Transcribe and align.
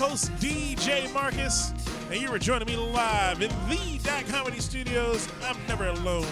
host, 0.00 0.32
DJ 0.36 1.12
Marcus, 1.12 1.74
and 2.10 2.18
you 2.18 2.32
are 2.32 2.38
joining 2.38 2.66
me 2.66 2.74
live 2.74 3.42
in 3.42 3.50
the 3.68 4.00
Dot 4.02 4.26
Comedy 4.28 4.58
Studios. 4.58 5.28
I'm 5.44 5.58
never 5.68 5.88
alone. 5.88 6.26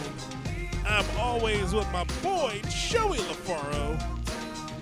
I'm 0.86 1.04
always 1.18 1.74
with 1.74 1.86
my 1.92 2.04
boy, 2.22 2.62
Joey 2.70 3.18
Lofaro. 3.18 4.02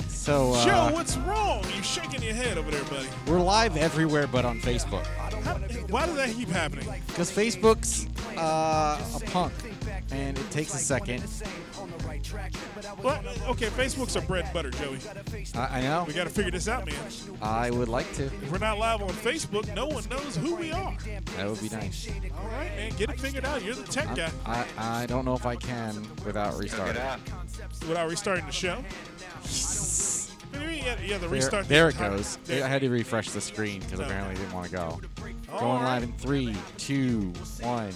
So 0.09 0.53
uh, 0.53 0.65
Joe, 0.65 0.95
what's 0.95 1.17
wrong? 1.17 1.65
You 1.75 1.83
shaking 1.83 2.23
your 2.23 2.35
head 2.35 2.59
over 2.59 2.71
there, 2.71 2.85
buddy. 2.85 3.09
we're 3.27 3.41
live 3.41 3.77
everywhere 3.77 4.29
but 4.29 4.45
on 4.45 4.61
Facebook 4.61 5.05
How, 5.43 5.55
why 5.89 6.07
does 6.07 6.15
that 6.15 6.31
keep 6.31 6.49
happening? 6.49 6.87
because 7.09 7.29
Facebook's 7.29 8.07
uh, 8.39 9.03
a 9.17 9.21
punk, 9.31 9.53
and 10.13 10.39
it 10.39 10.51
takes 10.53 10.73
a 10.75 10.79
second. 10.79 11.25
Well, 13.07 13.23
okay, 13.51 13.67
Facebook's 13.69 14.17
our 14.17 14.23
bread 14.23 14.47
and 14.47 14.53
butter, 14.53 14.71
Joey. 14.71 14.99
I, 15.55 15.79
I 15.79 15.83
know. 15.83 16.05
We 16.09 16.13
got 16.13 16.25
to 16.25 16.31
figure 16.31 16.51
this 16.51 16.67
out, 16.67 16.87
man. 16.87 16.97
I 17.41 17.71
would 17.71 17.89
like 17.89 18.13
to. 18.15 18.25
If 18.25 18.51
we're 18.51 18.59
not 18.59 18.79
live 18.79 19.01
on 19.01 19.11
Facebook, 19.11 19.73
no 19.77 19.87
one 19.87 20.03
knows 20.11 20.35
who 20.37 20.57
we 20.57 20.73
are. 20.73 20.93
That 21.37 21.49
would 21.49 21.61
be 21.61 21.69
nice. 21.69 22.09
All 22.37 22.49
right, 22.49 22.69
man, 22.77 22.93
get 22.97 23.11
it 23.11 23.21
figured 23.21 23.45
out. 23.45 23.63
You're 23.63 23.77
the 23.77 23.85
tech 23.85 24.17
guy. 24.17 24.29
I, 24.45 24.67
I 24.77 25.07
don't 25.07 25.25
know 25.25 25.35
if 25.35 25.47
I 25.47 25.55
can 25.55 26.05
without 26.25 26.59
restarting. 26.59 27.01
Without 27.87 28.09
restarting 28.11 28.45
the 28.47 28.51
show. 28.53 28.75
What 30.51 30.59
do 30.59 30.61
you 30.63 30.67
mean? 30.69 30.85
Yeah, 30.85 30.97
yeah 31.01 31.19
the 31.19 31.29
There, 31.29 31.29
restart. 31.29 31.69
there 31.69 31.89
it 31.89 31.93
the 31.97 31.99
entire- 32.05 32.17
goes. 32.17 32.39
There. 32.45 32.65
I 32.65 32.69
had 32.69 32.81
to 32.81 32.89
refresh 32.91 33.31
the 33.31 33.41
screen 33.41 33.81
because 33.83 34.01
Okay. 34.01 34.09
apparently 34.09 34.35
I 34.35 34.39
didn't 34.39 34.53
want 34.55 34.67
to 34.71 34.73
go. 34.77 35.01
All 35.53 35.61
Going 35.61 35.83
right. 35.83 35.95
live 35.95 36.03
in 36.03 36.13
three, 36.15 36.57
two, 36.77 37.33
one. 37.61 37.93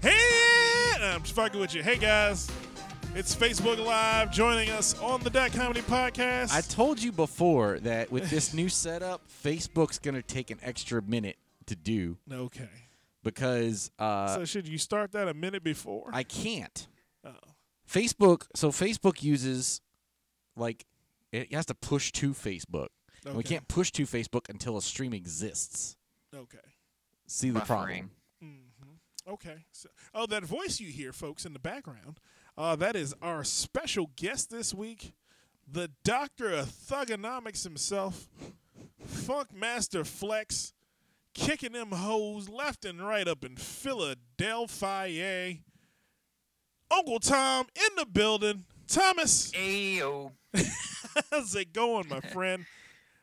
Hey, 0.00 0.92
I'm 1.02 1.22
just 1.22 1.34
fucking 1.34 1.60
with 1.60 1.74
you. 1.74 1.82
Hey 1.82 1.96
guys, 1.96 2.50
it's 3.14 3.34
Facebook 3.34 3.84
Live 3.84 4.32
joining 4.32 4.70
us 4.70 4.98
on 5.00 5.20
the 5.20 5.30
Dot 5.30 5.52
Comedy 5.52 5.82
Podcast. 5.82 6.52
I 6.52 6.60
told 6.60 7.02
you 7.02 7.12
before 7.12 7.78
that 7.80 8.10
with 8.10 8.28
this 8.30 8.52
new 8.52 8.68
setup, 8.68 9.22
Facebook's 9.44 9.98
gonna 9.98 10.22
take 10.22 10.50
an 10.50 10.58
extra 10.62 11.00
minute 11.02 11.36
to 11.66 11.76
do 11.76 12.16
okay. 12.30 12.68
because 13.22 13.90
uh, 13.98 14.34
so 14.34 14.44
should 14.44 14.66
you 14.66 14.78
start 14.78 15.12
that 15.12 15.28
a 15.28 15.34
minute 15.34 15.62
before? 15.62 16.10
I 16.12 16.22
can't. 16.24 16.86
oh. 17.24 17.30
Facebook, 17.88 18.46
so 18.54 18.70
Facebook 18.70 19.22
uses 19.22 19.80
like 20.56 20.84
it 21.32 21.52
has 21.52 21.66
to 21.66 21.74
push 21.74 22.10
to 22.12 22.32
Facebook. 22.32 22.88
And 23.24 23.34
we 23.34 23.40
Okay. 23.40 23.54
can't 23.54 23.68
push 23.68 23.90
to 23.92 24.02
Facebook 24.04 24.48
until 24.48 24.76
a 24.76 24.82
stream 24.82 25.14
exists. 25.14 25.96
Okay. 26.34 26.58
See 27.26 27.50
the 27.50 27.60
Buffering. 27.60 27.66
problem? 27.66 28.10
Okay. 29.26 29.64
So, 29.72 29.88
oh, 30.14 30.26
that 30.26 30.44
voice 30.44 30.80
you 30.80 30.88
hear, 30.88 31.12
folks, 31.12 31.46
in 31.46 31.52
the 31.54 31.58
background, 31.58 32.20
uh, 32.56 32.76
that 32.76 32.96
is 32.96 33.14
our 33.20 33.44
special 33.44 34.10
guest 34.16 34.50
this 34.50 34.74
week, 34.74 35.12
the 35.70 35.90
doctor 36.04 36.50
of 36.50 36.66
thugonomics 36.66 37.64
himself, 37.64 38.28
Funk 39.04 39.48
Master 39.54 40.04
Flex, 40.04 40.72
kicking 41.34 41.72
them 41.72 41.92
hoes 41.92 42.48
left 42.48 42.84
and 42.84 43.06
right 43.06 43.26
up 43.26 43.44
in 43.44 43.56
Philadelphia. 43.56 45.56
Uncle 46.90 47.18
Tom 47.18 47.66
in 47.74 47.96
the 47.96 48.06
building. 48.06 48.64
Thomas, 48.86 49.50
Ayo. 49.52 50.32
how's 51.30 51.54
it 51.56 51.72
going, 51.72 52.08
my 52.08 52.20
friend? 52.20 52.66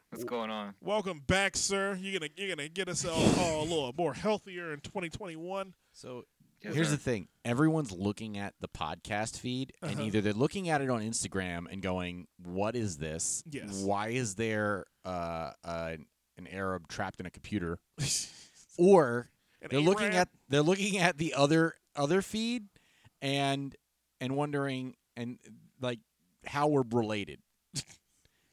What's 0.10 0.26
going 0.26 0.50
on? 0.50 0.74
Welcome 0.82 1.22
back, 1.26 1.56
sir. 1.56 1.98
You're 2.02 2.20
gonna 2.20 2.32
you're 2.36 2.54
gonna 2.54 2.68
get 2.68 2.90
us 2.90 3.06
all, 3.06 3.24
all 3.40 3.62
a 3.62 3.64
little 3.64 3.94
more 3.98 4.14
healthier 4.14 4.74
in 4.74 4.82
2021. 4.82 5.74
So 5.94 6.26
Yes, 6.64 6.76
here's 6.76 6.88
sir. 6.90 6.92
the 6.96 7.02
thing: 7.02 7.28
everyone's 7.44 7.92
looking 7.92 8.38
at 8.38 8.54
the 8.60 8.68
podcast 8.68 9.40
feed, 9.40 9.74
and 9.82 9.92
Uh-huh. 9.94 10.04
either 10.04 10.22
they're 10.22 10.34
looking 10.34 10.70
at 10.70 10.82
it 10.82 10.90
on 10.90 11.02
Instagram 11.02 11.66
and 11.72 11.82
going, 11.82 12.28
"What 12.38 12.76
is 12.76 12.98
this? 12.98 13.44
Yes. 13.50 13.82
Why 13.84 14.10
is 14.10 14.36
there 14.36 14.86
uh, 15.04 15.52
uh, 15.64 15.96
an 16.38 16.48
Arab 16.48 16.88
trapped 16.88 17.20
in 17.20 17.26
a 17.26 17.32
computer?" 17.32 17.80
or 18.78 19.30
An 19.62 19.70
they're 19.72 19.80
looking 19.80 20.14
at 20.14 20.30
they're 20.50 20.62
looking 20.62 20.98
at 20.98 21.18
the 21.18 21.34
other 21.34 21.76
other 21.96 22.22
feed 22.22 22.66
and 23.22 23.76
and 24.20 24.36
wondering 24.36 24.96
and 25.16 25.40
like 25.80 26.00
how 26.46 26.68
we're 26.68 26.84
related 26.92 27.40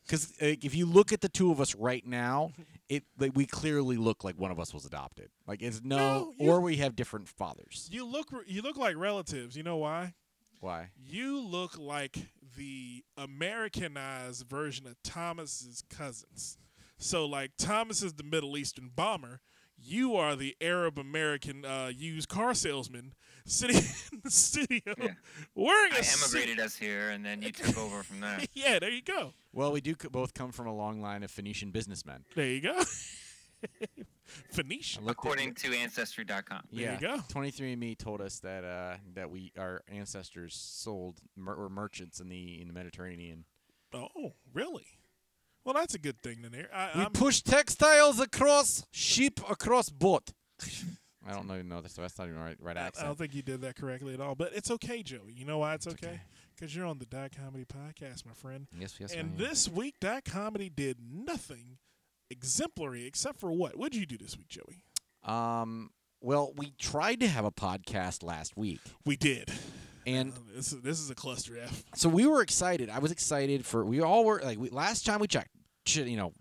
because 0.06 0.32
if 0.40 0.75
you 0.75 0.86
look 0.86 1.12
at 1.12 1.20
the 1.20 1.28
two 1.28 1.50
of 1.50 1.60
us 1.60 1.75
right 1.75 2.04
now 2.06 2.52
it 2.88 3.04
like 3.19 3.32
we 3.34 3.44
clearly 3.47 3.97
look 3.97 4.25
like 4.25 4.38
one 4.38 4.50
of 4.50 4.59
us 4.59 4.72
was 4.72 4.84
adopted 4.84 5.28
like 5.47 5.62
it's 5.62 5.82
no, 5.84 5.97
No, 5.97 6.32
you- 6.38 6.50
or 6.50 6.60
we 6.60 6.76
have 6.76 6.97
different 6.97 7.28
fathers 7.28 7.88
You 7.93 8.04
look 8.06 8.28
you 8.47 8.62
look 8.62 8.76
like 8.76 8.97
relatives. 8.97 9.56
You 9.56 9.62
know 9.62 9.76
why? 9.76 10.15
why 10.60 10.91
You 10.97 11.41
look 11.41 11.78
like 11.78 12.16
the 12.56 13.04
Americanized 13.16 14.47
version 14.49 14.87
of 14.87 14.97
Thomas's 15.03 15.82
cousins. 15.91 16.59
So 16.97 17.26
like 17.26 17.53
Thomas 17.59 18.03
is 18.03 18.15
the 18.15 18.25
Middle 18.25 18.56
Eastern 18.56 18.91
bomber. 18.94 19.41
You 19.81 20.16
are 20.16 20.34
the 20.37 20.56
Arab 20.61 20.99
American 20.99 21.65
uh, 21.65 21.91
used 21.94 22.28
car 22.28 22.53
salesman 22.55 23.15
sitting 23.47 23.77
in 24.12 24.21
the 24.25 24.31
studio 24.31 24.81
Yeah. 25.00 25.09
wearing 25.55 25.93
a 25.93 25.99
I 25.99 26.00
suit. 26.03 26.34
emigrated 26.37 26.62
us 26.65 26.77
here, 26.77 27.11
and 27.11 27.25
then 27.25 27.41
you 27.43 27.53
took 27.53 27.78
over 27.78 28.03
from 28.03 28.21
there. 28.21 28.41
Yeah, 28.53 28.78
there 28.81 28.91
you 28.91 29.03
go. 29.03 29.33
well 29.53 29.72
we 29.72 29.81
do 29.81 29.94
c- 30.00 30.09
both 30.09 30.34
come 30.34 30.53
from 30.53 30.67
a 30.67 30.75
long 30.75 31.00
line 31.00 31.22
of 31.22 31.31
phoenician 31.31 31.71
businessmen 31.71 32.25
There 32.34 32.47
you 32.47 32.61
go. 32.61 32.81
Phoenician. 34.53 35.03
I 35.03 35.06
looked 35.06 35.19
at- 35.21 35.25
According 35.25 35.55
to 35.55 35.75
Ancestry.com. 35.75 36.62
There 36.71 36.83
yeah 36.83 36.94
you 36.94 37.00
go. 37.00 37.17
23andme 37.33 37.97
told 37.97 38.21
us 38.21 38.41
that 38.41 38.65
uh 38.65 38.97
that 39.15 39.31
we 39.31 39.53
our 39.59 39.83
ancestors 39.88 40.55
sold 40.55 41.19
mer- 41.37 41.56
were 41.56 41.71
merchants 41.71 42.21
in 42.21 42.28
the 42.28 42.61
in 42.61 42.69
the 42.69 42.75
mediterranean 42.75 43.44
Oh, 43.94 44.34
really? 44.53 44.84
Well, 45.69 45.75
that's 45.75 45.95
a 45.95 45.99
good 45.99 46.19
thing 46.23 46.39
then. 46.41 46.51
There, 46.53 46.69
I, 46.75 46.91
We 46.97 47.05
I'm, 47.05 47.12
push 47.12 47.43
textiles 47.43 48.19
across 48.21 48.87
sheep 48.91 49.39
across 49.51 49.91
boat. 49.91 50.31
I 51.29 51.34
don't 51.34 51.47
know. 51.47 51.61
No, 51.61 51.83
that's, 51.83 51.93
that's 51.93 52.19
not 52.19 52.27
even 52.29 52.41
right. 52.41 52.56
Right 52.59 52.79
accent. 52.79 53.05
I 53.05 53.06
don't 53.06 53.19
think 53.19 53.34
you 53.34 53.43
did 53.43 53.61
that 53.61 53.77
correctly 53.77 54.15
at 54.15 54.21
all, 54.23 54.34
but 54.34 54.53
it's 54.55 54.71
okay, 54.71 55.03
Joey. 55.03 55.34
You 55.37 55.45
know 55.45 55.59
why 55.59 55.75
it's, 55.75 55.84
It's 55.87 55.95
okay? 55.97 56.06
okay. 56.12 56.21
Because 56.56 56.75
you're 56.75 56.87
on 56.87 56.99
the 56.99 57.05
Dot 57.05 57.33
Comedy 57.37 57.67
Podcast, 57.67 58.25
my 58.25 58.33
friend. 58.33 58.67
yes, 58.81 58.95
yes. 58.99 59.12
and 59.12 59.21
I 59.21 59.25
am. 59.25 59.37
this 59.37 59.69
week, 59.69 59.97
Dot 60.01 60.25
Comedy 60.25 60.71
did 60.71 60.97
nothing 61.12 61.77
exemplary 62.31 63.05
except 63.05 63.39
for 63.39 63.53
what? 63.53 63.77
What 63.77 63.93
did 63.93 63.99
you 64.00 64.06
do 64.06 64.17
this 64.17 64.39
week, 64.39 64.49
Joey? 64.49 64.83
Um. 65.23 65.91
Well, 66.23 66.53
we 66.56 66.73
tried 66.81 67.21
to 67.21 67.29
have 67.29 67.45
a 67.45 67.53
podcast 67.53 68.25
last 68.25 68.56
week, 68.56 68.81
We 69.05 69.17
did. 69.17 69.53
and 70.06 70.33
Uh, 70.33 70.37
this 70.56 70.73
is 70.73 70.81
this 70.81 70.99
is 70.99 71.11
a 71.11 71.15
cluster 71.15 71.59
F. 71.62 71.85
so 71.95 72.09
we 72.09 72.27
were 72.27 72.41
excited. 72.41 72.89
I 72.89 72.99
was 73.00 73.12
excited 73.12 73.67
for. 73.67 73.85
We 73.85 74.00
all 74.00 74.25
were 74.25 74.41
like. 74.43 74.59
We, 74.59 74.71
last 74.71 75.05
time 75.06 75.21
we 75.21 75.27
checked, 75.29 75.50
shit, 75.55 75.57
you 75.97 76.16
know, 76.16 76.32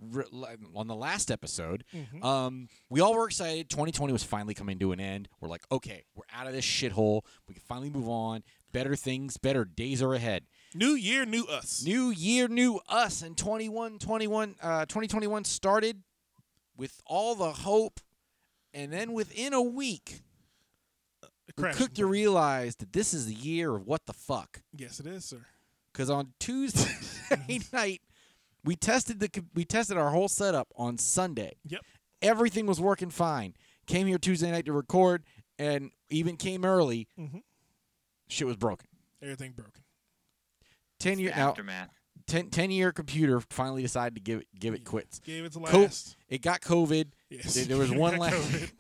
on 0.76 0.88
the 0.88 0.96
last 0.96 1.30
episode, 1.32 1.84
Mhm. 1.94 2.24
um, 2.24 2.68
we 2.90 3.00
all 3.02 3.14
were 3.16 3.26
excited. 3.28 3.70
2020 3.70 4.14
was 4.14 4.24
finally 4.24 4.54
coming 4.54 4.80
to 4.80 4.92
an 4.92 5.00
end. 5.00 5.30
We're 5.40 5.50
like, 5.50 5.66
okay, 5.72 6.06
we're 6.16 6.24
out 6.32 6.48
of 6.48 6.54
this 6.54 6.66
shithole. 6.66 7.22
We 7.48 7.54
can 7.56 7.64
finally 7.68 7.90
move 7.90 8.08
on. 8.10 8.44
Better 8.72 8.96
things, 8.96 9.38
better 9.38 9.64
days 9.66 10.02
are 10.02 10.14
ahead. 10.14 10.46
New 10.74 10.92
year, 10.94 11.26
new 11.26 11.46
us. 11.46 11.84
New 11.84 12.10
year, 12.10 12.48
new 12.48 12.80
us, 12.90 13.22
and 13.22 13.38
21, 13.38 13.98
21, 14.00 14.56
uh, 14.62 14.86
2021 14.86 15.44
started 15.46 16.04
with 16.76 17.02
all 17.06 17.34
the 17.34 17.54
hope, 17.54 18.00
and 18.74 18.92
then 18.94 19.14
within 19.14 19.54
a 19.54 19.62
week, 19.62 20.22
we 21.48 21.54
Crash 21.64 21.78
quick 21.78 21.94
to 21.96 22.06
realize 22.06 22.76
that 22.76 22.92
this 22.94 23.14
is 23.14 23.26
the 23.26 23.34
year 23.34 23.74
of 23.76 23.88
what 23.88 24.06
the 24.06 24.14
fuck. 24.14 24.62
Yes, 24.76 25.00
it 25.00 25.08
is, 25.08 25.26
sir. 25.26 25.46
Because 25.92 26.10
on 26.10 26.34
Tuesday 26.40 26.92
night, 27.74 28.02
we 28.68 28.76
tested 28.76 29.20
the 29.20 29.30
we 29.56 29.66
tested 29.66 29.98
our 29.98 30.12
whole 30.12 30.28
setup 30.28 30.68
on 30.76 30.98
Sunday. 30.98 31.56
Yep. 31.66 31.82
Everything 32.22 32.66
was 32.68 32.80
working 32.82 33.10
fine. 33.10 33.54
Came 33.88 34.06
here 34.08 34.18
Tuesday 34.18 34.52
night 34.52 34.66
to 34.66 34.74
record, 34.74 35.24
and 35.58 35.92
even 36.10 36.36
came 36.38 36.66
early. 36.66 37.08
Mhm. 37.18 37.42
Shit 38.28 38.46
was 38.48 38.58
broken. 38.58 38.88
Everything 39.22 39.54
broken. 39.54 39.84
Ten 41.00 41.20
year 41.20 41.32
now, 41.36 41.50
Aftermath. 41.50 41.90
10, 42.28 42.50
10 42.50 42.72
year 42.72 42.92
computer 42.92 43.40
finally 43.50 43.82
decided 43.82 44.16
to 44.16 44.22
give 44.22 44.42
it 44.42 44.48
give 44.60 44.74
it 44.74 44.84
quits. 44.84 45.20
Gave 45.20 45.46
it 45.46 45.54
to 45.54 45.60
Co- 45.60 45.82
last. 45.84 46.18
It 46.28 46.42
got 46.42 46.62
COVID. 46.62 47.12
yes. 47.30 47.54
there- 47.54 47.66
there 47.66 47.78
was 47.78 47.92
one 47.92 48.18
last- 48.18 48.36
COVID. 48.36 48.72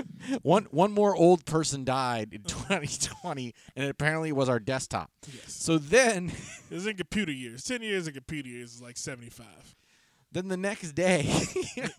One 0.42 0.64
one 0.70 0.92
more 0.92 1.14
old 1.14 1.44
person 1.44 1.84
died 1.84 2.32
in 2.32 2.42
2020, 2.46 3.54
and 3.76 3.86
apparently 3.86 3.86
it 3.86 3.90
apparently 3.90 4.32
was 4.32 4.48
our 4.48 4.58
desktop. 4.60 5.10
Yes. 5.26 5.52
So 5.52 5.78
then, 5.78 6.28
This 6.70 6.80
is 6.80 6.86
in 6.86 6.96
computer 6.96 7.32
years. 7.32 7.64
Ten 7.64 7.82
years 7.82 8.06
in 8.08 8.14
computer 8.14 8.48
years 8.48 8.74
is 8.74 8.82
like 8.82 8.96
seventy-five. 8.96 9.76
then 10.32 10.48
the 10.48 10.56
next 10.56 10.92
day, 10.92 11.22
then 11.76 11.90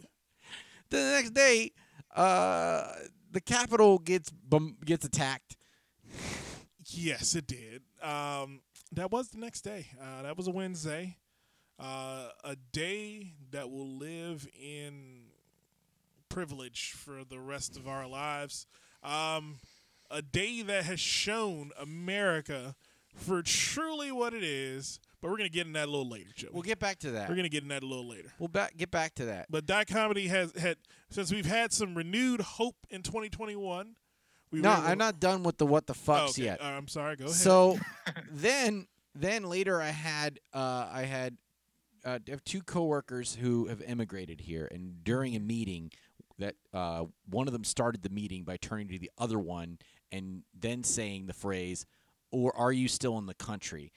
the 0.89 1.11
next 1.11 1.31
day, 1.31 1.71
uh, 2.15 2.91
the 3.31 3.41
Capitol 3.41 3.99
gets 3.99 4.29
bum- 4.29 4.77
gets 4.85 5.05
attacked. 5.05 5.57
Yes, 6.87 7.35
it 7.35 7.47
did. 7.47 7.81
Um, 8.01 8.61
that 8.91 9.11
was 9.11 9.29
the 9.29 9.37
next 9.39 9.61
day. 9.61 9.87
Uh, 10.01 10.23
that 10.23 10.37
was 10.37 10.47
a 10.47 10.51
Wednesday. 10.51 11.17
Uh, 11.79 12.29
a 12.43 12.55
day 12.71 13.33
that 13.51 13.69
will 13.69 13.97
live 13.97 14.47
in 14.61 15.22
privilege 16.33 16.91
for 16.97 17.23
the 17.23 17.39
rest 17.39 17.77
of 17.77 17.87
our 17.87 18.07
lives. 18.07 18.65
Um, 19.03 19.59
a 20.09 20.21
day 20.21 20.61
that 20.63 20.85
has 20.85 20.99
shown 20.99 21.71
America 21.79 22.75
for 23.15 23.41
truly 23.43 24.11
what 24.11 24.33
it 24.33 24.43
is. 24.43 24.99
But 25.21 25.31
we're 25.31 25.37
gonna 25.37 25.49
get 25.49 25.67
in 25.67 25.73
that 25.73 25.87
a 25.87 25.91
little 25.91 26.09
later, 26.09 26.31
Joe. 26.35 26.49
We'll 26.51 26.63
get 26.63 26.79
back 26.79 26.99
to 26.99 27.11
that. 27.11 27.29
we're 27.29 27.35
gonna 27.35 27.47
get 27.49 27.63
in 27.63 27.69
that 27.69 27.83
a 27.83 27.85
little 27.85 28.07
later. 28.09 28.33
we'll 28.39 28.49
back 28.49 28.75
get 28.75 28.91
back 28.91 29.15
to 29.15 29.25
that. 29.25 29.45
But 29.49 29.65
Dot 29.65 29.87
Comedy 29.87 30.27
has 30.27 30.51
had 30.57 30.77
since 31.09 31.31
we've 31.31 31.45
had 31.45 31.71
some 31.71 31.95
renewed 31.95 32.41
hope 32.41 32.75
in 32.89 33.03
2021. 33.03 33.95
We 34.51 34.59
No, 34.61 34.71
I'm 34.71 34.97
not 34.97 35.19
done 35.19 35.43
with 35.43 35.57
the 35.59 35.65
what 35.65 35.87
the 35.87 35.93
Oh, 35.93 36.11
fucks 36.11 36.29
okay. 36.31 36.43
yet. 36.43 36.61
Uh, 36.61 36.65
I'm 36.65 36.87
sorry. 36.87 37.15
Go 37.15 37.25
ahead. 37.25 37.35
So 37.35 37.79
then 38.31 38.87
then 39.15 39.43
later 39.43 39.81
I 39.81 39.89
had 39.91 40.39
uh, 40.53 40.89
I 40.91 41.03
had 41.03 41.37
uh, 42.03 42.19
I 42.27 42.31
have 42.31 42.43
two 42.43 42.61
coworkers 42.61 43.35
who 43.35 43.67
have 43.67 43.81
immigrated 43.81 44.41
here, 44.41 44.67
and 44.71 45.03
during 45.05 45.35
a 45.37 45.39
meeting 45.39 45.89
that 46.39 46.55
uh, 46.73 47.05
one 47.29 47.47
of 47.47 47.53
them 47.53 47.63
started 47.63 48.01
the 48.03 48.09
meeting 48.09 48.43
by 48.43 48.57
turning 48.57 48.87
to 48.89 48.99
the 48.99 49.11
other 49.17 49.39
one 49.39 49.77
and 50.11 50.43
then 50.57 50.83
saying 50.83 51.25
the 51.27 51.33
phrase, 51.33 51.85
"Or 52.31 52.55
are 52.57 52.71
you 52.71 52.87
still 52.87 53.17
in 53.17 53.25
the 53.25 53.33
country?" 53.35 53.91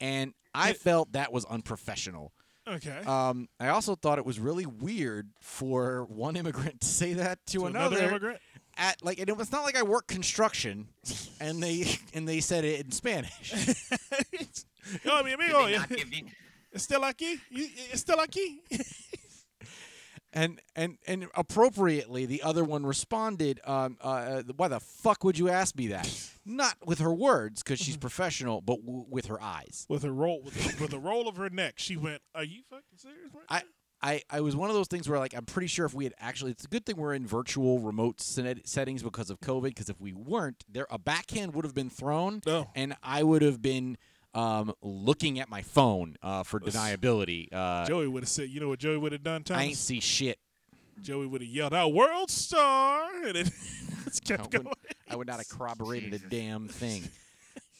And 0.00 0.34
I 0.54 0.70
It- 0.70 0.78
felt 0.78 1.12
that 1.12 1.32
was 1.32 1.44
unprofessional. 1.46 2.32
okay. 2.66 2.98
Um, 3.06 3.48
I 3.58 3.68
also 3.68 3.94
thought 3.96 4.18
it 4.18 4.24
was 4.26 4.38
really 4.38 4.66
weird 4.66 5.30
for 5.40 6.04
one 6.04 6.36
immigrant 6.36 6.80
to 6.82 6.86
say 6.86 7.14
that 7.14 7.44
to, 7.46 7.60
To 7.60 7.66
another, 7.66 7.98
immigrant. 7.98 8.40
at 8.76 9.02
like 9.04 9.18
and 9.18 9.28
it 9.28 9.36
was 9.36 9.50
not 9.50 9.62
like 9.64 9.76
I 9.76 9.82
work 9.82 10.06
construction 10.06 10.88
and 11.40 11.62
they 11.62 11.98
and 12.14 12.28
they 12.28 12.40
said 12.40 12.64
it 12.64 12.84
in 12.84 12.92
Spanish. 12.92 13.52
Yo, 15.04 15.22
mi 15.22 15.30
Did 15.30 15.40
amigo, 15.40 15.66
they 15.66 15.76
not 15.78 15.88
give 15.88 16.12
you? 16.12 16.24
¿está 16.74 16.96
aquí? 17.02 17.40
You- 17.50 17.68
¿Está 17.92 18.16
aquí? 18.24 18.60
And 20.32 20.60
and 20.76 20.98
and 21.08 21.26
appropriately, 21.34 22.24
the 22.24 22.42
other 22.42 22.62
one 22.62 22.86
responded, 22.86 23.60
um, 23.64 23.96
uh, 24.00 24.42
"Why 24.56 24.68
the 24.68 24.78
fuck 24.78 25.24
would 25.24 25.38
you 25.38 25.48
ask 25.48 25.76
me 25.76 25.88
that?" 25.88 26.08
Not 26.46 26.76
with 26.86 27.00
her 27.00 27.12
words, 27.12 27.62
because 27.62 27.80
she's 27.80 27.96
professional, 27.96 28.60
but 28.60 28.80
w- 28.84 29.06
with 29.08 29.26
her 29.26 29.42
eyes. 29.42 29.86
with 29.88 30.04
a 30.04 30.12
roll 30.12 30.40
with 30.42 30.56
a, 30.78 30.82
with 30.82 30.92
a 30.92 30.98
roll 31.00 31.28
of 31.28 31.36
her 31.36 31.50
neck, 31.50 31.74
she 31.78 31.96
went, 31.96 32.22
"Are 32.34 32.44
you 32.44 32.62
fucking 32.70 32.84
serious?" 32.96 33.34
Right 33.34 33.44
I, 33.48 33.58
now?" 33.58 33.64
I, 34.02 34.22
I 34.30 34.40
was 34.40 34.56
one 34.56 34.70
of 34.70 34.76
those 34.76 34.86
things 34.88 35.08
where 35.08 35.18
like 35.18 35.34
I'm 35.34 35.44
pretty 35.44 35.66
sure 35.66 35.84
if 35.84 35.92
we 35.94 36.04
had 36.04 36.14
actually, 36.18 36.52
it's 36.52 36.64
a 36.64 36.68
good 36.68 36.86
thing 36.86 36.96
we're 36.96 37.12
in 37.12 37.26
virtual 37.26 37.80
remote 37.80 38.20
set- 38.20 38.66
settings 38.66 39.02
because 39.02 39.28
of 39.30 39.40
COVID. 39.40 39.64
Because 39.64 39.90
if 39.90 40.00
we 40.00 40.12
weren't, 40.14 40.64
there 40.70 40.86
a 40.90 40.98
backhand 40.98 41.54
would 41.54 41.64
have 41.64 41.74
been 41.74 41.90
thrown, 41.90 42.40
No. 42.46 42.70
and 42.74 42.96
I 43.02 43.22
would 43.24 43.42
have 43.42 43.60
been 43.60 43.98
um, 44.34 44.72
looking 44.82 45.40
at 45.40 45.48
my 45.48 45.62
phone 45.62 46.16
uh, 46.22 46.42
for 46.42 46.60
deniability. 46.60 47.48
Uh, 47.52 47.86
Joey 47.86 48.08
would 48.08 48.22
have 48.22 48.28
said, 48.30 48.48
"You 48.48 48.60
know 48.60 48.68
what 48.68 48.78
Joey 48.78 48.96
would 48.98 49.12
have 49.12 49.22
done, 49.22 49.44
I 49.50 49.64
ain't 49.64 49.76
see 49.76 50.00
shit. 50.00 50.38
Joey 51.02 51.26
would 51.26 51.40
have 51.40 51.50
yelled 51.50 51.74
out, 51.74 51.92
"World 51.92 52.30
Star!" 52.30 53.08
and 53.26 53.36
it 53.36 53.46
just 54.04 54.22
I 54.30 54.36
kept 54.36 54.42
wouldn't- 54.52 54.64
going. 54.64 54.74
I 55.10 55.16
would 55.16 55.26
not 55.26 55.38
have 55.38 55.48
corroborated 55.48 56.14
a 56.14 56.18
damn 56.20 56.68
thing. 56.68 57.02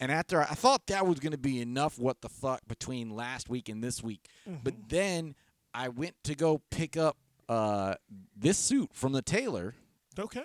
And 0.00 0.10
after 0.10 0.40
I 0.40 0.46
thought 0.54 0.86
that 0.86 1.06
was 1.06 1.20
going 1.20 1.32
to 1.32 1.38
be 1.38 1.60
enough, 1.60 1.98
what 1.98 2.22
the 2.22 2.28
fuck 2.30 2.60
between 2.66 3.10
last 3.10 3.48
week 3.50 3.68
and 3.68 3.84
this 3.84 4.02
week, 4.02 4.26
but 4.64 4.74
then 4.88 5.34
I 5.74 5.90
went 5.90 6.14
to 6.24 6.34
go 6.34 6.62
pick 6.70 6.96
up 6.96 7.16
uh, 7.48 7.94
this 8.36 8.56
suit 8.58 8.90
from 8.94 9.12
the 9.12 9.22
tailor. 9.22 9.74
Okay, 10.18 10.42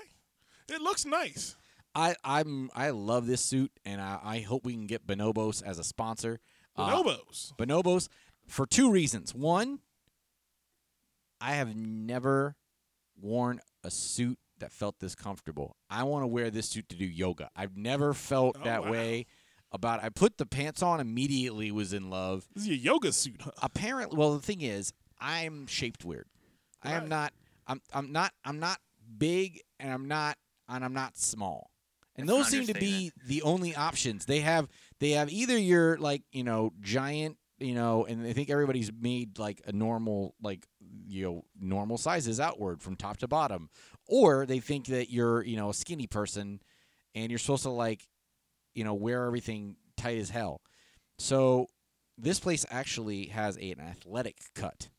it 0.70 0.82
looks 0.82 1.06
nice. 1.06 1.56
I 1.96 2.16
I'm 2.24 2.70
I 2.76 2.90
love 2.90 3.26
this 3.26 3.42
suit, 3.42 3.72
and 3.86 4.02
I, 4.02 4.20
I 4.24 4.40
hope 4.40 4.66
we 4.66 4.74
can 4.74 4.86
get 4.88 5.08
Bonobos 5.08 5.64
as 5.64 5.80
a 5.80 5.84
sponsor. 5.84 6.40
Uh, 6.76 6.92
Bonobos. 6.92 7.54
Bonobos 7.58 8.10
for 8.48 8.66
two 8.66 8.92
reasons. 8.92 9.34
One, 9.34 9.80
I 11.40 11.54
have 11.54 11.76
never 11.76 12.56
worn 13.20 13.62
a 13.84 13.92
suit 13.92 14.38
that 14.60 14.72
felt 14.72 15.00
this 15.00 15.16
comfortable. 15.16 15.76
I 15.90 16.04
want 16.04 16.24
to 16.24 16.28
wear 16.28 16.50
this 16.50 16.70
suit 16.70 16.90
to 16.90 16.96
do 16.96 17.06
yoga. 17.06 17.50
I've 17.56 17.76
never 17.78 18.14
felt 18.14 18.58
Oh, 18.60 18.64
that 18.64 18.84
wow. 18.86 18.92
way 18.92 19.26
about 19.72 20.04
I 20.04 20.10
put 20.10 20.38
the 20.38 20.46
pants 20.46 20.82
on 20.82 21.00
immediately 21.00 21.72
was 21.72 21.94
in 21.94 22.10
love. 22.10 22.48
This 22.54 22.64
is 22.64 22.70
a 22.70 22.76
yoga 22.76 23.12
suit, 23.12 23.42
huh? 23.42 23.52
Apparently, 23.62 24.18
well 24.18 24.34
the 24.34 24.42
thing 24.42 24.62
is, 24.62 24.94
I'm 25.20 25.68
shaped 25.68 26.04
weird. 26.06 26.28
I 26.84 26.92
am 26.94 27.10
not 27.10 27.34
I'm 27.68 27.82
I'm 27.94 28.12
not 28.12 28.32
I'm 28.44 28.60
not 28.60 28.80
big 29.18 29.62
and 29.80 29.92
I'm 29.92 30.08
not 30.08 30.38
and 30.70 30.84
I'm 30.86 30.94
not 30.94 31.18
small. 31.18 31.72
And 32.18 32.30
That's 32.30 32.38
those 32.38 32.48
seem 32.50 32.68
to 32.68 32.74
be 32.74 33.12
the 33.26 33.42
only 33.42 33.76
options. 33.76 34.26
They 34.26 34.40
have 34.40 34.70
they 35.00 35.12
have 35.12 35.30
either 35.30 35.58
your 35.58 35.98
like, 35.98 36.24
you 36.32 36.44
know, 36.44 36.72
giant, 36.82 37.38
you 37.60 37.74
know, 37.74 38.06
and 38.06 38.26
I 38.26 38.34
think 38.34 38.50
everybody's 38.50 38.92
made 38.92 39.38
like 39.38 39.62
a 39.66 39.72
normal 39.72 40.36
like 40.42 40.66
you 41.08 41.24
know, 41.24 41.46
normal 41.60 41.98
sizes 41.98 42.40
outward 42.40 42.82
from 42.82 42.96
top 42.96 43.18
to 43.18 43.28
bottom. 43.28 43.70
Or 44.08 44.46
they 44.46 44.60
think 44.60 44.88
that 44.88 45.10
you're, 45.12 45.44
you 45.44 45.58
know, 45.58 45.70
a 45.70 45.74
skinny 45.74 46.08
person 46.08 46.62
and 47.14 47.32
you're 47.32 47.40
supposed 47.40 47.64
to 47.64 47.70
like, 47.70 48.08
you 48.74 48.84
know, 48.84 48.94
wear 48.94 49.26
everything 49.26 49.78
tight 49.98 50.18
as 50.18 50.30
hell. 50.30 50.62
So 51.18 51.68
this 52.18 52.40
place 52.40 52.66
actually 52.70 53.28
has 53.28 53.58
an 53.58 53.80
athletic 53.80 54.38
cut 54.54 54.90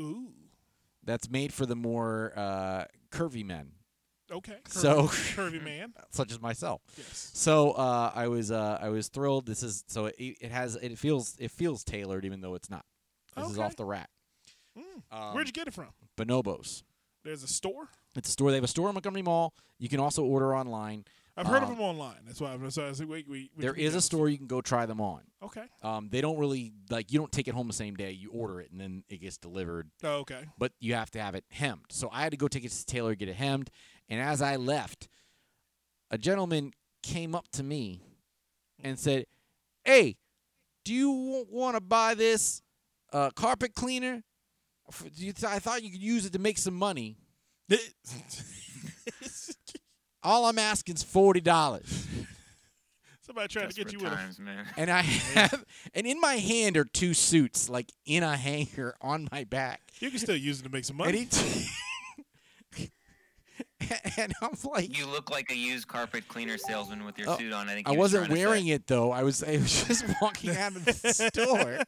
Ooh. 0.00 0.32
that's 1.04 1.30
made 1.30 1.52
for 1.52 1.66
the 1.66 1.76
more 1.76 2.32
uh, 2.36 2.84
curvy 3.10 3.44
men, 3.44 3.72
Okay. 4.30 4.56
Curvy, 4.64 4.72
So- 4.72 5.02
curvy 5.04 5.62
man. 5.62 5.94
such 6.10 6.32
as 6.32 6.40
myself. 6.40 6.82
Yes. 6.96 7.30
So 7.34 7.72
uh, 7.72 8.12
I 8.14 8.28
was 8.28 8.50
uh, 8.50 8.78
I 8.80 8.88
was 8.90 9.08
thrilled. 9.08 9.46
This 9.46 9.62
is 9.62 9.84
so 9.86 10.06
it, 10.06 10.14
it 10.18 10.50
has 10.50 10.76
it 10.76 10.98
feels 10.98 11.36
it 11.38 11.50
feels 11.50 11.84
tailored 11.84 12.24
even 12.24 12.40
though 12.40 12.54
it's 12.54 12.70
not. 12.70 12.84
This 13.36 13.50
is 13.50 13.58
off 13.58 13.76
the 13.76 13.84
rack. 13.84 14.10
Mm. 14.76 14.82
Um, 15.16 15.34
Where'd 15.34 15.46
you 15.46 15.52
get 15.52 15.68
it 15.68 15.74
from? 15.74 15.86
Bonobos. 16.16 16.82
There's 17.24 17.42
a 17.42 17.48
store. 17.48 17.88
It's 18.16 18.28
a 18.28 18.32
store. 18.32 18.50
They 18.50 18.56
have 18.56 18.64
a 18.64 18.68
store 18.68 18.88
in 18.88 18.94
Montgomery 18.94 19.22
Mall. 19.22 19.54
You 19.78 19.88
can 19.88 20.00
also 20.00 20.24
order 20.24 20.54
online. 20.56 21.04
I've 21.36 21.46
heard 21.46 21.62
of 21.62 21.68
Um, 21.68 21.76
them 21.76 21.84
online. 21.84 22.16
That's 22.26 22.40
why 22.40 22.52
I'm 22.52 22.68
so 22.70 22.84
I 22.84 23.04
wait, 23.04 23.28
wait. 23.28 23.52
which 23.54 23.62
There 23.64 23.72
a 23.94 24.00
store 24.00 24.28
you 24.28 24.36
can 24.38 24.48
go 24.48 24.60
try 24.60 24.86
them 24.86 25.00
on. 25.00 25.20
Okay. 25.40 25.62
Um, 25.84 26.08
they 26.10 26.20
don't 26.20 26.36
really 26.36 26.72
like 26.90 27.12
you 27.12 27.18
don't 27.20 27.30
take 27.30 27.46
it 27.46 27.54
home 27.54 27.68
the 27.68 27.72
same 27.72 27.94
day. 27.94 28.10
You 28.10 28.30
order 28.32 28.60
it 28.60 28.72
and 28.72 28.80
then 28.80 29.04
it 29.08 29.20
gets 29.20 29.36
delivered. 29.38 29.88
Oh, 30.02 30.16
okay. 30.20 30.46
but 30.58 30.72
you 30.80 30.94
have 30.94 31.12
to 31.12 31.20
have 31.20 31.36
it 31.36 31.44
hemmed. 31.50 31.84
So 31.90 32.08
I 32.12 32.22
had 32.22 32.32
to 32.32 32.36
go 32.36 32.48
take 32.48 32.64
it 32.64 32.72
to 32.72 32.78
the 32.84 32.90
tailor 32.90 33.14
get 33.14 33.28
it 33.28 33.36
hemmed. 33.36 33.70
And 34.08 34.20
as 34.20 34.40
I 34.42 34.56
left, 34.56 35.08
a 36.10 36.18
gentleman 36.18 36.72
came 37.02 37.34
up 37.34 37.48
to 37.52 37.62
me 37.62 38.02
and 38.82 38.98
said, 38.98 39.26
"Hey, 39.84 40.16
do 40.84 40.94
you 40.94 41.46
want 41.50 41.76
to 41.76 41.80
buy 41.80 42.14
this 42.14 42.62
uh, 43.12 43.30
carpet 43.30 43.74
cleaner? 43.74 44.22
F- 44.88 45.04
do 45.16 45.26
you 45.26 45.32
th- 45.32 45.50
I 45.52 45.58
thought 45.58 45.82
you 45.82 45.90
could 45.90 46.00
use 46.02 46.24
it 46.26 46.32
to 46.32 46.38
make 46.38 46.58
some 46.58 46.74
money. 46.74 47.18
All 50.22 50.46
I'm 50.46 50.58
asking 50.58 50.96
is 50.96 51.02
forty 51.02 51.40
dollars." 51.40 52.06
Somebody 53.20 53.48
trying 53.48 53.68
to 53.68 53.74
get 53.74 53.88
Desperate 53.88 53.92
you 53.92 53.98
with 54.08 54.12
a 54.14 54.16
times, 54.16 54.38
man. 54.38 54.64
And 54.78 54.90
I 54.90 55.02
have, 55.02 55.62
and 55.92 56.06
in 56.06 56.18
my 56.18 56.36
hand 56.36 56.78
are 56.78 56.86
two 56.86 57.12
suits, 57.12 57.68
like 57.68 57.92
in 58.06 58.22
a 58.22 58.34
hanger 58.38 58.94
on 59.02 59.28
my 59.30 59.44
back. 59.44 59.82
You 60.00 60.08
can 60.10 60.18
still 60.18 60.34
use 60.36 60.60
it 60.60 60.62
to 60.62 60.70
make 60.70 60.86
some 60.86 60.98
And 61.02 61.06
money. 61.12 61.28
he, 61.30 61.66
and 64.16 64.32
I'm 64.42 64.56
like, 64.64 64.96
You 64.96 65.06
look 65.06 65.30
like 65.30 65.50
a 65.50 65.56
used 65.56 65.88
carpet 65.88 66.28
cleaner 66.28 66.58
salesman 66.58 67.04
with 67.04 67.18
your 67.18 67.30
Oh, 67.30 67.38
suit 67.38 67.52
on. 67.52 67.68
I 67.68 67.74
think 67.74 67.88
I 67.88 67.92
was 67.92 67.98
wasn't 67.98 68.26
trying 68.26 68.38
to 68.38 68.46
wearing 68.46 68.66
it 68.68 68.86
though. 68.86 69.12
I 69.12 69.22
was 69.22 69.42
I 69.42 69.52
was 69.52 69.84
just 69.84 70.04
walking 70.22 70.50
out 70.56 70.76
of 70.76 70.84
the 70.84 70.92
store, 71.12 71.78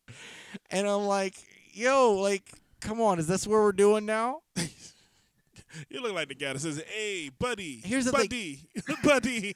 and 0.70 0.86
I'm 0.88 1.06
like, 1.06 1.34
"Yo, 1.72 2.14
like, 2.14 2.50
come 2.80 3.00
on, 3.00 3.18
is 3.18 3.26
this 3.26 3.46
what 3.46 3.54
we're 3.54 3.72
doing 3.72 4.06
now?" 4.06 4.42
You 5.88 6.02
look 6.02 6.14
like 6.14 6.26
the 6.28 6.34
guy 6.34 6.52
that 6.52 6.58
says, 6.58 6.82
"Hey, 6.88 7.30
buddy, 7.38 7.80
Here's 7.84 8.04
the 8.06 8.10
thing. 8.12 8.22
buddy, 8.26 8.68
buddy." 9.04 9.54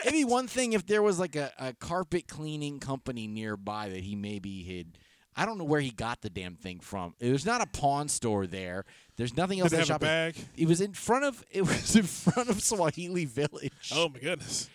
It'd 0.00 0.12
be 0.12 0.24
one 0.24 0.46
thing 0.46 0.72
if 0.72 0.86
there 0.86 1.02
was 1.02 1.18
like 1.18 1.36
a, 1.36 1.52
a 1.58 1.74
carpet 1.74 2.26
cleaning 2.28 2.80
company 2.80 3.26
nearby 3.26 3.90
that 3.90 4.00
he 4.00 4.16
maybe 4.16 4.62
had. 4.64 4.98
I 5.34 5.46
don't 5.46 5.56
know 5.58 5.64
where 5.64 5.80
he 5.80 5.90
got 5.90 6.20
the 6.20 6.28
damn 6.30 6.56
thing 6.56 6.80
from. 6.80 7.14
It 7.18 7.30
was 7.32 7.46
not 7.46 7.62
a 7.62 7.66
pawn 7.66 8.08
store 8.08 8.46
there. 8.46 8.84
There's 9.22 9.36
nothing 9.36 9.60
else 9.60 9.70
Did 9.70 9.76
in 9.76 9.82
it 9.82 9.86
the 9.86 9.92
a 9.92 9.94
shop. 9.94 10.00
bag? 10.00 10.34
It 10.56 10.66
was 10.66 10.80
in 10.80 10.92
front 10.94 11.24
of. 11.24 11.44
It 11.50 11.62
was 11.62 11.94
in 11.96 12.02
front 12.02 12.48
of 12.50 12.60
Swahili 12.62 13.24
Village. 13.24 13.92
Oh 13.94 14.08
my 14.08 14.18
goodness. 14.18 14.68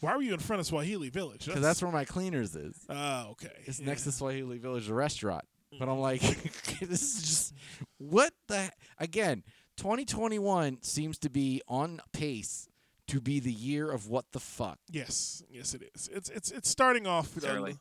Why 0.00 0.16
were 0.16 0.22
you 0.22 0.34
in 0.34 0.40
front 0.40 0.58
of 0.58 0.66
Swahili 0.66 1.08
Village? 1.10 1.46
because 1.46 1.60
that's 1.62 1.80
where 1.80 1.92
my 1.92 2.04
cleaners 2.04 2.56
is. 2.56 2.74
Ah, 2.90 3.28
okay. 3.28 3.52
It's 3.66 3.78
Yeah. 3.78 3.86
next 3.86 4.02
to 4.04 4.10
Swahili 4.12 4.58
Village, 4.58 4.88
the 4.88 4.94
restaurant. 4.94 5.44
But 5.78 5.88
I'm 5.88 6.00
like, 6.00 6.20
this 6.80 7.02
is 7.02 7.22
just 7.22 7.54
what 7.98 8.32
the 8.48 8.70
again. 8.98 9.44
2021 9.76 10.78
seems 10.82 11.18
to 11.18 11.30
be 11.30 11.62
on 11.68 12.00
pace 12.12 12.68
to 13.08 13.20
be 13.20 13.40
the 13.40 13.52
year 13.52 13.90
of 13.90 14.08
what 14.08 14.24
the 14.32 14.40
fuck. 14.40 14.78
Yes, 14.90 15.42
yes, 15.50 15.74
it 15.74 15.82
is. 15.94 16.08
It's 16.12 16.28
it's 16.30 16.50
it's 16.50 16.68
starting 16.68 17.06
off 17.06 17.36
It's 17.36 17.46
a 17.46 17.50
early. 17.50 17.72
l- 17.72 17.78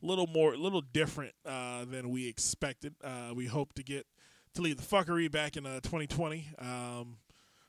little 0.00 0.26
more, 0.28 0.54
a 0.54 0.56
little 0.56 0.80
different 0.80 1.34
uh, 1.44 1.84
than 1.84 2.10
we 2.10 2.28
expected. 2.28 2.94
Uh, 3.02 3.32
we 3.34 3.46
hope 3.46 3.72
to 3.74 3.82
get 3.82 4.06
to 4.54 4.62
leave 4.62 4.76
the 4.76 4.82
fuckery 4.96 5.30
back 5.30 5.56
in 5.56 5.66
uh, 5.66 5.80
2020, 5.80 6.46
um, 6.58 7.16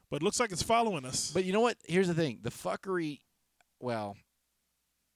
but 0.10 0.18
it 0.18 0.24
looks 0.24 0.40
like 0.40 0.52
it's 0.52 0.64
following 0.64 1.06
us. 1.06 1.32
But 1.34 1.44
you 1.46 1.54
know 1.54 1.62
what? 1.62 1.78
Here's 1.88 2.08
the 2.08 2.14
thing: 2.14 2.40
the 2.42 2.50
fuckery. 2.52 3.20
Well, 3.80 4.18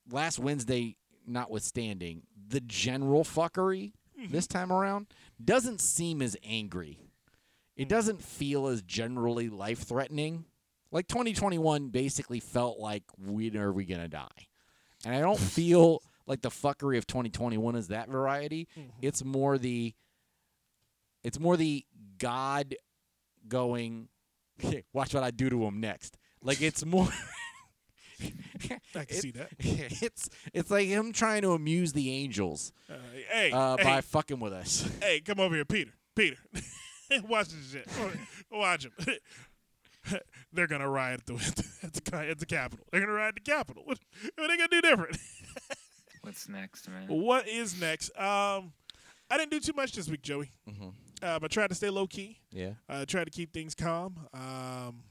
last 0.10 0.40
Wednesday, 0.40 0.96
notwithstanding, 1.28 2.24
the 2.48 2.62
general 2.62 3.24
fuckery 3.24 3.94
Mm-hmm. 4.22 4.32
this 4.32 4.46
time 4.46 4.72
around 4.72 5.08
doesn't 5.44 5.82
seem 5.82 6.22
as 6.22 6.38
angry. 6.44 7.00
it 7.76 7.90
doesn't 7.90 8.22
feel 8.22 8.68
as 8.68 8.84
generally 8.84 9.50
life 9.50 9.80
threatening. 9.80 10.46
Like 10.92 11.08
2021 11.08 11.88
basically 11.90 12.40
felt 12.40 12.78
like 12.78 13.02
when 13.18 13.58
are 13.58 13.74
we 13.74 13.86
gonna 13.86 14.08
die? 14.08 14.28
And 15.04 15.16
I 15.16 15.20
don't 15.20 15.40
feel 15.58 16.04
like 16.28 16.44
the 16.44 16.50
fuckery 16.52 17.00
of 17.00 17.08
2021 17.08 17.76
is 17.76 17.88
that 17.88 18.08
variety. 18.08 18.68
Mhm. 18.78 18.92
It's 19.02 19.24
more 19.26 19.58
the 19.58 19.96
it's 21.24 21.40
more 21.40 21.58
the 21.58 21.86
God 22.18 22.76
going 23.48 24.08
watch 24.94 25.14
what 25.14 25.24
I 25.24 25.32
do 25.32 25.50
to 25.50 25.64
him 25.66 25.80
next. 25.80 26.18
Like 26.42 26.62
it's 26.62 26.86
more 26.86 27.08
I 28.22 28.26
can 28.94 29.06
it- 29.10 29.14
see 29.22 29.32
that. 29.32 29.50
it's 29.60 30.30
it's 30.54 30.72
like 30.72 30.88
him 30.88 31.12
trying 31.14 31.42
to 31.42 31.52
amuse 31.54 31.94
the 31.94 32.12
angels 32.12 32.72
Uh, 32.90 32.94
hey, 33.32 33.52
uh, 33.52 33.78
hey, 33.78 33.84
by 33.84 34.02
fucking 34.02 34.40
with 34.40 34.54
us. 34.54 34.90
hey, 35.02 35.20
come 35.20 35.40
over 35.40 35.56
here, 35.56 35.66
Peter. 35.66 35.92
Peter, 36.16 36.38
watch 37.28 37.48
this 37.50 37.72
shit. 37.72 37.88
Watch 38.52 38.86
him. 38.86 38.92
They're 40.52 40.68
gonna 40.68 40.88
riot 40.90 41.22
at 41.22 41.26
the 41.26 41.34
at 41.84 41.94
the, 41.94 42.02
ca- 42.02 42.18
at 42.30 42.40
the 42.40 42.46
Capitol. 42.46 42.86
They're 42.92 43.02
gonna 43.02 43.14
riot 43.14 43.36
the 43.36 43.42
Capitol. 43.42 43.84
What, 43.86 43.98
what 44.36 44.46
are 44.46 44.48
they 44.50 44.58
gonna 44.58 44.68
do 44.70 44.82
different? 44.82 45.18
What's 46.22 46.48
next, 46.48 46.88
man? 46.90 47.08
what 47.08 47.48
is 47.48 47.80
next? 47.82 48.10
Um, 48.18 48.74
I 49.30 49.38
didn't 49.38 49.52
do 49.52 49.60
too 49.60 49.74
much 49.76 49.94
this 49.94 50.08
week, 50.10 50.22
Joey. 50.22 50.52
Mm-hmm. 50.70 50.90
Um, 51.24 51.40
I 51.42 51.48
tried 51.48 51.70
to 51.70 51.76
stay 51.76 51.90
low 51.90 52.06
key. 52.06 52.40
Yeah. 52.52 52.74
I 52.90 53.06
tried 53.06 53.26
to 53.26 53.32
keep 53.32 53.54
things 53.54 53.74
calm. 53.74 54.28
Um, 54.34 55.04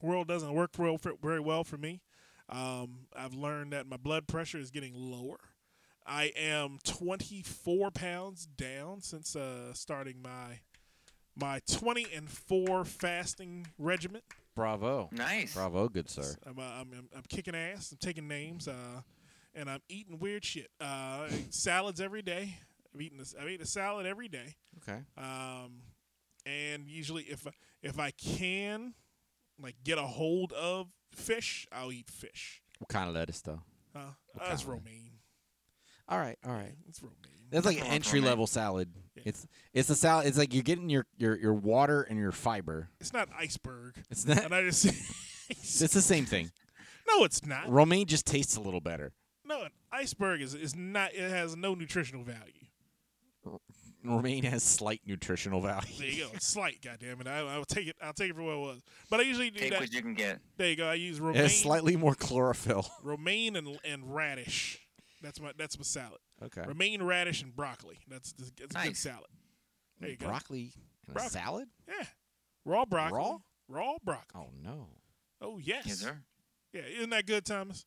world 0.00 0.26
doesn't 0.26 0.52
work 0.54 0.70
real 0.78 0.96
for, 0.96 1.12
very 1.22 1.40
well 1.40 1.64
for 1.64 1.76
me. 1.76 2.00
Um, 2.48 3.06
I've 3.14 3.34
learned 3.34 3.74
that 3.74 3.86
my 3.86 3.98
blood 3.98 4.26
pressure 4.26 4.58
is 4.58 4.70
getting 4.70 4.94
lower. 4.94 5.38
I 6.06 6.32
am 6.34 6.78
24 6.84 7.90
pounds 7.90 8.46
down 8.46 9.02
since 9.02 9.36
uh, 9.36 9.74
starting 9.74 10.22
my 10.22 10.60
my 11.36 11.60
20 11.70 12.06
and 12.16 12.28
4 12.28 12.84
fasting 12.84 13.68
regimen. 13.78 14.22
Bravo. 14.56 15.08
Nice. 15.12 15.54
Bravo, 15.54 15.88
good 15.88 16.10
sir. 16.10 16.34
I'm, 16.44 16.58
uh, 16.58 16.62
I'm, 16.62 16.90
I'm, 16.92 17.08
I'm 17.14 17.22
kicking 17.28 17.54
ass. 17.54 17.92
I'm 17.92 17.98
taking 17.98 18.26
names. 18.26 18.66
Uh, 18.66 19.02
and 19.54 19.70
I'm 19.70 19.80
eating 19.88 20.18
weird 20.18 20.44
shit. 20.44 20.68
Uh, 20.80 21.28
salads 21.50 22.00
every 22.00 22.22
day. 22.22 22.58
I'm 22.94 23.02
eating 23.02 23.18
this. 23.18 23.34
I 23.40 23.46
eat 23.48 23.60
a 23.60 23.66
salad 23.66 24.06
every 24.06 24.28
day. 24.28 24.54
Okay. 24.78 25.00
Um, 25.16 25.82
and 26.46 26.88
usually, 26.88 27.24
if 27.24 27.46
if 27.82 27.98
I 27.98 28.10
can, 28.12 28.94
like 29.60 29.76
get 29.84 29.98
a 29.98 30.02
hold 30.02 30.52
of 30.52 30.88
fish, 31.12 31.66
I'll 31.72 31.92
eat 31.92 32.10
fish. 32.10 32.62
What 32.78 32.88
kind 32.88 33.08
of 33.08 33.14
lettuce 33.14 33.40
though? 33.40 33.62
Uh, 33.94 34.12
What 34.34 34.48
uh, 34.48 34.52
it's 34.52 34.64
romaine. 34.64 35.12
All 36.08 36.18
right, 36.18 36.38
all 36.46 36.52
right. 36.52 36.74
It's 36.88 37.02
romaine. 37.02 37.16
That's 37.50 37.66
like 37.66 37.76
an 37.76 37.80
Nothing 37.80 37.90
wrong 37.90 37.98
with 37.98 38.06
entry 38.06 38.20
level 38.20 38.46
salad. 38.46 38.90
Yeah. 39.14 39.22
It's 39.26 39.46
it's 39.74 39.90
a 39.90 39.94
salad. 39.94 40.26
It's 40.26 40.38
like 40.38 40.54
you're 40.54 40.62
getting 40.62 40.88
your, 40.88 41.06
your, 41.16 41.36
your 41.36 41.54
water 41.54 42.02
and 42.02 42.18
your 42.18 42.32
fiber. 42.32 42.88
It's 43.00 43.12
not 43.12 43.28
iceberg. 43.38 43.94
It's 44.10 44.26
not. 44.26 44.44
And 44.44 44.54
I 44.54 44.62
just 44.62 44.86
It's 45.50 45.78
the 45.80 46.02
same 46.02 46.24
thing. 46.26 46.50
no, 47.08 47.24
it's 47.24 47.44
not. 47.44 47.68
Romaine 47.70 48.06
just 48.06 48.26
tastes 48.26 48.56
a 48.56 48.60
little 48.60 48.80
better. 48.80 49.12
No, 49.44 49.62
an 49.62 49.70
iceberg 49.92 50.40
is 50.42 50.54
is 50.54 50.76
not. 50.76 51.14
It 51.14 51.30
has 51.30 51.56
no 51.56 51.74
nutritional 51.74 52.22
value. 52.22 52.67
Romaine 54.04 54.44
has 54.44 54.62
slight 54.62 55.00
nutritional 55.06 55.60
value. 55.60 55.88
There 55.98 56.06
you 56.08 56.24
go. 56.24 56.30
It's 56.34 56.46
slight. 56.54 56.80
Goddamn 56.82 57.20
it. 57.20 57.26
I, 57.26 57.38
I'll 57.40 57.64
take 57.64 57.88
it. 57.88 57.96
I'll 58.02 58.12
take 58.12 58.30
it 58.30 58.36
for 58.36 58.42
what 58.42 58.52
it 58.54 58.58
was. 58.60 58.82
But 59.10 59.20
I 59.20 59.22
usually 59.24 59.50
do 59.50 59.58
Take 59.60 59.70
that. 59.72 59.80
what 59.80 59.92
you 59.92 60.02
can 60.02 60.14
get. 60.14 60.38
There 60.56 60.68
you 60.68 60.76
go. 60.76 60.86
I 60.88 60.94
use 60.94 61.18
It 61.18 61.22
romaine, 61.22 61.42
has 61.42 61.56
slightly 61.60 61.96
more 61.96 62.14
chlorophyll. 62.14 62.86
romaine 63.02 63.56
and 63.56 63.78
and 63.84 64.14
radish. 64.14 64.78
That's 65.20 65.40
my 65.40 65.52
that's 65.58 65.76
my 65.78 65.82
salad. 65.82 66.20
Okay. 66.42 66.62
Romaine, 66.66 67.02
radish, 67.02 67.42
and 67.42 67.54
broccoli. 67.54 67.98
That's 68.08 68.32
that's 68.34 68.50
a 68.50 68.54
good 68.54 68.72
Nice. 68.74 69.00
salad. 69.00 69.26
There 70.00 70.10
you 70.10 70.16
go. 70.16 70.26
Broccoli 70.26 70.72
and 71.08 71.10
a 71.10 71.12
Broccoli. 71.14 71.30
salad? 71.30 71.68
Yeah. 71.88 72.06
Raw 72.64 72.84
broccoli. 72.84 73.18
Raw? 73.18 73.38
Raw 73.68 73.94
broccoli. 74.04 74.42
Oh 74.46 74.50
no. 74.62 74.86
Oh 75.40 75.58
yes. 75.58 75.86
Yes, 75.86 75.98
sir. 75.98 76.16
Yeah, 76.72 76.82
isn't 76.98 77.10
that 77.10 77.26
good, 77.26 77.44
Thomas? 77.44 77.84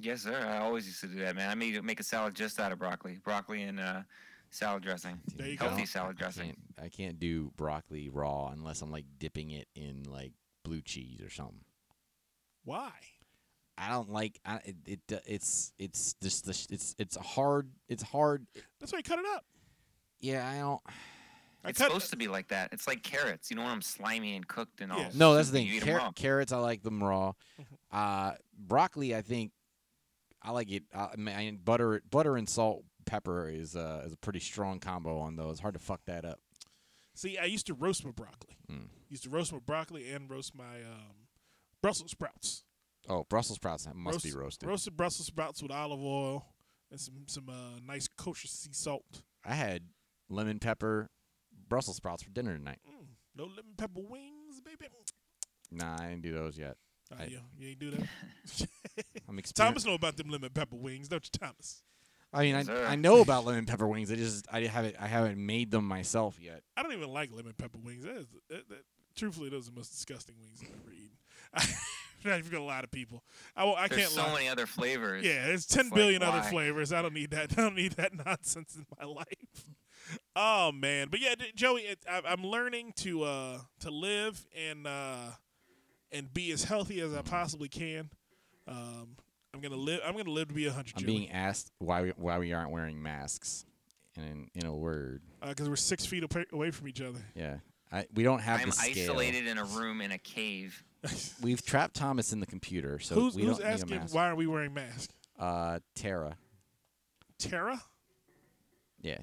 Yes, 0.00 0.22
sir. 0.22 0.38
I 0.38 0.58
always 0.58 0.86
used 0.86 1.00
to 1.00 1.06
do 1.08 1.18
that, 1.20 1.34
man. 1.34 1.50
I 1.50 1.54
made 1.54 1.82
make 1.82 1.98
a 1.98 2.04
salad 2.04 2.34
just 2.34 2.60
out 2.60 2.70
of 2.72 2.78
broccoli, 2.78 3.18
broccoli 3.24 3.62
and 3.62 3.80
uh, 3.80 4.02
salad 4.52 4.82
dressing. 4.84 5.20
There 5.36 5.48
you. 5.48 5.58
Healthy 5.58 5.82
I 5.82 5.86
salad 5.86 6.16
I 6.18 6.22
dressing. 6.22 6.44
can't, 6.46 6.58
I 6.84 6.88
can't 6.88 7.18
do 7.18 7.50
broccoli 7.56 8.08
raw 8.08 8.48
unless 8.48 8.80
I'm 8.82 8.92
like 8.92 9.06
dipping 9.18 9.50
it 9.50 9.66
in 9.74 10.04
like 10.04 10.32
blue 10.64 10.80
cheese 10.82 11.20
or 11.20 11.30
something. 11.30 11.64
Why? 12.64 12.90
I 13.76 13.88
don't 13.90 14.10
like 14.10 14.38
I, 14.44 14.56
it, 14.64 14.76
it. 14.86 15.00
uh, 15.12 15.18
It's 15.26 15.72
it's 15.78 16.14
just 16.22 16.44
the 16.44 16.52
sh- 16.52 16.66
it's 16.70 16.94
it's 16.98 17.16
hard. 17.16 17.70
It's 17.88 18.02
hard. 18.02 18.46
That's 18.78 18.92
why 18.92 18.98
you 18.98 19.02
cut 19.02 19.18
it 19.18 19.24
up. 19.34 19.44
Yeah, 20.20 20.48
I 20.48 20.58
don't. 20.58 20.80
I 21.64 21.70
It's 21.70 21.78
cut 21.78 21.86
supposed 21.88 22.10
to 22.10 22.16
be 22.16 22.28
like 22.28 22.48
that. 22.48 22.68
It's 22.72 22.86
like 22.86 23.02
carrots. 23.02 23.50
You 23.50 23.56
don't 23.56 23.64
want 23.64 23.76
them 23.76 23.82
slimy 23.82 24.36
and 24.36 24.46
cooked 24.46 24.80
and 24.82 24.92
all. 24.92 24.98
Yeah. 24.98 25.10
No, 25.14 25.34
that's 25.34 25.50
the 25.50 25.58
soupy. 25.58 25.64
thing. 25.70 25.74
You 25.74 25.80
eat 25.80 25.86
'em 25.88 25.98
Car- 26.00 26.12
carrots, 26.14 26.52
I 26.52 26.58
like 26.58 26.82
them 26.82 27.02
raw. 27.02 27.32
Uh, 27.90 28.32
broccoli, 28.58 29.14
I 29.14 29.20
think 29.20 29.52
I 30.40 30.50
like 30.52 30.70
it. 30.70 30.84
Uh, 30.94 31.08
I 31.12 31.16
mean, 31.16 31.58
butter, 31.62 32.00
butter 32.10 32.38
and 32.38 32.48
salt, 32.48 32.84
pepper 33.02 33.48
is 33.48 33.76
uh, 33.76 34.02
is 34.06 34.12
a 34.12 34.16
pretty 34.16 34.40
strong 34.40 34.78
combo 34.80 35.18
on 35.18 35.36
those. 35.36 35.60
Hard 35.60 35.74
to 35.74 35.80
fuck 35.80 36.00
that 36.06 36.24
up. 36.24 36.40
See, 37.14 37.36
I 37.38 37.44
used 37.44 37.66
to 37.66 37.74
roast 37.74 38.04
my 38.04 38.10
broccoli. 38.10 38.56
Mm. 38.70 38.88
Used 39.08 39.24
to 39.24 39.30
roast 39.30 39.52
my 39.52 39.58
broccoli 39.58 40.10
and 40.10 40.30
roast 40.30 40.54
my 40.54 40.76
um, 40.82 41.28
Brussels 41.82 42.10
sprouts. 42.12 42.64
Oh, 43.08 43.24
Brussels 43.28 43.56
sprouts 43.56 43.84
that 43.84 43.94
must 43.96 44.22
be 44.24 44.32
roasted. 44.32 44.68
Roasted 44.68 44.96
Brussels 44.96 45.26
sprouts 45.26 45.62
with 45.62 45.70
olive 45.72 46.00
oil 46.02 46.46
and 46.90 47.00
some 47.00 47.24
some 47.26 47.48
uh, 47.48 47.80
nice 47.86 48.08
kosher 48.16 48.48
sea 48.48 48.70
salt. 48.72 49.22
I 49.44 49.54
had 49.54 49.82
lemon 50.30 50.58
pepper 50.58 51.10
Brussels 51.68 51.96
sprouts 51.96 52.22
for 52.22 52.30
dinner 52.30 52.56
tonight. 52.56 52.78
Mm, 52.88 53.06
no 53.36 53.44
lemon 53.44 53.74
pepper 53.76 54.00
wings, 54.00 54.60
baby. 54.64 54.86
Nah, 55.70 55.96
I 56.00 56.08
didn't 56.10 56.22
do 56.22 56.32
those 56.32 56.56
yet. 56.58 56.76
Oh, 57.12 57.16
I- 57.18 57.24
you, 57.26 57.40
you 57.58 57.68
ain't 57.70 57.78
do 57.78 57.90
that. 57.90 58.00
I'm 59.28 59.36
exper- 59.38 59.52
Thomas 59.54 59.84
know 59.84 59.94
about 59.94 60.16
them 60.16 60.28
lemon 60.30 60.50
pepper 60.50 60.76
wings, 60.76 61.08
don't 61.08 61.24
you, 61.24 61.38
Thomas? 61.38 61.82
I 62.32 62.42
mean, 62.42 62.54
I, 62.54 62.92
I 62.92 62.96
know 62.96 63.20
about 63.20 63.44
lemon 63.44 63.66
pepper 63.66 63.86
wings. 63.86 64.10
I 64.10 64.16
just 64.16 64.46
I 64.52 64.60
haven't 64.62 64.96
I 64.98 65.06
haven't 65.06 65.36
made 65.44 65.70
them 65.70 65.84
myself 65.86 66.38
yet. 66.40 66.62
I 66.76 66.82
don't 66.82 66.92
even 66.92 67.10
like 67.10 67.30
lemon 67.32 67.52
pepper 67.56 67.78
wings. 67.78 68.04
That 68.04 68.16
is, 68.16 68.26
that, 68.48 68.68
that, 68.70 68.84
truthfully, 69.14 69.50
those 69.50 69.68
are 69.68 69.70
the 69.72 69.76
most 69.76 69.90
disgusting 69.90 70.36
wings 70.40 70.60
I've 70.62 70.70
ever 70.82 70.92
eaten. 70.92 71.76
Not 72.24 72.38
even 72.38 72.52
gonna 72.52 72.64
lie 72.64 72.80
to 72.80 72.86
people. 72.88 73.24
I, 73.56 73.64
won't- 73.64 73.78
I 73.80 73.88
There's 73.88 74.00
can't 74.02 74.12
so 74.12 74.22
lie. 74.22 74.34
many 74.34 74.48
other 74.48 74.64
flavors. 74.66 75.24
Yeah, 75.24 75.44
there's 75.46 75.66
ten 75.66 75.86
It's 75.86 75.96
like, 75.96 76.22
other 76.22 76.38
why? 76.38 76.50
flavors. 76.50 76.92
I 76.92 77.02
don't 77.02 77.14
need 77.14 77.32
that. 77.32 77.52
I 77.58 77.62
don't 77.62 77.74
need 77.74 77.92
that 77.94 78.12
nonsense 78.26 78.76
in 78.76 78.86
my 78.98 79.04
life. 79.06 79.66
Oh 80.36 80.72
man, 80.72 81.08
but 81.10 81.20
yeah, 81.20 81.34
d- 81.34 81.52
Joey, 81.54 81.82
it, 81.82 81.98
I, 82.10 82.22
I'm 82.26 82.44
learning 82.44 82.92
to 82.98 83.24
uh 83.24 83.58
to 83.80 83.90
live 83.90 84.44
and 84.68 84.86
uh 84.86 85.32
and 86.10 86.32
be 86.32 86.50
as 86.52 86.64
healthy 86.64 87.00
as 87.00 87.12
I 87.14 87.22
possibly 87.22 87.68
can. 87.68 88.10
Um, 88.68 89.16
I'm 89.54 89.60
gonna 89.60 89.76
live. 89.76 90.00
I'm 90.04 90.16
gonna 90.16 90.30
live 90.30 90.48
to 90.48 90.54
be 90.54 90.66
a 90.66 90.72
hundred. 90.72 90.94
I'm 90.96 91.04
being 91.04 91.30
asked 91.30 91.70
why 91.78 92.02
we, 92.02 92.12
why 92.16 92.38
we 92.38 92.52
aren't 92.52 92.70
wearing 92.70 93.02
masks. 93.02 93.64
And 94.16 94.26
in, 94.54 94.60
in 94.62 94.66
a 94.66 94.74
word, 94.74 95.22
because 95.46 95.70
we're 95.70 95.76
six 95.76 96.04
feet 96.04 96.22
away 96.52 96.70
from 96.70 96.86
each 96.86 97.00
other. 97.00 97.18
yeah, 97.34 97.56
I, 97.90 98.06
we 98.14 98.22
don't 98.22 98.40
have 98.40 98.60
I'm 98.60 98.66
the 98.68 98.72
scale. 98.72 99.12
isolated 99.12 99.46
in 99.46 99.56
a 99.56 99.64
room 99.64 100.02
in 100.02 100.12
a 100.12 100.18
cave. 100.18 100.84
We've 101.42 101.64
trapped 101.64 101.94
Thomas 101.94 102.30
in 102.32 102.38
the 102.40 102.44
computer, 102.46 102.98
so 102.98 103.14
who's 103.14 103.34
we 103.34 103.42
who's 103.44 103.56
don't 103.56 103.66
need 103.66 103.70
a 103.70 103.72
asking 103.74 103.96
mask. 103.96 104.14
why 104.14 104.28
are 104.28 104.34
we 104.34 104.46
wearing 104.46 104.74
masks? 104.74 105.08
Uh, 105.38 105.78
Tara. 105.96 106.36
Tara? 107.38 107.80
Yeah. 109.00 109.18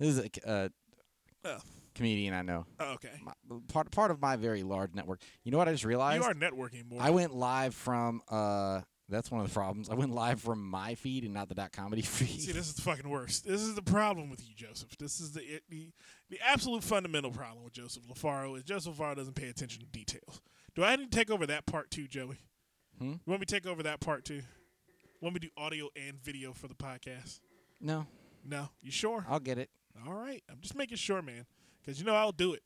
This 0.00 0.08
is 0.08 0.18
a 0.18 0.22
c- 0.24 0.30
uh, 0.44 0.68
Oh, 1.44 1.58
comedian 1.94 2.34
I 2.34 2.42
know. 2.42 2.66
oh, 2.78 2.92
okay. 2.94 3.10
My, 3.22 3.32
part 3.68 3.90
part 3.90 4.10
of 4.10 4.20
my 4.20 4.36
very 4.36 4.62
large 4.62 4.94
network. 4.94 5.20
You 5.44 5.52
know 5.52 5.58
what 5.58 5.68
I 5.68 5.72
just 5.72 5.84
realized? 5.84 6.22
You 6.22 6.28
are 6.28 6.34
networking 6.34 6.88
more. 6.88 7.00
I 7.00 7.10
went 7.10 7.34
live 7.34 7.74
from. 7.74 8.22
Uh, 8.28 8.82
that's 9.08 9.28
one 9.28 9.40
of 9.40 9.48
the 9.48 9.52
problems. 9.52 9.90
I 9.90 9.94
went 9.94 10.12
live 10.12 10.40
from 10.40 10.62
my 10.62 10.94
feed 10.94 11.24
and 11.24 11.34
not 11.34 11.48
the 11.48 11.54
dot 11.56 11.72
comedy 11.72 12.02
feed. 12.02 12.40
See, 12.40 12.52
this 12.52 12.68
is 12.68 12.74
the 12.74 12.82
fucking 12.82 13.08
worst. 13.08 13.44
This 13.44 13.60
is 13.60 13.74
the 13.74 13.82
problem 13.82 14.30
with 14.30 14.46
you, 14.46 14.54
Joseph. 14.54 14.96
This 14.98 15.20
is 15.20 15.32
the 15.32 15.60
the, 15.68 15.90
the 16.30 16.38
absolute 16.46 16.84
fundamental 16.84 17.32
problem 17.32 17.64
with 17.64 17.72
Joseph 17.72 18.04
Lofaro 18.04 18.56
is 18.56 18.62
Joseph 18.62 18.96
Lofaro 18.96 19.16
doesn't 19.16 19.34
pay 19.34 19.48
attention 19.48 19.80
to 19.80 19.86
details. 19.86 20.40
Do 20.76 20.84
I 20.84 20.94
need 20.96 21.10
to 21.10 21.18
take 21.18 21.30
over 21.30 21.46
that 21.46 21.66
part 21.66 21.90
too, 21.90 22.06
Joey? 22.06 22.38
Hmm? 22.98 23.04
You 23.12 23.20
want 23.26 23.40
me 23.40 23.46
to 23.46 23.54
take 23.54 23.66
over 23.66 23.82
that 23.82 23.98
part 24.00 24.24
too? 24.24 24.42
Want 25.20 25.34
me 25.34 25.40
to 25.40 25.46
do 25.48 25.52
audio 25.56 25.88
and 25.96 26.22
video 26.22 26.52
for 26.52 26.68
the 26.68 26.74
podcast? 26.74 27.40
no, 27.80 28.06
No, 28.44 28.68
you 28.80 28.90
sure? 28.90 29.26
I'll 29.28 29.40
get 29.40 29.58
it. 29.58 29.70
All 30.06 30.14
right, 30.14 30.42
I'm 30.48 30.60
just 30.60 30.76
making 30.76 30.96
sure, 30.98 31.20
man, 31.20 31.46
because 31.80 31.98
you 32.00 32.06
know 32.06 32.14
I'll 32.14 32.32
do 32.32 32.52
it. 32.54 32.62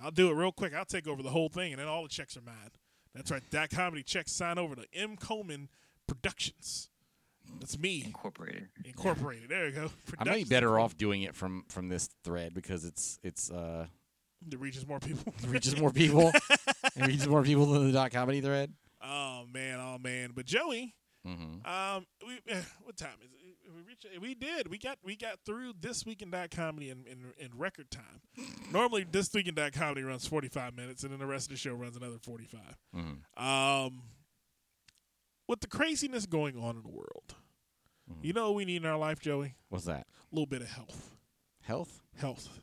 I'll 0.00 0.10
do 0.10 0.30
it 0.30 0.34
real 0.34 0.52
quick. 0.52 0.74
I'll 0.74 0.84
take 0.84 1.08
over 1.08 1.22
the 1.22 1.30
whole 1.30 1.48
thing, 1.48 1.72
and 1.72 1.80
then 1.80 1.88
all 1.88 2.02
the 2.02 2.08
checks 2.08 2.36
are 2.36 2.40
mine. 2.42 2.70
That's 3.14 3.30
right. 3.30 3.42
That 3.50 3.70
comedy 3.70 4.02
checks 4.02 4.32
sign 4.32 4.58
over 4.58 4.74
to 4.76 4.84
M. 4.94 5.16
Coleman 5.16 5.68
Productions. 6.06 6.88
That's 7.60 7.78
me 7.78 8.02
Incorporated. 8.04 8.68
incorporated. 8.84 9.48
There 9.48 9.66
you 9.66 9.72
go. 9.72 9.80
I 9.80 9.84
might 9.84 9.90
be 9.90 10.16
Productions 10.16 10.48
better 10.50 10.78
off 10.78 10.96
doing 10.96 11.22
it 11.22 11.34
from 11.34 11.64
from 11.68 11.88
this 11.88 12.08
thread 12.24 12.52
because 12.54 12.84
it's 12.84 13.18
it's 13.22 13.50
uh 13.50 13.86
It 14.50 14.60
reaches 14.60 14.86
more 14.86 15.00
people. 15.00 15.32
it 15.42 15.48
reaches 15.48 15.80
more 15.80 15.90
people. 15.90 16.30
it 16.96 17.06
reaches 17.06 17.26
more 17.26 17.42
people 17.42 17.66
than 17.66 17.86
the 17.86 17.92
dot 17.92 18.10
comedy 18.12 18.40
thread. 18.42 18.72
oh 19.02 19.44
man, 19.52 19.80
oh 19.80 19.98
man. 19.98 20.32
But 20.34 20.44
Joey, 20.46 20.94
Mm-hmm. 21.26 21.66
um, 21.68 22.06
we 22.26 22.34
eh, 22.52 22.60
what 22.84 22.96
time 22.96 23.16
is 23.22 23.30
it? 23.32 23.47
We 23.74 23.82
reached, 23.82 24.06
we 24.20 24.34
did. 24.34 24.68
We 24.68 24.78
got 24.78 24.98
we 25.04 25.16
got 25.16 25.38
through 25.44 25.74
this 25.80 26.04
week 26.06 26.22
in 26.22 26.30
dot 26.30 26.50
comedy 26.50 26.90
in, 26.90 27.04
in 27.06 27.32
in 27.38 27.50
record 27.58 27.90
time. 27.90 28.20
Normally, 28.72 29.04
this 29.10 29.32
week 29.34 29.46
in 29.48 29.54
dot 29.54 29.72
comedy 29.72 30.02
runs 30.02 30.26
forty 30.26 30.48
five 30.48 30.74
minutes, 30.76 31.02
and 31.02 31.12
then 31.12 31.18
the 31.18 31.26
rest 31.26 31.46
of 31.46 31.50
the 31.50 31.56
show 31.56 31.74
runs 31.74 31.96
another 31.96 32.18
forty 32.22 32.46
five. 32.46 32.76
Mhm. 32.94 33.42
Um, 33.42 34.02
with 35.46 35.60
the 35.60 35.66
craziness 35.66 36.26
going 36.26 36.56
on 36.58 36.76
in 36.76 36.82
the 36.82 36.88
world, 36.90 37.34
Mhm. 38.10 38.24
you 38.24 38.32
know 38.32 38.46
what 38.48 38.56
we 38.56 38.64
need 38.64 38.76
in 38.82 38.86
our 38.86 38.98
life, 38.98 39.20
Joey? 39.20 39.54
What's 39.68 39.84
that? 39.86 40.06
A 40.30 40.34
little 40.34 40.46
bit 40.46 40.62
of 40.62 40.68
health, 40.68 41.16
Health? 41.62 42.02
health. 42.16 42.60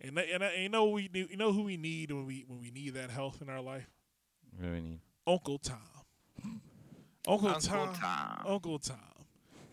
And 0.00 0.16
th- 0.16 0.28
and, 0.32 0.44
I- 0.44 0.48
and 0.52 0.62
you 0.62 0.68
know 0.68 0.88
we 0.90 1.08
need, 1.12 1.30
you 1.30 1.36
know 1.36 1.52
who 1.52 1.62
we 1.64 1.76
need 1.76 2.12
when 2.12 2.24
we 2.26 2.44
when 2.46 2.60
we 2.60 2.70
need 2.70 2.94
that 2.94 3.10
health 3.10 3.42
in 3.42 3.48
our 3.48 3.60
life? 3.60 3.90
What 4.52 4.62
do 4.66 4.72
we 4.72 4.80
need? 4.80 5.00
Uncle 5.26 5.58
Tom. 5.58 5.78
Uncle, 7.26 7.48
Uncle 7.48 7.60
Tom. 7.60 7.94
Tom. 7.94 8.44
Uncle 8.46 8.78
Tom. 8.78 9.17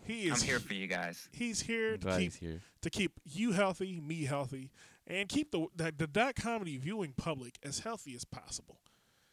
He 0.06 0.28
is 0.28 0.42
I'm 0.42 0.48
here 0.48 0.60
for 0.60 0.74
you 0.74 0.86
guys. 0.86 1.28
He's 1.32 1.60
here 1.60 1.96
to 1.98 2.16
keep 2.18 2.34
here. 2.36 2.60
to 2.82 2.90
keep 2.90 3.12
you 3.24 3.52
healthy, 3.52 4.00
me 4.00 4.24
healthy, 4.24 4.70
and 5.06 5.28
keep 5.28 5.50
the 5.50 5.66
the, 5.74 5.92
the 5.96 6.06
dot 6.06 6.36
comedy 6.36 6.76
viewing 6.76 7.12
public 7.16 7.58
as 7.62 7.80
healthy 7.80 8.14
as 8.14 8.24
possible. 8.24 8.78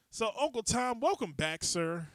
So, 0.09 0.31
Uncle 0.39 0.63
Tom, 0.63 0.99
welcome 0.99 1.31
back, 1.31 1.63
sir. 1.63 2.07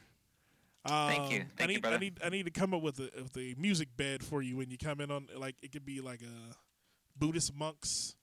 Thank 0.86 1.32
you. 1.32 1.40
Um, 1.40 1.46
Thank 1.56 1.70
I 1.70 1.72
you, 1.72 1.78
need, 1.80 1.86
I 1.86 1.98
need 1.98 2.20
I 2.24 2.28
need 2.30 2.44
to 2.44 2.50
come 2.50 2.72
up 2.72 2.82
with 2.82 2.98
a 3.00 3.10
with 3.22 3.36
a 3.36 3.54
music 3.58 3.96
bed 3.96 4.22
for 4.24 4.42
you 4.42 4.56
when 4.56 4.70
you 4.70 4.78
come 4.78 5.00
in 5.00 5.10
on 5.10 5.28
like 5.36 5.56
it 5.62 5.72
could 5.72 5.84
be 5.84 6.00
like 6.00 6.22
a 6.22 6.54
Buddhist 7.18 7.54
monks. 7.54 8.14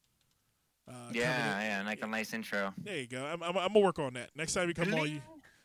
Uh, 0.87 0.93
Yeah, 1.11 1.61
yeah, 1.61 1.83
like 1.85 2.01
a 2.03 2.07
nice 2.07 2.33
intro. 2.33 2.73
There 2.77 2.97
you 2.97 3.07
go. 3.07 3.25
I'm, 3.25 3.41
I'm, 3.43 3.57
I'm 3.57 3.67
gonna 3.67 3.79
work 3.79 3.99
on 3.99 4.13
that. 4.13 4.29
Next 4.35 4.53
time 4.53 4.67
you 4.67 4.73
come 4.73 4.93
on, 4.93 5.09
you 5.09 5.21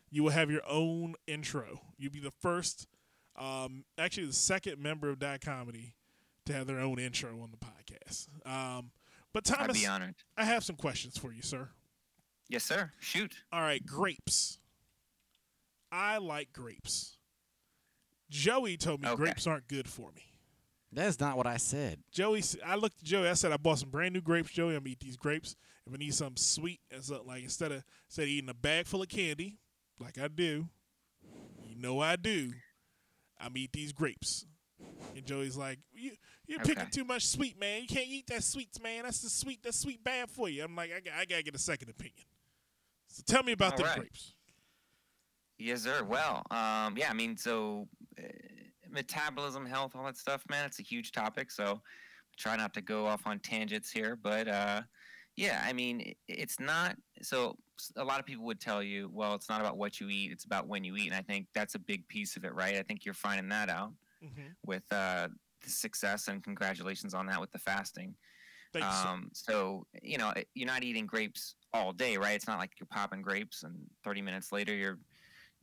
you 0.09 0.23
will 0.23 0.31
have 0.31 0.51
your 0.51 0.63
own 0.67 1.15
intro. 1.27 1.81
You'll 1.97 2.11
be 2.11 2.19
the 2.19 2.31
first, 2.41 2.87
um, 3.41 3.83
actually 3.97 4.27
the 4.27 4.33
second 4.33 4.79
member 4.79 5.09
of 5.09 5.19
Dot 5.19 5.41
Comedy 5.41 5.95
to 6.45 6.53
have 6.53 6.67
their 6.67 6.79
own 6.79 6.99
intro 6.99 7.31
on 7.41 7.51
the 7.51 7.57
podcast. 7.57 8.27
Um, 8.45 8.91
but 9.33 9.49
I'd 9.51 9.57
Thomas, 9.57 9.79
be 9.79 9.87
honored. 9.87 10.15
I 10.37 10.45
have 10.45 10.63
some 10.63 10.75
questions 10.75 11.17
for 11.17 11.31
you, 11.31 11.41
sir. 11.41 11.69
Yes, 12.49 12.63
sir. 12.63 12.91
Shoot. 12.99 13.35
All 13.51 13.61
right, 13.61 13.85
grapes. 13.85 14.59
I 15.91 16.17
like 16.17 16.51
grapes. 16.53 17.17
Joey 18.29 18.77
told 18.77 19.01
me 19.01 19.07
Okay. 19.09 19.15
grapes 19.17 19.47
aren't 19.47 19.67
good 19.67 19.87
for 19.89 20.11
me. 20.15 20.23
That's 20.93 21.19
not 21.19 21.37
what 21.37 21.47
I 21.47 21.57
said. 21.57 21.99
Joey, 22.11 22.43
I 22.65 22.75
looked 22.75 22.97
at 22.99 23.03
Joey. 23.03 23.29
I 23.29 23.33
said, 23.33 23.51
I 23.53 23.57
bought 23.57 23.79
some 23.79 23.89
brand 23.89 24.13
new 24.13 24.21
grapes. 24.21 24.51
Joey, 24.51 24.73
I'm 24.75 24.81
gonna 24.81 24.89
eat 24.91 24.99
these 24.99 25.15
grapes. 25.17 25.55
If 25.87 25.93
I 25.93 25.97
need 25.97 26.13
something 26.13 26.35
sweet, 26.37 26.79
and 26.91 27.03
so, 27.03 27.23
like 27.25 27.43
instead 27.43 27.71
of 27.71 27.83
instead 28.07 28.23
of 28.23 28.27
eating 28.29 28.49
a 28.49 28.53
bag 28.53 28.87
full 28.87 29.01
of 29.01 29.07
candy, 29.09 29.57
like 29.99 30.17
I 30.19 30.27
do, 30.27 30.67
you 31.65 31.75
know 31.75 31.99
I 32.01 32.17
do, 32.17 32.51
I'm 33.43 33.55
eat 33.57 33.71
these 33.73 33.91
grapes. 33.91 34.45
And 35.15 35.25
Joey's 35.25 35.57
like, 35.57 35.79
you, 35.93 36.11
you're 36.47 36.59
picking 36.59 36.83
Okay. 36.83 36.89
too 36.91 37.03
much 37.05 37.25
sweet, 37.27 37.59
man. 37.59 37.81
You 37.81 37.87
can't 37.87 38.07
eat 38.07 38.27
that 38.27 38.43
sweets, 38.43 38.79
man. 38.81 39.03
That's 39.03 39.21
the 39.21 39.29
sweet. 39.29 39.61
That's 39.63 39.79
sweet 39.79 40.03
bad 40.03 40.29
for 40.29 40.49
you. 40.49 40.63
I'm 40.63 40.75
like, 40.75 40.91
I, 40.95 40.99
got- 40.99 41.13
I 41.19 41.25
gotta 41.25 41.43
get 41.43 41.55
a 41.55 41.59
second 41.59 41.89
opinion. 41.89 42.25
So 43.07 43.23
tell 43.25 43.43
me 43.43 43.51
about 43.51 43.73
All 43.73 43.77
the 43.79 43.83
right. 43.83 43.97
grapes. 43.99 44.33
Yes, 45.57 45.83
sir. 45.83 46.03
Well, 46.03 46.43
um, 46.49 46.95
yeah, 46.97 47.09
I 47.09 47.13
mean, 47.13 47.37
so 47.37 47.87
uh, 48.17 48.23
metabolism, 48.89 49.65
health, 49.65 49.91
all 49.95 50.05
that 50.05 50.17
stuff, 50.17 50.43
man, 50.49 50.65
it's 50.65 50.79
a 50.79 50.83
huge 50.83 51.11
topic. 51.11 51.51
So 51.51 51.81
try 52.37 52.55
not 52.55 52.73
to 52.73 52.81
go 52.81 53.05
off 53.05 53.21
on 53.27 53.39
tangents 53.39 53.91
here, 53.91 54.15
but 54.15 54.47
uh, 54.47 54.81
yeah, 55.35 55.63
I 55.65 55.73
mean, 55.73 56.13
it's 56.27 56.59
not. 56.59 56.95
So 57.21 57.55
a 57.95 58.03
lot 58.03 58.19
of 58.19 58.25
people 58.25 58.45
would 58.45 58.59
tell 58.59 58.83
you, 58.83 59.09
well, 59.09 59.35
it's 59.35 59.49
not 59.49 59.61
about 59.61 59.77
what 59.77 59.99
you 59.99 60.09
eat; 60.09 60.31
it's 60.31 60.45
about 60.45 60.67
when 60.67 60.83
you 60.83 60.95
eat. 60.97 61.07
And 61.07 61.15
I 61.15 61.21
think 61.21 61.47
that's 61.53 61.75
a 61.75 61.79
big 61.79 62.07
piece 62.07 62.35
of 62.37 62.45
it, 62.45 62.53
right? 62.53 62.75
I 62.75 62.83
think 62.83 63.05
you're 63.05 63.13
finding 63.13 63.49
that 63.49 63.69
out 63.69 63.93
Mm-hmm. 64.23 64.51
with 64.65 64.91
uh, 64.91 65.29
the 65.61 65.69
success, 65.69 66.27
and 66.27 66.43
congratulations 66.43 67.13
on 67.13 67.27
that 67.27 67.41
with 67.41 67.51
the 67.51 67.59
fasting. 67.59 68.17
Um, 68.81 69.29
so 69.33 69.85
you 70.01 70.17
know, 70.17 70.33
you're 70.55 70.67
not 70.67 70.83
eating 70.83 71.07
grapes 71.07 71.55
all 71.73 71.93
day, 71.93 72.17
right? 72.17 72.35
It's 72.35 72.47
not 72.47 72.59
like 72.59 72.79
you're 72.79 72.87
popping 72.87 73.21
grapes 73.21 73.63
and 73.63 73.89
30 74.03 74.21
minutes 74.21 74.51
later 74.51 74.75
you're, 74.75 74.99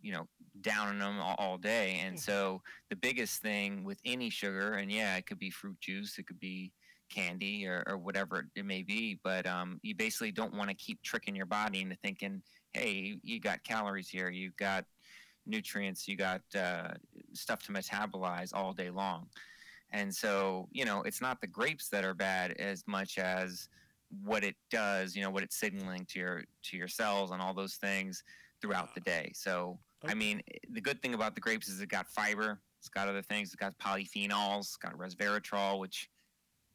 you 0.01 0.13
know, 0.13 0.29
downing 0.61 1.01
them 1.01 1.19
all, 1.21 1.35
all 1.39 1.59
day. 1.59 1.99
And 2.01 2.19
Mhm. 2.19 2.21
so 2.21 2.63
the 2.91 2.97
biggest 2.97 3.43
thing 3.43 3.85
with 3.85 4.01
any 4.05 4.31
sugar, 4.31 4.75
and 4.75 4.91
yeah, 4.93 5.17
it 5.17 5.27
could 5.27 5.39
be 5.39 5.51
fruit 5.51 5.81
juice, 5.81 6.19
it 6.19 6.27
could 6.27 6.39
be 6.41 6.73
candy 7.09 7.67
or, 7.67 7.83
or 7.87 7.99
whatever 7.99 8.47
it 8.55 8.65
may 8.65 8.83
be, 8.83 9.19
but 9.23 9.47
um, 9.47 9.79
you 9.83 9.95
basically 9.95 10.33
don't 10.33 10.55
want 10.55 10.69
to 10.71 10.77
keep 10.77 11.03
tricking 11.03 11.35
your 11.35 11.47
body 11.47 11.81
into 11.81 11.97
thinking, 11.97 12.43
hey, 12.73 12.91
you, 12.91 13.19
you 13.23 13.41
got 13.41 13.63
calories 13.65 14.09
here, 14.09 14.31
you've 14.31 14.57
got 14.57 14.85
nutrients, 15.47 16.07
you 16.07 16.17
got 16.17 16.43
uh, 16.57 16.89
stuff 17.33 17.63
to 17.65 17.73
metabolize 17.73 18.55
all 18.55 18.73
day 18.73 18.91
long. 18.91 19.27
And 19.91 20.15
so, 20.15 20.69
you 20.71 20.85
know, 20.85 21.03
it's 21.03 21.23
not 21.23 21.41
the 21.41 21.47
grapes 21.47 21.89
that 21.89 22.05
are 22.05 22.15
bad 22.15 22.53
as 22.53 22.85
much 22.87 23.19
as 23.19 23.69
what 24.23 24.45
it 24.45 24.57
does, 24.71 25.17
you 25.17 25.23
know, 25.23 25.31
what 25.31 25.43
it's 25.43 25.59
signaling 25.59 26.07
to 26.11 26.19
your 26.19 26.45
to 26.65 26.77
your 26.77 26.89
cells 26.89 27.31
and 27.31 27.41
all 27.41 27.55
those 27.55 27.77
things 27.77 28.23
throughout 28.61 28.95
the 28.95 29.01
day. 29.01 29.33
So, 29.35 29.79
Okay. 30.05 30.13
I 30.13 30.15
mean, 30.15 30.43
the 30.71 30.81
good 30.81 31.03
thing 31.03 31.15
about 31.15 31.35
the 31.35 31.41
grapes 31.41 31.69
is 31.69 31.81
it 31.81 31.89
got 31.89 32.09
fiber, 32.09 32.61
it's 32.79 32.89
got 32.89 33.09
other 33.09 33.23
things, 33.23 33.49
it's 33.49 33.57
got 33.57 33.77
polyphenols, 33.79 34.61
it's 34.61 34.77
got 34.77 34.97
resveratrol, 34.97 35.81
which 35.81 36.09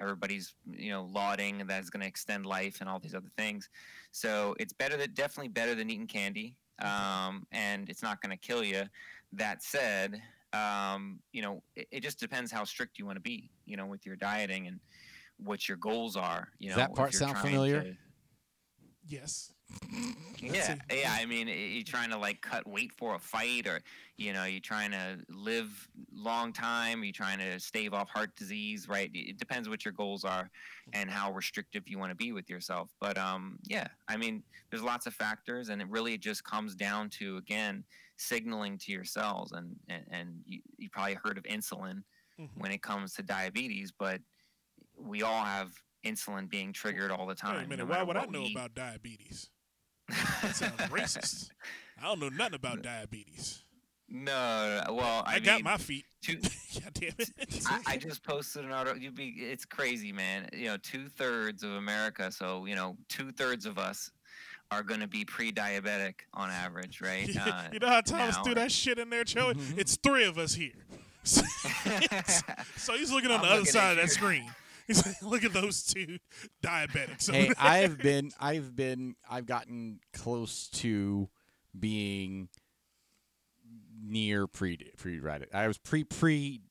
everybody's 0.04 0.54
you 0.70 0.92
know 0.92 1.04
lauding 1.12 1.62
and 1.62 1.70
that 1.70 1.82
is 1.82 1.89
going 1.89 2.02
to 2.02 2.08
extend 2.08 2.46
life 2.46 2.82
and 2.82 2.89
all 2.89 3.00
these 3.00 3.16
other 3.16 3.32
things. 3.38 3.70
So 4.12 4.56
it's 4.60 4.74
better 4.74 4.98
than 4.98 5.13
definitely 5.13 5.50
better 5.50 5.74
than 5.76 5.89
eating 5.89 6.08
candy, 6.08 6.56
um, 6.82 7.48
and 7.52 7.89
it's 7.89 8.04
not 8.04 8.22
going 8.22 8.38
to 8.38 8.38
kill 8.38 8.63
you. 8.63 8.84
That 9.32 9.63
said, 9.63 10.22
um, 10.54 11.20
you 11.32 11.42
know, 11.42 11.63
it, 11.76 11.88
it 11.92 12.00
just 12.04 12.20
depends 12.20 12.52
how 12.52 12.63
strict 12.63 13.00
you 13.00 13.06
want 13.06 13.16
to 13.16 13.22
be, 13.22 13.50
you 13.66 13.78
know, 13.78 13.86
with 13.88 14.06
your 14.06 14.16
dieting 14.16 14.68
and 14.68 14.80
what 15.38 15.68
your 15.68 15.78
goals 15.78 16.16
are. 16.16 16.50
You 16.60 16.70
Does 16.70 16.78
know, 16.78 16.84
that 16.84 16.96
part 16.96 17.13
you're 17.13 17.20
sound 17.20 17.38
familiar? 17.38 17.84
to- 17.84 17.98
yes. 19.08 19.53
Yeah, 20.42 20.76
a- 20.90 21.00
yeah. 21.02 21.16
I 21.20 21.26
mean, 21.26 21.48
you're 21.48 21.84
trying 21.84 22.10
to 22.10 22.18
like 22.18 22.42
cut 22.42 22.68
weight 22.68 22.92
for 22.98 23.16
a 23.16 23.20
fight, 23.20 23.68
or 23.68 23.82
you 24.18 24.34
know, 24.34 24.44
you're 24.46 24.60
trying 24.60 24.92
to 24.92 25.20
live 25.30 25.88
long 26.14 26.54
time. 26.54 27.04
You're 27.04 27.14
trying 27.14 27.40
to 27.40 27.60
stave 27.60 27.94
off 27.94 28.10
heart 28.10 28.36
disease, 28.36 28.88
right? 28.88 29.10
It 29.14 29.38
depends 29.38 29.70
what 29.70 29.86
your 29.86 29.94
goals 29.94 30.24
are 30.24 30.50
and 30.94 31.10
how 31.10 31.32
restrictive 31.32 31.84
you 31.88 31.98
want 31.98 32.12
to 32.12 32.16
be 32.16 32.32
with 32.32 32.50
yourself. 32.50 32.90
But 33.00 33.18
um, 33.18 33.58
yeah, 33.68 33.88
I 34.08 34.18
mean, 34.18 34.44
there's 34.70 34.84
lots 34.84 35.06
of 35.08 35.14
factors, 35.14 35.70
and 35.70 35.82
it 35.82 35.88
really 35.90 36.18
just 36.18 36.44
comes 36.44 36.76
down 36.76 37.10
to 37.12 37.38
again 37.38 37.84
signaling 38.18 38.78
to 38.80 38.92
your 38.92 39.04
cells, 39.06 39.52
and 39.54 39.76
and, 39.90 40.04
and 40.12 40.36
you, 40.46 40.60
you 40.78 40.90
probably 40.90 41.18
heard 41.24 41.38
of 41.38 41.44
insulin 41.44 42.04
Mhm. 42.40 42.50
when 42.56 42.72
it 42.72 42.82
comes 42.82 43.14
to 43.14 43.22
diabetes, 43.22 43.92
but 43.92 44.20
we 44.98 45.22
all 45.22 45.44
have 45.46 45.72
insulin 46.04 46.50
being 46.50 46.74
triggered 46.74 47.12
all 47.12 47.28
the 47.28 47.36
time. 47.36 47.58
Wait 47.58 47.66
a 47.66 47.68
minute. 47.70 47.88
no 47.88 47.94
Why 47.94 48.02
would 48.02 48.18
I 48.18 48.26
know 48.26 48.42
eat. 48.42 48.56
about 48.56 48.74
diabetes? 48.74 49.52
That 50.10 50.56
sounds 50.56 50.74
racist. 50.92 51.50
I 52.02 52.04
don't 52.06 52.20
know 52.20 52.30
nothing 52.30 52.56
about 52.56 52.82
diabetes. 52.82 53.63
No, 54.10 54.84
no, 54.86 54.94
well, 54.94 55.24
I, 55.26 55.36
I, 55.36 55.39
got 55.39 55.63
my 55.63 55.78
feet. 55.78 56.06
two, 56.22 56.36
God 56.74 56.94
damn 56.94 57.13
it. 57.18 57.32
I, 57.68 57.82
I 57.88 57.98
just 57.98 58.24
posted 58.24 58.63
an 58.63 58.72
article. 58.72 59.02
You'd 59.02 59.16
be, 59.16 59.30
it's 59.39 59.66
crazy, 59.66 60.12
man. 60.12 60.50
You 60.54 60.66
know, 60.66 60.78
two 60.78 61.08
thirds 61.08 61.63
of 61.63 61.72
America, 61.72 62.32
so 62.32 62.66
you 62.66 62.76
know, 62.76 62.96
two 63.10 63.32
thirds 63.32 63.66
of 63.66 63.80
us 63.80 64.12
are 64.70 64.84
going 64.84 65.00
to 65.00 65.08
be 65.08 65.26
pre-diabetic 65.26 66.16
on 66.34 66.50
average, 66.50 67.02
right? 67.02 67.30
Uh, 67.44 67.63
you 67.74 67.80
know 67.80 67.88
how 67.88 68.02
Thomas 68.02 68.38
now. 68.38 68.44
threw 68.44 68.56
that 68.56 68.72
shit 68.72 69.00
in 69.00 69.10
there, 69.10 69.24
Joey? 69.24 69.56
Mhm. 69.56 69.78
It's 69.78 69.98
three 69.98 70.26
of 70.26 70.38
us 70.38 70.54
here. 70.54 70.72
so 71.24 71.42
he's 72.94 73.12
looking 73.12 73.32
on 73.32 73.39
I'm 73.39 73.46
the 73.46 73.52
other 73.52 73.66
side 73.66 73.98
at 73.98 74.04
of 74.04 74.04
that 74.04 74.10
screen. 74.12 74.50
He's 74.88 75.06
like, 75.06 75.22
look 75.22 75.43
at 75.43 75.54
those 75.54 75.84
two 75.84 76.17
diabetics. 76.62 77.32
hey, 77.32 77.52
I've 77.60 77.98
been, 77.98 78.32
I've 78.39 78.76
been, 78.76 79.15
I've 79.30 79.46
gotten 79.46 80.00
close 80.13 80.67
to 80.69 81.30
being 81.78 82.50
near 84.04 84.48
pre 84.48 84.78
pre 84.98 85.19
diabetic. 85.19 85.54
I 85.54 85.67
was 85.67 85.78
pre 85.78 86.04
pre 86.04 86.62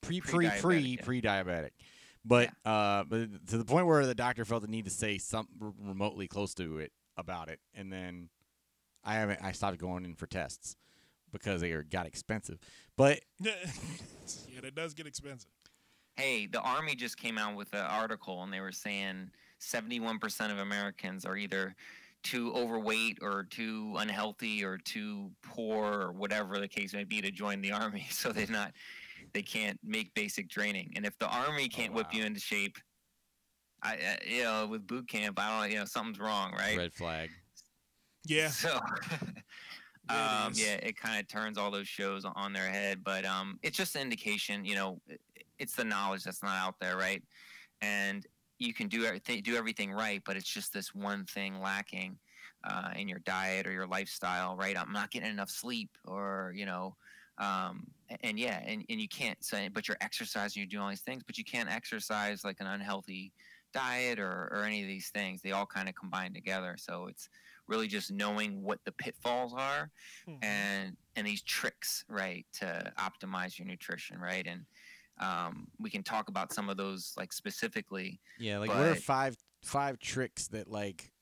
pre 0.00 0.20
pre 0.20 0.50
pre 0.60 0.96
Pre-diabetic, 0.96 1.70
yeah. 1.78 1.86
but 2.24 2.50
uh, 2.64 3.04
but 3.04 3.46
to 3.48 3.58
the 3.58 3.64
point 3.64 3.86
where 3.86 4.04
the 4.06 4.14
doctor 4.14 4.44
felt 4.44 4.62
the 4.62 4.68
need 4.68 4.84
to 4.86 4.90
say 4.90 5.18
something 5.18 5.74
remotely 5.80 6.28
close 6.28 6.54
to 6.54 6.78
it 6.78 6.92
about 7.16 7.48
it, 7.48 7.60
and 7.74 7.92
then 7.92 8.30
I 9.04 9.14
haven't. 9.14 9.40
I 9.42 9.52
stopped 9.52 9.78
going 9.78 10.04
in 10.04 10.14
for 10.14 10.26
tests 10.26 10.76
because 11.32 11.60
they 11.60 11.72
are, 11.72 11.82
got 11.82 12.06
expensive. 12.06 12.58
But 12.96 13.20
yeah, 13.40 13.52
it 14.62 14.74
does 14.74 14.94
get 14.94 15.06
expensive. 15.06 15.50
Hey, 16.18 16.46
the 16.46 16.60
army 16.60 16.96
just 16.96 17.16
came 17.16 17.38
out 17.38 17.54
with 17.54 17.72
an 17.74 17.86
article, 17.86 18.42
and 18.42 18.52
they 18.52 18.60
were 18.60 18.72
saying 18.72 19.30
71% 19.60 20.50
of 20.50 20.58
Americans 20.58 21.24
are 21.24 21.36
either 21.36 21.76
too 22.24 22.52
overweight 22.54 23.18
or 23.22 23.44
too 23.44 23.94
unhealthy 23.98 24.64
or 24.64 24.78
too 24.78 25.30
poor 25.42 25.84
or 26.02 26.12
whatever 26.12 26.58
the 26.58 26.66
case 26.66 26.92
may 26.92 27.04
be 27.04 27.20
to 27.20 27.30
join 27.30 27.60
the 27.60 27.70
army. 27.70 28.06
So 28.10 28.32
they're 28.32 28.48
not, 28.48 28.72
they 29.32 29.42
can't 29.42 29.78
make 29.84 30.12
basic 30.14 30.50
training. 30.50 30.92
And 30.96 31.06
if 31.06 31.16
the 31.18 31.28
army 31.28 31.68
can't 31.68 31.94
whip 31.94 32.12
you 32.12 32.24
into 32.24 32.40
shape, 32.40 32.76
I, 33.84 33.94
uh, 33.94 34.16
you 34.26 34.42
know, 34.42 34.66
with 34.66 34.88
boot 34.88 35.08
camp, 35.08 35.38
I 35.38 35.60
don't, 35.60 35.70
you 35.70 35.78
know, 35.78 35.84
something's 35.84 36.18
wrong, 36.18 36.52
right? 36.52 36.76
red 36.76 36.92
flag. 36.92 37.30
Yeah. 38.26 38.50
So, 38.58 38.80
Yeah, 40.10 40.42
it 40.42 40.46
um, 40.46 40.52
is. 40.52 40.60
yeah, 40.60 40.74
it 40.74 40.96
kind 40.96 41.20
of 41.20 41.28
turns 41.28 41.58
all 41.58 41.70
those 41.70 41.86
shows 41.88 42.24
on 42.24 42.52
their 42.52 42.68
head. 42.68 43.04
But 43.04 43.24
um, 43.24 43.58
it's 43.62 43.76
just 43.76 43.94
an 43.94 44.02
indication, 44.02 44.64
you 44.64 44.74
know, 44.74 45.00
it's 45.58 45.74
the 45.74 45.84
knowledge 45.84 46.24
that's 46.24 46.42
not 46.42 46.56
out 46.56 46.76
there, 46.80 46.96
right? 46.96 47.22
And 47.80 48.26
you 48.58 48.74
can 48.74 48.88
do 48.88 49.04
everything 49.04 49.42
do 49.42 49.56
everything 49.56 49.92
right, 49.92 50.22
but 50.24 50.36
it's 50.36 50.48
just 50.52 50.72
this 50.72 50.94
one 50.94 51.24
thing 51.26 51.60
lacking 51.60 52.18
uh, 52.64 52.90
in 52.96 53.08
your 53.08 53.20
diet 53.20 53.66
or 53.66 53.72
your 53.72 53.86
lifestyle, 53.86 54.56
right? 54.56 54.76
I'm 54.76 54.92
not 54.92 55.10
getting 55.10 55.30
enough 55.30 55.50
sleep, 55.50 55.96
or 56.04 56.52
you 56.56 56.66
know, 56.66 56.96
um, 57.38 57.86
and 58.22 58.38
yeah, 58.38 58.60
and, 58.64 58.84
and 58.88 59.00
you 59.00 59.08
can't 59.08 59.42
say, 59.44 59.68
but 59.68 59.86
you're 59.86 59.96
exercising, 60.00 60.60
you're 60.60 60.66
doing 60.68 60.82
all 60.82 60.88
these 60.90 61.02
things, 61.02 61.22
but 61.24 61.38
you 61.38 61.44
can't 61.44 61.70
exercise 61.70 62.42
like 62.44 62.56
an 62.60 62.66
unhealthy 62.66 63.32
diet 63.72 64.18
or, 64.18 64.48
or 64.52 64.64
any 64.64 64.82
of 64.82 64.88
these 64.88 65.10
things. 65.10 65.40
They 65.40 65.52
all 65.52 65.66
kind 65.66 65.88
of 65.88 65.94
combine 65.94 66.34
together. 66.34 66.76
So 66.78 67.06
it's 67.06 67.28
really 67.68 67.86
just 67.86 68.10
knowing 68.10 68.62
what 68.62 68.80
the 68.84 68.92
pitfalls 68.92 69.54
are 69.54 69.90
Mhm. 70.26 70.38
and 70.42 70.96
and 71.16 71.26
these 71.26 71.42
tricks, 71.42 72.04
right, 72.08 72.46
to 72.54 72.92
optimize 72.98 73.58
your 73.58 73.66
nutrition, 73.66 74.18
right? 74.18 74.46
And 74.46 74.66
um, 75.20 75.68
we 75.78 75.90
can 75.90 76.02
talk 76.02 76.28
about 76.28 76.52
some 76.52 76.68
of 76.68 76.76
those 76.76 77.12
like 77.16 77.32
specifically. 77.32 78.20
Yeah, 78.38 78.58
like 78.58 78.70
what 78.70 78.78
are 78.78 78.94
five 78.94 79.36
five 79.62 79.98
tricks 79.98 80.48
that 80.48 80.68
like 80.68 81.12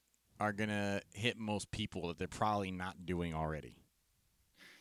are 0.41 0.53
gonna 0.53 1.01
hit 1.15 1.39
most 1.39 1.71
people 1.71 2.09
that 2.09 2.19
they're 2.19 2.29
probably 2.29 2.71
not 2.71 3.07
doing 3.07 3.35
already? 3.35 3.77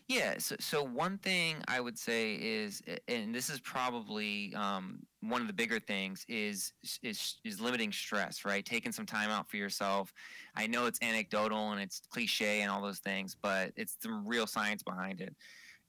Yeah. 0.07 0.35
So, 0.37 0.55
so 0.59 0.83
one 0.83 1.17
thing 1.17 1.55
I 1.67 1.79
would 1.79 1.97
say 1.97 2.35
is, 2.35 2.83
and 3.07 3.33
this 3.33 3.49
is 3.49 3.59
probably 3.59 4.53
um, 4.53 4.99
one 5.21 5.41
of 5.41 5.47
the 5.47 5.53
bigger 5.53 5.79
things, 5.79 6.25
is 6.27 6.73
is 7.01 7.37
is 7.43 7.59
limiting 7.59 7.91
stress. 7.91 8.45
Right, 8.45 8.63
taking 8.63 8.91
some 8.91 9.05
time 9.05 9.31
out 9.31 9.49
for 9.49 9.57
yourself. 9.57 10.13
I 10.55 10.67
know 10.67 10.85
it's 10.85 10.99
anecdotal 11.01 11.71
and 11.71 11.81
it's 11.81 12.01
cliche 12.11 12.61
and 12.61 12.69
all 12.69 12.81
those 12.81 12.99
things, 12.99 13.35
but 13.41 13.71
it's 13.75 13.97
some 13.99 14.27
real 14.27 14.45
science 14.45 14.83
behind 14.83 15.21
it. 15.21 15.35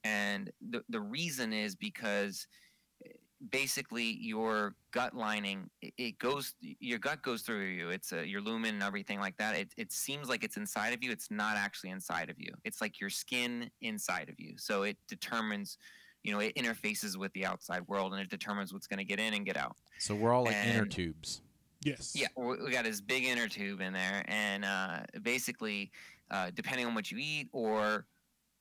And 0.02 0.50
the 0.70 0.82
the 0.88 1.00
reason 1.00 1.52
is 1.52 1.74
because 1.74 2.46
basically 3.50 4.18
your 4.20 4.74
gut 4.92 5.14
lining 5.14 5.68
it, 5.82 5.92
it 5.98 6.18
goes 6.18 6.54
your 6.60 6.98
gut 6.98 7.22
goes 7.22 7.42
through 7.42 7.66
you. 7.66 7.90
It's 7.90 8.12
uh, 8.12 8.20
your 8.20 8.40
lumen 8.40 8.74
and 8.74 8.82
everything 8.82 9.20
like 9.20 9.36
that. 9.38 9.56
It, 9.56 9.72
it 9.76 9.92
seems 9.92 10.28
like 10.28 10.44
it's 10.44 10.56
inside 10.56 10.92
of 10.92 11.02
you. 11.02 11.10
It's 11.10 11.30
not 11.30 11.56
actually 11.56 11.90
inside 11.90 12.30
of 12.30 12.36
you. 12.38 12.52
It's 12.64 12.80
like 12.80 13.00
your 13.00 13.10
skin 13.10 13.70
inside 13.80 14.28
of 14.28 14.36
you. 14.38 14.54
So 14.56 14.82
it 14.82 14.96
determines 15.08 15.78
you 16.22 16.32
know 16.32 16.40
it 16.40 16.54
interfaces 16.56 17.16
with 17.16 17.32
the 17.34 17.46
outside 17.46 17.82
world 17.86 18.12
and 18.12 18.20
it 18.20 18.28
determines 18.28 18.72
what's 18.72 18.86
going 18.86 18.98
to 18.98 19.04
get 19.04 19.20
in 19.20 19.34
and 19.34 19.44
get 19.46 19.56
out. 19.56 19.76
So 19.98 20.14
we're 20.14 20.32
all 20.32 20.44
like 20.44 20.56
inner 20.56 20.86
tubes. 20.86 21.42
Yes. 21.84 22.12
yeah, 22.16 22.26
we 22.36 22.56
we 22.64 22.70
got 22.70 22.84
this 22.84 23.00
big 23.00 23.24
inner 23.24 23.48
tube 23.48 23.80
in 23.80 23.92
there, 23.92 24.24
and 24.26 24.64
uh, 24.64 25.00
basically, 25.22 25.92
uh, 26.30 26.50
depending 26.54 26.86
on 26.86 26.94
what 26.94 27.12
you 27.12 27.18
eat 27.20 27.48
or 27.52 28.06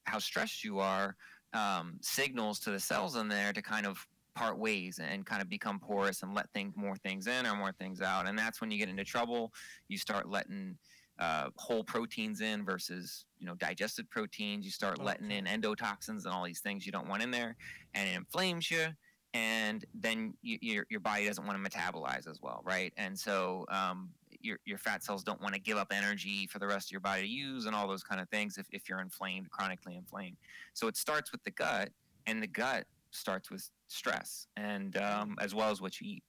how 0.04 0.20
stressed 0.20 0.64
you 0.64 0.80
are, 0.80 1.16
um, 1.54 1.98
signals 2.02 2.60
to 2.60 2.72
the 2.72 2.80
cells 2.80 3.16
in 3.16 3.28
there 3.28 3.54
to 3.54 3.62
kind 3.62 3.86
of 3.86 4.06
part 4.36 4.58
ways 4.58 5.00
and 5.00 5.26
kind 5.26 5.42
of 5.42 5.50
become 5.50 5.80
porous 5.80 6.24
and 6.24 6.34
let 6.36 6.52
things 6.52 6.74
more 6.76 6.96
things 6.98 7.28
in 7.28 7.46
or 7.46 7.56
more 7.56 7.72
things 7.72 8.02
out, 8.02 8.28
and 8.28 8.38
that's 8.38 8.62
when 8.62 8.72
you 8.72 8.78
get 8.78 8.90
into 8.90 9.04
trouble. 9.04 9.54
You 9.88 9.98
start 9.98 10.30
letting 10.30 10.78
uh, 11.18 11.50
whole 11.56 11.84
proteins 11.84 12.42
in 12.42 12.66
versus 12.66 13.26
you 13.40 13.48
know 13.48 13.56
digested 13.56 14.10
proteins. 14.10 14.66
You 14.66 14.72
start 14.72 15.02
letting 15.02 15.32
in 15.32 15.46
endotoxins 15.46 16.26
and 16.26 16.34
all 16.34 16.44
these 16.44 16.60
things 16.60 16.86
you 16.86 16.92
don't 16.92 17.08
want 17.08 17.24
in 17.24 17.32
there, 17.32 17.56
and 17.94 18.08
it 18.08 18.16
inflames 18.16 18.70
you 18.70 18.88
and 19.36 19.84
then 19.94 20.34
you, 20.42 20.58
your 20.62 20.86
your 20.90 21.02
body 21.02 21.26
doesn't 21.26 21.46
want 21.46 21.62
to 21.62 21.70
metabolize 21.70 22.26
as 22.26 22.40
well, 22.42 22.62
right? 22.64 22.94
And 22.96 23.20
so 23.20 23.66
um, 23.70 24.10
your 24.40 24.60
your 24.66 24.78
fat 24.78 25.04
cells 25.04 25.24
don't 25.24 25.42
want 25.42 25.54
to 25.54 25.60
give 25.60 25.78
up 25.78 25.92
energy 25.92 26.48
for 26.48 26.58
the 26.58 26.68
rest 26.68 26.88
of 26.88 26.92
your 26.92 27.02
body 27.02 27.24
to 27.24 27.28
use, 27.28 27.66
and 27.66 27.76
all 27.76 27.86
those 27.86 28.04
kind 28.04 28.22
of 28.22 28.30
things 28.30 28.58
if, 28.58 28.66
if 28.72 28.88
you're 28.88 29.02
inflamed, 29.02 29.52
chronically 29.52 29.98
inflamed. 29.98 30.38
So 30.74 30.88
it 30.88 30.96
starts 30.96 31.34
with 31.34 31.44
the 31.44 31.52
gut, 31.52 31.90
and 32.28 32.42
the 32.42 32.48
gut 32.48 32.86
starts 33.16 33.50
with 33.50 33.70
stress, 33.88 34.48
and 34.58 34.98
um, 34.98 35.36
as 35.40 35.56
well 35.56 35.72
as 35.72 35.82
what 35.82 36.00
you 36.00 36.08
eat. 36.16 36.24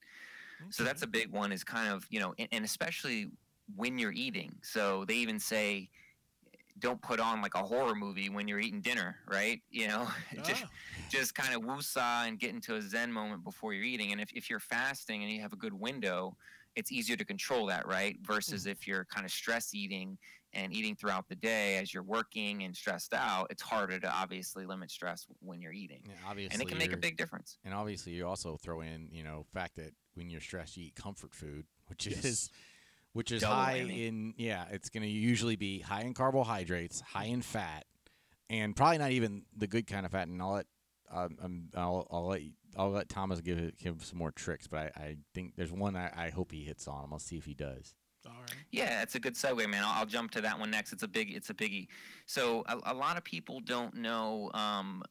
So 0.71 0.85
that's 0.85 1.03
a 1.03 1.07
big 1.07 1.31
one. 1.33 1.53
Is 1.53 1.65
kind 1.65 1.93
of 1.93 2.07
you 2.11 2.21
know, 2.21 2.35
and, 2.39 2.49
and 2.53 2.65
especially 2.65 3.31
when 3.75 3.99
you're 3.99 4.13
eating. 4.13 4.57
So 4.63 5.05
they 5.05 5.15
even 5.15 5.39
say. 5.39 5.91
Don't 6.79 7.01
put 7.01 7.21
on 7.21 7.41
like 7.41 7.55
a 7.55 7.63
horror 7.63 7.95
movie 7.95 8.29
when 8.29 8.47
you're 8.47 8.61
eating 8.61 8.83
dinner, 8.83 9.17
right? 9.27 9.63
You 9.71 9.89
know, 9.89 10.09
just 10.45 10.63
Ah, 10.63 10.69
just 11.09 11.35
kind 11.35 11.55
of 11.55 11.63
woosah 11.63 12.29
and 12.29 12.39
get 12.39 12.51
into 12.51 12.75
a 12.77 12.83
zen 12.83 13.11
moment 13.11 13.45
before 13.45 13.73
you're 13.73 13.85
eating. 13.85 14.13
And 14.13 14.21
if, 14.21 14.31
if 14.35 14.51
you're 14.51 14.61
fasting 14.61 15.23
and 15.23 15.33
you 15.33 15.41
have 15.41 15.55
a 15.55 15.57
good 15.57 15.73
window, 15.73 16.37
it's 16.75 16.93
easier 16.93 17.17
to 17.17 17.25
control 17.25 17.65
that, 17.67 17.87
right? 17.87 18.19
Versus 18.23 18.67
if 18.67 18.87
you're 18.87 19.07
kind 19.07 19.25
of 19.25 19.33
stress 19.33 19.73
eating 19.75 20.19
and 20.57 20.73
eating 20.73 20.97
throughout 20.97 21.29
the 21.29 21.37
day 21.37 21.77
as 21.77 21.93
you're 21.95 22.03
working 22.03 22.65
and 22.65 22.75
stressed 22.75 23.13
out, 23.15 23.47
it's 23.51 23.63
harder 23.63 24.01
to 24.01 24.11
obviously 24.11 24.65
limit 24.67 24.91
stress 24.91 25.27
when 25.41 25.61
you're 25.61 25.73
eating. 25.73 26.03
Yeah, 26.07 26.15
obviously, 26.27 26.55
And 26.55 26.63
it 26.63 26.69
can 26.69 26.79
make 26.79 26.93
a 26.93 26.97
big 26.97 27.17
difference. 27.17 27.59
And 27.65 27.75
obviously, 27.75 28.13
you 28.13 28.27
also 28.27 28.57
throw 28.57 28.81
in, 28.81 29.09
you 29.13 29.23
know, 29.23 29.45
fact 29.53 29.77
that 29.77 29.93
when 30.15 30.31
you're 30.31 30.41
stressed, 30.41 30.77
you 30.77 30.87
eat 30.87 30.95
comfort 30.97 31.35
food, 31.35 31.67
which 31.89 32.07
Yes. 32.07 32.25
is, 32.25 32.51
which 33.13 33.31
is 33.31 33.43
Double 33.43 33.55
high 33.55 33.81
whammy. 33.81 34.07
in, 34.09 34.35
yeah, 34.37 34.65
it's 34.71 34.89
going 34.89 35.03
to 35.03 35.09
usually 35.09 35.57
be 35.57 35.81
high 35.81 36.03
in 36.03 36.15
carbohydrates, 36.15 37.01
high 37.03 37.25
in 37.27 37.43
fat, 37.43 37.85
and 38.49 38.75
probably 38.75 38.99
not 38.99 39.11
even 39.11 39.45
the 39.57 39.67
good 39.67 39.87
kind 39.87 40.07
of 40.07 40.13
fat. 40.13 40.27
And 40.29 40.41
I'll 40.41 40.53
let, 40.55 40.67
um, 41.11 41.37
um, 41.43 41.69
I'll, 41.77 42.07
I'll 42.11 42.27
let, 42.27 42.43
you- 42.43 42.53
I'll 42.79 42.91
let 42.91 43.09
Thomas 43.09 43.41
give 43.41 43.75
give 43.79 44.05
some 44.05 44.19
more 44.19 44.31
tricks, 44.33 44.67
but 44.67 44.93
I, 44.97 45.01
I 45.01 45.17
think 45.33 45.55
there's 45.57 45.73
one 45.73 45.97
I, 45.97 46.11
I 46.15 46.29
hope 46.31 46.53
he 46.53 46.63
hits 46.65 46.87
on. 46.87 47.09
Gonna 47.09 47.21
see 47.21 47.39
if 47.39 47.47
he 47.47 47.55
does. 47.55 47.95
All 48.27 48.41
right. 48.41 48.51
Yeah, 48.71 49.03
it's 49.03 49.15
a 49.15 49.21
good 49.21 49.35
segue, 49.35 49.69
man. 49.69 49.83
I'll, 49.85 50.01
I'll 50.01 50.07
jump 50.07 50.31
to 50.33 50.41
that 50.43 50.59
one 50.59 50.71
next. 50.71 50.93
It's 50.93 51.03
a 51.03 51.09
big, 51.09 51.35
it's 51.35 51.51
a 51.51 51.55
biggie. 51.55 51.89
So 52.27 52.65
a, 52.67 52.93
a 52.93 52.95
lot 52.95 53.17
of 53.17 53.25
people 53.25 53.61
don't 53.61 53.95
know, 53.95 54.51
um, 54.55 55.03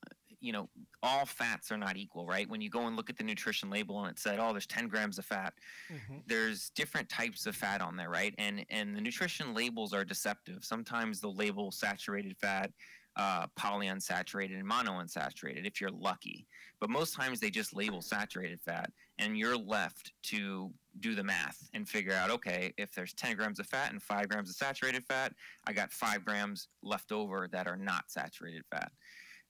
you 0.41 0.51
know, 0.51 0.69
all 1.01 1.25
fats 1.25 1.71
are 1.71 1.77
not 1.77 1.97
equal, 1.97 2.27
right? 2.27 2.47
When 2.47 2.61
you 2.61 2.69
go 2.69 2.81
and 2.87 2.95
look 2.95 3.09
at 3.09 3.17
the 3.17 3.23
nutrition 3.23 3.69
label 3.69 4.01
and 4.03 4.11
it 4.11 4.19
said, 4.19 4.37
oh, 4.39 4.51
there's 4.51 4.67
10 4.67 4.87
grams 4.87 5.17
of 5.17 5.25
fat, 5.25 5.53
Mhm. 5.89 6.23
there's 6.27 6.69
different 6.71 7.09
types 7.09 7.45
of 7.45 7.55
fat 7.55 7.81
on 7.81 7.95
there, 7.95 8.09
right? 8.09 8.35
And 8.37 8.65
and 8.69 8.95
the 8.95 9.01
nutrition 9.01 9.53
labels 9.53 9.93
are 9.93 10.03
deceptive. 10.03 10.63
Sometimes 10.63 11.21
they'll 11.21 11.35
label 11.35 11.71
saturated 11.71 12.37
fat, 12.37 12.71
uh, 13.15 13.47
polyunsaturated, 13.57 14.59
and 14.59 14.69
monounsaturated 14.69 15.65
if 15.65 15.79
you're 15.79 15.91
lucky. 15.91 16.47
But 16.79 16.89
most 16.89 17.13
times 17.15 17.39
they 17.39 17.49
just 17.49 17.73
label 17.73 18.01
saturated 18.01 18.59
fat, 18.61 18.91
and 19.17 19.37
you're 19.37 19.57
left 19.57 20.11
to 20.23 20.73
do 20.99 21.15
the 21.15 21.23
math 21.23 21.69
and 21.73 21.87
figure 21.87 22.13
out, 22.13 22.29
okay, 22.29 22.73
if 22.77 22.91
there's 22.93 23.13
10 23.13 23.35
grams 23.35 23.59
of 23.59 23.67
fat 23.67 23.91
and 23.91 24.01
five 24.01 24.29
grams 24.29 24.49
of 24.49 24.55
saturated 24.55 25.03
fat, 25.05 25.33
I 25.67 25.73
got 25.73 25.91
five 25.91 26.23
grams 26.23 26.67
left 26.83 27.11
over 27.11 27.47
that 27.51 27.67
are 27.67 27.77
not 27.77 28.05
saturated 28.07 28.63
fat. 28.71 28.91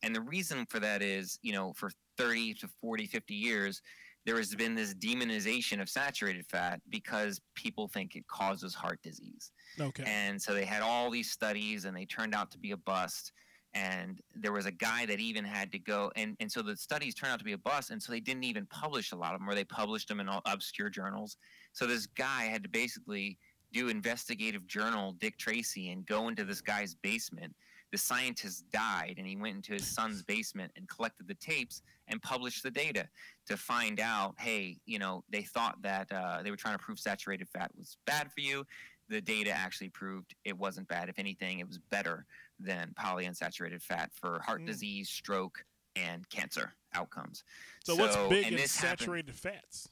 And 0.03 0.15
the 0.15 0.21
reason 0.21 0.65
for 0.69 0.79
that 0.79 1.01
is, 1.01 1.39
you 1.41 1.53
know, 1.53 1.73
for 1.73 1.89
30 2.17 2.55
to 2.55 2.69
40, 2.81 3.07
50 3.07 3.33
years, 3.33 3.81
there 4.25 4.37
has 4.37 4.53
been 4.55 4.73
this 4.73 4.93
demonization 4.93 5.81
of 5.81 5.89
saturated 5.89 6.45
fat 6.47 6.81
because 6.89 7.39
people 7.53 7.87
think 7.87 8.15
it 8.15 8.27
causes 8.27 8.73
heart 8.73 8.99
disease. 9.03 9.51
Okay. 9.79 10.03
And 10.05 10.41
so 10.41 10.53
they 10.53 10.65
had 10.65 10.81
all 10.81 11.11
these 11.11 11.31
studies 11.31 11.85
and 11.85 11.95
they 11.95 12.05
turned 12.05 12.33
out 12.33 12.51
to 12.51 12.57
be 12.57 12.71
a 12.71 12.77
bust. 12.77 13.31
And 13.75 14.21
there 14.33 14.53
was 14.53 14.65
a 14.65 14.71
guy 14.71 15.05
that 15.05 15.19
even 15.19 15.43
had 15.43 15.69
to 15.73 15.79
go, 15.79 16.09
and, 16.15 16.37
and 16.39 16.49
so 16.49 16.61
the 16.61 16.77
studies 16.77 17.13
turned 17.13 17.33
out 17.33 17.39
to 17.39 17.45
be 17.45 17.51
a 17.51 17.57
bust. 17.57 17.91
And 17.91 18.01
so 18.01 18.11
they 18.11 18.21
didn't 18.21 18.45
even 18.45 18.65
publish 18.67 19.11
a 19.11 19.17
lot 19.17 19.33
of 19.33 19.41
them, 19.41 19.49
or 19.49 19.53
they 19.53 19.65
published 19.65 20.07
them 20.07 20.21
in 20.21 20.29
obscure 20.45 20.89
journals. 20.89 21.37
So 21.73 21.85
this 21.85 22.07
guy 22.07 22.43
had 22.43 22.63
to 22.63 22.69
basically 22.69 23.37
do 23.73 23.89
investigative 23.89 24.65
journal 24.65 25.11
Dick 25.19 25.37
Tracy 25.37 25.91
and 25.91 26.05
go 26.05 26.29
into 26.29 26.45
this 26.45 26.61
guy's 26.61 26.95
basement. 26.95 27.53
The 27.91 27.97
scientist 27.97 28.63
died, 28.71 29.15
and 29.17 29.27
he 29.27 29.35
went 29.35 29.57
into 29.57 29.73
his 29.73 29.85
son's 29.85 30.23
basement 30.23 30.71
and 30.77 30.87
collected 30.87 31.27
the 31.27 31.35
tapes 31.35 31.81
and 32.07 32.21
published 32.21 32.63
the 32.63 32.71
data 32.71 33.07
to 33.47 33.57
find 33.57 33.99
out 33.99 34.35
hey, 34.39 34.77
you 34.85 34.99
know, 34.99 35.23
they 35.29 35.41
thought 35.41 35.81
that 35.81 36.11
uh, 36.11 36.41
they 36.43 36.51
were 36.51 36.57
trying 36.57 36.77
to 36.77 36.83
prove 36.83 36.99
saturated 36.99 37.49
fat 37.49 37.71
was 37.77 37.97
bad 38.05 38.31
for 38.31 38.39
you. 38.39 38.65
The 39.09 39.21
data 39.21 39.51
actually 39.51 39.89
proved 39.89 40.33
it 40.45 40.57
wasn't 40.57 40.87
bad. 40.87 41.09
If 41.09 41.19
anything, 41.19 41.59
it 41.59 41.67
was 41.67 41.77
better 41.77 42.25
than 42.59 42.93
polyunsaturated 42.93 43.81
fat 43.81 44.11
for 44.13 44.39
heart 44.41 44.61
Mm. 44.61 44.67
disease, 44.67 45.09
stroke, 45.09 45.65
and 45.95 46.27
cancer 46.29 46.75
outcomes. 46.93 47.43
so, 47.83 47.95
what's 47.95 48.15
big 48.29 48.47
in 48.47 48.55
this 48.55 48.75
happened- 48.77 48.99
saturated 48.99 49.35
fats? 49.35 49.89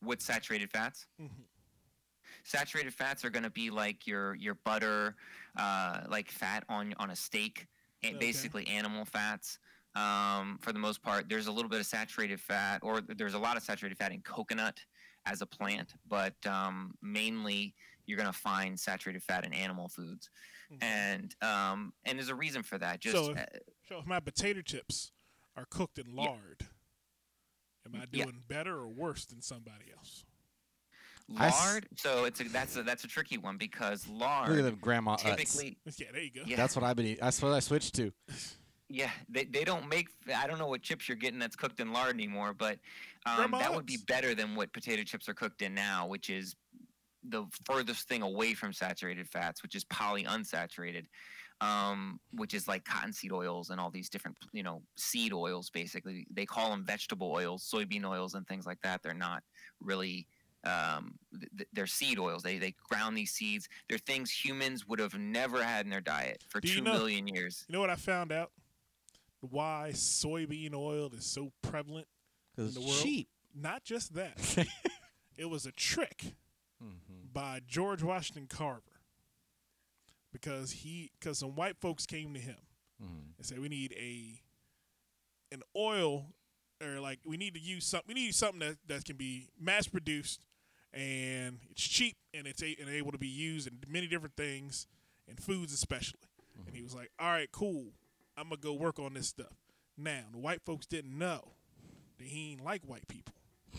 What's 0.00 0.24
saturated 0.24 0.70
fats? 0.70 1.06
Mhm. 1.20 1.46
saturated 2.46 2.92
fats 2.92 3.24
are 3.24 3.30
going 3.30 3.42
to 3.42 3.48
be 3.50 3.70
like 3.70 4.06
your 4.06 4.34
your 4.34 4.54
butter, 4.54 5.16
uh, 5.56 6.02
like 6.08 6.30
fat 6.30 6.62
on 6.68 6.92
on 6.98 7.10
a 7.10 7.16
steak, 7.16 7.66
and 8.02 8.16
Okay. 8.16 8.26
basically 8.26 8.66
animal 8.66 9.04
fats. 9.06 9.58
Um, 9.94 10.58
for 10.58 10.72
the 10.72 10.78
most 10.78 11.00
part, 11.02 11.28
there's 11.28 11.46
a 11.46 11.52
little 11.52 11.70
bit 11.70 11.80
of 11.80 11.86
saturated 11.86 12.40
fat, 12.40 12.80
or 12.82 13.00
there's 13.00 13.32
a 13.34 13.38
lot 13.38 13.56
of 13.56 13.62
saturated 13.62 13.96
fat 13.96 14.12
in 14.12 14.20
coconut 14.22 14.78
as 15.24 15.40
a 15.40 15.46
plant, 15.46 15.94
but 16.06 16.34
um, 16.46 16.92
mainly 17.00 17.74
you're 18.06 18.18
going 18.18 18.30
to 18.32 18.38
find 18.38 18.78
saturated 18.78 19.22
fat 19.22 19.44
in 19.44 19.52
animal 19.52 19.88
foods, 19.88 20.30
Mhm. 20.72 20.82
and 20.82 21.34
um, 21.42 21.92
and 22.04 22.18
there's 22.18 22.28
a 22.30 22.34
reason 22.34 22.62
for 22.62 22.78
that. 22.78 23.00
Just 23.00 23.16
So 23.16 23.30
if- 23.32 23.38
uh, 23.38 23.44
So 23.88 23.98
if 23.98 24.06
my 24.06 24.20
potato 24.20 24.62
chips 24.62 25.12
are 25.56 25.66
cooked 25.66 25.98
in 25.98 26.08
Yeah. 26.14 26.22
lard, 26.22 26.66
am 27.86 27.94
I 27.94 28.06
Yeah. 28.10 28.24
doing 28.24 28.42
better 28.48 28.76
or 28.78 28.88
worse 28.88 29.24
than 29.26 29.42
somebody 29.42 29.92
else? 29.96 30.24
I 31.38 31.48
s- 31.48 31.58
lard, 31.58 31.88
so 31.96 32.24
it's 32.24 32.40
a 32.40 32.44
that's 32.44 32.76
a 32.76 32.82
that's 32.82 33.04
a 33.04 33.08
tricky 33.08 33.38
one 33.38 33.56
because 33.56 34.06
lard 34.08 34.50
Look 34.50 34.58
at 34.58 34.62
them 34.64 34.76
grandma 34.78 35.16
Utz. 35.16 35.22
typically 35.22 35.78
Yeah, 35.98 36.12
there 36.12 36.22
you 36.22 36.30
go. 36.30 36.42
Yeah. 36.46 36.56
That's 36.56 36.76
what 36.76 36.84
I've 36.84 36.96
been. 36.96 37.06
eating. 37.06 37.24
That's 37.24 37.40
what 37.40 37.52
I 37.52 37.60
switched 37.60 37.94
to. 37.96 38.12
Yeah, 38.90 39.10
they, 39.30 39.44
they 39.46 39.64
don't 39.64 39.88
make. 39.88 40.08
I 40.32 40.46
don't 40.46 40.58
know 40.58 40.66
what 40.66 40.82
chips 40.82 41.08
you're 41.08 41.16
getting 41.16 41.38
that's 41.38 41.56
cooked 41.56 41.80
in 41.80 41.90
lard 41.90 42.14
anymore, 42.14 42.52
but 42.52 42.78
um, 43.24 43.50
that 43.52 43.74
would 43.74 43.86
be 43.86 43.96
better 44.06 44.34
than 44.34 44.54
what 44.54 44.74
potato 44.74 45.02
chips 45.04 45.26
are 45.26 45.32
cooked 45.34 45.62
in 45.62 45.74
now, 45.74 46.06
which 46.06 46.28
is 46.28 46.54
the 47.28 47.44
furthest 47.64 48.08
thing 48.08 48.22
away 48.22 48.54
from 48.54 48.72
saturated 48.72 49.28
fats, 49.28 49.62
which 49.62 49.74
is 49.74 49.84
polyunsaturated, 49.84 51.04
um, 51.60 52.18
which 52.32 52.52
is 52.54 52.68
like 52.68 52.84
cottonseed 52.84 53.32
oils 53.32 53.70
and 53.70 53.80
all 53.80 53.90
these 53.90 54.08
different, 54.08 54.36
you 54.52 54.62
know, 54.62 54.82
seed 54.96 55.32
oils. 55.32 55.70
Basically, 55.70 56.26
they 56.30 56.44
call 56.46 56.70
them 56.70 56.84
vegetable 56.84 57.30
oils, 57.32 57.68
soybean 57.72 58.04
oils, 58.04 58.34
and 58.34 58.46
things 58.46 58.66
like 58.66 58.80
that. 58.82 59.02
They're 59.02 59.14
not 59.14 59.42
really. 59.80 60.26
Um, 60.66 61.16
th- 61.38 61.50
th- 61.58 61.68
they're 61.74 61.86
seed 61.86 62.18
oils. 62.18 62.42
They 62.42 62.56
they 62.58 62.74
ground 62.88 63.16
these 63.18 63.32
seeds. 63.32 63.68
They're 63.88 63.98
things 63.98 64.30
humans 64.30 64.88
would 64.88 64.98
have 64.98 65.12
never 65.18 65.62
had 65.62 65.84
in 65.84 65.90
their 65.90 66.00
diet 66.00 66.42
for 66.48 66.58
Do 66.60 66.68
you 66.68 66.76
two 66.76 66.80
know- 66.80 66.92
million 66.94 67.26
years. 67.28 67.66
You 67.68 67.74
know 67.74 67.80
what 67.80 67.90
I 67.90 67.96
found 67.96 68.32
out? 68.32 68.50
Why 69.40 69.90
soybean 69.92 70.72
oil 70.74 71.10
is 71.14 71.26
so 71.26 71.52
prevalent? 71.60 72.06
Because 72.56 72.74
the 72.74 72.80
it's 72.80 72.88
world? 72.88 73.02
cheap. 73.02 73.28
Not 73.54 73.84
just 73.84 74.14
that. 74.14 74.38
it 75.36 75.44
was 75.50 75.66
a 75.66 75.72
trick. 75.72 76.32
By 77.34 77.60
George 77.66 78.02
Washington 78.02 78.46
Carver. 78.46 78.80
Because 80.32 80.72
he 80.72 81.10
because 81.20 81.38
some 81.38 81.54
white 81.54 81.76
folks 81.80 82.06
came 82.06 82.34
to 82.34 82.40
him 82.40 82.56
Mhm. 83.02 83.36
and 83.36 83.46
said 83.46 83.58
we 83.58 83.68
need 83.68 83.92
a 83.92 84.40
an 85.52 85.62
oil 85.76 86.34
or 86.82 86.98
like 87.00 87.20
we 87.24 87.36
need 87.36 87.54
to 87.54 87.60
use 87.60 87.84
something 87.86 88.08
we 88.08 88.14
need 88.14 88.34
something 88.34 88.58
that, 88.60 88.76
that 88.88 89.04
can 89.04 89.16
be 89.16 89.48
mass 89.60 89.86
produced 89.86 90.44
and 90.92 91.60
it's 91.70 91.82
cheap 91.82 92.16
and 92.32 92.46
it's 92.48 92.62
a, 92.62 92.76
and 92.80 92.88
able 92.88 93.12
to 93.12 93.18
be 93.18 93.28
used 93.28 93.68
in 93.68 93.78
many 93.88 94.06
different 94.08 94.34
things 94.36 94.86
and 95.28 95.40
foods 95.40 95.72
especially 95.72 96.18
and 96.66 96.74
he 96.74 96.82
was 96.82 96.94
like 96.94 97.10
all 97.20 97.30
right 97.30 97.52
cool 97.52 97.92
i'm 98.36 98.48
gonna 98.48 98.56
go 98.60 98.72
work 98.72 98.98
on 98.98 99.14
this 99.14 99.28
stuff 99.28 99.54
now 99.96 100.22
the 100.32 100.38
white 100.38 100.62
folks 100.64 100.86
didn't 100.86 101.16
know 101.16 101.52
that 102.18 102.26
he 102.26 102.52
ain't 102.52 102.64
like 102.64 102.82
white 102.84 103.06
people 103.06 103.34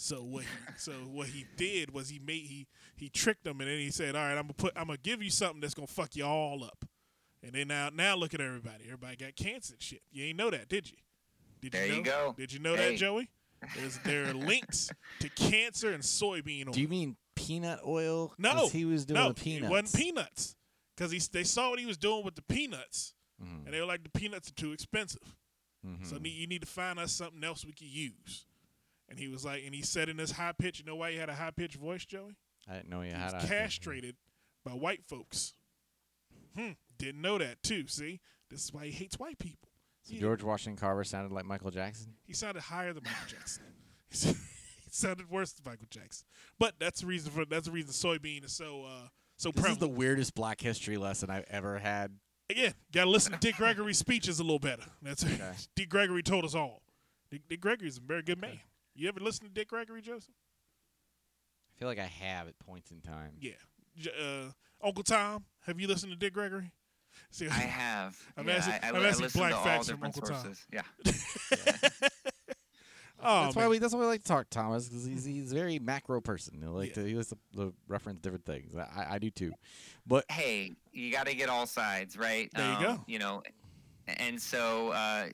so 0.00 0.22
what 0.22 0.44
he, 0.44 0.48
so 0.76 0.92
what 0.92 1.26
he 1.26 1.44
did 1.56 1.92
was 1.92 2.08
he 2.08 2.18
made 2.18 2.42
he 2.46 2.66
he 2.96 3.08
tricked 3.08 3.42
them 3.44 3.60
and 3.60 3.68
then 3.68 3.78
he 3.78 3.90
said 3.90 4.14
all 4.14 4.22
right 4.22 4.32
i'm 4.38 4.42
gonna 4.44 4.52
put 4.54 4.72
i'm 4.76 4.86
gonna 4.86 4.98
give 5.02 5.22
you 5.22 5.28
something 5.30 5.60
that's 5.60 5.74
gonna 5.74 5.86
fuck 5.86 6.14
you 6.16 6.24
all 6.24 6.62
up 6.64 6.84
and 7.42 7.52
then 7.52 7.68
now, 7.68 7.88
now 7.94 8.16
look 8.16 8.34
at 8.34 8.40
everybody. 8.40 8.82
Everybody 8.86 9.14
got 9.14 9.36
cancer 9.36 9.74
and 9.74 9.80
shit. 9.82 10.02
You 10.10 10.24
ain't 10.24 10.36
know 10.36 10.50
that, 10.50 10.68
did 10.68 10.90
you? 10.90 10.96
Did 11.60 11.70
There 11.70 11.86
you, 11.86 11.92
you 11.94 11.98
know? 12.02 12.04
go. 12.10 12.34
Did 12.36 12.52
you 12.52 12.58
know 12.58 12.74
Hey. 12.74 12.90
that, 12.90 12.98
Joey? 12.98 13.28
There's, 13.76 13.96
there 13.98 14.24
are 14.28 14.34
links 14.34 14.90
to 15.20 15.28
cancer 15.28 15.92
and 15.92 16.02
soybean 16.02 16.66
oil. 16.66 16.72
Do 16.72 16.80
you 16.80 16.88
mean 16.88 17.16
peanut 17.36 17.78
oil? 17.86 18.34
No, 18.38 18.66
he 18.68 18.84
was 18.84 19.04
doing 19.04 19.20
no, 19.20 19.28
the 19.28 19.34
peanuts. 19.34 19.66
it 19.66 19.70
wasn't 19.70 19.94
peanuts. 19.94 20.56
Because 20.96 21.12
he 21.12 21.20
they 21.32 21.44
saw 21.44 21.70
what 21.70 21.78
he 21.78 21.86
was 21.86 21.96
doing 21.96 22.24
with 22.24 22.34
the 22.34 22.42
peanuts, 22.42 23.14
Mhm. 23.40 23.66
and 23.66 23.72
they 23.72 23.78
were 23.78 23.86
like, 23.86 24.02
the 24.02 24.10
peanuts 24.10 24.50
are 24.50 24.54
too 24.54 24.72
expensive. 24.72 25.36
So 26.02 26.16
Mhm. 26.16 26.22
ne- 26.22 26.28
you 26.30 26.48
need 26.48 26.62
to 26.62 26.66
find 26.66 26.98
us 26.98 27.12
something 27.12 27.44
else 27.44 27.64
we 27.64 27.70
could 27.72 27.86
use. 27.86 28.46
And 29.08 29.18
he 29.18 29.28
was 29.28 29.44
like, 29.44 29.62
and 29.64 29.74
he 29.74 29.82
said 29.82 30.08
in 30.08 30.16
this 30.16 30.32
high 30.32 30.52
pitch, 30.52 30.78
you 30.78 30.84
know 30.84 30.96
why 30.96 31.12
he 31.12 31.16
had 31.16 31.28
a 31.28 31.34
high 31.34 31.50
pitched 31.50 31.76
voice, 31.76 32.04
Joey? 32.04 32.36
I 32.68 32.74
didn't 32.74 32.90
know 32.90 33.00
you 33.00 33.08
He 33.08 33.14
had 33.14 33.32
was 33.32 33.44
castrated 33.44 34.16
by 34.64 34.72
white 34.72 35.04
folks. 35.04 35.54
Hmm, 36.56 36.72
didn't 36.98 37.22
know 37.22 37.38
that 37.38 37.62
too. 37.62 37.86
See, 37.86 38.20
this 38.50 38.64
is 38.64 38.72
why 38.72 38.86
he 38.86 38.90
hates 38.90 39.18
white 39.18 39.38
people. 39.38 39.70
So 40.02 40.14
Yeah. 40.14 40.20
George 40.20 40.42
Washington 40.42 40.78
Carver 40.78 41.04
sounded 41.04 41.32
like 41.32 41.44
Michael 41.44 41.70
Jackson. 41.70 42.14
He 42.24 42.32
sounded 42.34 42.62
higher 42.62 42.92
than 42.92 43.04
Michael 43.04 43.28
Jackson. 43.28 43.62
he 44.10 44.90
sounded 44.90 45.30
worse 45.30 45.52
than 45.52 45.70
Michael 45.70 45.86
Jackson. 45.90 46.26
But 46.58 46.74
that's 46.78 47.00
the 47.00 47.06
reason 47.06 47.30
for 47.32 47.44
that's 47.44 47.66
the 47.66 47.72
reason 47.72 47.92
soybean 47.92 48.44
is 48.44 48.52
so 48.52 48.84
uh 48.84 49.08
so 49.36 49.52
This 49.52 49.66
is 49.66 49.78
the 49.78 49.88
weirdest 49.88 50.34
Black 50.34 50.60
History 50.60 50.96
lesson 50.96 51.30
I've 51.30 51.44
ever 51.48 51.78
had. 51.78 52.12
Again, 52.50 52.74
gotta 52.92 53.08
listen 53.10 53.32
to 53.32 53.38
Dick 53.38 53.56
Gregory's 53.56 53.98
speeches 53.98 54.40
a 54.40 54.42
little 54.42 54.58
better. 54.58 54.82
That's 55.00 55.24
Okay. 55.24 55.52
Dick 55.76 55.88
Gregory 55.88 56.22
told 56.22 56.44
us 56.44 56.54
all. 56.54 56.82
Dick, 57.30 57.42
Dick 57.48 57.60
Gregory's 57.60 57.98
a 57.98 58.00
very 58.00 58.22
good 58.22 58.40
man. 58.40 58.58
You 58.98 59.06
ever 59.08 59.20
listen 59.20 59.46
to 59.46 59.52
Dick 59.52 59.68
Gregory, 59.68 60.02
Joseph? 60.02 60.34
I 60.34 61.78
feel 61.78 61.86
like 61.86 62.00
I 62.00 62.06
have 62.06 62.48
at 62.48 62.58
points 62.58 62.90
in 62.90 63.00
time. 63.00 63.30
Yeah. 63.40 63.52
Uh, 64.20 64.50
Uncle 64.82 65.04
Tom, 65.04 65.44
have 65.66 65.78
you 65.80 65.86
listened 65.86 66.10
to 66.10 66.18
Dick 66.18 66.34
Gregory? 66.34 66.72
See, 67.30 67.46
I 67.46 67.50
have. 67.50 68.20
I'm 68.36 68.48
yeah, 68.48 68.54
asking- 68.56 68.74
I, 68.82 68.86
I, 68.86 68.88
I'm 68.88 68.94
li- 69.02 69.08
I 69.08 69.28
black 69.28 69.50
to 69.52 69.56
all 69.56 69.64
facts 69.64 69.88
from 69.88 70.00
different 70.00 70.16
Uncle 70.16 70.34
Tom. 70.34 70.42
sources. 70.42 70.66
Yeah. 70.72 70.82
oh, 73.22 73.44
that's 73.44 73.54
why 73.56 73.68
we. 73.68 73.78
That's 73.78 73.94
why 73.94 74.00
we 74.00 74.06
like 74.06 74.22
to 74.22 74.28
talk, 74.28 74.50
Thomas, 74.50 74.88
because 74.88 75.04
he's 75.04 75.24
he's 75.24 75.52
a 75.52 75.54
very 75.54 75.78
macro 75.78 76.20
person. 76.20 76.58
He 76.60 76.66
like 76.66 76.88
Yeah. 76.96 77.02
to 77.02 77.08
he 77.08 77.14
likes 77.14 77.28
to, 77.28 77.38
to 77.56 77.72
reference 77.86 78.18
different 78.20 78.44
things. 78.44 78.74
I, 78.74 79.06
I 79.10 79.18
do 79.20 79.30
too, 79.30 79.52
but 80.08 80.24
Hey, 80.28 80.72
you 80.92 81.12
got 81.12 81.26
to 81.26 81.34
get 81.36 81.48
all 81.48 81.66
sides, 81.66 82.16
right? 82.16 82.50
There 82.52 82.66
you 82.66 82.76
Um, 82.76 82.82
go. 82.82 83.04
You 83.06 83.20
know, 83.20 83.42
and 84.08 84.40
so 84.42 84.90
uh, 84.90 85.26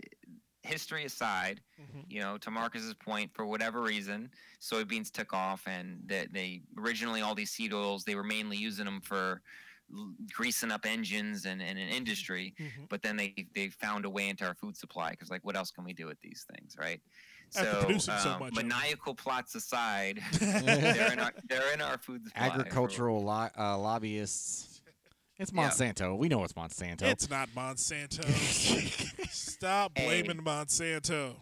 history 0.65 1.05
aside, 1.05 1.61
Mhm. 1.81 2.05
you 2.09 2.21
know, 2.21 2.39
to 2.39 2.51
Marcus's 2.51 2.95
point, 2.95 3.33
for 3.35 3.47
whatever 3.47 3.83
reason, 3.83 4.31
soybeans 4.61 5.11
took 5.13 5.33
off, 5.33 5.67
and 5.67 6.01
that 6.07 6.33
they 6.33 6.63
originally 6.79 7.21
all 7.23 7.35
these 7.35 7.51
seed 7.51 7.73
oils 7.73 8.05
they 8.05 8.15
were 8.15 8.25
mainly 8.25 8.57
using 8.57 8.85
them 8.87 9.01
for 9.01 9.43
greasing 10.33 10.73
up 10.73 10.87
engines 10.87 11.45
and, 11.45 11.61
and 11.63 11.79
an 11.79 11.89
industry. 11.89 12.55
Mhm. 12.59 12.89
But 12.89 13.03
then 13.03 13.17
they 13.17 13.35
they 13.55 13.69
found 13.69 14.05
a 14.07 14.11
way 14.11 14.29
into 14.29 14.47
our 14.47 14.55
food 14.55 14.77
supply 14.77 15.11
because 15.11 15.31
like 15.31 15.45
what 15.45 15.57
else 15.57 15.71
can 15.71 15.85
we 15.85 15.93
do 15.93 16.07
with 16.07 16.21
these 16.23 16.47
things, 16.55 16.77
right? 16.79 17.01
After 17.55 17.71
So, 17.71 17.85
producing 17.85 18.19
so 18.19 18.31
um, 18.33 18.41
much 18.41 18.53
of 18.53 18.59
'em. 18.59 18.69
maniacal 18.69 19.15
plots 19.15 19.55
aside, 19.55 20.23
they're 20.41 21.13
in 21.13 21.21
our 21.21 21.33
they're 21.45 21.73
in 21.75 21.83
our 21.83 21.99
food 21.99 22.25
supply. 22.25 22.47
agricultural 22.49 23.23
lo- 23.23 23.51
uh, 23.59 23.77
lobbyists. 23.79 24.74
It's 25.39 25.53
Yeah. 25.53 25.69
Monsanto. 25.69 26.17
We 26.17 26.29
know 26.29 26.45
it's 26.45 26.53
Monsanto. 26.53 27.03
It's 27.03 27.29
not 27.29 27.49
Monsanto. 27.57 28.25
Stop 29.31 29.93
Hey. 29.97 30.23
blaming 30.23 30.45
Monsanto. 30.45 31.35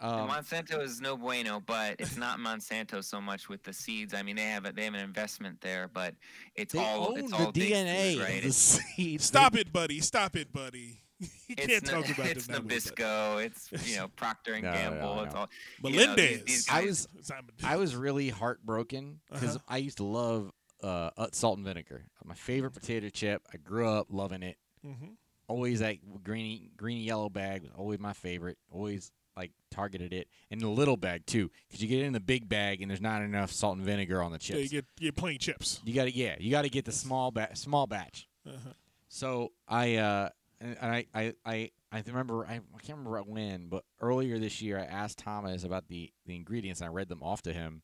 um, 0.00 0.28
Monsanto 0.28 0.80
is 0.82 1.00
no 1.00 1.16
bueno, 1.16 1.60
but 1.60 1.96
it's 1.98 2.16
not 2.16 2.38
Monsanto 2.38 3.02
so 3.02 3.20
much 3.20 3.48
with 3.48 3.62
the 3.64 3.72
seeds. 3.72 4.14
I 4.14 4.22
mean, 4.22 4.36
they 4.36 4.42
have 4.42 4.66
a, 4.66 4.72
they 4.72 4.84
have 4.84 4.94
an 4.94 5.00
investment 5.00 5.60
there, 5.60 5.88
but 5.92 6.14
it's 6.54 6.74
they 6.74 6.78
all 6.80 7.10
own 7.12 7.18
it's 7.18 7.30
the 7.30 7.36
all 7.36 7.52
big 7.52 7.72
DNA 7.72 8.14
food, 8.14 8.22
right? 8.22 8.36
of 8.36 8.42
the 8.42 8.48
It's, 8.48 8.56
seeds. 8.56 9.24
Stop 9.32 9.56
it, 9.56 9.72
buddy. 9.72 10.00
Stop 10.00 10.36
it, 10.36 10.52
buddy. 10.52 11.00
you 11.20 11.28
it's 11.48 11.66
can't 11.66 11.86
Na- 11.86 11.90
talk 12.02 12.08
about 12.18 12.26
it's 12.26 12.46
them 12.46 12.54
that 12.54 12.62
way, 12.64 12.68
buddy. 12.68 12.80
Nabisco. 12.80 13.44
It's 13.46 13.90
you 13.90 13.96
know 13.96 14.08
Procter 14.08 14.54
and 14.54 14.64
No, 14.64 14.70
no, 14.72 14.76
Gamble. 14.76 15.14
no. 15.16 15.22
It's 15.22 15.34
all 15.34 15.48
Mondelez. 15.82 15.92
you 16.00 16.06
know, 16.06 16.14
these- 16.16 16.44
these 16.44 16.68
I 16.68 16.84
guys- 16.84 17.08
was 17.16 17.32
I 17.64 17.76
was 17.76 17.96
really 17.96 18.28
heartbroken 18.30 19.20
because 19.32 19.56
Uh-huh. 19.56 19.64
I 19.74 19.76
used 19.78 19.98
to 19.98 20.04
love 20.04 20.52
uh, 20.84 21.10
uh, 21.16 21.26
salt 21.32 21.56
and 21.58 21.66
vinegar. 21.66 22.04
My 22.24 22.34
favorite 22.34 22.72
potato 22.72 23.08
chip. 23.08 23.42
I 23.52 23.56
grew 23.56 23.88
up 23.88 24.08
loving 24.10 24.42
it. 24.42 24.58
Mhm. 24.84 25.16
Always 25.48 25.80
that 25.80 25.96
greeny, 26.22 26.70
greeny 26.76 27.02
yellow 27.04 27.28
bag 27.28 27.62
was 27.62 27.70
always 27.76 27.98
my 27.98 28.12
favorite. 28.12 28.58
Always 28.70 29.10
like 29.36 29.50
targeted 29.70 30.12
it, 30.12 30.28
in 30.50 30.60
the 30.60 30.68
little 30.68 30.96
bag 30.96 31.26
too, 31.26 31.50
because 31.66 31.82
you 31.82 31.88
get 31.88 32.00
it 32.00 32.04
in 32.04 32.12
the 32.12 32.20
big 32.20 32.48
bag 32.48 32.80
and 32.80 32.88
there's 32.90 33.00
not 33.00 33.20
enough 33.20 33.50
salt 33.50 33.76
and 33.76 33.84
vinegar 33.84 34.22
on 34.22 34.30
the 34.30 34.38
Yeah, 34.40 34.56
you 34.56 34.62
chips. 34.62 34.70
get 34.70 34.84
you 35.00 35.08
get 35.08 35.16
plain 35.16 35.38
chips. 35.38 35.80
You 35.84 35.92
got 35.92 36.04
to 36.04 36.14
yeah, 36.14 36.36
you 36.38 36.50
got 36.52 36.62
to 36.62 36.68
get 36.68 36.84
the 36.84 36.92
small 36.92 37.30
ba- 37.32 37.54
small 37.56 37.86
batch. 37.88 38.28
Uh-huh. 38.46 38.72
So 39.08 39.52
I 39.66 39.96
uh 39.96 40.28
and 40.60 40.76
and 40.80 40.90
I 40.92 41.06
I 41.14 41.34
I, 41.44 41.70
I 41.90 42.02
remember 42.06 42.46
I, 42.46 42.54
I 42.54 42.78
can't 42.82 42.98
remember 42.98 43.20
when, 43.22 43.66
but 43.68 43.84
earlier 44.00 44.38
this 44.38 44.62
year 44.62 44.78
I 44.78 44.84
asked 44.84 45.18
Thomas 45.18 45.64
about 45.64 45.88
the 45.88 46.12
the 46.26 46.36
ingredients 46.36 46.80
and 46.80 46.88
I 46.88 46.92
read 46.92 47.08
them 47.08 47.22
off 47.22 47.42
to 47.42 47.52
him, 47.52 47.82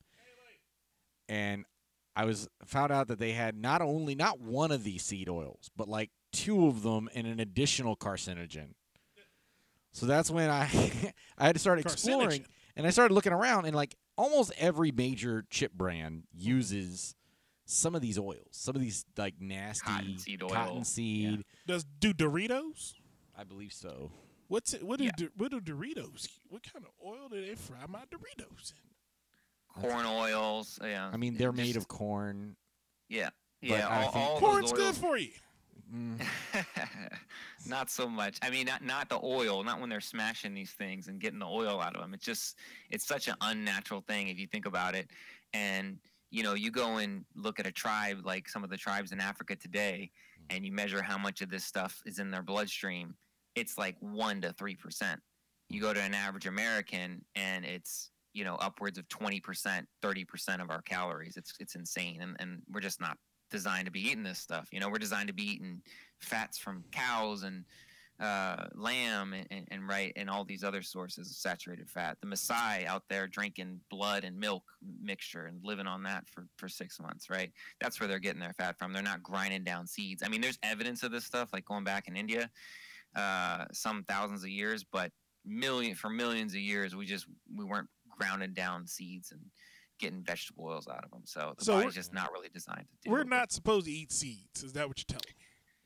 and 1.28 1.64
I 2.16 2.24
was 2.24 2.48
found 2.64 2.92
out 2.92 3.08
that 3.08 3.18
they 3.18 3.32
had 3.32 3.56
not 3.56 3.80
only 3.82 4.14
not 4.14 4.40
one 4.40 4.72
of 4.72 4.84
these 4.84 5.02
seed 5.02 5.28
oils, 5.28 5.70
but 5.76 5.88
like 5.88 6.10
two 6.32 6.66
of 6.66 6.82
them 6.82 7.08
and 7.14 7.26
an 7.26 7.40
additional 7.40 7.96
carcinogen. 7.96 8.74
So 9.92 10.06
that's 10.06 10.30
when 10.30 10.50
I 10.50 10.62
I 11.38 11.46
had 11.46 11.54
to 11.54 11.58
start 11.60 11.78
exploring 11.78 12.44
and 12.76 12.86
I 12.86 12.90
started 12.90 13.14
looking 13.14 13.32
around 13.32 13.66
and 13.66 13.74
like 13.74 13.96
almost 14.16 14.52
every 14.58 14.92
major 14.92 15.44
chip 15.50 15.72
brand 15.72 16.24
uses 16.32 17.14
some 17.64 17.94
of 17.94 18.02
these 18.02 18.18
oils, 18.18 18.48
some 18.50 18.74
of 18.76 18.82
these 18.82 19.04
like 19.16 19.34
nasty 19.40 19.86
Cottonseed 19.86 20.42
oil. 20.42 20.50
cottonseed. 20.50 21.44
Does 21.66 21.84
do 21.84 22.12
Doritos? 22.12 22.94
I 23.36 23.44
believe 23.44 23.72
so. 23.72 24.10
What's 24.48 24.74
it? 24.74 24.82
What 24.82 24.98
do 24.98 25.04
Yeah. 25.04 25.12
Do- 25.16 25.30
what 25.36 25.52
do 25.52 25.60
Doritos? 25.60 26.28
What 26.48 26.62
kind 26.62 26.84
of 26.84 26.90
oil 27.06 27.28
do 27.28 27.40
they 27.44 27.54
fry 27.54 27.78
my 27.88 28.00
Doritos 28.10 28.72
in? 28.72 28.89
Corn 29.78 30.06
oils. 30.06 30.78
Yeah. 30.82 31.10
I 31.12 31.16
mean, 31.16 31.36
they're 31.36 31.52
made 31.52 31.76
of 31.76 31.88
corn. 31.88 32.56
yeah. 33.08 33.30
Yeah, 33.62 33.86
I 33.88 34.04
all, 34.04 34.10
think- 34.10 34.16
all 34.26 34.32
those 34.32 34.40
Corn's 34.40 34.72
good 34.72 34.86
oils- 34.86 34.98
for 34.98 35.18
you. 35.18 35.28
Mm, 35.94 36.18
not 37.66 37.90
so 37.90 38.08
much. 38.08 38.38
I 38.42 38.48
mean, 38.50 38.66
not 38.66 38.82
not 38.82 39.08
the 39.08 39.18
oil, 39.22 39.62
not 39.64 39.80
when 39.80 39.90
they're 39.90 40.00
smashing 40.00 40.54
these 40.54 40.70
things 40.70 41.08
and 41.08 41.20
getting 41.20 41.38
the 41.40 41.46
oil 41.46 41.80
out 41.80 41.94
of 41.94 42.00
them. 42.00 42.14
It's 42.14 42.24
just 42.24 42.56
it's 42.90 43.04
such 43.06 43.28
an 43.28 43.34
unnatural 43.40 44.00
thing 44.06 44.28
if 44.28 44.38
you 44.38 44.46
think 44.46 44.66
about 44.66 44.94
it. 44.94 45.10
And 45.52 45.98
you 46.30 46.42
know, 46.42 46.54
you 46.54 46.70
go 46.70 46.98
and 46.98 47.24
look 47.34 47.58
at 47.60 47.66
a 47.66 47.72
tribe 47.72 48.20
like 48.24 48.48
some 48.48 48.62
of 48.64 48.70
the 48.70 48.76
tribes 48.76 49.12
in 49.12 49.20
Africa 49.20 49.56
today, 49.56 50.10
and 50.48 50.64
you 50.64 50.72
measure 50.72 51.02
how 51.02 51.18
much 51.18 51.40
of 51.42 51.50
this 51.50 51.64
stuff 51.64 52.00
is 52.06 52.18
in 52.18 52.30
their 52.30 52.42
bloodstream. 52.42 53.14
It's 53.56 53.76
like 53.76 53.96
one 54.00 54.40
to 54.42 54.52
three 54.52 54.76
percent. 54.76 55.20
You 55.68 55.80
go 55.80 55.92
to 55.92 56.00
an 56.00 56.14
average 56.14 56.46
American, 56.46 57.24
and 57.34 57.64
it's 57.64 58.10
you 58.32 58.44
know 58.44 58.56
upwards 58.56 58.98
of 58.98 59.08
twenty 59.08 59.40
percent, 59.40 59.86
thirty 60.02 60.24
percent 60.24 60.62
of 60.62 60.70
our 60.70 60.82
calories. 60.82 61.36
It's 61.36 61.54
it's 61.60 61.74
insane, 61.74 62.20
and 62.22 62.36
and 62.40 62.62
we're 62.70 62.80
just 62.80 63.00
not 63.00 63.16
designed 63.50 63.86
to 63.86 63.92
be 63.92 64.08
eating 64.08 64.22
this 64.22 64.38
stuff. 64.38 64.68
You 64.72 64.80
know, 64.80 64.88
we're 64.88 64.98
designed 64.98 65.28
to 65.28 65.34
be 65.34 65.50
eating 65.54 65.82
fats 66.20 66.58
from 66.58 66.84
cows 66.92 67.42
and 67.42 67.64
uh, 68.20 68.66
lamb 68.74 69.32
and, 69.32 69.46
and, 69.50 69.66
and 69.70 69.88
right 69.88 70.12
and 70.14 70.28
all 70.28 70.44
these 70.44 70.62
other 70.62 70.82
sources 70.82 71.30
of 71.30 71.36
saturated 71.36 71.88
fat. 71.88 72.18
The 72.20 72.26
Maasai 72.26 72.86
out 72.86 73.02
there 73.08 73.26
drinking 73.26 73.80
blood 73.90 74.24
and 74.24 74.38
milk 74.38 74.62
mixture 75.02 75.46
and 75.46 75.58
living 75.64 75.86
on 75.86 76.02
that 76.02 76.28
for, 76.28 76.46
for 76.56 76.68
six 76.68 77.00
months, 77.00 77.30
right? 77.30 77.50
That's 77.80 77.98
where 77.98 78.08
they're 78.08 78.18
getting 78.18 78.40
their 78.40 78.52
fat 78.52 78.78
from. 78.78 78.92
They're 78.92 79.02
not 79.02 79.22
grinding 79.22 79.64
down 79.64 79.86
seeds. 79.86 80.22
I 80.22 80.28
mean, 80.28 80.42
there's 80.42 80.58
evidence 80.62 81.02
of 81.02 81.12
this 81.12 81.24
stuff, 81.24 81.48
like 81.52 81.64
going 81.64 81.84
back 81.84 82.08
in 82.08 82.16
India, 82.16 82.50
uh, 83.16 83.64
some 83.72 84.04
thousands 84.04 84.42
of 84.42 84.50
years, 84.50 84.84
but 84.84 85.10
million 85.46 85.94
for 85.94 86.10
millions 86.10 86.52
of 86.52 86.60
years, 86.60 86.94
we 86.94 87.06
just 87.06 87.26
we 87.56 87.64
weren't 87.64 87.88
grounding 88.20 88.52
down 88.52 88.86
seeds 88.86 89.32
and 89.32 89.40
getting 89.98 90.22
vegetable 90.22 90.64
oils 90.66 90.88
out 90.88 91.04
of 91.04 91.10
them. 91.10 91.22
So 91.24 91.54
the 91.58 91.64
So 91.64 91.72
body's 91.80 91.94
just 91.94 92.12
not 92.12 92.32
really 92.32 92.48
designed 92.52 92.86
to 92.90 92.96
do. 93.02 93.10
We're 93.10 93.22
it. 93.22 93.28
not 93.28 93.50
supposed 93.52 93.86
to 93.86 93.92
eat 93.92 94.12
seeds. 94.12 94.62
Is 94.62 94.72
that 94.74 94.86
what 94.88 94.98
you're 94.98 95.04
telling 95.08 95.24
me? 95.28 95.34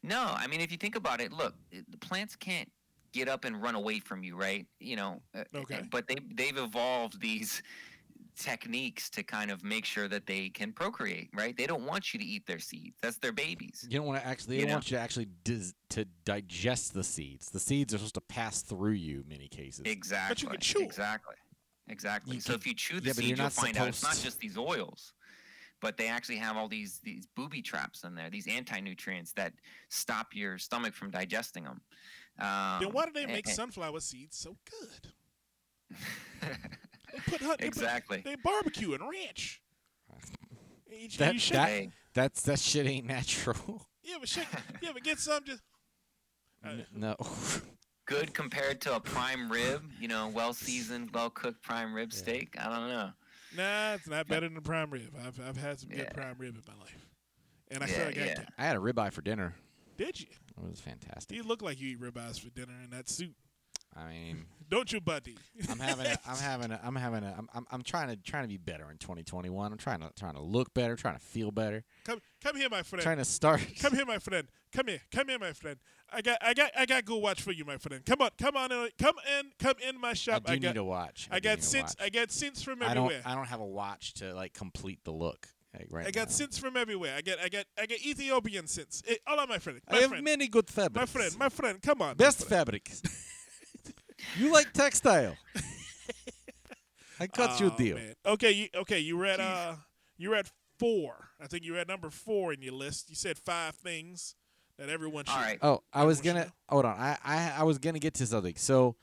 No, 0.09 0.23
I 0.37 0.47
mean, 0.47 0.61
if 0.61 0.71
you 0.71 0.77
think 0.79 0.97
about 0.97 1.21
it, 1.21 1.33
look, 1.33 1.55
the 1.71 1.97
plants 1.99 2.37
can't 2.37 2.71
get 3.13 3.29
up 3.29 3.45
and 3.45 3.61
run 3.63 3.75
away 3.75 4.01
from 4.01 4.23
you, 4.23 4.37
right? 4.37 4.67
You 4.81 4.97
know, 4.97 5.23
uh, 5.35 5.45
Okay. 5.55 5.83
But 5.91 6.07
they 6.09 6.17
they've 6.35 6.57
evolved 6.59 7.21
these 7.21 7.63
techniques 8.37 9.09
to 9.11 9.23
kind 9.23 9.51
of 9.51 9.63
make 9.63 9.85
sure 9.85 10.09
that 10.09 10.27
they 10.27 10.49
can 10.49 10.73
procreate, 10.73 11.31
right? 11.35 11.57
They 11.57 11.67
don't 11.69 11.87
want 11.87 12.13
you 12.13 12.19
to 12.19 12.27
eat 12.27 12.47
their 12.47 12.59
seeds. 12.59 12.97
That's 13.01 13.17
their 13.19 13.33
babies. 13.33 13.87
You 13.89 13.99
don't 13.99 14.07
want 14.07 14.21
to 14.21 14.27
actually. 14.27 14.57
They 14.57 14.61
You 14.63 14.67
don't 14.67 14.71
know? 14.71 14.75
want 14.77 14.91
you 14.91 14.97
to 14.97 15.03
actually 15.03 15.29
dis- 15.45 15.75
to 15.91 16.05
digest 16.25 16.95
the 16.95 17.05
seeds. 17.05 17.47
The 17.51 17.61
seeds 17.61 17.95
are 17.95 17.99
supposed 17.99 18.15
to 18.17 18.21
pass 18.23 18.63
through 18.63 18.93
you. 18.93 19.21
in 19.21 19.29
Many 19.29 19.49
cases. 19.49 19.83
Exactly. 19.87 20.49
can 20.49 20.61
chew 20.61 20.81
'em. 20.81 20.85
Exactly. 20.85 21.35
Exactly. 21.89 22.37
You 22.37 22.41
so 22.41 22.53
can- 22.53 22.61
if 22.61 22.67
you 22.67 22.75
chew 22.75 23.01
the 23.01 23.09
yeah, 23.09 23.13
but 23.15 23.25
you're 23.25 23.37
seeds, 23.37 23.41
you'll 23.41 23.51
find 23.51 23.77
out 23.79 23.89
it's 23.89 24.03
not 24.03 24.17
just 24.17 24.39
these 24.41 24.57
oils, 24.57 25.13
but 25.81 25.97
they 25.97 26.09
actually 26.09 26.37
have 26.37 26.57
all 26.57 26.69
these 26.69 26.99
these 27.03 27.27
booby 27.37 27.61
traps 27.63 28.05
in 28.05 28.15
there, 28.15 28.31
these 28.31 28.47
anti-nutrients 28.49 29.33
that 29.33 29.53
stop 29.91 30.29
your 30.35 30.57
stomach 30.59 30.95
from 30.95 31.11
digesting 31.11 31.65
them. 31.65 31.81
Um, 32.39 32.79
then 32.81 32.93
why 32.93 33.05
do 33.07 33.13
they 33.13 33.27
make 33.27 33.47
a- 33.47 33.53
sunflower 33.53 34.01
seeds 34.01 34.37
so 34.39 34.57
good? 34.71 35.13
They 37.13 37.21
put 37.31 37.41
hot, 37.43 37.59
they 37.59 37.67
put- 37.69 37.77
exactly. 37.77 38.23
They 38.25 38.35
barbecue 38.35 38.93
and 38.95 39.09
ranch. 39.09 39.63
You, 40.91 41.09
That- 41.19 41.35
you 41.35 41.39
shake, 41.39 41.53
that- 41.55 41.89
That's 42.15 42.43
that 42.43 42.59
shit 42.59 42.87
ain't 42.87 43.07
natural. 43.07 43.87
Yeah, 44.03 44.17
but 44.21 44.29
shake, 44.29 44.49
you 44.83 44.89
ever 44.89 45.01
get 45.01 45.19
some 45.21 45.45
just 45.45 45.63
Uh, 46.65 46.77
no. 46.93 47.15
good 48.07 48.35
compared 48.35 48.81
to 48.83 48.97
a 48.97 49.01
prime 49.01 49.51
rib, 49.51 49.83
you 50.01 50.09
know, 50.09 50.29
well 50.29 50.53
seasoned, 50.53 51.11
well 51.13 51.31
cooked 51.31 51.63
prime 51.63 51.95
rib 51.95 52.13
Yeah. 52.13 52.19
steak. 52.19 52.57
I 52.59 52.65
don't 52.65 52.89
know. 52.89 53.11
Nah, 53.57 53.95
it's 53.95 54.09
not 54.09 54.27
better 54.27 54.49
than 54.49 54.61
prime 54.63 54.91
rib. 54.91 55.15
I've 55.25 55.41
I've 55.41 55.57
had 55.57 55.79
some 55.79 55.91
good 55.91 56.11
prime 56.13 56.37
rib 56.39 56.57
in 56.57 56.63
my 56.67 56.79
life, 56.81 57.07
and 57.71 57.83
I 57.83 57.87
Yeah, 57.87 57.93
still 57.93 58.05
got 58.07 58.17
yeah. 58.17 58.35
that. 58.35 58.53
I 58.59 58.65
had 58.65 58.77
a 58.77 58.81
ribeye 58.81 59.13
for 59.13 59.23
dinner. 59.23 59.55
Did 59.97 60.21
you? 60.21 60.27
It 60.61 60.69
was 60.69 60.81
fantastic. 60.81 61.37
You 61.37 61.45
look 61.45 61.63
like 61.63 61.81
you 61.81 61.91
eat 61.91 62.01
ribeyes 62.01 62.41
for 62.41 62.51
dinner 62.51 62.75
in 62.83 62.91
that 62.91 63.09
suit, 63.09 63.35
I 63.97 64.09
mean, 64.09 64.47
don't 64.69 64.93
you, 64.93 65.01
buddy? 65.01 65.37
I'm 65.71 65.79
having, 65.79 66.07
a, 66.07 66.19
I'm 66.27 66.37
having, 66.37 66.71
a, 66.73 66.81
I'm 66.83 66.97
having, 66.97 67.25
a, 67.25 67.35
I'm, 67.39 67.49
I'm, 67.55 67.67
I'm 67.71 67.83
trying 67.83 68.09
to, 68.09 68.17
trying 68.17 68.43
to 68.45 68.49
be 68.49 68.57
better 68.57 68.91
in 68.91 68.99
2021. 68.99 69.73
I'm 69.73 69.79
trying 69.79 70.01
to, 70.01 70.11
trying 70.19 70.35
to 70.35 70.43
look 70.43 70.75
better, 70.75 70.97
trying 70.97 71.15
to 71.15 71.21
feel 71.21 71.51
better, 71.51 71.85
come 72.05 72.21
come 72.43 72.57
here, 72.57 72.69
my 72.69 72.83
friend. 72.83 73.03
trying 73.03 73.19
to 73.19 73.25
start. 73.25 73.61
Come 73.81 73.95
here, 73.95 74.07
my 74.07 74.19
friend. 74.19 74.49
Come 74.73 74.89
here. 74.89 75.01
Come 75.13 75.29
here, 75.29 75.39
my 75.39 75.53
friend. 75.53 75.79
I 76.13 76.21
got 76.21 76.39
I 76.43 76.55
got 76.55 76.71
I 76.77 76.87
got 76.87 77.05
good 77.05 77.21
watch 77.21 77.43
for 77.43 77.53
you, 77.53 77.65
my 77.65 77.79
friend. 77.79 78.05
Come 78.05 78.21
on, 78.21 78.31
come 78.39 78.57
on, 78.57 78.71
in, 78.71 78.89
come 78.99 79.15
in, 79.39 79.53
come 79.59 79.75
in 79.89 80.01
my 80.01 80.13
shop. 80.13 80.43
I 80.47 80.55
do 80.55 80.61
got 80.61 80.75
need 80.75 80.81
a 80.81 80.85
watch. 80.85 81.29
I 81.31 81.41
do 81.41 81.49
got 81.49 81.63
scents. 81.63 81.97
I 82.01 82.09
got 82.09 82.31
scents 82.31 82.63
from 82.63 82.83
everywhere. 82.83 83.21
I 83.25 83.29
don't, 83.29 83.33
I 83.33 83.35
don't 83.35 83.47
have 83.47 83.61
a 83.61 83.67
watch 83.67 84.15
to 84.15 84.35
like 84.35 84.53
complete 84.55 85.01
the 85.05 85.13
look. 85.13 85.49
Like, 85.73 85.89
right 85.91 86.07
I 86.07 86.11
got 86.11 86.29
now. 86.29 86.33
scents 86.33 86.59
from 86.59 86.77
everywhere. 86.77 87.15
I 87.17 87.21
got 87.21 87.39
I 87.41 87.49
got 87.49 87.65
I 87.79 87.87
got 87.87 87.99
Ethiopian 88.05 88.67
scents. 88.67 89.03
Eh, 89.09 89.17
hold 89.27 89.41
on, 89.41 89.49
my 89.49 89.59
friend. 89.59 89.81
My 89.91 89.99
I 89.99 90.01
have 90.03 90.23
many 90.23 90.47
good 90.47 90.69
fabrics. 90.69 90.95
My 90.95 91.07
friend. 91.07 91.39
My 91.39 91.49
friend. 91.49 91.83
Come 91.83 92.03
on. 92.03 92.17
Best 92.17 92.47
fabrics. 92.47 93.03
you 94.39 94.53
like 94.53 94.73
textile. 94.73 95.37
I 97.21 97.27
cut 97.29 97.61
you 97.61 97.69
a 97.69 97.71
Oh, 97.71 97.77
deal. 97.77 97.97
man. 97.97 98.15
Okay, 98.27 98.51
you 98.53 98.69
okay, 98.75 98.99
you 98.99 99.17
read 99.17 99.41
uh 99.41 99.77
you 100.17 100.33
read 100.33 100.49
four. 100.79 101.31
I 101.41 101.47
think 101.47 101.65
you 101.65 101.75
read 101.75 101.89
number 101.89 102.11
four 102.11 102.53
in 102.53 102.61
your 102.63 102.73
list. 102.75 103.09
You 103.09 103.17
said 103.17 103.39
five 103.39 103.75
things 103.77 104.35
that 104.79 104.89
everyone 104.89 105.25
should 105.25 105.35
All 105.37 105.41
right. 105.41 105.59
Oh, 105.63 105.83
I 105.93 106.05
was 106.05 106.21
gonna 106.21 106.53
hold 106.69 106.85
on. 106.85 106.99
I, 106.99 107.17
I 107.25 107.53
I 107.59 107.63
was 107.63 107.79
gonna 107.79 108.01
get 108.01 108.15
to 108.15 108.27
something. 108.27 108.57
So 108.57 108.97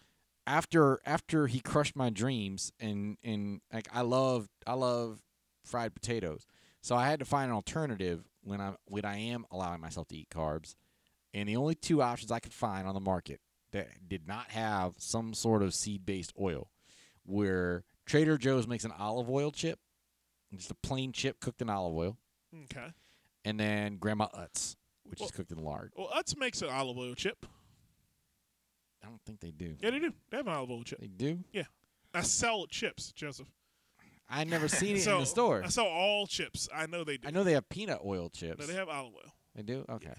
after 0.45 0.99
after 1.05 1.47
he 1.47 1.59
crushed 1.61 1.95
my 1.95 2.09
dreams 2.09 2.73
and 2.79 3.17
and 3.23 3.61
like 3.71 3.87
I 3.93 4.01
love 4.01 4.49
I 4.67 4.73
love 4.73 5.19
fried 5.63 5.93
potatoes. 5.93 6.45
So 6.81 6.95
I 6.95 7.07
had 7.07 7.19
to 7.19 7.25
find 7.25 7.49
an 7.49 7.55
alternative 7.55 8.25
when 8.43 8.59
I 8.59 8.73
when 8.85 9.05
I 9.05 9.17
am 9.17 9.45
allowing 9.51 9.79
myself 9.79 10.07
to 10.09 10.17
eat 10.17 10.29
carbs. 10.29 10.75
And 11.33 11.47
the 11.47 11.55
only 11.55 11.75
two 11.75 12.01
options 12.01 12.29
I 12.29 12.39
could 12.39 12.53
find 12.53 12.85
on 12.85 12.93
the 12.93 12.99
market 12.99 13.39
that 13.71 14.07
did 14.07 14.27
not 14.27 14.49
have 14.51 14.93
some 14.97 15.33
sort 15.33 15.61
of 15.63 15.73
seed 15.73 16.05
based 16.05 16.33
oil 16.39 16.69
Where 17.25 17.83
Trader 18.05 18.37
Joe's 18.37 18.67
makes 18.67 18.83
an 18.83 18.91
olive 18.97 19.29
oil 19.29 19.51
chip, 19.51 19.79
just 20.53 20.71
a 20.71 20.75
plain 20.75 21.11
chip 21.13 21.39
cooked 21.39 21.61
in 21.61 21.69
olive 21.69 21.95
oil, 21.95 22.17
Okay. 22.63 22.87
and 23.45 23.59
then 23.59 23.97
Grandma 23.97 24.27
Utz, 24.35 24.75
which 25.03 25.21
is 25.21 25.31
cooked 25.31 25.51
in 25.51 25.63
lard. 25.63 25.91
Well, 25.95 26.09
Utz 26.15 26.37
makes 26.37 26.61
an 26.61 26.69
olive 26.69 26.97
oil 26.97 27.13
chip. 27.15 27.45
I 29.03 29.07
don't 29.07 29.21
think 29.25 29.39
they 29.39 29.51
do. 29.51 29.75
Yeah, 29.79 29.91
they 29.91 29.99
do. 29.99 30.11
They 30.29 30.37
have 30.37 30.47
an 30.47 30.53
olive 30.53 30.71
oil 30.71 30.83
chip. 30.83 30.99
They 30.99 31.07
do. 31.07 31.39
Yeah. 31.51 31.63
I 32.13 32.21
sell 32.21 32.65
chips, 32.67 33.11
Joseph. 33.13 33.47
I 34.29 34.43
never 34.45 34.67
seen 34.67 34.95
it 34.95 35.01
so, 35.01 35.15
in 35.15 35.19
the 35.21 35.25
store. 35.25 35.61
I 35.63 35.67
sell 35.69 35.85
all 35.85 36.25
chips. 36.27 36.69
I 36.73 36.85
know 36.85 37.03
they 37.03 37.17
do. 37.17 37.27
I 37.27 37.31
know 37.31 37.43
they 37.43 37.53
have 37.53 37.67
peanut 37.69 37.99
oil 38.05 38.29
chips. 38.29 38.59
No, 38.59 38.65
they 38.65 38.75
have 38.75 38.89
olive 38.89 39.13
oil. 39.13 39.33
They 39.55 39.63
do. 39.63 39.85
Okay. 39.89 40.13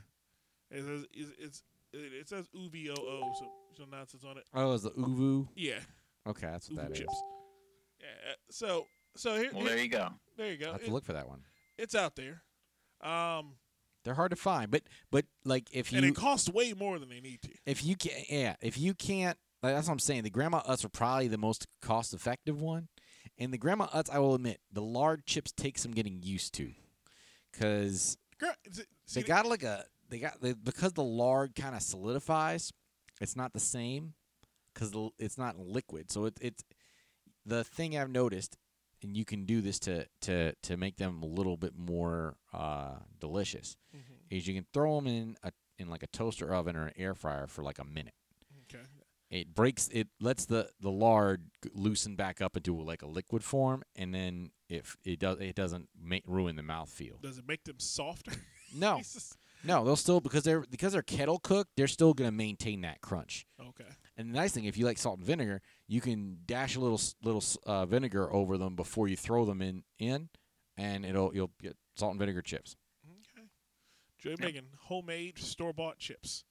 It 0.70 0.84
says 0.84 1.06
it's, 1.12 1.30
it's 1.38 1.62
it 1.92 2.12
it 2.12 2.28
says 2.28 2.46
UVOO, 2.54 2.94
so 3.38 3.50
some 3.76 3.90
nonsense 3.90 4.24
on 4.24 4.38
it. 4.38 4.44
Oh, 4.54 4.72
is 4.72 4.82
the 4.82 4.90
uvu? 4.90 5.48
Yeah, 5.56 5.80
Okay, 6.26 6.46
that's 6.46 6.68
what 6.70 6.78
uvu 6.78 6.82
that 6.82 6.92
is. 6.92 6.98
chips. 6.98 7.22
Yeah. 8.00 8.06
uh, 8.30 8.34
So 8.50 8.86
so 9.16 9.36
here, 9.38 9.50
Well, 9.52 9.62
here- 9.62 9.68
there 9.74 9.82
you 9.82 9.88
go. 9.88 10.08
there 10.36 10.46
you 10.48 10.52
I 10.54 10.56
go. 10.56 10.72
have 10.72 10.82
It- 10.82 10.86
to 10.86 10.92
look 10.92 11.04
for 11.04 11.12
that 11.12 11.28
one. 11.28 11.44
it's 11.78 11.94
out 11.94 12.16
there. 12.16 12.42
Um, 13.00 13.56
They're 14.04 14.14
hard 14.14 14.30
to 14.30 14.36
find, 14.36 14.70
but 14.70 14.82
but 15.10 15.26
like 15.44 15.68
if 15.72 15.92
you 15.92 15.98
and 15.98 16.06
you 16.06 16.12
it 16.12 16.16
costs 16.16 16.48
way 16.48 16.72
more 16.72 16.98
than 16.98 17.08
they 17.08 17.20
need 17.20 17.42
to. 17.42 17.50
if 17.66 17.84
you 17.84 17.96
can 17.96 18.24
yeah 18.28 18.56
if 18.60 18.76
you 18.78 18.94
can't 18.94 19.38
like 19.62 19.74
that's 19.74 19.86
what 19.88 19.92
I'm 19.92 19.98
saying. 20.00 20.22
The 20.24 20.30
grandma 20.30 20.60
Utz 20.62 20.84
are 20.84 20.88
probably 20.88 21.28
the 21.28 21.38
most 21.38 21.66
cost 21.80 22.12
effective 22.14 22.60
one, 22.60 22.88
and 23.38 23.52
the 23.52 23.58
grandma 23.58 23.86
Utz 23.88 24.10
I 24.10 24.18
will 24.18 24.34
admit 24.34 24.60
the 24.72 24.82
lard 24.82 25.24
chips 25.26 25.52
take 25.52 25.78
some 25.78 25.92
getting 25.92 26.20
used 26.22 26.52
to, 26.54 26.72
because 27.52 28.16
Girl, 28.38 28.54
is 28.64 28.80
it- 28.80 28.88
see, 29.06 29.20
they 29.20 29.26
got 29.26 29.46
like 29.46 29.62
a 29.62 29.84
they 30.12 30.18
got 30.18 30.40
they, 30.42 30.52
because 30.52 30.92
the 30.92 31.02
lard 31.02 31.54
kind 31.54 31.74
of 31.74 31.80
solidifies. 31.80 32.70
It's 33.20 33.34
not 33.34 33.54
the 33.54 33.60
same 33.60 34.12
because 34.74 34.92
it's 35.18 35.38
not 35.38 35.58
liquid. 35.58 36.10
So 36.10 36.26
it, 36.26 36.34
it's 36.40 36.62
the 37.46 37.64
thing 37.64 37.96
I've 37.96 38.10
noticed, 38.10 38.58
and 39.02 39.16
you 39.16 39.24
can 39.24 39.46
do 39.46 39.62
this 39.62 39.78
to 39.80 40.06
to 40.22 40.52
to 40.54 40.76
make 40.76 40.96
them 40.98 41.22
a 41.22 41.26
little 41.26 41.56
bit 41.56 41.72
more 41.74 42.36
uh, 42.52 42.96
delicious. 43.18 43.76
Mhm. 43.96 44.00
Is 44.30 44.46
you 44.46 44.54
can 44.54 44.66
throw 44.74 44.96
them 44.96 45.06
in 45.06 45.36
a 45.42 45.50
in 45.78 45.88
like 45.88 46.02
a 46.02 46.08
toaster 46.08 46.54
oven 46.54 46.76
or 46.76 46.88
an 46.88 46.92
air 46.96 47.14
fryer 47.14 47.46
for 47.46 47.62
like 47.62 47.78
a 47.78 47.84
minute. 47.84 48.14
Okay. 48.64 48.84
It 49.30 49.54
breaks 49.54 49.88
it 49.92 50.08
lets 50.20 50.44
the 50.44 50.68
the 50.78 50.90
lard 50.90 51.48
loosen 51.72 52.16
back 52.16 52.42
up 52.42 52.54
into 52.54 52.78
like 52.82 53.00
a 53.00 53.06
liquid 53.08 53.42
form, 53.42 53.82
and 53.96 54.14
then 54.14 54.50
if 54.68 54.98
it 55.04 55.20
does 55.20 55.38
it 55.40 55.54
doesn't 55.54 55.88
make 55.98 56.24
ruin 56.26 56.56
the 56.56 56.62
mouthfeel. 56.62 57.22
Does 57.22 57.38
it 57.38 57.48
make 57.48 57.64
them 57.64 57.78
softer? 57.78 58.32
No. 58.74 59.00
no, 59.64 59.84
they'll 59.84 59.96
still 59.96 60.20
because 60.20 60.44
they're 60.44 60.60
because 60.70 60.92
they're 60.92 61.02
kettle 61.02 61.38
cooked. 61.38 61.70
They're 61.76 61.86
still 61.88 62.14
gonna 62.14 62.32
maintain 62.32 62.80
that 62.82 63.00
crunch. 63.00 63.46
Okay. 63.60 63.84
And 64.16 64.30
the 64.30 64.34
nice 64.38 64.52
thing, 64.52 64.64
if 64.64 64.76
you 64.76 64.84
like 64.84 64.98
salt 64.98 65.18
and 65.18 65.26
vinegar, 65.26 65.62
you 65.88 66.00
can 66.00 66.38
dash 66.46 66.76
a 66.76 66.80
little 66.80 67.00
little 67.22 67.42
uh, 67.66 67.86
vinegar 67.86 68.32
over 68.32 68.58
them 68.58 68.76
before 68.76 69.08
you 69.08 69.16
throw 69.16 69.44
them 69.44 69.62
in 69.62 69.84
in, 69.98 70.28
and 70.76 71.04
it'll 71.04 71.34
you'll 71.34 71.50
get 71.60 71.76
salt 71.96 72.10
and 72.12 72.20
vinegar 72.20 72.42
chips. 72.42 72.76
Okay. 73.06 73.46
Joey 74.18 74.36
making 74.38 74.64
homemade 74.82 75.38
store 75.38 75.72
bought 75.72 75.98
chips. 75.98 76.44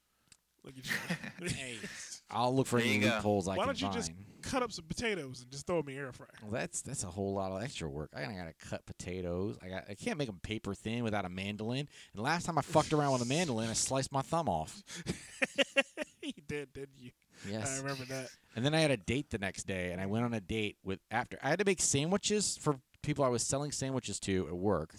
Look 0.63 0.75
at 0.77 0.85
you. 0.85 1.47
Hey, 1.55 1.75
I'll 2.29 2.55
look 2.55 2.67
for 2.67 2.77
There 2.79 2.85
any 2.87 2.95
you 2.97 3.01
go. 3.01 3.15
loopholes 3.15 3.47
I 3.47 3.55
Why 3.55 3.63
can 3.63 3.67
don't 3.67 3.81
you 3.81 3.87
find. 3.87 3.93
just 3.97 4.11
cut 4.41 4.63
up 4.63 4.71
some 4.71 4.85
potatoes 4.85 5.41
and 5.41 5.51
just 5.51 5.67
throw 5.67 5.77
them 5.77 5.89
in 5.89 5.95
the 5.95 6.01
air 6.01 6.11
fryer? 6.11 6.29
Well, 6.41 6.51
that's 6.51 6.81
that's 6.81 7.03
a 7.03 7.07
whole 7.07 7.33
lot 7.33 7.51
of 7.51 7.63
extra 7.63 7.89
work. 7.89 8.11
I 8.15 8.21
gotta 8.23 8.53
cut 8.69 8.85
potatoes. 8.85 9.57
I 9.63 9.69
got 9.69 9.85
I 9.89 9.93
can't 9.93 10.17
make 10.17 10.27
them 10.27 10.39
paper 10.41 10.73
thin 10.73 11.03
without 11.03 11.25
a 11.25 11.29
mandolin. 11.29 11.87
And 12.13 12.21
last 12.21 12.45
time 12.45 12.57
I 12.57 12.61
fucked 12.61 12.93
around 12.93 13.13
with 13.13 13.21
a 13.21 13.25
mandolin, 13.25 13.69
I 13.69 13.73
sliced 13.73 14.11
my 14.11 14.21
thumb 14.21 14.49
off. 14.49 14.81
you 16.21 16.33
did, 16.47 16.73
didn't 16.73 16.99
you? 16.99 17.11
Yes, 17.49 17.79
I 17.79 17.81
remember 17.81 18.05
that. 18.05 18.29
And 18.55 18.63
then 18.63 18.73
I 18.73 18.79
had 18.81 18.91
a 18.91 18.97
date 18.97 19.29
the 19.29 19.37
next 19.37 19.63
day, 19.63 19.91
and 19.91 20.01
I 20.01 20.05
went 20.05 20.25
on 20.25 20.33
a 20.33 20.41
date 20.41 20.77
with 20.83 20.99
after 21.09 21.37
I 21.41 21.49
had 21.49 21.59
to 21.59 21.65
make 21.65 21.81
sandwiches 21.81 22.57
for 22.57 22.79
people 23.01 23.23
I 23.25 23.29
was 23.29 23.43
selling 23.43 23.71
sandwiches 23.71 24.19
to 24.21 24.47
at 24.47 24.55
work, 24.55 24.93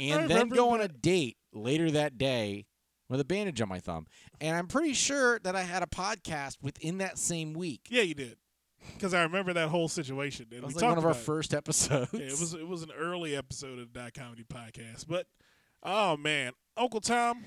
and 0.00 0.30
then 0.30 0.48
go 0.48 0.70
on 0.70 0.80
a 0.80 0.88
date 0.88 1.36
later 1.52 1.90
that 1.90 2.16
day 2.18 2.66
with 3.14 3.20
a 3.20 3.24
bandage 3.24 3.60
on 3.60 3.68
my 3.68 3.78
thumb. 3.78 4.06
And 4.40 4.56
I'm 4.56 4.66
pretty 4.66 4.92
sure 4.92 5.38
that 5.44 5.54
I 5.54 5.62
had 5.62 5.84
a 5.84 5.86
podcast 5.86 6.56
within 6.60 6.98
that 6.98 7.16
same 7.16 7.52
week. 7.52 7.82
Yeah, 7.88 8.02
you 8.02 8.14
did. 8.14 8.36
Because 8.92 9.14
I 9.14 9.22
remember 9.22 9.52
that 9.52 9.68
whole 9.68 9.86
situation. 9.86 10.46
And 10.50 10.58
It 10.58 10.64
was 10.64 10.74
we 10.74 10.80
like 10.82 10.88
one 10.90 10.98
of 10.98 11.04
our 11.04 11.12
it. 11.12 11.16
first 11.16 11.54
episodes. 11.54 12.10
Yeah, 12.12 12.26
it 12.26 12.40
was 12.40 12.54
it 12.54 12.66
was 12.66 12.82
an 12.82 12.90
early 12.98 13.36
episode 13.36 13.78
of 13.78 13.92
the 13.92 14.00
Dot 14.00 14.14
Comedy 14.14 14.42
Podcast. 14.44 15.06
But 15.06 15.26
oh 15.84 16.16
man, 16.16 16.52
Uncle 16.76 17.00
Tom, 17.00 17.44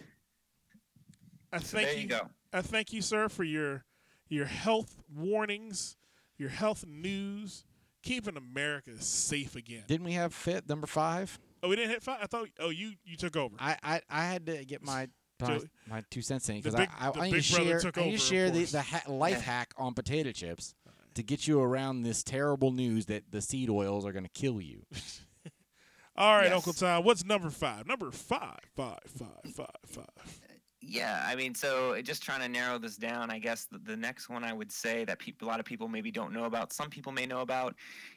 I 1.52 1.60
thank 1.60 1.88
there 1.90 1.98
you 1.98 2.08
go. 2.08 2.22
I 2.54 2.62
thank 2.62 2.94
you, 2.94 3.02
sir, 3.02 3.28
for 3.30 3.44
your 3.44 3.84
your 4.30 4.46
health 4.46 4.98
warnings, 5.14 5.96
your 6.38 6.50
health 6.50 6.86
news, 6.88 7.66
keeping 8.04 8.38
America 8.38 8.92
safe 9.02 9.56
again. 9.56 9.84
Didn't 9.88 10.06
we 10.06 10.14
have 10.14 10.34
fit 10.34 10.68
number 10.68 10.88
five? 10.88 11.40
Oh, 11.62 11.70
we 11.70 11.76
didn't 11.76 11.92
hit 11.92 12.04
five. 12.04 12.20
I 12.22 12.26
thought. 12.28 12.48
Oh, 12.60 12.70
you 12.70 12.94
you 13.04 13.16
took 13.18 13.36
over. 13.36 13.56
I 13.60 13.78
I, 13.84 14.02
I 14.10 14.26
had 14.26 14.46
to 14.48 14.66
get 14.66 14.84
my 14.84 15.10
my, 15.42 15.60
my 15.90 16.04
two 16.10 16.22
cents 16.22 16.50
in 16.50 16.58
because 16.58 16.76
I, 16.76 16.88
I, 17.00 17.12
the 17.12 17.20
I 17.20 17.26
need 17.28 17.34
to 17.36 17.42
share 17.42 17.80
took 17.80 17.98
I 17.98 18.02
need 18.02 18.08
over, 18.10 18.18
to 18.18 18.24
share 18.24 18.50
the 18.50 18.64
the 18.66 18.82
ha- 18.82 19.04
life 19.12 19.34
Yeah. 19.38 19.40
hack 19.42 19.74
on 19.78 19.94
potato 19.94 20.32
chips 20.32 20.74
to 21.16 21.24
get 21.24 21.48
you 21.48 21.60
around 21.60 22.04
this 22.04 22.24
terrible 22.24 22.72
news 22.72 23.08
that 23.08 23.32
the 23.32 23.42
seed 23.42 23.70
oils 23.70 24.06
are 24.06 24.12
going 24.12 24.26
to 24.26 24.30
kill 24.30 24.62
you. 24.62 24.86
All 26.16 26.36
right, 26.36 26.46
Yes. 26.46 26.54
Uncle 26.54 26.74
Tom. 26.74 27.04
What's 27.04 27.24
number 27.26 27.50
five? 27.50 27.86
Number 27.86 28.10
five, 28.12 28.60
five, 28.76 29.00
five, 29.08 29.52
five, 29.54 29.68
five. 29.86 30.40
Yeah, 30.80 31.24
I 31.28 31.36
mean, 31.36 31.54
so 31.54 32.00
just 32.02 32.24
trying 32.24 32.40
to 32.42 32.48
narrow 32.48 32.78
this 32.78 32.96
down, 32.96 33.30
I 33.30 33.40
guess 33.40 33.66
the, 33.66 33.78
the 33.80 33.98
next 33.98 34.30
one 34.30 34.44
I 34.44 34.54
would 34.54 34.72
say 34.72 35.04
that 35.06 35.20
people, 35.20 35.48
a 35.48 35.50
lot 35.50 35.60
of 35.60 35.66
people 35.66 35.88
maybe 35.88 36.12
don't 36.12 36.32
know 36.32 36.46
about, 36.46 36.72
some 36.72 36.90
people 36.90 37.12
may 37.12 37.26
know 37.26 37.42
about, 37.42 37.76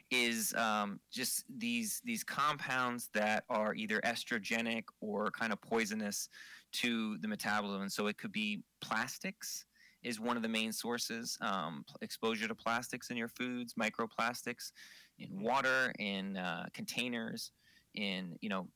is 0.09 0.53
um, 0.55 0.99
just 1.11 1.43
these 1.57 2.01
these 2.05 2.23
compounds 2.23 3.09
that 3.13 3.43
are 3.49 3.73
either 3.75 3.99
estrogenic 4.01 4.83
or 4.99 5.31
kind 5.31 5.51
of 5.51 5.59
poisonous 5.61 6.29
to 6.73 7.17
the 7.19 7.27
metabolism. 7.27 7.83
And 7.83 7.91
so 7.91 8.07
it 8.07 8.17
could 8.17 8.31
be 8.31 8.63
plastics 8.81 9.65
is 10.03 10.19
one 10.19 10.35
of 10.35 10.43
the 10.43 10.49
main 10.49 10.71
sources. 10.71 11.37
Um, 11.41 11.85
exposure 12.01 12.47
to 12.47 12.55
plastics 12.55 13.09
in 13.11 13.17
your 13.17 13.27
foods, 13.27 13.75
microplastics 13.79 14.71
in 15.19 15.41
water, 15.41 15.93
in 15.99 16.37
uh, 16.37 16.65
containers, 16.73 17.51
in 17.93 18.35
you 18.41 18.49
know 18.49 18.67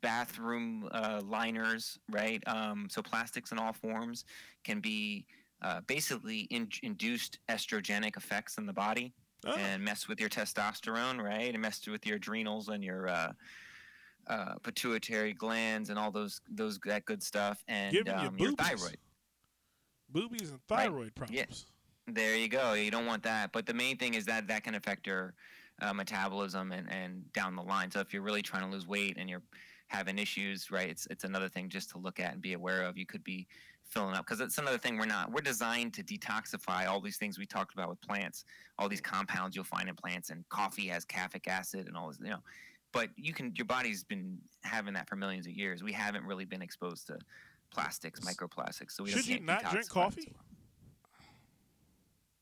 bathroom 0.00 0.88
uh, 0.92 1.20
liners, 1.24 1.98
right? 2.10 2.42
Um, 2.46 2.86
so 2.88 3.02
plastics 3.02 3.52
in 3.52 3.58
all 3.58 3.72
forms 3.72 4.24
can 4.62 4.80
be 4.80 5.26
uh, 5.62 5.80
basically 5.86 6.40
in- 6.50 6.68
induced 6.82 7.38
estrogenic 7.50 8.16
effects 8.16 8.56
in 8.56 8.66
the 8.66 8.72
body 8.72 9.12
Oh, 9.46 9.54
and 9.56 9.82
mess 9.82 10.08
with 10.08 10.20
your 10.20 10.30
testosterone, 10.30 11.22
right? 11.22 11.52
And 11.52 11.60
mess 11.60 11.86
with 11.86 12.06
your 12.06 12.16
adrenals 12.16 12.68
and 12.68 12.82
your 12.82 13.08
uh, 14.26 14.54
pituitary 14.62 15.32
glands 15.32 15.90
and 15.90 15.98
all 15.98 16.10
those 16.10 16.40
those 16.50 16.78
that 16.84 17.04
good 17.04 17.22
stuff, 17.22 17.62
and 17.68 17.92
Giving 17.92 18.18
you 18.18 18.28
um, 18.28 18.38
your 18.38 18.50
boobies. 18.50 18.66
thyroid. 18.68 18.98
boobies 20.08 20.50
and 20.50 20.60
Right. 20.70 20.84
thyroid 20.84 21.14
problems. 21.14 21.66
There 22.06 22.36
you 22.36 22.48
go. 22.48 22.74
You 22.74 22.90
don't 22.90 23.06
want 23.06 23.22
that. 23.22 23.52
But 23.52 23.64
the 23.66 23.74
main 23.74 23.96
thing 23.96 24.14
is 24.14 24.26
that 24.26 24.46
that 24.48 24.62
can 24.62 24.74
affect 24.74 25.06
your 25.06 25.34
uh, 25.80 25.92
metabolism 25.92 26.72
and, 26.72 26.90
and 26.92 27.32
down 27.32 27.56
the 27.56 27.62
line. 27.62 27.90
So 27.90 28.00
if 28.00 28.12
you're 28.12 28.22
really 28.22 28.42
trying 28.42 28.62
to 28.62 28.68
lose 28.68 28.86
weight 28.86 29.16
and 29.18 29.28
you're 29.28 29.42
having 29.88 30.18
issues, 30.18 30.70
right, 30.70 30.88
it's 30.88 31.06
it's 31.10 31.24
another 31.24 31.48
thing 31.48 31.68
just 31.68 31.90
to 31.90 31.98
look 31.98 32.20
at 32.20 32.32
and 32.32 32.42
be 32.42 32.52
aware 32.52 32.82
of. 32.82 32.98
You 32.98 33.06
could 33.06 33.24
be 33.24 33.46
filling 33.84 34.14
up 34.14 34.24
because 34.26 34.40
it's 34.40 34.58
another 34.58 34.78
thing 34.78 34.98
we're 34.98 35.06
not. 35.06 35.32
We're 35.32 35.40
designed 35.40 35.94
to 35.94 36.02
detoxify 36.02 36.86
all 36.86 37.00
these 37.00 37.16
things 37.16 37.38
we 37.38 37.46
talked 37.46 37.74
about 37.74 37.88
with 37.88 38.00
plants, 38.02 38.44
all 38.78 38.88
these 38.88 39.00
compounds 39.00 39.56
you'll 39.56 39.64
find 39.64 39.88
in 39.88 39.94
plants, 39.94 40.30
and 40.30 40.46
coffee 40.48 40.86
has 40.88 41.04
caffeic 41.04 41.48
acid 41.48 41.86
and 41.86 41.96
all 41.96 42.08
this, 42.08 42.18
you 42.20 42.30
know. 42.30 42.42
But 42.94 43.10
you 43.16 43.34
can 43.34 43.52
your 43.56 43.66
body's 43.66 44.04
been 44.04 44.38
having 44.62 44.94
that 44.94 45.08
for 45.08 45.16
millions 45.16 45.46
of 45.46 45.52
years. 45.52 45.82
We 45.82 45.92
haven't 45.92 46.24
really 46.24 46.44
been 46.44 46.62
exposed 46.62 47.08
to 47.08 47.18
plastics, 47.72 48.20
microplastics. 48.20 48.92
So 48.92 49.02
we 49.04 49.10
Should 49.10 49.26
you 49.26 49.34
can't 49.34 49.44
not 49.46 49.70
drink 49.70 49.88
coffee? 49.90 50.22
so. 50.22 50.30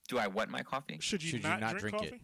Do 0.09 0.19
I 0.19 0.27
what 0.27 0.51
my 0.51 0.63
coffee? 0.63 0.99
Should 1.01 1.23
you, 1.23 1.31
Should 1.31 1.43
you 1.43 1.49
not, 1.49 1.61
not 1.61 1.79
drink, 1.79 1.97
drink 1.99 2.13
it? 2.15 2.21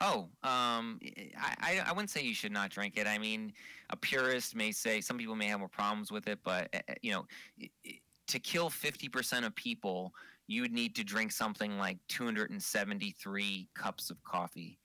Oh, 0.00 0.28
um, 0.42 0.98
I, 1.38 1.54
I, 1.60 1.82
I 1.86 1.92
wouldn't 1.92 2.10
say 2.10 2.22
you 2.22 2.34
should 2.34 2.50
not 2.50 2.70
drink 2.70 2.94
it. 2.96 3.06
I 3.06 3.16
mean, 3.18 3.52
a 3.90 3.96
purist 3.96 4.56
may 4.56 4.72
say 4.72 5.00
some 5.00 5.16
people 5.16 5.36
may 5.36 5.46
have 5.46 5.60
more 5.60 5.68
problems 5.68 6.10
with 6.10 6.26
it, 6.26 6.40
but 6.42 6.68
uh, 6.74 6.80
uh, 6.88 6.94
you 7.02 7.12
know, 7.12 7.24
i- 7.62 7.70
i- 7.86 8.00
to 8.26 8.38
kill 8.40 8.68
fifty 8.68 9.08
percent 9.08 9.44
of 9.46 9.54
people, 9.54 10.12
you 10.48 10.62
would 10.62 10.72
need 10.72 10.96
to 10.96 11.04
drink 11.04 11.30
something 11.30 11.78
like 11.78 11.98
two 12.08 12.24
hundred 12.24 12.50
and 12.50 12.60
seventy-three 12.60 13.68
cups 13.74 14.10
of 14.10 14.20
coffee 14.24 14.78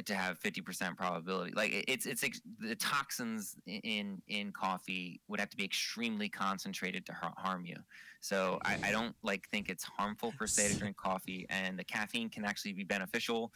to 0.00 0.14
have 0.14 0.38
fifty 0.38 0.60
percent 0.60 0.96
probability. 0.96 1.52
Like 1.54 1.84
it's 1.86 2.06
it's 2.06 2.24
ex- 2.24 2.40
the 2.58 2.74
toxins 2.74 3.56
in 3.66 4.22
in 4.28 4.52
coffee 4.52 5.20
would 5.28 5.38
have 5.38 5.50
to 5.50 5.56
be 5.56 5.64
extremely 5.64 6.28
concentrated 6.28 7.04
to 7.06 7.12
har- 7.12 7.34
harm 7.36 7.66
you. 7.66 7.76
So 8.20 8.58
I, 8.64 8.78
I 8.84 8.92
don't 8.92 9.14
like 9.22 9.48
think 9.50 9.68
it's 9.68 9.84
harmful 9.84 10.32
per 10.38 10.46
se 10.46 10.72
to 10.72 10.78
drink 10.78 10.96
coffee, 10.96 11.46
and 11.50 11.78
the 11.78 11.84
caffeine 11.84 12.30
can 12.30 12.44
actually 12.44 12.72
be 12.72 12.84
beneficial 12.84 13.52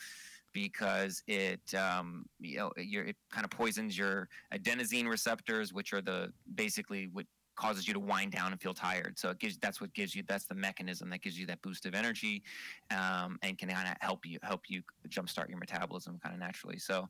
because 0.52 1.22
it 1.26 1.74
um, 1.74 2.24
you 2.40 2.58
know 2.58 2.72
it 2.76 3.16
kind 3.30 3.44
of 3.44 3.50
poisons 3.50 3.96
your 3.96 4.28
adenosine 4.52 5.08
receptors, 5.08 5.72
which 5.72 5.92
are 5.92 6.02
the 6.02 6.32
basically 6.54 7.08
what 7.12 7.26
causes 7.56 7.88
you 7.88 7.94
to 7.94 8.00
wind 8.00 8.32
down 8.32 8.52
and 8.52 8.60
feel 8.60 8.74
tired. 8.74 9.18
So 9.18 9.30
it 9.30 9.38
gives 9.38 9.58
that's 9.58 9.80
what 9.80 9.92
gives 9.94 10.14
you 10.14 10.22
that's 10.26 10.44
the 10.44 10.54
mechanism 10.54 11.10
that 11.10 11.22
gives 11.22 11.38
you 11.38 11.46
that 11.46 11.62
boost 11.62 11.86
of 11.86 11.94
energy, 11.94 12.42
um, 12.90 13.38
and 13.42 13.58
can 13.58 13.68
kind 13.68 13.88
of 13.88 13.96
help 14.00 14.24
you 14.24 14.38
help 14.42 14.62
you 14.68 14.82
jumpstart 15.08 15.48
your 15.48 15.58
metabolism 15.58 16.18
kind 16.22 16.34
of 16.34 16.40
naturally. 16.40 16.78
So 16.78 17.08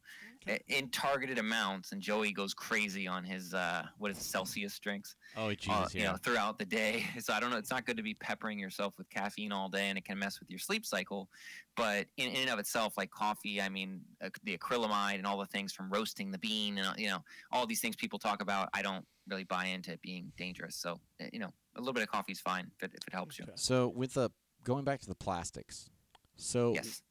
Okay. 0.49 0.61
in 0.69 0.89
targeted 0.91 1.39
amounts, 1.39 1.93
and 1.93 2.01
Joey 2.01 2.33
goes 2.33 2.55
crazy 2.55 3.09
on 3.09 3.25
his 3.25 3.53
uh, 3.53 3.85
what 3.99 4.11
is 4.11 4.19
it, 4.19 4.25
Celsius 4.25 4.79
drinks 4.79 5.17
Oh 5.37 5.49
uh, 5.49 5.51
Jesus, 5.57 5.95
you 5.95 6.05
know, 6.05 6.17
throughout 6.23 6.59
the 6.59 6.65
day. 6.65 7.05
So 7.21 7.33
I 7.33 7.41
don't 7.41 7.51
know. 7.51 7.57
It's 7.57 7.71
not 7.71 7.85
good 7.87 7.97
to 7.97 8.03
be 8.03 8.15
peppering 8.15 8.59
yourself 8.59 8.95
with 8.99 9.11
caffeine 9.11 9.51
all 9.51 9.69
day, 9.69 9.89
and 9.89 9.99
it 9.99 10.05
can 10.05 10.19
mess 10.19 10.39
with 10.39 10.49
your 10.49 10.61
sleep 10.61 10.87
cycle. 10.87 11.29
But 11.77 12.07
in, 12.17 12.29
in 12.29 12.43
and 12.43 12.51
of 12.51 12.59
itself, 12.59 12.95
like 12.97 13.11
coffee, 13.11 13.61
I 13.61 13.69
mean, 13.69 14.01
uh, 14.23 14.29
the 14.45 14.57
acrylamide 14.57 15.17
and 15.17 15.27
all 15.27 15.39
the 15.39 15.47
things 15.47 15.73
from 15.73 15.91
roasting 15.91 16.31
the 16.31 16.39
bean, 16.39 16.79
and 16.79 16.87
uh, 16.87 16.93
you 16.97 17.09
know, 17.09 17.25
all 17.51 17.67
these 17.67 17.81
things 17.81 17.97
people 17.97 18.19
talk 18.19 18.43
about, 18.43 18.69
I 18.75 18.83
don't 18.83 19.05
really 19.29 19.45
buy 19.45 19.67
into 19.67 19.93
it 19.93 20.01
being 20.03 20.33
dangerous. 20.37 20.77
So 20.77 21.01
uh, 21.21 21.27
you 21.33 21.39
know, 21.39 21.53
a 21.77 21.81
little 21.81 21.95
bit 21.95 22.03
of 22.03 22.09
coffee 22.09 22.33
is 22.33 22.41
fine 22.41 22.71
if 22.77 22.83
it, 22.85 22.93
if 22.95 23.07
it 23.07 23.13
helps 23.15 23.39
you. 23.39 23.45
Okay. 23.45 23.53
So 23.57 23.89
with 23.89 24.15
the 24.15 24.31
going 24.65 24.85
back 24.85 25.01
to 25.01 25.07
the 25.09 25.15
plastics, 25.15 25.91
so 26.37 26.75
Yes. 26.75 27.03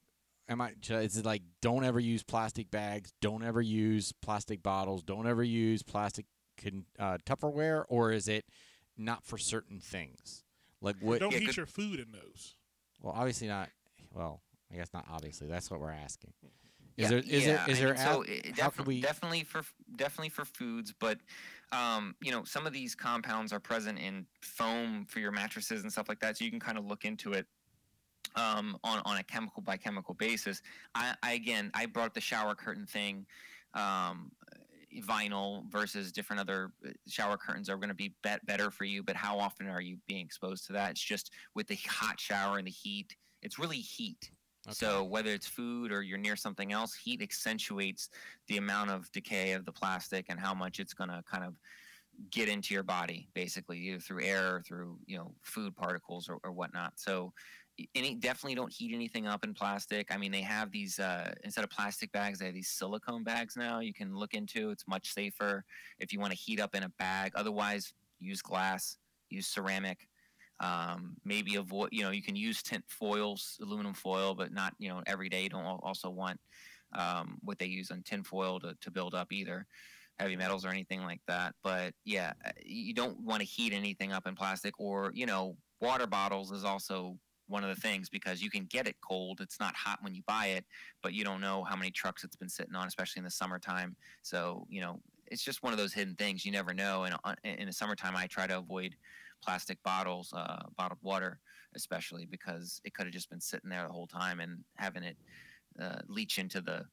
am 0.50 0.62
I? 0.62 0.74
should 0.82 1.04
Is 1.04 1.18
it 1.18 1.26
like 1.26 1.42
don't 1.62 1.84
ever 1.84 2.00
use 2.00 2.24
plastic 2.24 2.72
bags? 2.72 3.12
Don't 3.22 3.44
ever 3.44 3.62
use 3.62 4.12
plastic 4.22 4.62
bottles? 4.64 5.04
Don't 5.04 5.28
ever 5.28 5.44
use 5.44 5.84
plastic 5.84 6.26
con, 6.62 6.86
uh, 7.00 7.18
Tupperware? 7.26 7.84
Or 7.90 8.12
is 8.12 8.28
it 8.28 8.46
not 8.98 9.24
for 9.26 9.38
certain 9.38 9.80
things? 9.80 10.44
Like 10.82 10.96
what? 11.00 11.20
Don't 11.20 11.32
Yeah, 11.32 11.40
heat 11.40 11.46
good- 11.48 11.58
your 11.58 11.66
food 11.66 12.00
in 12.00 12.12
those. 12.12 12.56
Well, 13.02 13.14
obviously 13.16 13.48
not. 13.48 13.70
Well, 14.14 14.42
I 14.72 14.76
guess 14.76 14.90
not. 14.94 15.06
Obviously, 15.10 15.48
that's 15.48 15.70
what 15.70 15.80
we're 15.80 15.92
asking. 15.92 16.34
Is 16.98 17.04
Yeah, 17.04 17.08
there 17.10 17.20
is 17.20 17.26
yeah, 17.28 17.38
there 17.66 17.70
is 17.70 17.78
I 17.78 17.82
there 17.82 17.94
mean, 17.94 17.98
so 17.98 18.10
out- 18.22 18.30
it- 18.30 18.46
how 18.46 18.52
defi- 18.70 18.78
could 18.78 18.88
we? 18.88 19.02
definitely 19.02 19.44
for 19.44 19.64
definitely 19.98 20.30
for 20.30 20.46
foods, 20.46 20.94
but 20.98 21.20
um, 21.72 22.16
you 22.22 22.32
know 22.32 22.44
some 22.44 22.66
of 22.68 22.74
these 22.74 22.96
compounds 22.96 23.54
are 23.54 23.60
present 23.60 24.00
in 24.00 24.26
foam 24.42 25.06
for 25.08 25.20
your 25.20 25.32
mattresses 25.32 25.84
and 25.84 25.92
stuff 25.92 26.08
like 26.10 26.20
that. 26.20 26.38
So 26.38 26.46
you 26.46 26.52
can 26.52 26.60
kind 26.60 26.78
of 26.78 26.86
look 26.86 27.06
into 27.06 27.34
it 27.34 27.46
um, 28.36 28.78
on 28.84 29.02
on 29.06 29.18
a 29.18 29.24
chemical 29.24 29.62
by 29.62 29.78
chemical 29.78 30.14
basis. 30.14 30.62
I, 30.94 31.16
I 31.24 31.34
again 31.34 31.72
I 31.74 31.86
brought 31.86 32.14
the 32.14 32.22
shower 32.22 32.56
curtain 32.56 32.86
thing. 32.86 33.26
Um, 33.74 34.32
vinyl 35.02 35.70
versus 35.70 36.12
different 36.12 36.40
other 36.40 36.72
uh, 36.86 36.90
shower 37.08 37.38
curtains 37.38 37.70
are 37.70 37.76
going 37.76 37.90
to 37.90 37.96
be 37.96 38.14
bet- 38.24 38.46
better 38.46 38.72
for 38.72 38.86
you 38.86 39.04
but 39.04 39.16
how 39.16 39.38
often 39.38 39.68
are 39.68 39.82
you 39.82 39.98
being 40.08 40.26
exposed 40.26 40.66
to 40.66 40.72
that 40.74 40.92
it's 40.92 41.02
just 41.02 41.32
with 41.54 41.68
the 41.68 41.78
hot 41.88 42.18
shower 42.20 42.58
and 42.58 42.68
the 42.68 42.72
heat 42.72 43.16
it's 43.42 43.60
really 43.60 43.78
heat 43.78 44.32
Okay. 44.68 44.74
so 44.74 45.04
whether 45.04 45.32
it's 45.32 45.48
food 45.48 45.92
or 45.92 46.02
you're 46.02 46.18
near 46.18 46.36
something 46.36 46.72
else, 46.72 46.94
heat 46.94 47.22
accentuates 47.22 48.10
the 48.48 48.58
amount 48.58 48.92
of 48.92 49.12
decay 49.12 49.54
of 49.54 49.66
the 49.66 49.72
plastic 49.72 50.26
and 50.30 50.40
how 50.40 50.54
much 50.54 50.80
it's 50.80 50.94
going 50.94 51.10
to 51.10 51.24
kind 51.30 51.44
of 51.44 51.54
get 52.32 52.50
into 52.50 52.74
your 52.74 52.84
body, 52.84 53.28
basically, 53.34 53.78
either 53.80 54.00
through 54.00 54.24
air 54.24 54.56
or 54.56 54.62
through 54.62 54.98
you 55.06 55.18
know 55.18 55.34
food 55.42 55.76
particles 55.76 56.30
or, 56.30 56.38
or 56.44 56.52
whatnot. 56.52 56.94
So 56.96 57.34
any 57.94 58.16
definitely 58.16 58.56
don't 58.56 58.72
heat 58.72 58.94
anything 58.94 59.28
up 59.28 59.44
in 59.44 59.54
plastic. 59.54 60.14
I 60.14 60.18
mean, 60.18 60.32
they 60.32 60.42
have 60.42 60.72
these 60.72 61.00
uh, 61.00 61.34
instead 61.44 61.64
of 61.64 61.70
plastic 61.70 62.12
bags, 62.12 62.40
they 62.40 62.46
have 62.46 62.54
these 62.54 62.70
silicone 62.70 63.24
bags 63.24 63.56
now. 63.56 63.80
You 63.80 63.94
can 63.94 64.16
look 64.16 64.34
into. 64.34 64.72
It's 64.72 64.88
much 64.88 65.14
safer 65.14 65.66
if 66.00 66.14
you 66.14 66.20
want 66.20 66.32
to 66.32 66.38
heat 66.38 66.60
up 66.60 66.76
in 66.76 66.84
a 66.84 66.90
bag. 66.98 67.34
Otherwise, 67.36 67.94
use 68.20 68.42
glass, 68.42 68.98
use 69.30 69.48
ceramic 69.48 70.08
um, 70.60 71.16
maybe 71.26 71.56
avoid 71.56 71.90
you 71.92 72.04
know 72.04 72.12
you 72.12 72.24
can 72.24 72.36
use 72.36 72.62
tint 72.62 72.84
foils 72.88 73.58
aluminum 73.62 73.94
foil 73.94 74.34
but 74.34 74.54
not 74.54 74.74
you 74.80 74.90
know 74.90 75.02
every 75.06 75.30
day 75.30 75.44
you 75.44 75.50
don't 75.50 75.66
also 75.66 76.10
want 76.10 76.40
um, 76.94 77.38
what 77.44 77.60
they 77.60 77.66
use 77.66 77.92
on 77.92 78.02
tin 78.04 78.24
foil 78.24 78.60
to, 78.60 78.74
to 78.82 78.92
build 78.92 79.14
up 79.14 79.32
either 79.32 79.66
heavy 80.20 80.38
metals 80.38 80.66
or 80.66 80.70
anything 80.70 81.04
like 81.04 81.20
that. 81.28 81.54
But 81.64 81.94
yeah 82.06 82.34
uh, 82.46 82.52
you 82.64 82.94
don't 82.94 83.20
want 83.20 83.42
to 83.42 83.46
heat 83.46 83.74
anything 83.74 84.14
up 84.14 84.28
in 84.28 84.36
plastic 84.36 84.74
or 84.80 85.12
you 85.14 85.26
know 85.26 85.58
water 85.82 86.08
bottles 86.08 86.52
is 86.52 86.64
also 86.64 87.18
one 87.48 87.64
of 87.64 87.70
the 87.70 87.80
things 87.82 88.10
because 88.10 88.42
you 88.42 88.50
can 88.50 88.66
get 88.66 88.88
it 88.88 88.96
cold 89.08 89.40
it's 89.40 89.60
not 89.60 89.76
hot 89.76 90.00
when 90.02 90.16
you 90.16 90.24
buy 90.26 90.48
it 90.48 90.66
but 91.04 91.14
you 91.14 91.24
don't 91.24 91.42
know 91.42 91.64
how 91.64 91.76
many 91.76 91.92
trucks 91.92 92.24
it's 92.24 92.36
been 92.36 92.50
sitting 92.50 92.74
on 92.76 92.88
especially 92.88 93.20
in 93.20 93.26
the 93.26 93.32
summertime. 93.32 93.96
So 94.22 94.66
you 94.70 94.80
know 94.80 95.02
it's 95.28 95.44
just 95.44 95.64
one 95.64 95.74
of 95.74 95.80
those 95.80 95.94
hidden 95.94 96.16
things 96.16 96.46
you 96.46 96.52
never 96.52 96.74
know 96.74 97.04
and 97.04 97.16
uh, 97.24 97.34
in 97.44 97.66
the 97.66 97.74
summertime 97.74 98.16
i 98.16 98.28
try 98.28 98.46
to 98.46 98.58
avoid 98.60 98.96
plastic 99.46 99.82
bottles, 99.84 100.34
uh, 100.36 100.64
bottled 100.78 101.00
water, 101.04 101.40
especially 101.76 102.26
because 102.26 102.82
it 102.84 102.94
could 102.94 103.06
have 103.06 103.14
just 103.14 103.30
been 103.30 103.42
sitting 103.42 103.70
there 103.70 103.84
the 103.88 103.94
whole 103.94 104.08
time 104.08 104.40
and 104.40 104.64
having 104.78 105.04
it 105.04 105.18
uh, 105.80 106.00
leach 106.08 106.38
into 106.40 106.62
the 106.62 106.86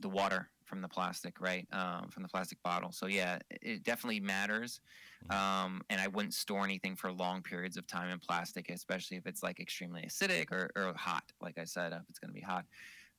the 0.00 0.08
water 0.08 0.48
from 0.64 0.80
the 0.80 0.86
plastic, 0.88 1.40
right? 1.40 1.66
Um, 1.72 2.08
from 2.10 2.22
the 2.22 2.28
plastic 2.28 2.62
bottle. 2.62 2.92
So 2.92 3.06
yeah, 3.06 3.38
it- 3.50 3.58
it 3.62 3.82
definitely 3.82 4.20
matters. 4.20 4.80
Um, 5.28 5.82
and 5.90 6.00
I 6.00 6.06
wouldn't 6.06 6.34
store 6.34 6.62
anything 6.64 6.94
for 6.94 7.10
long 7.10 7.42
periods 7.42 7.76
of 7.76 7.84
time 7.88 8.08
in 8.10 8.20
plastic, 8.20 8.70
especially 8.70 9.16
if 9.16 9.26
it's 9.26 9.42
like 9.42 9.58
extremely 9.58 10.02
acidic 10.02 10.52
or, 10.52 10.70
or 10.76 10.94
hot. 10.94 11.24
Like 11.40 11.58
I 11.58 11.64
said, 11.64 11.92
if 11.92 12.02
it's 12.08 12.20
going 12.20 12.28
to 12.28 12.34
be 12.34 12.40
hot 12.40 12.64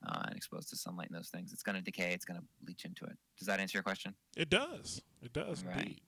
uh, 0.08 0.22
and 0.28 0.36
exposed 0.36 0.70
to 0.70 0.76
sunlight 0.76 1.08
and 1.10 1.18
those 1.18 1.28
things, 1.28 1.52
it's 1.52 1.62
going 1.62 1.76
to 1.76 1.82
decay. 1.82 2.14
It's 2.14 2.24
going 2.24 2.40
to 2.40 2.46
leach 2.66 2.86
into 2.86 3.04
it. 3.04 3.16
Does 3.38 3.46
that 3.46 3.60
answer 3.60 3.76
your 3.76 3.82
question? 3.82 4.14
It 4.38 4.48
does. 4.48 5.02
It 5.20 5.34
does 5.34 5.62
Right. 5.62 5.76
indeed. 5.76 6.00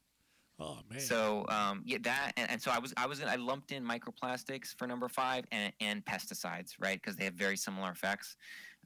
Oh 0.60 0.78
man. 0.90 1.00
So 1.00 1.46
um, 1.48 1.82
yeah, 1.84 1.98
that 2.02 2.32
and, 2.36 2.50
and 2.50 2.62
so 2.62 2.70
I 2.70 2.78
was 2.78 2.92
I 2.96 3.06
was 3.06 3.22
I 3.22 3.36
lumped 3.36 3.72
in 3.72 3.84
microplastics 3.84 4.76
for 4.76 4.86
number 4.86 5.08
five 5.08 5.44
and, 5.50 5.72
and 5.80 6.04
pesticides, 6.04 6.74
right? 6.78 7.00
Because 7.00 7.16
they 7.16 7.24
have 7.24 7.34
very 7.34 7.56
similar 7.56 7.90
effects. 7.90 8.36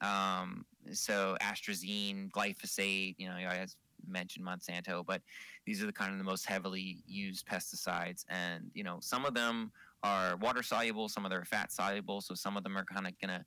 Um, 0.01 0.65
so 0.91 1.37
astrazine, 1.41 2.31
glyphosate, 2.31 3.15
you 3.17 3.27
know, 3.27 3.35
I 3.35 3.65
mentioned 4.07 4.45
Monsanto, 4.45 5.05
but 5.05 5.21
these 5.65 5.81
are 5.81 5.85
the 5.85 5.93
kind 5.93 6.11
of 6.11 6.17
the 6.17 6.23
most 6.23 6.45
heavily 6.45 7.03
used 7.05 7.45
pesticides, 7.47 8.23
and 8.29 8.71
you 8.73 8.83
know, 8.83 8.97
some 9.01 9.25
of 9.25 9.33
them 9.33 9.71
are 10.03 10.37
water 10.37 10.63
soluble, 10.63 11.09
some 11.09 11.25
of 11.25 11.31
them 11.31 11.41
are 11.41 11.45
fat 11.45 11.71
soluble, 11.71 12.21
so 12.21 12.33
some 12.33 12.55
of 12.57 12.63
them 12.63 12.77
are 12.77 12.85
kind 12.85 13.07
of 13.07 13.13
gonna, 13.19 13.43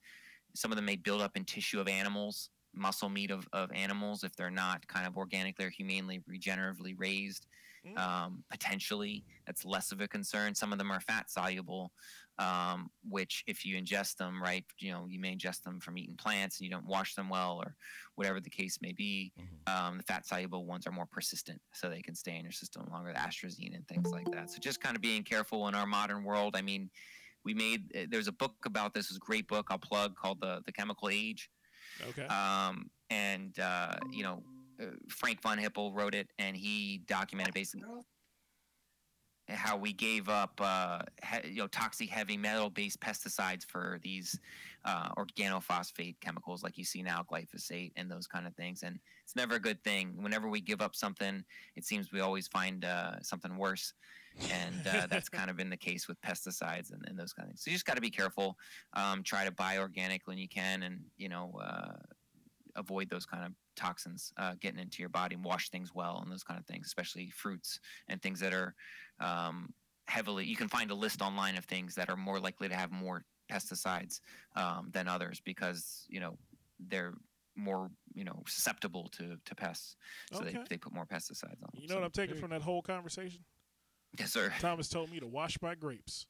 some 0.54 0.70
of 0.72 0.76
them 0.76 0.84
may 0.84 0.96
build 0.96 1.22
up 1.22 1.36
in 1.36 1.44
tissue 1.44 1.80
of 1.80 1.88
animals, 1.88 2.50
muscle 2.74 3.08
meat 3.08 3.30
of, 3.30 3.48
of 3.52 3.70
animals 3.72 4.24
if 4.24 4.34
they're 4.36 4.50
not 4.50 4.86
kind 4.88 5.06
of 5.06 5.16
organically 5.16 5.64
or 5.64 5.70
humanely 5.70 6.20
regeneratively 6.30 6.94
raised 6.96 7.46
Mm. 7.86 7.98
um, 7.98 8.44
potentially 8.50 9.24
that's 9.46 9.64
less 9.64 9.90
of 9.90 10.02
a 10.02 10.08
concern 10.08 10.54
some 10.54 10.70
of 10.70 10.76
them 10.76 10.90
are 10.90 11.00
fat 11.00 11.30
soluble 11.30 11.92
um, 12.38 12.90
which 13.08 13.42
if 13.46 13.64
you 13.64 13.80
ingest 13.80 14.16
them 14.16 14.42
right 14.42 14.66
you 14.78 14.92
know 14.92 15.06
you 15.08 15.18
may 15.18 15.34
ingest 15.34 15.62
them 15.62 15.80
from 15.80 15.96
eating 15.96 16.14
plants 16.16 16.58
and 16.58 16.66
you 16.66 16.70
don't 16.70 16.84
wash 16.84 17.14
them 17.14 17.30
well 17.30 17.56
or 17.56 17.74
whatever 18.16 18.38
the 18.38 18.50
case 18.50 18.78
may 18.82 18.92
be 18.92 19.32
Mhm. 19.40 19.72
um, 19.72 19.96
the 19.96 20.02
fat 20.02 20.26
soluble 20.26 20.66
ones 20.66 20.86
are 20.86 20.92
more 20.92 21.06
persistent 21.06 21.58
so 21.72 21.88
they 21.88 22.02
can 22.02 22.14
stay 22.14 22.36
in 22.36 22.42
your 22.42 22.52
system 22.52 22.86
longer 22.90 23.14
the 23.14 23.18
astrazine 23.18 23.74
and 23.74 23.88
things 23.88 24.10
like 24.10 24.30
that 24.30 24.50
so 24.50 24.58
just 24.58 24.82
kind 24.82 24.94
of 24.94 25.00
being 25.00 25.22
careful 25.22 25.66
in 25.68 25.74
our 25.74 25.86
modern 25.86 26.22
world 26.22 26.56
i 26.56 26.60
mean 26.60 26.90
we 27.44 27.54
made 27.54 27.90
uh, 27.96 28.04
there's 28.10 28.28
a 28.28 28.32
book 28.32 28.56
about 28.66 28.92
this, 28.92 29.06
it 29.06 29.12
was 29.12 29.16
a 29.16 29.20
great 29.20 29.48
book 29.48 29.68
i'll 29.70 29.78
plug 29.78 30.14
called 30.16 30.38
the 30.42 30.60
the 30.66 30.72
chemical 30.72 31.08
age 31.08 31.48
okay. 32.08 32.26
um, 32.26 32.90
and 33.08 33.58
uh, 33.58 33.96
you 34.12 34.22
know 34.22 34.42
Frank 35.08 35.42
von 35.42 35.58
Hippel 35.58 35.92
wrote 35.92 36.14
it, 36.14 36.30
and 36.38 36.56
he 36.56 37.02
documented 37.06 37.54
basically 37.54 37.84
how 39.54 39.76
we 39.76 39.92
gave 39.92 40.28
up 40.28 40.52
uh, 40.60 41.00
he, 41.24 41.50
you 41.50 41.56
know 41.56 41.66
toxic 41.68 42.08
heavy 42.08 42.36
metal 42.36 42.70
based 42.70 43.00
pesticides 43.00 43.64
for 43.64 43.98
these 44.02 44.38
uh, 44.84 45.10
organophosphate 45.14 46.16
chemicals 46.20 46.62
like 46.62 46.78
you 46.78 46.84
see 46.84 47.02
now 47.02 47.24
glyphosate 47.30 47.92
and 47.96 48.10
those 48.10 48.26
kind 48.26 48.46
of 48.46 48.54
things. 48.54 48.82
And 48.82 48.98
it's 49.24 49.36
never 49.36 49.56
a 49.56 49.60
good 49.60 49.82
thing. 49.82 50.14
Whenever 50.16 50.48
we 50.48 50.60
give 50.60 50.80
up 50.80 50.94
something 50.94 51.44
it 51.76 51.84
seems 51.84 52.12
we 52.12 52.20
always 52.20 52.48
find 52.48 52.84
uh, 52.84 53.20
something 53.22 53.56
worse. 53.56 53.92
And 54.50 54.86
uh, 54.86 55.06
that's 55.08 55.28
kind 55.28 55.50
of 55.50 55.56
been 55.56 55.70
the 55.70 55.76
case 55.76 56.08
with 56.08 56.20
pesticides 56.20 56.92
and, 56.92 57.02
and 57.06 57.18
those 57.18 57.32
kind 57.32 57.46
of 57.46 57.50
things. 57.50 57.62
So 57.64 57.70
you 57.70 57.74
just 57.74 57.86
got 57.86 57.96
to 57.96 58.00
be 58.00 58.10
careful. 58.10 58.56
Um, 58.94 59.22
try 59.22 59.44
to 59.44 59.50
buy 59.50 59.78
organic 59.78 60.26
when 60.26 60.38
you 60.38 60.48
can 60.48 60.84
and 60.84 61.00
you 61.16 61.28
know 61.28 61.52
uh, 61.62 61.96
avoid 62.80 63.08
those 63.08 63.26
kind 63.26 63.44
of 63.44 63.52
toxins 63.76 64.32
uh, 64.36 64.54
getting 64.60 64.80
into 64.80 65.00
your 65.00 65.08
body 65.08 65.34
and 65.34 65.44
wash 65.44 65.68
things 65.70 65.90
well 65.94 66.20
and 66.22 66.30
those 66.32 66.42
kind 66.42 66.58
of 66.58 66.66
things 66.66 66.86
especially 66.86 67.30
fruits 67.30 67.78
and 68.08 68.20
things 68.20 68.40
that 68.40 68.52
are 68.52 68.74
um, 69.20 69.72
heavily 70.08 70.44
you 70.44 70.56
can 70.56 70.68
find 70.68 70.90
a 70.90 70.94
list 70.94 71.22
online 71.22 71.56
of 71.56 71.64
things 71.66 71.94
that 71.94 72.10
are 72.10 72.16
more 72.16 72.40
likely 72.40 72.68
to 72.68 72.74
have 72.74 72.90
more 72.90 73.22
pesticides 73.50 74.20
um, 74.56 74.88
than 74.92 75.06
others 75.08 75.40
because 75.44 76.04
you 76.08 76.20
know 76.20 76.36
they're 76.88 77.14
more 77.56 77.90
you 78.14 78.24
know 78.24 78.42
susceptible 78.46 79.08
to, 79.12 79.36
to 79.44 79.54
pests 79.54 79.96
so 80.32 80.40
Okay. 80.40 80.52
they, 80.52 80.58
they 80.70 80.76
put 80.76 80.92
more 80.94 81.06
pesticides 81.06 81.62
on. 81.62 81.70
You 81.74 81.88
know 81.88 81.96
what 81.96 82.04
I'm 82.04 82.10
taking 82.10 82.36
from 82.36 82.50
that 82.50 82.62
whole 82.62 82.82
conversation? 82.82 83.44
yes 84.18 84.32
sir 84.32 84.52
Thomas 84.60 84.88
told 84.88 85.10
me 85.10 85.20
to 85.20 85.26
wash 85.26 85.56
my 85.62 85.74
grapes 85.74 86.26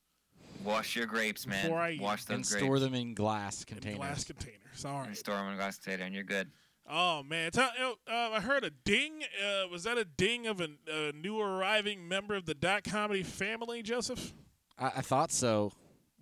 wash 0.64 0.94
your 0.96 1.06
grapes 1.06 1.46
man 1.46 1.64
Before 1.64 1.78
I 1.80 1.92
eat. 1.92 2.00
wash 2.00 2.24
those 2.24 2.34
and 2.36 2.44
grapes 2.46 2.62
store 2.64 2.78
them 2.78 2.94
in 2.94 3.14
glass 3.14 3.62
in 3.62 3.74
containers. 3.74 3.98
glass 3.98 4.24
containers. 4.24 4.84
All 4.84 5.02
and 5.02 5.16
store 5.16 5.36
them 5.36 5.48
in 5.48 5.54
a 5.54 5.56
glass 5.56 5.78
container 5.78 6.04
and 6.04 6.14
you're 6.14 6.24
good 6.24 6.48
Oh 6.92 7.22
man, 7.22 7.52
Tell- 7.52 7.70
you 7.78 7.94
uh, 8.12 8.30
I 8.32 8.40
heard 8.40 8.64
a 8.64 8.70
ding. 8.70 9.22
Uh, 9.40 9.68
was 9.68 9.84
that 9.84 9.96
a 9.96 10.04
ding 10.04 10.48
of 10.48 10.60
a, 10.60 10.70
a 10.92 11.12
new 11.12 11.40
arriving 11.40 12.08
member 12.08 12.34
of 12.34 12.46
the 12.46 12.54
dot 12.54 12.82
comedy 12.82 13.22
family, 13.22 13.80
Joseph? 13.80 14.32
I, 14.76 14.86
I 14.86 15.00
thought 15.00 15.30
so. 15.30 15.70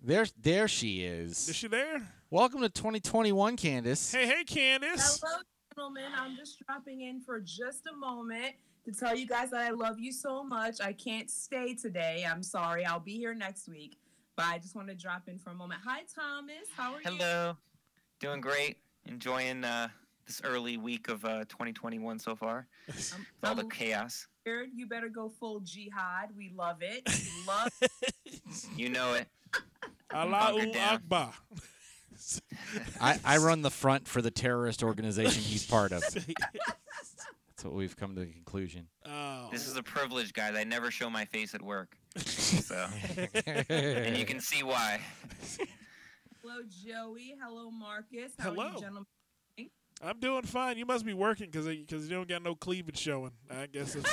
There, 0.03 0.27
there 0.39 0.67
she 0.67 1.03
is. 1.03 1.49
Is 1.49 1.55
she 1.55 1.67
there? 1.67 2.03
Welcome 2.29 2.61
to 2.61 2.69
2021, 2.69 3.57
Candace. 3.57 4.11
Hey, 4.11 4.27
hey, 4.27 4.43
Candace. 4.43 5.19
Hello, 5.23 5.37
gentlemen. 5.75 6.11
I'm 6.15 6.35
just 6.37 6.61
dropping 6.67 7.01
in 7.01 7.19
for 7.21 7.39
just 7.39 7.87
a 7.91 7.95
moment 7.95 8.53
to 8.85 8.91
tell 8.91 9.15
you 9.15 9.25
guys 9.25 9.49
that 9.49 9.61
I 9.61 9.71
love 9.71 9.99
you 9.99 10.11
so 10.13 10.43
much. 10.43 10.79
I 10.81 10.93
can't 10.93 11.31
stay 11.31 11.73
today. 11.73 12.27
I'm 12.29 12.43
sorry. 12.43 12.85
I'll 12.85 12.99
be 12.99 13.17
here 13.17 13.33
next 13.33 13.67
week. 13.67 13.97
But 14.39 14.47
I 14.47 14.57
just 14.57 14.73
want 14.73 14.87
to 14.87 14.95
drop 14.95 15.27
in 15.27 15.37
for 15.37 15.49
a 15.49 15.53
moment. 15.53 15.81
Hi, 15.83 16.03
Thomas. 16.15 16.69
How 16.77 16.93
are 16.93 17.01
you? 17.01 17.03
hello 17.03 17.57
doing 18.21 18.39
great 18.39 18.77
enjoying 19.05 19.65
uh, 19.65 19.89
this 20.25 20.41
early 20.45 20.77
week 20.77 21.09
of 21.09 21.25
uh, 21.25 21.39
2021 21.49 22.19
so 22.19 22.37
far 22.37 22.65
I'm, 22.87 23.25
all 23.43 23.55
the 23.55 23.65
chaos 23.65 24.27
weird. 24.45 24.69
You 24.73 24.87
better 24.87 25.09
go 25.09 25.27
full 25.27 25.59
jihad. 25.59 26.29
We 26.37 26.53
love 26.55 26.77
it. 26.79 27.01
We 27.05 27.47
love 27.47 27.69
you 28.77 28.87
know 28.87 29.15
it 29.15 29.27
Allahu 30.13 30.71
Akbar. 30.73 31.33
I, 33.01 33.19
I 33.25 33.37
run 33.39 33.61
the 33.61 33.69
front 33.69 34.07
for 34.07 34.21
the 34.21 34.31
terrorist 34.31 34.83
organization 34.83 35.43
he's 35.43 35.65
part 35.65 35.91
of. 35.91 36.01
That's 37.59 37.65
what 37.65 37.73
we've 37.73 37.97
come 37.97 38.15
to 38.15 38.21
the 38.21 38.27
conclusion. 38.27 38.87
Oh. 39.05 39.49
This 39.51 39.67
is 39.67 39.75
a 39.75 39.83
privilege, 39.83 40.31
guys. 40.31 40.55
I 40.55 40.63
never 40.63 40.91
show 40.91 41.09
my 41.09 41.25
face 41.25 41.53
at 41.53 41.61
work, 41.61 41.97
so 42.17 42.87
and 43.69 44.17
you 44.17 44.25
can 44.25 44.39
see 44.41 44.63
why. 44.63 44.99
Hello, 46.41 46.61
Joey. 46.85 47.35
Hello, 47.41 47.69
Marcus. 47.69 48.31
How 48.39 48.49
are 48.49 48.53
Hello. 48.53 48.71
you, 48.73 48.79
gentlemen? 48.79 49.05
I'm 50.01 50.19
doing 50.19 50.43
fine. 50.43 50.77
You 50.77 50.85
must 50.85 51.05
be 51.05 51.13
working 51.13 51.47
because 51.51 51.67
because 51.67 52.09
you 52.09 52.15
don't 52.15 52.27
got 52.27 52.41
no 52.41 52.55
cleavage 52.55 52.97
showing. 52.97 53.31
I 53.51 53.65
guess 53.67 53.95
it's 53.95 54.09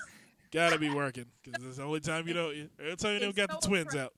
gotta 0.52 0.78
be 0.78 0.90
working 0.90 1.26
because 1.42 1.64
it's 1.64 1.76
the 1.78 1.82
only 1.84 2.00
time 2.00 2.28
you 2.28 2.34
don't. 2.34 2.70
Every 2.78 2.96
time 2.96 3.14
you 3.14 3.20
don't 3.20 3.28
It's 3.30 3.38
got 3.38 3.48
the 3.48 3.58
so 3.60 3.68
twins 3.68 3.92
fr- 3.92 4.00
out. 4.00 4.12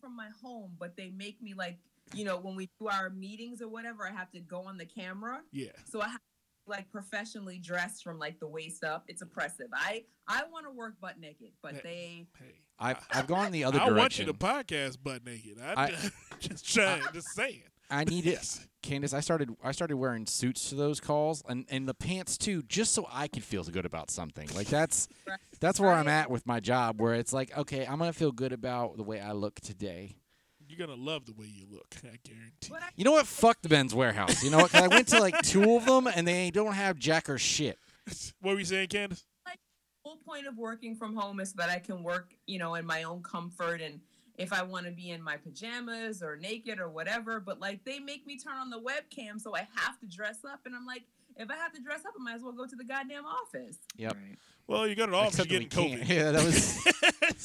From 0.00 0.14
my 0.14 0.28
home, 0.42 0.72
but 0.78 0.96
they 0.96 1.10
make 1.10 1.40
me 1.42 1.54
like, 1.54 1.78
you 2.14 2.24
know, 2.24 2.36
when 2.38 2.54
we 2.54 2.68
do 2.78 2.88
our 2.88 3.08
meetings 3.10 3.62
or 3.62 3.68
whatever, 3.68 4.06
I 4.06 4.12
have 4.12 4.30
to 4.32 4.40
go 4.40 4.60
on 4.60 4.76
the 4.76 4.84
camera. 4.84 5.40
Yeah. 5.52 5.70
So 5.90 6.00
I 6.02 6.08
have 6.08 6.20
to, 6.20 6.25
like 6.66 6.90
professionally 6.90 7.58
dressed 7.58 8.02
from 8.04 8.18
like 8.18 8.38
the 8.40 8.48
waist 8.48 8.84
up. 8.84 9.04
It's 9.08 9.22
oppressive. 9.22 9.66
I 9.74 10.04
I 10.28 10.42
want 10.52 10.66
to 10.66 10.72
work 10.72 10.94
butt 11.00 11.18
naked, 11.20 11.52
but 11.62 11.74
Yeah. 11.74 11.80
they 11.82 12.26
Hey. 12.38 12.60
I've, 12.78 12.98
I've 13.10 13.26
gone 13.26 13.52
the 13.52 13.64
other 13.64 13.78
direction. 13.78 13.94
I 13.96 13.98
want 13.98 14.18
you 14.18 14.24
direction. 14.26 14.92
to 14.92 14.94
podcast 14.98 15.02
butt 15.02 15.24
naked. 15.24 15.58
I, 15.64 15.72
I- 15.84 16.10
just 16.40 16.72
trying, 16.72 17.02
just 17.14 17.28
saying. 17.34 17.62
I 17.88 18.02
need 18.02 18.26
it, 18.26 18.44
Candace. 18.82 19.14
I 19.14 19.20
started 19.20 19.50
I 19.62 19.70
started 19.70 19.96
wearing 19.96 20.26
suits 20.26 20.70
to 20.70 20.74
those 20.74 20.98
calls 21.00 21.44
and, 21.48 21.64
and 21.68 21.88
the 21.88 21.94
pants 21.94 22.36
too, 22.36 22.62
just 22.64 22.92
so 22.92 23.06
I 23.12 23.28
could 23.28 23.44
feel 23.44 23.62
good 23.62 23.86
about 23.86 24.10
something. 24.10 24.48
Like 24.56 24.66
that's 24.66 25.06
Right. 25.26 25.38
that's 25.60 25.78
where 25.78 25.92
I'm 25.92 26.08
at 26.08 26.28
with 26.28 26.46
my 26.46 26.58
job, 26.58 27.00
where 27.00 27.14
it's 27.14 27.32
like, 27.32 27.56
okay, 27.56 27.86
I'm 27.86 27.98
gonna 28.00 28.12
feel 28.12 28.32
good 28.32 28.52
about 28.52 28.96
the 28.96 29.04
way 29.04 29.20
I 29.20 29.32
look 29.32 29.60
today. 29.60 30.16
You're 30.68 30.78
gonna 30.86 31.00
love 31.00 31.26
the 31.26 31.32
way 31.32 31.46
you 31.46 31.66
look. 31.70 31.94
I 32.04 32.16
guarantee. 32.24 32.68
But 32.70 32.82
You 32.96 33.04
know 33.04 33.12
what? 33.12 33.26
Fuck 33.26 33.62
the 33.62 33.68
Men's 33.68 33.94
Wearhouse. 33.94 34.42
You 34.42 34.50
know 34.50 34.58
what? 34.58 34.70
'Cause 34.72 34.82
I 34.82 34.88
went 34.88 35.08
to 35.08 35.20
like 35.20 35.40
two 35.42 35.76
of 35.76 35.84
them 35.86 36.06
and 36.06 36.26
they 36.26 36.50
don't 36.50 36.72
have 36.74 36.98
jack 36.98 37.28
or 37.28 37.38
shit. 37.38 37.78
What 38.40 38.52
were 38.54 38.58
you 38.60 38.64
saying, 38.64 38.88
Candace? 38.88 39.24
The 39.44 39.52
whole 40.10 40.16
point 40.18 40.46
of 40.46 40.56
working 40.56 40.94
from 40.94 41.16
home 41.16 41.40
is 41.40 41.52
that 41.54 41.68
I 41.68 41.80
can 41.80 42.04
work, 42.04 42.32
you 42.46 42.58
know, 42.60 42.76
in 42.76 42.86
my 42.86 43.02
own 43.02 43.22
comfort 43.24 43.80
and 43.80 44.00
if 44.38 44.52
I 44.52 44.62
want 44.62 44.86
to 44.86 44.92
be 44.92 45.10
in 45.10 45.20
my 45.22 45.36
pajamas 45.36 46.22
or 46.22 46.36
naked 46.36 46.78
or 46.78 46.88
whatever. 46.88 47.40
But 47.40 47.58
like 47.58 47.84
they 47.84 47.98
make 47.98 48.24
me 48.26 48.38
turn 48.38 48.56
on 48.56 48.70
the 48.70 48.78
webcam, 48.80 49.40
so 49.40 49.56
I 49.56 49.66
have 49.74 49.98
to 50.00 50.06
dress 50.06 50.44
up, 50.44 50.60
and 50.66 50.76
I'm 50.76 50.86
like, 50.86 51.04
if 51.36 51.50
I 51.50 51.54
have 51.56 51.72
to 51.72 51.80
dress 51.82 52.00
up, 52.06 52.14
I 52.18 52.22
might 52.22 52.34
as 52.36 52.42
well 52.42 52.52
go 52.52 52.66
to 52.66 52.76
the 52.76 52.84
goddamn 52.84 53.24
office. 53.26 53.78
Yep. 53.96 54.14
Right. 54.14 54.38
Well, 54.68 54.86
you 54.86 54.94
got 54.96 55.08
it 55.08 55.14
off. 55.14 55.28
Except 55.28 55.50
You're 55.50 55.60
that 55.60 55.70
getting 55.70 55.90
we 55.90 55.96
COVID. 55.96 56.06
can't. 56.06 56.18
Yeah, 56.18 56.30
that 56.32 56.44
was. 56.44 56.84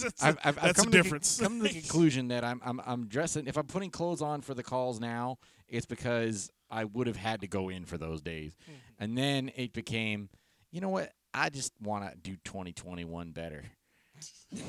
that's 0.01 0.23
I've, 0.23 0.37
I've, 0.43 0.57
I've 0.63 0.75
come 0.75 0.85
the 0.85 0.97
to 0.97 1.03
difference. 1.03 1.37
Con- 1.39 1.47
come 1.47 1.57
to 1.59 1.63
the 1.63 1.69
conclusion 1.81 2.29
that 2.29 2.43
I'm, 2.43 2.61
I'm 2.65 2.81
I'm 2.85 3.07
dressing. 3.07 3.47
If 3.47 3.57
I'm 3.57 3.67
putting 3.67 3.91
clothes 3.91 4.21
on 4.21 4.41
for 4.41 4.53
the 4.53 4.63
calls 4.63 4.99
now, 4.99 5.37
it's 5.67 5.85
because 5.85 6.49
I 6.69 6.85
would 6.85 7.05
have 7.07 7.17
had 7.17 7.41
to 7.41 7.47
go 7.47 7.69
in 7.69 7.85
for 7.85 7.97
those 7.97 8.21
days, 8.21 8.53
Mm-hmm. 8.63 9.03
and 9.03 9.17
then 9.17 9.51
it 9.55 9.73
became, 9.73 10.29
you 10.71 10.81
know 10.81 10.89
what? 10.89 11.11
I 11.33 11.49
just 11.49 11.73
want 11.81 12.09
to 12.09 12.17
do 12.17 12.37
2021 12.43 13.31
better. 13.31 13.63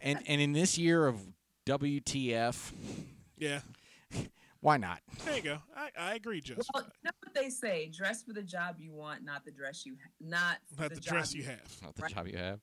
and 0.00 0.18
and 0.26 0.40
in 0.40 0.52
this 0.52 0.78
year 0.78 1.06
of 1.06 1.16
WTF, 1.66 2.72
yeah. 3.38 3.60
Why 4.60 4.76
not? 4.76 5.00
There 5.24 5.36
you 5.36 5.42
go. 5.42 5.58
I, 5.76 5.88
I 5.98 6.14
agree, 6.14 6.40
Joseph. 6.40 6.66
Well, 6.74 6.84
you 6.84 6.90
know 7.04 7.10
what 7.22 7.34
they 7.34 7.48
say: 7.50 7.88
dress 7.94 8.22
for 8.22 8.32
the 8.32 8.42
job 8.42 8.76
you 8.78 8.92
want, 8.92 9.24
not 9.24 9.44
the 9.44 9.50
dress 9.50 9.84
you, 9.86 9.96
not 10.20 10.58
Not 10.78 10.88
the, 10.90 10.94
the 10.96 11.00
job 11.00 11.14
dress 11.14 11.34
you 11.34 11.42
have. 11.44 11.60
Not 11.82 11.94
the 11.94 12.02
Right. 12.02 12.14
job 12.14 12.26
you 12.28 12.36
have. 12.38 12.60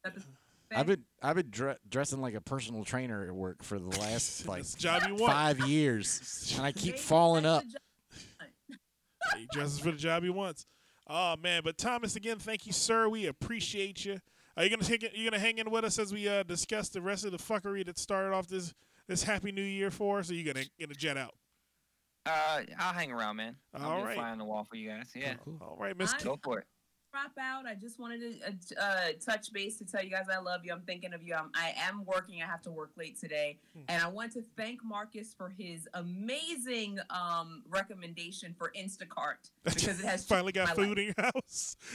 I've 0.76 0.86
been 0.86 1.04
I've 1.24 1.36
been 1.38 1.50
dre- 1.50 1.78
dressing 1.90 2.20
like 2.22 2.34
a 2.34 2.42
personal 2.42 2.84
trainer 2.84 3.26
at 3.26 3.34
work 3.34 3.64
for 3.64 3.80
the 3.80 3.88
last 4.00 4.46
like 4.48 4.60
That's 4.64 4.76
job 4.76 5.04
you 5.08 5.16
want. 5.16 5.32
five 5.32 5.60
years, 5.68 6.54
and 6.58 6.66
I 6.66 6.72
keep 6.72 6.98
falling 7.00 7.46
up. 7.46 7.64
He 9.38 9.48
dresses 9.52 9.80
for 9.80 9.92
the 9.92 9.98
job 9.98 10.24
he 10.24 10.30
wants. 10.30 10.66
Oh 11.08 11.36
man, 11.36 11.62
but 11.64 11.78
Thomas 11.78 12.16
again, 12.16 12.38
thank 12.40 12.66
you, 12.66 12.72
sir. 12.74 13.10
We 13.10 13.26
appreciate 13.28 14.06
you. 14.06 14.20
Are 14.56 14.64
you 14.64 14.70
gonna 14.70 14.84
take 14.84 15.04
it? 15.04 15.14
You 15.16 15.30
gonna 15.30 15.40
hang 15.42 15.58
in 15.58 15.70
with 15.70 15.84
us 15.84 16.00
as 16.00 16.14
we 16.14 16.28
uh, 16.28 16.44
discuss 16.44 16.90
the 16.90 17.02
rest 17.02 17.26
of 17.26 17.32
the 17.32 17.38
fuckery 17.38 17.86
that 17.86 17.98
started 18.00 18.34
off 18.34 18.48
this 18.48 18.74
this 19.08 19.24
happy 19.24 19.52
new 19.52 19.62
year 19.62 19.92
for 19.92 20.20
us? 20.20 20.30
Or 20.32 20.34
you 20.34 20.44
gonna 20.46 20.66
gonna 20.80 20.94
jet 20.94 21.18
out? 21.18 21.34
Uh, 22.28 22.62
I'll 22.80 22.94
hang 22.94 23.12
around, 23.12 23.38
man. 23.38 23.56
I'll 23.74 23.90
All 23.90 23.96
be 23.98 24.02
a 24.02 24.06
right. 24.06 24.16
fly 24.16 24.30
on 24.32 24.38
the 24.38 24.46
wall 24.46 24.66
for 24.70 24.76
you 24.76 24.90
guys. 24.90 25.12
Yeah, 25.16 25.36
Cool. 25.44 25.58
All 25.62 25.78
right, 25.80 25.98
Miss. 25.98 26.14
I- 26.14 26.18
K- 26.18 26.24
go 26.26 26.40
for 26.44 26.60
it. 26.60 26.66
drop 27.14 27.32
out. 27.40 27.66
I 27.66 27.74
just 27.74 28.00
wanted 28.00 28.42
to 28.42 28.48
uh, 28.78 28.82
uh, 28.84 29.08
touch 29.26 29.52
base 29.54 29.78
to 29.78 29.86
tell 29.86 30.04
you 30.04 30.12
guys 30.12 30.26
I 30.32 30.38
love 30.40 30.62
you. 30.66 30.72
I'm 30.74 30.82
thinking 30.82 31.14
of 31.14 31.24
you. 31.24 31.34
I'm, 31.34 31.50
I 31.56 31.74
am 31.78 32.04
working. 32.06 32.44
I 32.44 32.46
have 32.46 32.62
to 32.64 32.72
work 32.72 32.92
late 32.98 33.20
today, 33.20 33.58
Hmm. 33.74 33.84
and 33.88 34.04
I 34.04 34.08
want 34.08 34.34
to 34.34 34.44
thank 34.58 34.84
Marcus 34.84 35.34
for 35.36 35.50
his 35.58 35.88
amazing 35.94 37.00
um, 37.10 37.64
recommendation 37.70 38.54
for 38.58 38.72
Instacart 38.78 39.38
because 39.64 40.00
it 40.00 40.06
has 40.06 40.26
finally 40.26 40.52
got 40.52 40.76
food 40.76 40.90
life. 40.90 40.98
in 40.98 41.04
your 41.18 41.32
house. 41.34 41.78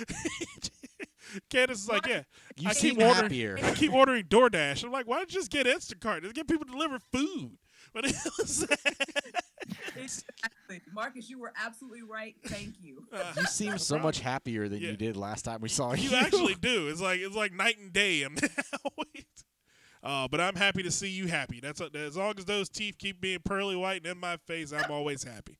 Candace 1.50 1.82
is 1.82 1.88
like, 1.88 2.06
yeah, 2.06 2.22
You 2.56 2.68
I 2.70 2.72
seem 2.72 2.96
keep 2.96 3.04
ordering- 3.04 3.22
happier. 3.22 3.58
I 3.62 3.70
keep 3.74 3.92
ordering 3.92 4.24
DoorDash. 4.24 4.82
I'm 4.84 4.90
like, 4.90 5.06
why 5.06 5.18
don't 5.18 5.32
you 5.32 5.38
just 5.38 5.50
get 5.52 5.66
Instacart? 5.66 6.22
Just 6.22 6.34
get 6.34 6.48
people 6.48 6.66
to 6.66 6.72
deliver 6.72 6.98
food. 6.98 7.52
But 7.94 8.06
it 8.06 8.14
was, 8.38 8.66
Exactly. 9.96 10.80
Marcus, 10.92 11.28
you 11.28 11.38
were 11.38 11.52
absolutely 11.62 12.02
right. 12.02 12.34
Thank 12.46 12.74
you. 12.80 13.06
You 13.36 13.44
seem 13.44 13.78
so 13.78 13.98
much 13.98 14.20
happier 14.30 14.68
than 14.68 14.80
Yeah. 14.80 14.90
you 14.90 14.96
did 14.96 15.16
last 15.16 15.42
time 15.44 15.60
we 15.60 15.68
saw 15.68 15.92
you. 15.94 16.08
you 16.10 16.16
actually 16.16 16.54
do. 16.54 16.88
It's 16.88 17.00
like 17.00 17.20
it's 17.20 17.36
like 17.36 17.52
night 17.52 17.78
and 17.78 17.92
day. 17.92 18.22
I'm 18.22 18.36
uh, 20.02 20.26
but 20.28 20.40
I'm 20.40 20.56
happy 20.56 20.82
to 20.82 20.90
see 20.90 21.08
you 21.08 21.28
happy. 21.28 21.60
That's 21.60 21.80
as 21.80 22.16
long 22.16 22.34
as 22.36 22.44
those 22.44 22.68
teeth 22.68 22.96
keep 22.98 23.20
being 23.20 23.38
pearly 23.44 23.76
white 23.76 23.98
and 23.98 24.06
in 24.06 24.18
my 24.18 24.36
face, 24.48 24.72
I'm 24.72 24.90
always 24.90 25.22
happy. 25.22 25.56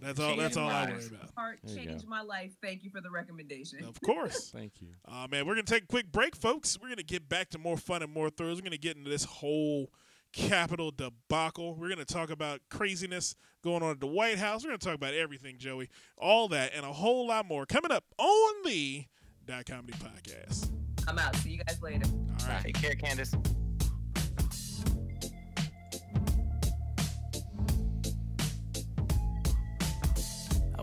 That's 0.00 0.20
all. 0.20 0.36
That's 0.36 0.56
all 0.56 0.70
I 0.70 0.84
worry 0.84 0.94
Nice. 0.94 1.08
about. 1.08 1.30
Heart 1.36 1.58
changed 1.74 2.06
my 2.06 2.22
life. 2.22 2.52
Thank 2.62 2.84
you 2.84 2.90
for 2.90 3.00
the 3.00 3.10
recommendation. 3.10 3.84
Of 3.84 4.00
course. 4.00 4.50
Thank 4.50 4.80
you. 4.80 4.88
Uh, 5.06 5.26
man, 5.30 5.44
we're 5.46 5.54
going 5.54 5.66
to 5.66 5.72
take 5.72 5.84
a 5.84 5.86
quick 5.88 6.10
break, 6.12 6.36
folks. 6.36 6.78
We're 6.80 6.88
going 6.88 6.98
to 6.98 7.02
get 7.04 7.28
back 7.28 7.50
to 7.50 7.58
more 7.58 7.76
fun 7.76 8.02
and 8.02 8.12
more 8.12 8.30
thrills. 8.30 8.56
We're 8.58 8.62
going 8.62 8.70
to 8.72 8.78
get 8.78 8.96
into 8.96 9.10
this 9.10 9.24
whole 9.24 9.90
Capitol 10.32 10.90
debacle. 10.90 11.74
We're 11.74 11.88
going 11.88 11.98
to 11.98 12.04
talk 12.04 12.30
about 12.30 12.60
craziness 12.70 13.34
going 13.62 13.82
on 13.82 13.90
at 13.90 14.00
the 14.00 14.06
White 14.06 14.38
House. 14.38 14.62
We're 14.64 14.70
going 14.70 14.78
to 14.80 14.86
talk 14.86 14.94
about 14.94 15.14
everything, 15.14 15.56
Joey. 15.58 15.88
All 16.16 16.48
that 16.48 16.72
and 16.74 16.84
a 16.84 16.92
whole 16.92 17.26
lot 17.26 17.46
more 17.46 17.66
coming 17.66 17.90
up 17.90 18.04
on 18.18 18.52
the 18.64 19.04
Dot 19.44 19.66
Comedy 19.66 19.94
Podcast. 19.94 20.70
I'm 21.08 21.18
out. 21.18 21.34
See 21.36 21.50
you 21.50 21.64
guys 21.64 21.80
later. 21.82 22.06
All 22.40 22.48
right. 22.48 22.62
Take 22.62 22.76
care, 22.76 22.94
Candace. 22.94 23.34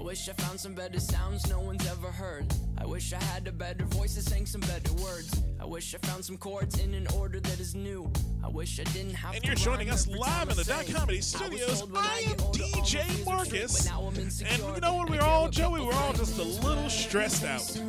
Wish 0.07 0.29
I 0.29 0.33
found 0.33 0.57
some 0.59 0.73
better 0.73 0.99
sounds 1.01 1.49
no 1.49 1.59
one's 1.59 1.85
ever 1.87 2.07
heard. 2.07 2.45
I 2.77 2.85
wish 2.85 3.11
I 3.11 3.21
had 3.21 3.45
a 3.47 3.51
better 3.51 3.83
voice 3.85 4.15
that 4.15 4.21
sang 4.23 4.45
some 4.45 4.61
better 4.61 4.93
words. 5.03 5.43
I 5.59 5.65
wish 5.65 5.93
I 5.93 5.97
found 6.07 6.23
some 6.23 6.37
chords 6.37 6.79
in 6.79 6.93
an 6.93 7.07
order 7.17 7.41
that 7.41 7.59
is 7.59 7.75
new. 7.75 8.09
I 8.41 8.47
wish 8.47 8.79
I 8.79 8.83
didn't 8.85 9.15
have 9.15 9.33
And 9.33 9.41
to 9.43 9.47
you're 9.47 9.55
joining 9.57 9.89
us 9.89 10.07
live 10.07 10.49
in 10.49 10.55
the 10.55 10.63
Dot. 10.63 10.85
Comedy 10.87 11.19
Studios. 11.19 11.79
told 11.79 11.91
when 11.91 12.03
I 12.05 12.19
am 12.27 12.39
older, 12.41 12.59
DJ 12.59 13.01
fears 13.03 13.25
Marcus. 13.25 13.83
but 13.83 13.91
now 13.91 14.01
I'm 14.07 14.15
insecure. 14.15 14.53
And 14.65 14.75
you 14.75 14.81
know 14.81 14.93
what? 14.95 15.09
We're 15.09 15.21
all, 15.21 15.49
Joey, 15.49 15.81
we're 15.81 15.93
all 15.93 16.13
just 16.13 16.39
a 16.39 16.43
little 16.43 16.89
stressed 16.89 17.43
out. 17.43 17.81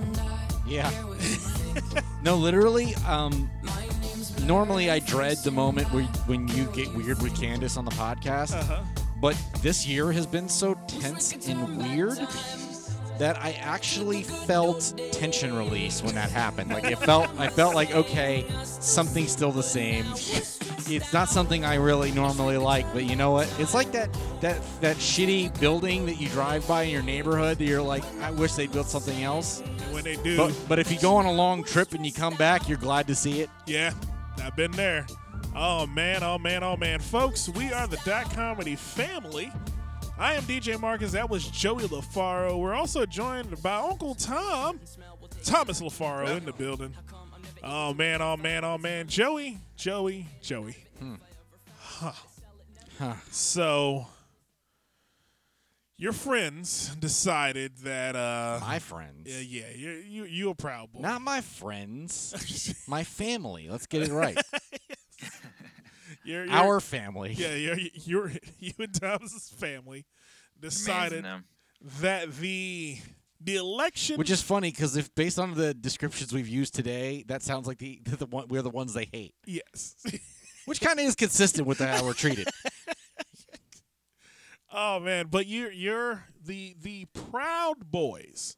Yeah. 0.67 0.91
No, 2.25 2.35
literally. 2.35 2.97
Um, 3.07 3.49
normally 4.43 4.91
I 4.91 4.99
dread 4.99 5.37
the 5.45 5.53
moment 5.53 5.87
where, 5.93 6.03
when 6.27 6.49
you 6.49 6.65
get 6.73 6.93
weird 6.93 7.23
with 7.23 7.41
Candace 7.41 7.77
on 7.77 7.85
the 7.85 7.93
podcast, 7.93 8.55
Uh 8.55 8.65
huh. 8.65 8.83
But 9.21 9.37
this 9.63 9.87
year 9.87 10.13
has 10.13 10.27
been 10.27 10.49
so 10.49 10.75
tense 10.87 11.33
and 11.49 11.79
weird 11.79 12.19
that 13.19 13.37
I 13.43 13.53
actually 13.61 14.23
felt 14.23 14.95
tension 15.13 15.53
release 15.55 16.03
when 16.03 16.15
that 16.15 16.31
happened. 16.31 16.71
Like 16.71 16.85
it 16.85 16.99
felt, 16.99 17.29
I 17.39 17.49
felt 17.49 17.75
like 17.75 17.95
okay, 17.95 18.47
something's 18.63 19.33
still 19.33 19.53
the 19.53 19.63
same. 19.63 20.05
It's 20.91 21.13
not 21.13 21.29
something 21.29 21.67
I 21.67 21.75
really 21.75 22.11
normally 22.13 22.57
like, 22.57 22.91
but 22.95 23.05
you 23.05 23.15
know 23.15 23.31
what? 23.31 23.47
It's 23.59 23.75
like 23.75 23.93
that 23.93 24.09
that 24.41 24.59
that 24.81 24.97
shitty 24.97 25.61
building 25.61 26.07
that 26.07 26.19
you 26.19 26.31
drive 26.31 26.67
by 26.67 26.85
in 26.85 26.91
your 26.91 27.03
neighborhood 27.03 27.59
that 27.59 27.65
you're 27.67 27.83
like, 27.83 28.05
I 28.23 28.31
wish 28.31 28.55
they 28.55 28.69
built 28.69 28.87
something 28.87 29.23
else. 29.23 29.61
And 29.61 29.93
when 29.93 30.05
they 30.05 30.17
do, 30.17 30.39
But 30.39 30.55
but 30.67 30.79
if 30.79 30.91
you 30.91 30.99
go 30.99 31.17
on 31.17 31.27
a 31.27 31.33
long 31.33 31.63
trip 31.63 31.93
and 31.93 32.07
you 32.07 32.13
come 32.13 32.37
back, 32.37 32.71
you're 32.71 32.79
glad 32.79 33.07
to 33.09 33.15
see 33.15 33.43
it. 33.43 33.51
Yeah, 33.67 33.93
I've 34.43 34.57
been 34.57 34.71
there. 34.73 35.07
Oh 35.61 35.89
man, 35.89 36.23
oh 36.23 36.39
man, 36.39 36.63
oh 36.63 36.77
man. 36.77 37.01
Folks, 37.01 37.49
we 37.49 37.73
are 37.73 37.89
the 37.89 37.99
Dot 38.05 38.33
Comedy 38.33 38.77
family. 38.77 39.51
I 40.17 40.35
am 40.35 40.45
DJ 40.45 40.79
Marcus. 40.79 41.11
That 41.11 41.29
was 41.29 41.49
Joey 41.49 41.83
Lofaro. 41.83 42.61
We're 42.61 42.75
also 42.75 43.05
joined 43.05 43.61
by 43.61 43.75
Uncle 43.75 44.15
Tom, 44.15 44.79
Thomas 45.43 45.81
Lofaro 45.81 46.37
in 46.37 46.45
the 46.45 46.53
building. 46.53 46.95
Oh 47.65 47.93
man, 47.93 48.23
oh 48.23 48.37
man, 48.37 48.65
oh 48.65 48.79
man. 48.79 49.09
Joey, 49.09 49.59
Joey, 49.77 50.29
Joey. 50.41 50.77
Huh. 51.77 52.13
Huh. 53.01 53.15
So 53.33 54.07
your 55.97 56.13
friends 56.13 56.95
decided 57.01 57.79
that 57.79 58.15
uh 58.15 58.61
My 58.61 58.79
friends. 58.79 59.27
yeah, 59.27 59.41
yeah, 59.41 59.75
you 59.75 59.91
you 60.07 60.25
you 60.25 60.51
a 60.51 60.55
proud 60.55 60.93
boy. 60.93 61.01
Not 61.01 61.21
my 61.21 61.41
friends. 61.41 62.85
my 62.87 63.03
family. 63.03 63.69
Let's 63.69 63.87
get 63.87 64.03
it 64.03 64.13
right. 64.13 64.39
You're- 66.29 66.47
you're- 66.47 66.59
Our 66.59 66.81
family. 66.81 67.33
Yeah, 67.33 67.55
you're, 67.55 67.79
you're 67.95 68.33
you 68.59 68.73
and 68.79 68.95
Thomas's 68.95 69.49
family 69.51 70.07
decided 70.61 71.25
them. 71.25 71.45
that 72.01 72.33
the 72.37 72.99
the 73.41 73.57
election, 73.57 74.19
Which 74.19 74.31
is 74.31 74.43
funny 74.43 74.71
because 74.71 74.97
if 74.97 75.15
based 75.15 75.39
on 75.39 75.55
the 75.55 75.73
descriptions 75.73 76.33
we've 76.33 76.49
used 76.49 76.75
today, 76.75 77.25
that 77.29 77.43
sounds 77.43 77.67
like 77.69 77.79
the 77.79 78.01
the 78.05 78.27
one 78.27 78.49
we're 78.49 78.63
the 78.63 78.71
ones 78.71 78.95
they 78.95 79.09
hate. 79.13 79.35
yes. 79.47 79.95
Which 80.67 80.81
kind 80.83 80.99
of 80.99 81.07
is 81.07 81.15
consistent 81.15 81.67
with 81.67 81.79
how 81.79 82.05
we're 82.05 82.13
treated. 82.15 82.49
oh 84.73 85.01
man, 85.01 85.27
but 85.31 85.47
you're 85.47 85.71
you're 85.73 86.25
the 86.45 86.75
the 86.81 87.07
proud 87.07 87.91
boys, 87.91 88.57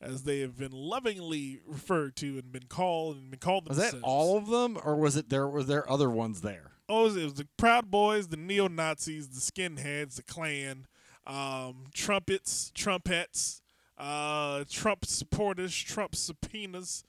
as 0.00 0.22
they 0.22 0.40
have 0.40 0.56
been 0.56 0.72
lovingly 0.72 1.60
referred 1.66 2.16
to 2.16 2.38
and 2.38 2.50
been 2.50 2.66
called 2.68 3.16
and 3.16 3.30
been 3.30 3.40
called 3.40 3.68
Was 3.68 3.76
that 3.78 3.94
all 4.02 4.38
of 4.38 4.46
them, 4.48 4.78
or 4.82 4.96
was 4.96 5.16
it 5.16 5.28
there? 5.28 5.46
Were 5.48 5.62
there 5.62 5.90
other 5.90 6.08
ones 6.08 6.40
there? 6.40 6.69
Oh, 6.92 7.06
it 7.06 7.22
was, 7.22 7.34
the 7.34 7.46
proud 7.56 7.88
boys, 7.88 8.26
the 8.26 8.36
neo 8.36 8.66
Nazis, 8.66 9.28
the 9.28 9.40
skinheads, 9.40 10.16
the 10.16 10.24
Klan, 10.24 10.88
um, 11.24 11.84
trumpets, 11.94 12.72
trumpets, 12.74 13.62
uh, 13.96 14.64
Trump 14.68 15.04
supporters, 15.04 15.72
Trump 15.72 16.16
subpoenas, 16.16 17.04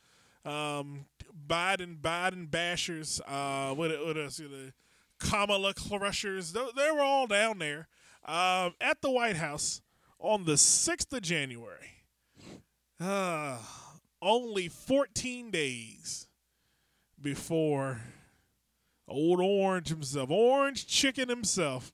um, 0.45 1.05
Biden, 1.47 1.99
Biden 1.99 2.47
bashers, 2.47 3.21
uh, 3.25 3.73
what, 3.73 3.89
what 4.05 4.19
else? 4.19 4.38
The 4.38 4.71
Kamala 5.19 5.73
crushers. 5.73 6.53
They, 6.53 6.63
they 6.75 6.91
were 6.91 7.01
all 7.01 7.25
down 7.25 7.57
there 7.57 7.88
um, 8.23 8.75
at 8.79 9.01
the 9.01 9.09
White 9.09 9.38
House 9.38 9.82
on 10.19 10.45
the 10.45 10.53
6th 10.53 11.11
of 11.11 11.23
January. 11.23 12.03
Uh, 12.99 13.57
only 14.21 14.67
14 14.67 15.49
days 15.49 16.27
before 17.19 18.01
old 19.12 19.39
Orange 19.39 19.89
himself, 19.89 20.30
Orange 20.30 20.88
Chicken 20.88 21.30
himself, 21.30 21.91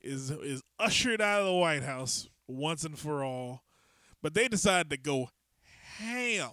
is 0.00 0.30
is 0.30 0.62
ushered 0.78 1.20
out 1.20 1.40
of 1.40 1.46
the 1.46 1.52
White 1.52 1.82
House 1.82 2.28
once 2.46 2.84
and 2.84 2.98
for 2.98 3.22
all. 3.24 3.62
But 4.22 4.34
they 4.34 4.48
decided 4.48 4.90
to 4.90 4.96
go 4.96 5.30
ham. 5.98 6.52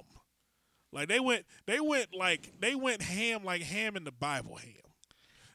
Like 0.91 1.07
they 1.07 1.19
went 1.19 1.45
they 1.65 1.79
went 1.79 2.15
like 2.15 2.53
they 2.59 2.75
went 2.75 3.01
ham 3.01 3.43
like 3.43 3.61
ham 3.63 3.95
in 3.95 4.03
the 4.03 4.11
Bible 4.11 4.55
ham. 4.55 4.71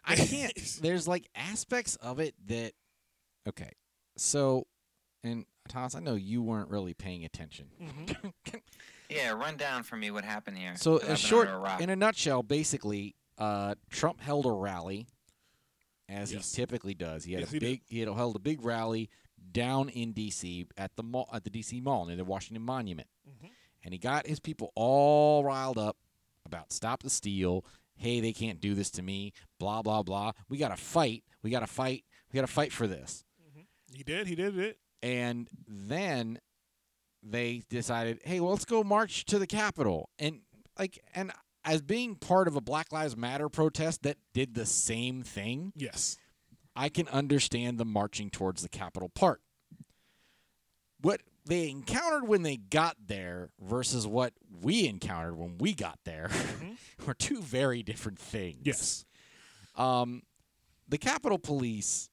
I 0.04 0.16
can't. 0.16 0.52
There's 0.80 1.06
like 1.08 1.28
aspects 1.34 1.96
of 1.96 2.18
it 2.20 2.34
that. 2.46 2.72
Okay, 3.48 3.72
so, 4.16 4.66
and 5.24 5.46
Thomas, 5.68 5.94
I 5.94 6.00
know 6.00 6.14
you 6.14 6.42
weren't 6.42 6.68
really 6.68 6.92
paying 6.94 7.24
attention. 7.24 7.66
Mm-hmm. 7.82 8.56
Yeah, 9.12 9.30
run 9.32 9.56
down 9.56 9.82
for 9.82 9.96
me 9.96 10.12
what 10.12 10.24
happened 10.24 10.56
here. 10.56 10.74
So, 10.76 11.00
'cause 11.00 11.00
a 11.00 11.02
I've 11.02 11.08
been 11.08 11.16
short, 11.16 11.48
a 11.48 11.82
in 11.82 11.90
a 11.90 11.96
nutshell, 11.96 12.44
basically, 12.44 13.16
uh, 13.40 13.74
Trump 13.90 14.20
held 14.20 14.46
a 14.46 14.52
rally, 14.52 15.06
as 16.08 16.32
Yes. 16.32 16.54
he 16.54 16.62
typically 16.62 16.94
does. 16.94 17.24
He 17.24 17.32
had 17.32 17.40
Yes, 17.40 17.54
a 17.54 17.58
big, 17.58 17.82
he 17.86 18.00
had 18.00 18.08
held 18.08 18.36
a 18.36 18.40
big 18.40 18.64
rally 18.64 19.08
down 19.52 19.88
in 19.88 20.12
D.C. 20.12 20.66
at 20.76 20.94
the 20.96 21.02
mall, 21.02 21.28
at 21.32 21.44
the 21.44 21.50
D.C. 21.50 21.80
Mall 21.80 22.06
near 22.06 22.16
the 22.16 22.24
Washington 22.24 22.62
Monument, 22.62 23.08
Mhm. 23.28 23.50
and 23.82 23.92
he 23.94 23.98
got 23.98 24.26
his 24.26 24.38
people 24.40 24.70
all 24.74 25.42
riled 25.44 25.78
up 25.78 25.96
about 26.44 26.72
stop 26.72 27.02
the 27.02 27.10
steal. 27.10 27.64
Hey, 27.94 28.20
they 28.20 28.32
can't 28.32 28.60
do 28.60 28.74
this 28.74 28.90
to 28.92 29.02
me. 29.02 29.32
Blah 29.58 29.82
blah 29.82 30.02
blah. 30.02 30.32
We 30.48 30.58
got 30.58 30.68
to 30.68 30.76
fight. 30.76 31.24
We 31.42 31.50
got 31.50 31.60
to 31.60 31.66
fight. 31.66 32.04
We 32.32 32.36
got 32.36 32.46
to 32.46 32.52
fight 32.52 32.72
for 32.72 32.86
this. 32.86 33.24
He 33.92 34.02
did, 34.04 34.26
he 34.28 34.34
did 34.36 34.56
it. 34.58 34.78
And 35.02 35.48
then 35.66 36.38
they 37.22 37.62
decided, 37.68 38.20
hey, 38.24 38.38
well, 38.40 38.52
let's 38.52 38.64
go 38.64 38.84
march 38.84 39.24
to 39.26 39.38
the 39.38 39.46
Capitol. 39.46 40.08
And 40.18 40.42
like, 40.78 40.98
and 41.14 41.32
as 41.64 41.82
being 41.82 42.14
part 42.14 42.48
of 42.48 42.56
a 42.56 42.60
Black 42.60 42.92
Lives 42.92 43.16
Matter 43.16 43.48
protest 43.48 44.02
that 44.02 44.16
did 44.32 44.54
the 44.54 44.66
same 44.66 45.22
thing, 45.22 45.72
Yes. 45.76 46.16
I 46.76 46.88
can 46.88 47.08
understand 47.08 47.78
the 47.78 47.84
marching 47.84 48.30
towards 48.30 48.62
the 48.62 48.68
Capitol 48.68 49.08
part. 49.08 49.42
What 51.00 51.20
they 51.44 51.68
encountered 51.68 52.28
when 52.28 52.42
they 52.42 52.56
got 52.56 52.96
there 53.06 53.50
versus 53.60 54.06
what 54.06 54.32
we 54.62 54.86
encountered 54.86 55.36
when 55.36 55.58
we 55.58 55.74
got 55.74 55.98
there 56.04 56.30
were 57.06 57.14
two 57.14 57.42
very 57.42 57.82
different 57.82 58.18
things. 58.18 58.60
Yes. 58.62 59.04
Um, 59.76 60.22
the 60.88 60.98
Capitol 60.98 61.38
Police 61.38 62.08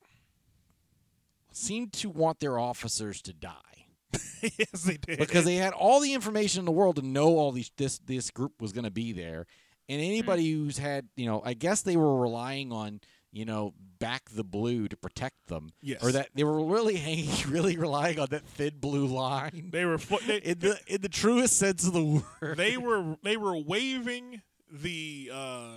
seemed 1.52 1.94
to 1.94 2.10
want 2.10 2.40
their 2.40 2.58
officers 2.58 3.22
to 3.24 3.34
die 3.34 3.77
yes, 4.42 4.84
they 4.84 4.98
did. 4.98 5.20
because 5.20 5.46
they 5.46 5.56
had 5.56 5.74
all 5.74 6.00
the 6.00 6.14
information 6.14 6.60
in 6.60 6.66
the 6.66 6.72
world 6.72 6.96
to 6.98 7.02
know 7.02 7.38
all 7.38 7.52
these 7.52 7.72
this 7.78 8.00
this 8.00 8.32
group 8.32 8.62
was 8.62 8.72
going 8.74 8.86
to 8.86 8.92
be 8.92 9.12
there, 9.14 9.46
and 9.90 10.02
anybody 10.02 10.52
who's 10.52 10.78
had 10.78 11.08
you 11.16 11.26
know, 11.26 11.42
I 11.46 11.54
guess 11.54 11.82
they 11.82 11.98
were 11.98 12.20
relying 12.20 12.72
on 12.72 13.02
you 13.32 13.46
know 13.46 13.74
back 14.00 14.30
the 14.30 14.44
blue 14.44 14.88
to 14.88 14.96
protect 14.98 15.48
them, 15.48 15.72
Yes. 15.82 16.04
or 16.04 16.12
that 16.12 16.30
they 16.36 16.44
were 16.44 16.64
really 16.66 16.96
hanging, 16.98 17.30
really 17.50 17.78
relying 17.78 18.20
on 18.20 18.28
that 18.32 18.46
thin 18.46 18.74
blue 18.80 19.06
line 19.08 19.70
they 19.72 19.86
were 19.86 19.98
fo- 19.98 20.20
they, 20.26 20.38
in 20.38 20.60
the 20.60 20.80
in 20.88 21.02
the 21.02 21.10
truest 21.10 21.58
sense 21.58 21.86
of 21.86 21.94
the 21.94 22.04
word. 22.42 22.58
they 22.58 22.78
were 22.78 23.18
they 23.24 23.38
were 23.38 23.58
waving 23.58 24.42
the 24.72 25.30
uh, 25.34 25.72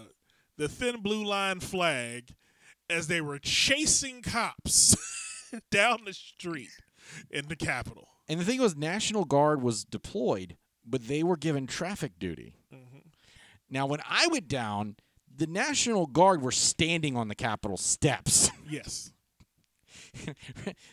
the 0.56 0.68
thin 0.68 1.00
blue 1.00 1.24
line 1.24 1.60
flag 1.60 2.34
as 2.88 3.06
they 3.06 3.20
were 3.20 3.38
chasing 3.38 4.20
cops 4.22 4.96
down 5.70 6.00
the 6.04 6.12
street 6.12 6.70
in 7.30 7.48
the 7.48 7.56
Capitol. 7.56 8.08
And 8.30 8.40
the 8.40 8.44
thing 8.44 8.60
was, 8.60 8.76
National 8.76 9.24
Guard 9.24 9.60
was 9.60 9.84
deployed, 9.84 10.56
but 10.86 11.08
they 11.08 11.22
were 11.22 11.36
given 11.36 11.66
traffic 11.66 12.12
duty. 12.18 12.54
Mm-hmm. 12.72 12.98
Now, 13.68 13.86
when 13.86 14.00
I 14.08 14.28
went 14.28 14.46
down, 14.48 14.96
the 15.34 15.46
National 15.46 16.06
Guard 16.06 16.40
were 16.42 16.52
standing 16.52 17.16
on 17.16 17.28
the 17.28 17.34
Capitol 17.34 17.76
steps. 17.76 18.50
Yes. 18.70 19.12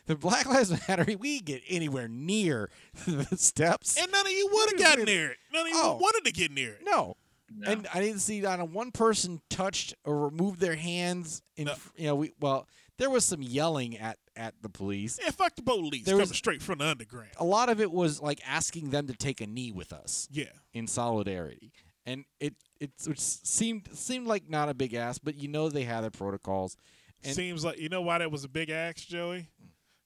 the 0.07 0.15
Black 0.15 0.47
Lives 0.47 0.71
Matter, 0.87 1.05
we 1.19 1.39
get 1.41 1.61
anywhere 1.69 2.07
near 2.07 2.69
the 3.05 3.37
steps. 3.37 3.97
And 4.01 4.11
none 4.11 4.25
of 4.25 4.31
you 4.31 4.49
would 4.51 4.71
have 4.71 4.79
gotten 4.79 5.05
near 5.05 5.29
it. 5.31 5.37
None 5.53 5.61
of 5.61 5.67
you 5.67 5.73
Oh. 5.77 5.97
wanted 5.97 6.25
to 6.25 6.31
get 6.31 6.51
near 6.51 6.73
it. 6.73 6.81
no. 6.83 7.15
No. 7.55 7.71
And 7.71 7.87
I 7.93 8.01
didn't 8.01 8.19
see 8.19 8.41
not 8.41 8.59
a 8.59 8.65
one 8.65 8.91
person 8.91 9.41
touched 9.49 9.93
or 10.03 10.25
removed 10.25 10.59
their 10.59 10.75
hands. 10.75 11.41
In, 11.55 11.65
No. 11.65 11.75
fr- 11.75 11.89
you 11.95 12.07
know, 12.07 12.15
we 12.15 12.31
well, 12.41 12.67
there 12.97 13.09
was 13.09 13.25
some 13.25 13.41
yelling 13.41 13.97
at 13.97 14.17
at 14.35 14.53
the 14.61 14.69
police. 14.69 15.19
Yeah, 15.21 15.31
fuck 15.31 15.55
the 15.55 15.61
police. 15.63 16.05
There 16.05 16.13
coming 16.13 16.29
was- 16.29 16.37
straight 16.37 16.61
from 16.61 16.79
the 16.79 16.85
underground. 16.85 17.29
A 17.37 17.45
lot 17.45 17.69
of 17.69 17.79
it 17.81 17.91
was 17.91 18.21
like 18.21 18.39
asking 18.45 18.89
them 18.91 19.07
to 19.07 19.13
take 19.13 19.41
a 19.41 19.47
knee 19.47 19.71
with 19.71 19.93
us. 19.93 20.27
Yeah. 20.31 20.45
in 20.73 20.87
solidarity. 20.87 21.71
And 22.05 22.23
it 22.39 22.53
it 22.79 22.91
which 23.05 23.19
seemed 23.19 23.89
seemed 23.93 24.27
like 24.27 24.49
not 24.49 24.69
a 24.69 24.73
big 24.73 24.93
ass, 24.93 25.17
but 25.17 25.35
you 25.35 25.47
know 25.47 25.69
they 25.69 25.83
had 25.83 26.01
their 26.01 26.11
protocols. 26.11 26.77
And- 27.23 27.35
Seems 27.35 27.65
like 27.65 27.79
you 27.79 27.89
know 27.89 28.01
why 28.01 28.19
that 28.19 28.31
was 28.31 28.43
a 28.43 28.49
big 28.49 28.69
axe, 28.69 29.03
Joey? 29.05 29.47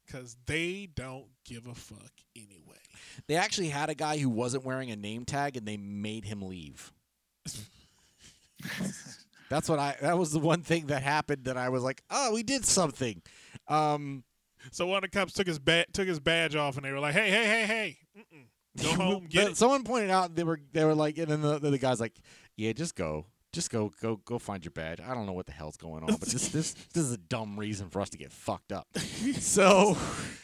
Because 0.08 0.36
they 0.46 0.90
don't 0.94 1.28
give 1.46 1.68
a 1.68 1.76
fuck 1.76 2.12
anyway. 2.36 2.78
They 3.28 3.36
actually 3.36 3.70
had 3.70 3.90
a 3.90 3.96
guy 3.96 4.18
who 4.18 4.30
wasn't 4.30 4.66
wearing 4.66 4.90
a 4.92 4.96
name 4.96 5.26
tag, 5.26 5.56
and 5.58 5.66
they 5.68 5.78
made 5.78 6.26
him 6.26 6.42
leave. 6.42 6.92
That's 9.52 9.70
what 9.70 9.78
I. 9.80 9.96
That 10.02 10.18
was 10.18 10.32
the 10.32 10.40
one 10.40 10.64
thing 10.64 10.88
that 10.88 11.04
happened 11.04 11.44
that 11.46 11.58
I 11.58 11.70
was 11.70 11.84
like, 11.84 12.02
oh, 12.10 12.34
we 12.34 12.42
did 12.42 12.66
something. 12.66 13.22
Um, 13.68 14.24
So 14.72 14.88
one 14.88 14.98
of 14.98 15.02
the 15.04 15.08
cops 15.10 15.34
took 15.34 15.46
his 15.48 15.60
ba- 15.60 15.86
took 15.94 16.08
his 16.08 16.20
badge 16.20 16.56
off, 16.56 16.78
and 16.78 16.86
they 16.86 16.92
were 16.92 17.00
like, 17.00 17.14
"Hey, 17.14 17.30
hey, 17.30 17.46
hey, 17.46 17.66
hey, 17.66 17.98
Mm-mm. 18.18 18.46
go 18.84 18.94
home, 19.04 19.28
get 19.30 19.44
but 19.44 19.52
it." 19.52 19.58
someone 19.58 19.84
pointed 19.84 20.10
out 20.10 20.34
they 20.36 20.44
were 20.44 20.60
they 20.72 20.86
were 20.86 20.96
like, 20.96 21.18
and 21.18 21.28
then 21.28 21.42
the, 21.42 21.60
the 21.60 21.78
guy's 21.78 22.00
like, 22.00 22.14
yeah, 22.56 22.72
just 22.74 22.96
go. 22.96 23.26
Just 23.54 23.70
go, 23.70 23.92
go, 24.02 24.16
go! 24.24 24.40
Find 24.40 24.64
your 24.64 24.72
badge. 24.72 25.02
I 25.02 25.14
don't 25.14 25.26
know 25.26 25.34
what 25.34 25.46
the 25.46 25.52
hell's 25.52 25.76
going 25.76 26.04
on, 26.04 26.16
but 26.16 26.22
this, 26.30 26.48
this, 26.48 26.74
this 26.94 27.04
is 27.04 27.12
a 27.12 27.18
dumb 27.18 27.60
reason 27.60 27.90
for 27.90 28.00
us 28.02 28.10
to 28.12 28.18
get 28.18 28.32
fucked 28.32 28.72
up. 28.72 28.88
So, 29.42 29.98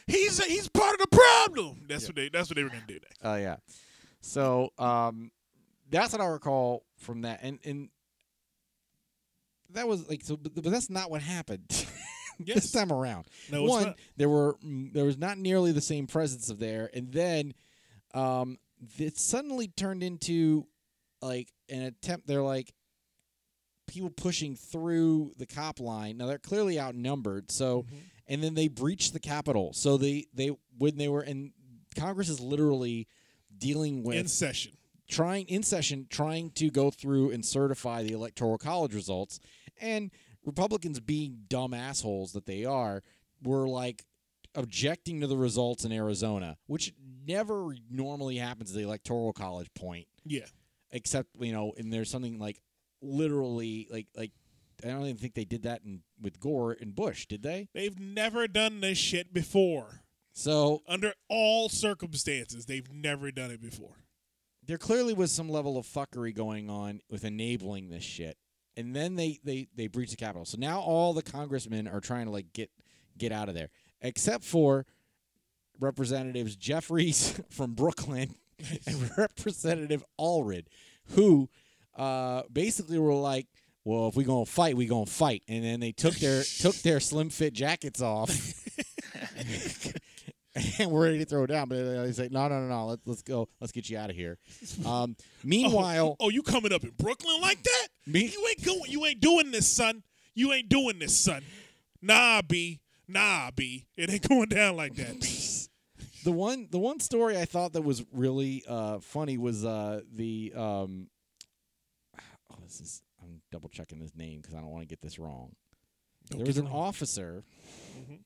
He's 0.08 0.44
he's 0.44 0.68
part 0.68 0.94
of 0.94 1.00
the 1.00 1.08
problem. 1.18 1.86
That's 1.88 2.06
what 2.08 2.18
they 2.18 2.28
that's 2.28 2.50
what 2.50 2.58
they 2.58 2.64
were 2.64 2.70
gonna 2.70 2.82
do. 2.86 2.96
Next. 2.96 3.20
Oh 3.24 3.36
yeah. 3.36 3.56
So 4.20 4.74
um, 4.78 5.32
that's 5.90 6.12
what 6.12 6.20
I 6.22 6.26
recall 6.26 6.84
from 6.98 7.22
that, 7.22 7.40
and 7.44 7.60
and 7.64 7.88
that 9.74 9.88
was 9.88 10.08
like 10.10 10.24
so, 10.24 10.38
but, 10.38 10.54
but 10.56 10.64
that's 10.66 10.90
not 10.90 11.10
what 11.12 11.22
happened 11.22 11.66
Yes. 12.40 12.56
this 12.56 12.72
time 12.72 12.92
around. 12.92 13.26
No, 13.52 13.64
One, 13.64 13.96
there 14.16 14.30
were 14.30 14.58
mm, 14.66 14.94
there 14.94 15.06
was 15.06 15.18
not 15.18 15.38
nearly 15.38 15.72
the 15.72 15.82
same 15.82 16.06
presence 16.08 16.50
of 16.50 16.60
there, 16.60 16.90
and 16.94 17.12
then 17.12 17.54
um, 18.14 18.58
it 18.98 19.18
suddenly 19.18 19.68
turned 19.68 20.04
into 20.04 20.68
like 21.22 21.52
an 21.70 21.82
attempt. 21.84 22.28
They're 22.28 22.42
like 22.44 22.74
people 23.88 24.10
pushing 24.10 24.56
through 24.56 25.32
the 25.38 25.46
cop 25.46 25.80
line. 25.80 26.18
Now 26.18 26.28
they're 26.28 26.38
clearly 26.38 26.80
outnumbered, 26.80 27.52
so 27.52 27.84
Mm-hmm. 27.84 27.96
and 28.28 28.44
then 28.44 28.54
they 28.54 28.68
breached 28.68 29.14
the 29.14 29.20
Capitol. 29.20 29.74
So 29.74 29.98
they 29.98 30.26
they 30.34 30.52
when 30.78 30.98
they 30.98 31.08
were 31.08 31.22
and 31.22 31.52
Congress 31.96 32.30
is 32.30 32.40
literally 32.40 33.08
dealing 33.58 34.04
with 34.04 34.16
in 34.18 34.28
session. 34.28 34.74
Trying 35.10 35.46
in 35.48 35.64
session 35.64 36.08
trying 36.10 36.52
to 36.52 36.70
go 36.70 36.90
through 36.92 37.32
and 37.32 37.46
certify 37.46 38.04
the 38.04 38.12
electoral 38.14 38.58
college 38.58 38.94
results 38.94 39.40
and 39.80 40.12
republicans 40.46 41.00
being 41.00 41.40
dumb 41.48 41.74
assholes 41.74 42.34
that 42.34 42.46
they 42.46 42.66
are 42.66 43.04
were 43.44 43.68
like 43.68 44.04
objecting 44.56 45.22
to 45.22 45.28
the 45.28 45.38
results 45.38 45.86
in 45.86 45.92
arizona 45.92 46.58
which 46.68 46.94
never 47.26 47.76
normally 47.90 48.38
happens 48.38 48.72
at 48.72 48.76
the 48.78 48.84
electoral 48.84 49.34
college 49.34 49.68
point 49.76 50.08
Yeah. 50.26 50.46
except 50.92 51.30
you 51.40 51.52
know 51.54 51.74
and 51.78 51.92
there's 51.94 52.10
something 52.10 52.40
like 52.40 52.60
literally 53.02 53.88
like 53.92 54.08
like 54.16 54.32
i 54.84 54.88
don't 54.88 55.04
even 55.04 55.18
think 55.18 55.34
they 55.36 55.46
did 55.46 55.64
that 55.64 55.82
in 55.86 56.02
with 56.22 56.40
gore 56.40 56.76
and 56.80 56.96
bush 56.96 57.26
did 57.28 57.44
they 57.44 57.70
They've 57.74 58.00
never 58.00 58.48
done 58.48 58.82
this 58.82 58.98
shit 58.98 59.34
before. 59.34 60.02
so 60.34 60.82
Under 60.88 61.14
all 61.30 61.70
circumstances, 61.70 62.66
they've 62.66 62.92
never 62.92 63.32
done 63.32 63.52
it 63.52 63.62
before. 63.62 63.98
There 64.68 64.78
clearly 64.78 65.14
was 65.14 65.32
some 65.32 65.50
level 65.50 65.78
of 65.78 65.86
fuckery 65.86 66.36
going 66.36 66.70
on 66.70 67.02
with 67.10 67.24
enabling 67.24 67.90
this 67.90 68.04
shit. 68.04 68.38
And 68.76 68.96
then 68.96 69.16
they 69.16 69.40
they 69.44 69.68
they 69.76 69.88
breached 69.88 70.12
the 70.12 70.18
Capitol. 70.18 70.46
So 70.46 70.58
now 70.60 70.80
all 70.82 71.14
the 71.14 71.24
congressmen 71.24 71.88
are 71.88 72.00
trying 72.02 72.26
to 72.26 72.32
like 72.32 72.54
get 72.54 72.70
get 73.18 73.32
out 73.32 73.50
of 73.50 73.56
there, 73.56 73.70
except 74.02 74.44
for 74.44 74.86
Representatives 75.80 76.56
Jeffries 76.56 77.42
from 77.50 77.74
Brooklyn 77.74 78.36
and 78.86 79.12
Representative 79.18 80.04
Allred, 80.20 80.66
who 81.16 81.50
uh, 81.96 82.44
basically 82.54 83.00
were 83.00 83.16
like, 83.16 83.48
"Well, 83.84 84.10
if 84.10 84.16
we 84.16 84.24
gonna 84.24 84.46
fight, 84.46 84.78
we 84.78 84.86
gonna 84.86 85.08
fight." 85.08 85.42
And 85.48 85.64
then 85.64 85.80
they 85.80 85.92
took 85.92 86.14
their 86.16 86.44
took 86.60 86.76
their 86.76 87.00
slim 87.00 87.32
fit 87.32 87.54
jackets 87.54 88.02
off. 88.02 88.30
and 90.80 90.92
we're 90.92 91.04
ready 91.06 91.20
to 91.20 91.26
throw 91.26 91.44
it 91.44 91.48
down, 91.48 91.70
but 91.70 91.76
they 91.78 92.12
say, 92.12 92.30
"No, 92.32 92.48
no, 92.48 92.60
no, 92.62 92.68
no. 92.68 92.86
Let's 92.88 93.02
let's 93.06 93.22
go. 93.22 93.48
Let's 93.60 93.72
get 93.72 93.90
you 93.90 93.98
out 93.98 94.10
of 94.10 94.16
here." 94.16 94.38
Um, 94.86 95.16
meanwhile, 95.44 96.16
Oh, 96.20 96.30
you 96.30 96.42
coming 96.44 96.72
up 96.74 96.84
in 96.84 96.92
Brooklyn 96.98 97.40
like 97.42 97.62
that? 97.64 97.88
Me- 98.06 98.32
You 98.34 98.48
ain't 98.48 98.64
going. 98.66 98.90
You 98.92 99.06
ain't 99.06 99.20
doing 99.22 99.52
this, 99.52 99.68
son. 99.68 100.04
You 100.34 100.54
ain't 100.54 100.70
doing 100.70 101.00
this, 101.00 101.18
son. 101.18 101.44
Nah, 102.02 102.42
B. 102.42 102.80
Nah, 103.08 103.52
B. 103.56 103.86
It 103.96 104.10
ain't 104.12 104.28
going 104.30 104.50
down 104.50 104.76
like 104.76 104.96
that. 104.96 105.22
The 106.24 106.32
one 106.32 106.68
the 106.72 106.80
one 106.80 107.00
story 107.00 107.38
I 107.38 107.46
thought 107.46 107.74
that 107.74 107.82
was 107.84 108.04
really 108.12 108.64
uh, 108.68 109.00
funny 109.00 109.38
was 109.38 109.64
uh, 109.66 110.02
the 110.14 110.54
um, 110.56 111.08
oh 112.52 112.56
this 112.64 112.80
is 112.82 113.02
I'm 113.22 113.42
double 113.52 113.70
checking 113.70 114.00
his 114.00 114.16
name 114.16 114.42
because 114.42 114.56
I 114.56 114.60
don't 114.60 114.70
want 114.72 114.82
to 114.84 114.88
get 114.88 115.02
this 115.02 115.18
wrong. 115.20 115.54
Don't 116.30 116.40
there 116.40 116.48
was 116.48 116.58
an 116.58 116.66
wrong. 116.66 116.74
officer, 116.76 117.44
Mhm. 117.98 118.20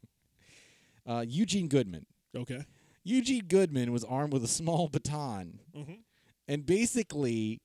uh, 1.05 1.23
Eugene 1.27 1.67
Goodman. 1.67 2.05
Okay. 2.36 2.63
Eugene 3.03 3.45
Goodman 3.47 3.91
was 3.91 4.03
armed 4.03 4.32
with 4.34 4.43
a 4.43 4.47
small 4.47 4.88
baton, 4.88 5.59
Mhm. 5.75 5.99
and 6.47 6.65
basically, 6.65 7.59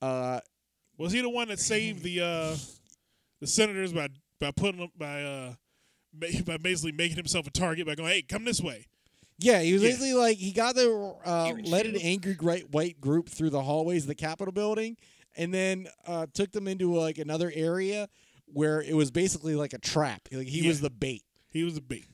uh, 0.00 0.40
Was 0.96 1.12
he 1.12 1.20
the 1.20 1.28
one 1.28 1.48
that 1.48 1.60
saved 1.60 2.02
the 2.02 2.20
uh, 2.20 2.56
the 3.40 3.46
senators 3.46 3.92
by 3.92 4.08
by 4.40 4.50
putting 4.50 4.80
them 4.80 4.90
by 4.96 5.22
uh 5.22 5.54
by 6.44 6.56
basically 6.56 6.92
making 6.92 7.16
himself 7.16 7.46
a 7.46 7.50
target 7.50 7.86
by 7.86 7.94
going, 7.94 8.10
"Hey, 8.10 8.22
come 8.22 8.44
this 8.44 8.60
way." 8.60 8.86
Yeah, 9.38 9.60
he 9.62 9.72
was 9.72 9.82
Yeah. 9.82 9.88
basically 9.90 10.14
like 10.14 10.38
he 10.38 10.50
got 10.52 10.74
the 10.74 10.90
uh, 11.24 11.52
led 11.64 11.86
an 11.86 11.96
angry 11.98 12.34
great 12.34 12.70
white 12.70 13.00
group 13.00 13.28
through 13.28 13.50
the 13.50 13.62
hallways 13.62 14.02
of 14.04 14.08
the 14.08 14.14
Capitol 14.16 14.50
building, 14.52 14.96
and 15.36 15.54
then 15.54 15.86
uh, 16.06 16.26
took 16.32 16.50
them 16.50 16.66
into 16.66 16.92
like 16.94 17.18
another 17.18 17.52
area 17.54 18.08
where 18.46 18.80
it 18.82 18.94
was 18.96 19.10
basically 19.12 19.54
like 19.54 19.72
a 19.74 19.78
trap. 19.78 20.26
Like 20.32 20.48
he 20.48 20.66
was 20.66 20.80
the 20.80 20.90
bait. 20.90 21.22
He 21.50 21.62
was 21.62 21.74
the 21.74 21.80
bait. 21.80 22.06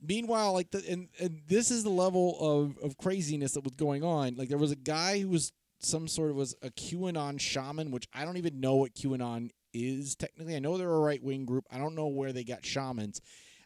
Meanwhile, 0.00 0.52
like 0.52 0.70
the 0.70 0.84
and, 0.88 1.08
and 1.20 1.40
this 1.48 1.70
is 1.70 1.82
the 1.82 1.90
level 1.90 2.36
of 2.40 2.78
of 2.84 2.96
craziness 2.98 3.52
that 3.52 3.64
was 3.64 3.74
going 3.74 4.02
on. 4.04 4.36
Like 4.36 4.48
there 4.48 4.58
was 4.58 4.70
a 4.72 4.76
guy 4.76 5.20
who 5.20 5.28
was 5.28 5.52
some 5.80 6.08
sort 6.08 6.30
of 6.30 6.36
was 6.36 6.54
a 6.62 6.70
QAnon 6.70 7.40
shaman, 7.40 7.90
which 7.90 8.06
I 8.12 8.24
don't 8.24 8.36
even 8.36 8.60
know 8.60 8.76
what 8.76 8.94
QAnon 8.94 9.50
is 9.72 10.14
technically. 10.16 10.56
I 10.56 10.58
know 10.58 10.76
they're 10.78 10.90
a 10.90 10.98
right 10.98 11.22
wing 11.22 11.44
group. 11.44 11.64
I 11.70 11.78
don't 11.78 11.94
know 11.94 12.08
where 12.08 12.32
they 12.32 12.44
got 12.44 12.64
shamans. 12.64 13.20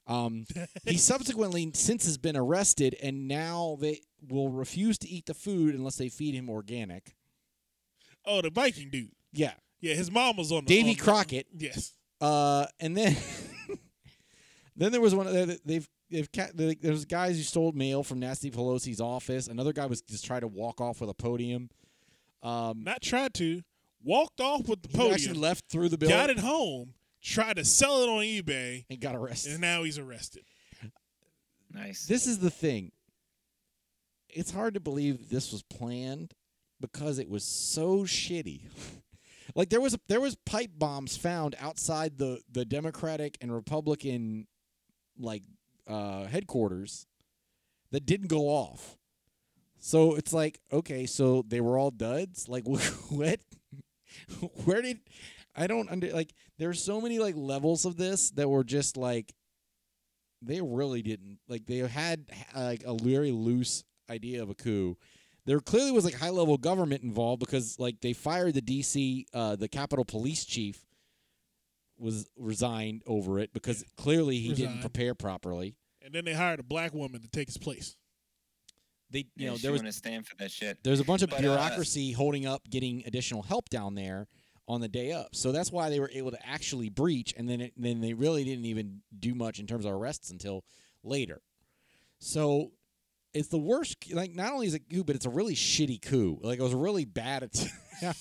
Um, 0.06 0.44
he 0.84 0.96
subsequently 0.98 1.70
since 1.74 2.04
has 2.06 2.18
been 2.18 2.36
arrested, 2.36 2.96
and 3.02 3.28
now 3.28 3.76
they 3.80 4.00
will 4.28 4.48
refuse 4.50 4.98
to 4.98 5.08
eat 5.08 5.26
the 5.26 5.34
food 5.34 5.74
unless 5.74 5.96
they 5.96 6.08
feed 6.08 6.34
him 6.34 6.48
organic. 6.50 7.14
Oh, 8.24 8.42
the 8.42 8.50
Viking 8.50 8.90
dude. 8.90 9.12
Yeah, 9.32 9.52
Yeah, 9.80 9.94
his 9.94 10.10
mom 10.10 10.36
was 10.36 10.52
on 10.52 10.64
the 10.64 10.68
Davy 10.68 10.90
on 10.90 10.96
the- 10.96 11.02
Crockett. 11.02 11.46
Yes. 11.56 11.94
Uh, 12.20 12.66
and 12.80 12.96
then 12.96 13.16
then 14.76 14.92
there 14.92 15.00
was 15.00 15.14
one 15.14 15.26
of 15.26 15.60
they've 15.64 15.88
if 16.10 16.30
ca- 16.32 16.50
like, 16.54 16.80
there's 16.80 17.04
guys 17.04 17.36
who 17.36 17.42
stole 17.42 17.72
mail 17.72 18.02
from 18.02 18.18
Nancy 18.20 18.50
Pelosi's 18.50 19.00
office. 19.00 19.46
Another 19.46 19.72
guy 19.72 19.86
was 19.86 20.02
just 20.02 20.24
trying 20.24 20.40
to 20.42 20.48
walk 20.48 20.80
off 20.80 21.00
with 21.00 21.10
a 21.10 21.14
podium. 21.14 21.70
Um, 22.42 22.84
Not 22.84 23.02
tried 23.02 23.34
to. 23.34 23.62
Walked 24.02 24.40
off 24.40 24.66
with 24.68 24.82
the 24.82 24.88
he 24.88 24.96
podium. 24.96 25.14
actually 25.14 25.38
left 25.38 25.66
through 25.70 25.90
the 25.90 25.98
building 25.98 26.16
got 26.16 26.30
it 26.30 26.38
home. 26.38 26.94
Tried 27.22 27.56
to 27.56 27.64
sell 27.66 28.02
it 28.02 28.08
on 28.08 28.20
eBay, 28.20 28.86
and 28.88 28.98
got 28.98 29.14
arrested. 29.14 29.52
and 29.52 29.60
now 29.60 29.82
he's 29.82 29.98
arrested. 29.98 30.42
Nice. 31.72 32.06
This 32.06 32.26
is 32.26 32.38
the 32.38 32.50
thing. 32.50 32.92
It's 34.28 34.50
hard 34.50 34.74
to 34.74 34.80
believe 34.80 35.28
this 35.28 35.52
was 35.52 35.62
planned 35.62 36.32
because 36.80 37.18
it 37.18 37.28
was 37.28 37.44
so 37.44 38.00
shitty. 38.04 38.62
like 39.54 39.68
there 39.68 39.80
was 39.80 39.96
there 40.08 40.20
was 40.20 40.36
pipe 40.46 40.70
bombs 40.78 41.16
found 41.16 41.54
outside 41.60 42.16
the 42.16 42.40
the 42.50 42.64
Democratic 42.64 43.36
and 43.40 43.52
Republican 43.52 44.46
like 45.18 45.42
uh 45.90 46.26
headquarters 46.26 47.06
that 47.90 48.06
didn't 48.06 48.28
go 48.28 48.42
off. 48.48 48.96
So 49.78 50.14
it's 50.14 50.32
like, 50.32 50.60
okay, 50.72 51.06
so 51.06 51.42
they 51.46 51.60
were 51.60 51.78
all 51.78 51.90
duds? 51.90 52.48
Like 52.48 52.66
what? 53.08 53.40
Where 54.64 54.82
did 54.82 55.00
I 55.54 55.66
don't 55.66 55.90
under 55.90 56.12
like 56.12 56.32
there's 56.58 56.82
so 56.82 57.00
many 57.00 57.18
like 57.18 57.34
levels 57.36 57.84
of 57.84 57.96
this 57.96 58.30
that 58.32 58.48
were 58.48 58.64
just 58.64 58.96
like 58.96 59.34
they 60.42 60.60
really 60.60 61.02
didn't 61.02 61.38
like 61.48 61.66
they 61.66 61.78
had 61.78 62.26
like 62.54 62.82
a 62.86 62.94
very 62.94 63.30
loose 63.30 63.84
idea 64.10 64.42
of 64.42 64.50
a 64.50 64.54
coup 64.54 64.96
there 65.46 65.60
clearly 65.60 65.90
was 65.92 66.04
like 66.04 66.14
high 66.14 66.30
level 66.30 66.56
government 66.56 67.02
involved 67.02 67.40
because 67.40 67.78
like 67.78 68.00
they 68.00 68.12
fired 68.12 68.54
the 68.54 68.62
dc 68.62 69.24
uh, 69.34 69.56
the 69.56 69.68
capitol 69.68 70.04
police 70.04 70.44
chief 70.44 70.84
was 71.98 72.28
resigned 72.36 73.02
over 73.06 73.38
it 73.38 73.52
because 73.52 73.84
clearly 73.96 74.38
he 74.38 74.54
didn't 74.54 74.80
prepare 74.80 75.14
properly 75.14 75.76
And 76.02 76.14
then 76.14 76.24
they 76.24 76.32
hired 76.34 76.60
a 76.60 76.62
black 76.62 76.92
woman 76.94 77.20
to 77.22 77.28
take 77.28 77.48
his 77.48 77.58
place. 77.58 77.96
they 79.10 79.20
you 79.20 79.26
yeah, 79.36 79.50
know 79.50 79.56
there 79.58 79.72
was 79.72 79.80
wouldn't 79.80 79.94
stand 79.94 80.26
for 80.26 80.34
that 80.36 80.50
shit. 80.50 80.78
there's 80.82 81.00
a 81.00 81.04
bunch 81.04 81.22
of 81.22 81.30
But, 81.30 81.38
uh, 81.38 81.42
bureaucracy 81.42 82.12
holding 82.12 82.46
up 82.46 82.62
getting 82.70 83.02
additional 83.06 83.42
help 83.42 83.68
down 83.68 83.94
there 83.94 84.28
on 84.68 84.80
the 84.80 84.88
day 84.88 85.12
up. 85.12 85.34
So 85.34 85.50
that's 85.52 85.72
why 85.72 85.90
they 85.90 85.98
were 86.00 86.10
able 86.14 86.30
to 86.30 86.46
actually 86.46 86.88
breach, 86.90 87.34
and 87.36 87.48
then 87.48 87.60
it, 87.60 87.72
then 87.76 88.00
they 88.00 88.14
really 88.14 88.44
didn't 88.44 88.66
even 88.66 89.00
do 89.18 89.34
much 89.34 89.58
in 89.58 89.66
terms 89.66 89.84
of 89.84 89.92
arrests 89.92 90.30
until 90.30 90.64
later. 91.02 91.42
So 92.20 92.70
it's 93.34 93.48
the 93.48 93.58
worst. 93.58 94.12
Like 94.12 94.34
not 94.34 94.52
only 94.52 94.66
is 94.68 94.74
it 94.74 94.88
coup, 94.88 95.04
but 95.04 95.16
it's 95.16 95.26
a 95.26 95.30
really 95.30 95.54
shitty 95.54 96.00
coup. 96.02 96.38
Like 96.42 96.58
it 96.58 96.62
was 96.62 96.74
really 96.74 97.04
bad 97.04 97.42
attempt. 97.42 97.74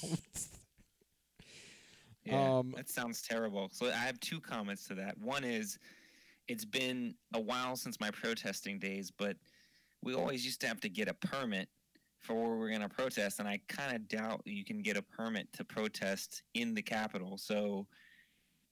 Yeah, 2.26 2.58
Um, 2.60 2.74
that 2.76 2.90
sounds 2.90 3.22
terrible. 3.22 3.70
So 3.72 3.88
I 3.88 3.92
have 3.96 4.20
two 4.20 4.40
comments 4.42 4.86
to 4.88 4.96
that. 4.96 5.18
One 5.18 5.44
is, 5.44 5.80
it's 6.50 6.66
been 6.66 7.14
a 7.34 7.40
while 7.40 7.76
since 7.76 8.00
my 8.00 8.10
protesting 8.12 8.80
days, 8.80 9.12
but 9.16 9.38
we 10.02 10.16
always 10.16 10.44
used 10.44 10.60
to 10.62 10.68
have 10.68 10.82
to 10.82 10.90
get 10.90 11.08
a 11.08 11.14
permit 11.14 11.70
for 12.20 12.34
where 12.34 12.58
we're 12.58 12.70
going 12.70 12.82
to 12.82 12.90
protest, 12.90 13.40
and 13.40 13.48
I 13.48 13.62
kind 13.70 13.96
of 13.96 14.08
doubt 14.08 14.42
you 14.46 14.66
can 14.66 14.82
get 14.82 14.98
a 14.98 15.02
permit 15.02 15.48
to 15.54 15.64
protest 15.64 16.44
in 16.56 16.74
the 16.74 16.82
Capitol. 16.82 17.38
So, 17.38 17.88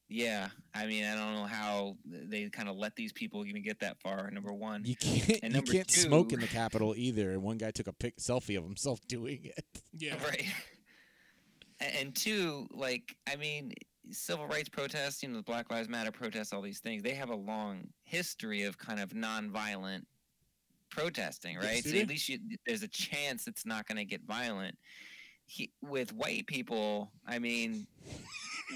yeah, 0.09 0.49
I 0.73 0.87
mean, 0.87 1.05
I 1.05 1.15
don't 1.15 1.35
know 1.35 1.45
how 1.45 1.97
they 2.05 2.49
kind 2.49 2.67
of 2.67 2.75
let 2.75 2.95
these 2.95 3.13
people 3.13 3.45
even 3.45 3.61
get 3.61 3.79
that 3.79 4.01
far. 4.01 4.29
Number 4.31 4.51
one, 4.51 4.83
you 4.83 4.95
can't 4.95 5.39
And 5.43 5.55
you 5.55 5.61
can't 5.61 5.89
smoke 5.89 6.33
in 6.33 6.39
the 6.39 6.47
Capitol 6.47 6.93
either. 6.97 7.31
And 7.31 7.43
one 7.43 7.57
guy 7.57 7.71
took 7.71 7.87
a 7.87 7.93
pic, 7.93 8.17
selfie 8.17 8.57
of 8.57 8.63
himself 8.63 8.99
doing 9.07 9.39
it. 9.43 9.65
Yeah. 9.93 10.15
Right. 10.23 10.45
And 11.79 12.15
two, 12.15 12.67
like, 12.71 13.15
I 13.31 13.35
mean, 13.35 13.71
civil 14.11 14.47
rights 14.47 14.69
protests, 14.69 15.23
you 15.23 15.29
know, 15.29 15.37
the 15.37 15.43
Black 15.43 15.71
Lives 15.71 15.89
Matter 15.89 16.11
protests, 16.11 16.53
all 16.53 16.61
these 16.61 16.79
things, 16.79 17.03
they 17.03 17.13
have 17.13 17.29
a 17.29 17.35
long 17.35 17.87
history 18.03 18.63
of 18.63 18.77
kind 18.77 18.99
of 18.99 19.09
nonviolent 19.09 20.03
protesting, 20.89 21.57
right? 21.57 21.83
so 21.83 21.95
at 21.97 22.07
least 22.07 22.29
you, 22.29 22.39
there's 22.65 22.83
a 22.83 22.87
chance 22.87 23.47
it's 23.47 23.65
not 23.65 23.87
going 23.87 23.97
to 23.97 24.05
get 24.05 24.21
violent. 24.25 24.77
He, 25.45 25.71
with 25.81 26.13
white 26.13 26.45
people, 26.47 27.11
I 27.25 27.39
mean, 27.39 27.87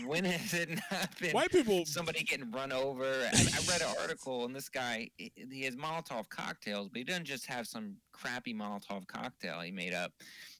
when 0.05 0.23
has 0.25 0.53
it 0.53 0.69
not 0.69 1.19
been 1.19 1.31
White 1.31 1.51
people. 1.51 1.85
somebody 1.85 2.23
getting 2.23 2.49
run 2.51 2.71
over. 2.71 3.03
I, 3.03 3.27
I 3.27 3.59
read 3.69 3.81
an 3.81 3.93
article, 3.99 4.45
and 4.45 4.55
this 4.55 4.69
guy 4.69 5.09
he 5.17 5.63
has 5.63 5.75
Molotov 5.75 6.29
cocktails, 6.29 6.87
but 6.89 6.99
he 6.99 7.03
doesn't 7.03 7.25
just 7.25 7.45
have 7.45 7.67
some 7.67 7.95
crappy 8.13 8.53
Molotov 8.53 9.05
cocktail 9.07 9.59
he 9.61 9.71
made 9.71 9.93
up 9.93 10.11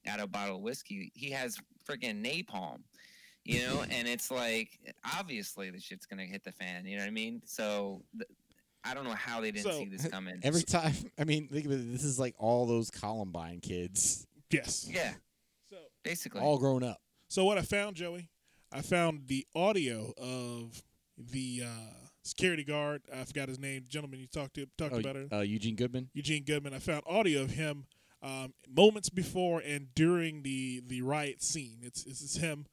out 0.07 0.19
of 0.19 0.25
a 0.25 0.27
bottle 0.27 0.57
of 0.57 0.61
whiskey. 0.61 1.11
He 1.15 1.29
has 1.31 1.57
freaking 1.89 2.23
napalm, 2.23 2.79
you 3.51 3.65
know, 3.67 3.83
and 3.89 4.07
it's 4.07 4.31
like 4.31 4.79
obviously 5.17 5.69
the 5.69 5.79
shit's 5.79 6.05
gonna 6.05 6.25
hit 6.25 6.43
the 6.43 6.51
fan. 6.51 6.85
You 6.85 6.97
know 6.97 7.03
what 7.03 7.07
I 7.07 7.11
mean? 7.11 7.41
So. 7.45 8.03
th- 8.17 8.29
I 8.83 8.95
don't 8.95 9.03
know 9.03 9.11
how 9.13 9.41
they 9.41 9.51
didn't 9.51 9.71
So, 9.71 9.77
see 9.77 9.85
this 9.85 10.07
coming. 10.11 10.39
Every 10.41 10.63
time, 10.63 10.93
I 11.19 11.23
mean, 11.23 11.47
think 11.49 11.67
of 11.67 11.71
it, 11.71 11.91
this 11.91 12.03
is 12.03 12.17
like 12.19 12.33
all 12.39 12.65
those 12.65 12.89
Columbine 12.89 13.59
kids, 13.59 14.25
Yes. 14.49 14.87
yeah, 14.91 15.13
So, 15.69 15.75
basically. 16.03 16.41
all 16.41 16.57
grown 16.57 16.83
up. 16.83 16.97
so 17.27 17.45
what 17.45 17.59
I 17.59 17.61
found, 17.61 17.95
Joey, 17.95 18.27
I 18.71 18.81
found 18.81 19.27
the 19.27 19.45
audio 19.53 20.11
of 20.17 20.81
the 21.15 21.61
uh, 21.63 21.93
security 22.23 22.63
guard. 22.63 23.03
I 23.15 23.23
forgot 23.23 23.49
his 23.49 23.59
name. 23.59 23.85
Gentleman 23.87 24.19
you 24.19 24.25
talked 24.25 24.55
to 24.55 24.65
talked 24.79 24.95
Oh, 24.95 24.97
about 24.99 25.15
it. 25.15 25.31
uh, 25.31 25.41
Eugene 25.41 25.75
Goodman. 25.75 26.09
Eugene 26.15 26.43
Goodman. 26.43 26.73
I 26.73 26.79
found 26.79 27.03
audio 27.05 27.43
of 27.43 27.51
him 27.51 27.85
um, 28.23 28.51
moments 28.67 29.09
before 29.11 29.59
and 29.59 29.93
during 29.93 30.41
the 30.41 30.81
the 30.87 31.03
riot 31.03 31.43
scene. 31.43 31.77
It's 31.83 32.03
it's, 32.07 32.21
is 32.23 32.37
him. 32.37 32.65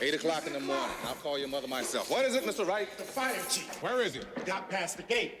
Eight 0.00 0.14
o'clock 0.14 0.46
in 0.46 0.52
the 0.52 0.60
morning. 0.60 0.94
I'll 1.06 1.14
call 1.14 1.38
your 1.38 1.48
mother 1.48 1.66
myself. 1.66 2.08
What 2.08 2.24
is 2.24 2.36
it, 2.36 2.44
Mr. 2.44 2.64
Wright? 2.66 2.88
The 2.96 3.02
fire 3.02 3.34
chief 3.50 3.82
Where 3.82 4.00
is 4.00 4.14
he? 4.14 4.20
got 4.46 4.70
past 4.70 4.96
the 4.96 5.02
gate. 5.02 5.34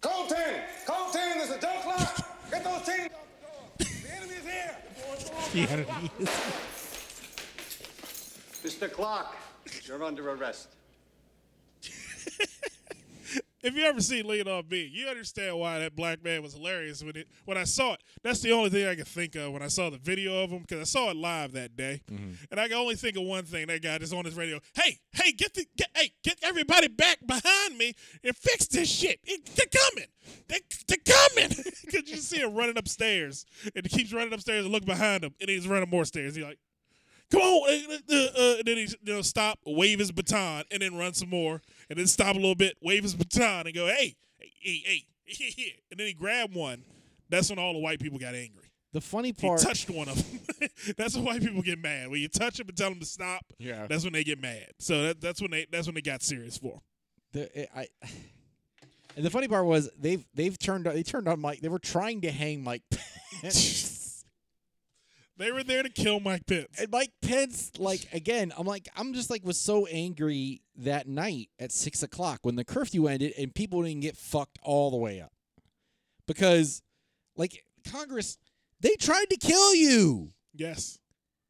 Code 0.00 0.28
10! 0.28 0.38
Code 0.86 1.12
10, 1.12 1.38
there's 1.38 1.50
a 1.50 1.60
jump 1.60 1.82
clock! 1.82 2.50
Get 2.50 2.64
those 2.64 2.82
teams 2.82 3.10
off 3.14 3.78
the 3.78 3.84
door! 3.84 3.92
The 4.02 4.10
enemy 4.16 4.34
is 4.34 4.44
here! 4.44 5.86
Mr. 8.64 8.90
Clark, 8.92 9.26
you're 9.86 10.02
under 10.02 10.30
arrest. 10.30 10.68
If 13.62 13.76
you 13.76 13.84
ever 13.84 14.00
seen 14.00 14.26
Lean 14.26 14.48
on 14.48 14.64
Me, 14.70 14.90
you 14.90 15.06
understand 15.08 15.58
why 15.58 15.78
that 15.80 15.94
black 15.94 16.24
man 16.24 16.42
was 16.42 16.54
hilarious 16.54 17.04
when 17.04 17.14
it 17.16 17.28
when 17.44 17.58
I 17.58 17.64
saw 17.64 17.92
it. 17.94 18.02
That's 18.22 18.40
the 18.40 18.52
only 18.52 18.70
thing 18.70 18.86
I 18.86 18.94
could 18.94 19.06
think 19.06 19.34
of 19.36 19.52
when 19.52 19.62
I 19.62 19.68
saw 19.68 19.90
the 19.90 19.98
video 19.98 20.42
of 20.42 20.50
him 20.50 20.60
because 20.62 20.80
I 20.80 20.84
saw 20.84 21.10
it 21.10 21.16
live 21.16 21.52
that 21.52 21.76
day, 21.76 22.00
and 22.08 22.58
I 22.58 22.68
can 22.68 22.78
only 22.78 22.94
think 22.94 23.16
of 23.16 23.24
one 23.24 23.44
thing. 23.44 23.66
That 23.66 23.82
guy 23.82 23.98
just 23.98 24.14
on 24.14 24.24
his 24.24 24.34
radio. 24.34 24.60
Hey, 24.74 24.98
hey, 25.12 25.32
get 25.32 25.52
the 25.54 25.66
get, 25.76 25.88
hey, 25.94 26.12
get 26.24 26.38
everybody 26.42 26.88
back 26.88 27.18
behind 27.26 27.76
me 27.76 27.92
and 28.24 28.34
fix 28.34 28.66
this 28.66 28.88
shit. 28.90 29.20
It- 29.24 29.44
they're 29.54 29.66
coming. 29.66 30.06
They, 30.48 30.60
they're 30.88 31.16
coming. 31.16 31.50
Because 31.90 32.08
you 32.08 32.16
see 32.18 32.38
him 32.38 32.54
running 32.54 32.78
upstairs, 32.78 33.44
and 33.74 33.84
he 33.84 33.88
keeps 33.98 34.12
running 34.12 34.32
upstairs 34.32 34.64
and 34.64 34.72
look 34.72 34.84
behind 34.84 35.24
him, 35.24 35.34
and 35.40 35.50
he's 35.50 35.66
running 35.66 35.90
more 35.90 36.04
stairs. 36.04 36.34
He's 36.36 36.44
like. 36.44 36.58
Come 37.32 37.42
on, 37.42 37.70
uh, 37.70 37.94
uh, 38.12 38.16
uh, 38.16 38.54
and 38.58 38.64
then 38.66 38.76
he 38.76 38.82
you 39.04 39.14
know 39.14 39.22
stop, 39.22 39.60
wave 39.64 40.00
his 40.00 40.10
baton, 40.10 40.64
and 40.72 40.82
then 40.82 40.96
run 40.96 41.14
some 41.14 41.28
more, 41.30 41.62
and 41.90 41.98
then 41.98 42.06
stop 42.06 42.34
a 42.34 42.38
little 42.38 42.54
bit, 42.54 42.76
wave 42.80 43.02
his 43.02 43.14
baton, 43.14 43.66
and 43.66 43.74
go, 43.74 43.86
hey, 43.86 44.16
hey, 44.38 44.82
hey, 44.84 45.04
hey, 45.26 45.82
and 45.90 46.00
then 46.00 46.06
he 46.06 46.14
grabbed 46.14 46.54
one. 46.54 46.84
That's 47.28 47.50
when 47.50 47.58
all 47.58 47.72
the 47.74 47.78
white 47.80 48.00
people 48.00 48.18
got 48.18 48.34
angry. 48.34 48.64
The 48.92 49.00
funny 49.00 49.32
part, 49.32 49.60
He 49.60 49.66
touched 49.66 49.88
one 49.90 50.08
of 50.08 50.16
them. 50.58 50.68
that's 50.96 51.14
when 51.14 51.24
white 51.24 51.42
people 51.42 51.62
get 51.62 51.78
mad. 51.78 52.08
When 52.10 52.20
you 52.20 52.26
touch 52.28 52.56
them 52.56 52.66
and 52.68 52.76
tell 52.76 52.90
them 52.90 52.98
to 52.98 53.06
stop, 53.06 53.44
Yeah. 53.58 53.86
that's 53.86 54.02
when 54.02 54.12
they 54.12 54.24
get 54.24 54.40
mad. 54.40 54.66
So 54.80 55.02
that, 55.04 55.20
that's 55.20 55.40
when 55.40 55.50
they 55.52 55.66
that's 55.70 55.86
when 55.86 55.94
they 55.94 56.00
got 56.00 56.22
serious 56.22 56.56
for. 56.58 56.80
the, 57.32 57.68
I, 57.78 57.86
and 59.16 59.24
the 59.24 59.30
funny 59.30 59.46
part 59.46 59.64
was 59.66 59.90
they've 59.96 60.24
they've 60.34 60.58
turned 60.58 60.86
they 60.86 61.04
turned 61.04 61.28
on 61.28 61.38
Mike. 61.40 61.60
They 61.60 61.68
were 61.68 61.78
trying 61.78 62.22
to 62.22 62.32
hang 62.32 62.64
Mike. 62.64 62.82
They 65.40 65.50
were 65.50 65.62
there 65.62 65.82
to 65.82 65.88
kill 65.88 66.20
Mike 66.20 66.44
Pence. 66.46 66.78
and 66.78 66.90
Mike 66.90 67.12
Pence, 67.22 67.72
like 67.78 68.06
again, 68.12 68.52
I'm 68.58 68.66
like 68.66 68.90
I'm 68.94 69.14
just 69.14 69.30
like 69.30 69.42
was 69.42 69.58
so 69.58 69.86
angry 69.86 70.60
that 70.76 71.08
night 71.08 71.48
at 71.58 71.72
six 71.72 72.02
o'clock 72.02 72.40
when 72.42 72.56
the 72.56 72.64
curfew 72.64 73.08
ended 73.08 73.32
and 73.38 73.54
people 73.54 73.82
didn't 73.82 74.02
get 74.02 74.18
fucked 74.18 74.58
all 74.62 74.90
the 74.90 74.98
way 74.98 75.18
up 75.18 75.32
because, 76.26 76.82
like 77.36 77.64
Congress, 77.90 78.36
they 78.80 78.94
tried 78.96 79.30
to 79.30 79.38
kill 79.38 79.74
you. 79.74 80.32
Yes. 80.54 80.98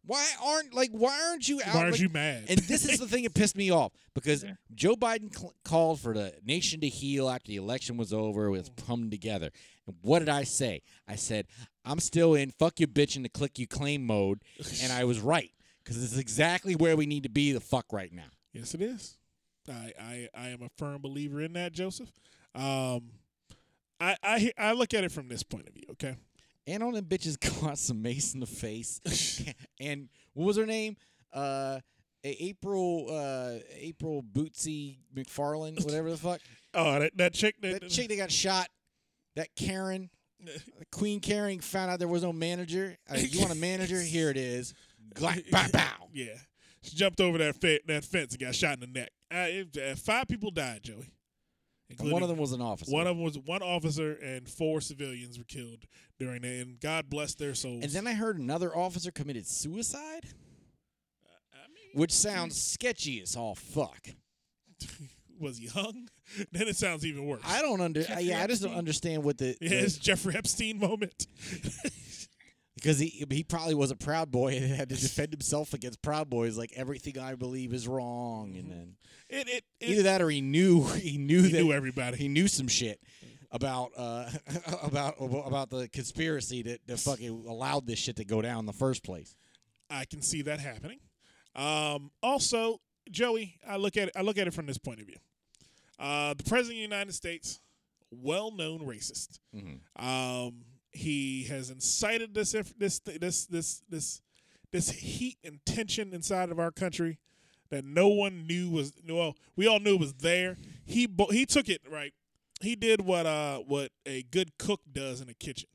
Why 0.06 0.24
aren't 0.42 0.72
like 0.72 0.90
why 0.92 1.20
aren't 1.28 1.48
you 1.48 1.60
out? 1.64 1.74
Why 1.74 1.80
aren't 1.80 1.92
like- 1.92 2.00
you 2.00 2.08
mad? 2.10 2.44
And 2.48 2.58
this 2.60 2.84
is 2.84 3.00
the 3.00 3.08
thing 3.08 3.24
that 3.24 3.34
pissed 3.34 3.56
me 3.56 3.70
off 3.70 3.92
because 4.14 4.44
Yeah. 4.44 4.54
Joe 4.72 4.94
Biden 4.94 5.36
cl- 5.36 5.54
called 5.64 6.00
for 6.00 6.14
the 6.14 6.32
nation 6.44 6.80
to 6.80 6.88
heal 6.88 7.28
after 7.28 7.48
the 7.48 7.56
election 7.56 7.96
was 7.96 8.12
over. 8.12 8.50
With 8.50 8.70
oh. 8.70 8.82
come 8.86 9.10
together. 9.10 9.50
And 9.86 9.96
what 10.02 10.20
did 10.20 10.28
I 10.28 10.44
say? 10.44 10.82
I 11.08 11.16
said 11.16 11.46
I'm 11.84 12.00
still 12.00 12.34
in 12.34 12.50
fuck 12.50 12.80
you 12.80 12.86
bitch 12.86 13.16
in 13.16 13.22
the 13.22 13.28
click 13.28 13.58
you 13.58 13.66
claim 13.66 14.06
mode, 14.06 14.42
and 14.82 14.92
I 14.92 15.04
was 15.04 15.20
right 15.20 15.50
because 15.82 16.02
it's 16.02 16.18
exactly 16.18 16.74
where 16.74 16.96
we 16.96 17.06
need 17.06 17.22
to 17.22 17.28
be. 17.30 17.52
The 17.52 17.60
fuck 17.60 17.86
right 17.92 18.12
now. 18.12 18.28
Yes, 18.52 18.74
it 18.74 18.82
is. 18.82 19.16
I, 19.68 19.92
I, 20.00 20.28
I 20.34 20.48
am 20.48 20.62
a 20.62 20.68
firm 20.78 21.00
believer 21.00 21.40
in 21.40 21.52
that, 21.52 21.72
Joseph. 21.72 22.10
Um, 22.54 23.10
I, 24.00 24.16
I 24.22 24.52
I 24.58 24.72
look 24.72 24.94
at 24.94 25.04
it 25.04 25.12
from 25.12 25.28
this 25.28 25.42
point 25.42 25.68
of 25.68 25.74
view. 25.74 25.84
Okay, 25.92 26.16
And 26.66 26.82
on 26.82 26.94
them 26.94 27.04
bitches 27.04 27.38
got 27.62 27.78
some 27.78 28.02
mace 28.02 28.34
in 28.34 28.40
the 28.40 28.46
face. 28.46 29.00
and 29.80 30.08
what 30.34 30.46
was 30.46 30.56
her 30.56 30.66
name? 30.66 30.96
Uh, 31.32 31.80
April 32.24 33.06
uh, 33.10 33.58
April 33.78 34.22
Bootsy 34.22 34.98
McFarland, 35.14 35.84
whatever 35.84 36.10
the 36.10 36.16
fuck. 36.16 36.40
Oh, 36.74 36.98
that, 37.00 37.16
that 37.16 37.34
chick. 37.34 37.56
That, 37.62 37.80
That 37.80 37.90
chick 37.90 38.08
that 38.08 38.16
got 38.16 38.32
shot, 38.32 38.68
that 39.36 39.48
Karen, 39.56 40.10
Queen 40.92 41.20
Karen 41.20 41.60
found 41.60 41.90
out 41.90 41.98
there 41.98 42.08
was 42.08 42.22
no 42.22 42.32
manager. 42.32 42.96
Uh, 43.10 43.16
you 43.18 43.40
want 43.40 43.52
a 43.52 43.56
manager? 43.56 44.00
Here 44.00 44.30
it 44.30 44.36
is. 44.36 44.74
Glack, 45.14 45.50
bow, 45.50 45.66
bow. 45.72 46.08
Yeah, 46.12 46.36
she 46.82 46.96
jumped 46.96 47.20
over 47.20 47.38
that 47.38 47.56
fe- 47.56 47.80
that 47.86 48.04
fence 48.04 48.32
and 48.32 48.40
got 48.40 48.54
shot 48.54 48.74
in 48.74 48.80
the 48.80 48.86
neck. 48.86 49.10
Uh, 49.32 49.46
it, 49.48 49.76
uh, 49.76 49.94
five 49.96 50.28
people 50.28 50.50
died, 50.50 50.82
Joey. 50.82 51.06
One 51.98 52.22
of 52.22 52.28
them 52.28 52.38
was 52.38 52.52
an 52.52 52.60
officer. 52.60 52.92
One 52.92 53.08
of 53.08 53.16
them 53.16 53.24
was 53.24 53.36
one 53.38 53.62
officer 53.62 54.12
and 54.22 54.48
four 54.48 54.80
civilians 54.80 55.38
were 55.38 55.44
killed 55.44 55.86
during 56.20 56.42
that, 56.42 56.48
and 56.48 56.80
God 56.80 57.10
bless 57.10 57.34
their 57.34 57.54
souls. 57.54 57.82
and 57.82 57.92
then 57.92 58.06
I 58.06 58.12
heard 58.12 58.38
another 58.38 58.76
officer 58.76 59.10
committed 59.10 59.46
suicide, 59.46 60.26
I 61.52 61.66
mean, 61.74 61.90
which 61.94 62.12
sounds 62.12 62.60
sketchy 62.62 63.20
as 63.20 63.34
all 63.34 63.56
fuck. 63.56 64.06
was 65.40 65.58
he 65.58 65.66
hung? 65.66 66.08
then 66.52 66.68
it 66.68 66.76
sounds 66.76 67.04
even 67.06 67.26
worse. 67.26 67.42
I 67.44 67.62
don't 67.62 67.80
under. 67.80 68.02
Jeffrey 68.02 68.24
yeah, 68.24 68.42
I 68.42 68.46
just 68.46 68.62
don't 68.62 68.74
understand 68.74 69.24
what 69.24 69.38
the, 69.38 69.56
yeah, 69.60 69.68
the- 69.68 69.78
it's 69.80 69.96
Jeffrey 69.96 70.34
Epstein 70.36 70.78
moment. 70.78 71.26
because 72.76 72.98
he 72.98 73.24
he 73.30 73.42
probably 73.44 73.74
was 73.74 73.90
a 73.90 73.96
proud 73.96 74.30
boy 74.30 74.54
and 74.56 74.74
had 74.74 74.88
to 74.88 74.96
defend 74.96 75.32
himself 75.32 75.74
against 75.74 76.00
proud 76.02 76.30
boys. 76.30 76.56
Like 76.56 76.72
everything 76.76 77.18
I 77.18 77.34
believe 77.34 77.72
is 77.74 77.86
wrong, 77.86 78.56
and 78.56 78.70
then 78.70 78.96
It 79.28 79.48
it, 79.48 79.64
it 79.80 79.88
either 79.90 80.02
that 80.04 80.22
or 80.22 80.30
he 80.30 80.40
knew 80.40 80.84
he 80.84 81.18
knew 81.18 81.42
he 81.42 81.52
that 81.52 81.62
knew 81.62 81.72
everybody. 81.72 82.16
he 82.16 82.28
knew 82.28 82.48
some 82.48 82.68
shit 82.68 83.00
about 83.50 83.90
uh 83.96 84.30
about 84.82 85.16
about 85.18 85.70
the 85.70 85.88
conspiracy 85.88 86.62
that, 86.62 86.80
that 86.86 86.98
fucking 87.00 87.44
allowed 87.48 87.86
this 87.86 87.98
shit 87.98 88.16
to 88.16 88.24
go 88.24 88.40
down 88.40 88.60
in 88.60 88.66
the 88.66 88.72
first 88.72 89.02
place. 89.04 89.34
I 89.90 90.04
can 90.04 90.22
see 90.22 90.42
that 90.42 90.60
happening. 90.60 91.00
Um, 91.56 92.12
also, 92.22 92.80
Joey, 93.10 93.56
I 93.66 93.76
look 93.76 93.96
at 93.96 94.08
it, 94.08 94.14
I 94.16 94.22
look 94.22 94.38
at 94.38 94.46
it 94.46 94.54
from 94.54 94.66
this 94.66 94.78
point 94.78 95.00
of 95.00 95.06
view. 95.06 95.16
Uh, 96.00 96.34
the 96.34 96.44
president 96.44 96.76
of 96.76 96.78
the 96.78 96.96
United 96.96 97.12
States, 97.14 97.60
well-known 98.10 98.80
racist. 98.80 99.38
Um, 99.96 100.64
he 100.92 101.44
has 101.44 101.70
incited 101.70 102.34
this 102.34 102.52
this 102.78 103.00
this 103.00 103.46
this 103.46 103.82
this 103.88 104.22
this 104.72 104.90
heat 104.90 105.36
and 105.44 105.60
tension 105.66 106.12
inside 106.12 106.50
of 106.50 106.58
our 106.58 106.70
country 106.72 107.18
that 107.70 107.84
no 107.84 108.08
one 108.08 108.46
knew 108.48 108.70
was 108.70 108.92
well 109.08 109.36
we 109.56 109.68
all 109.68 109.78
knew 109.78 109.96
was 109.96 110.14
there. 110.14 110.56
He 110.86 111.06
he 111.30 111.46
took 111.46 111.68
it 111.68 111.82
right. 111.88 112.12
He 112.60 112.74
did 112.76 113.02
what 113.02 113.26
uh 113.26 113.58
what 113.58 113.92
a 114.06 114.22
good 114.24 114.58
cook 114.58 114.80
does 114.92 115.20
in 115.20 115.28
the 115.28 115.34
kitchen. 115.34 115.68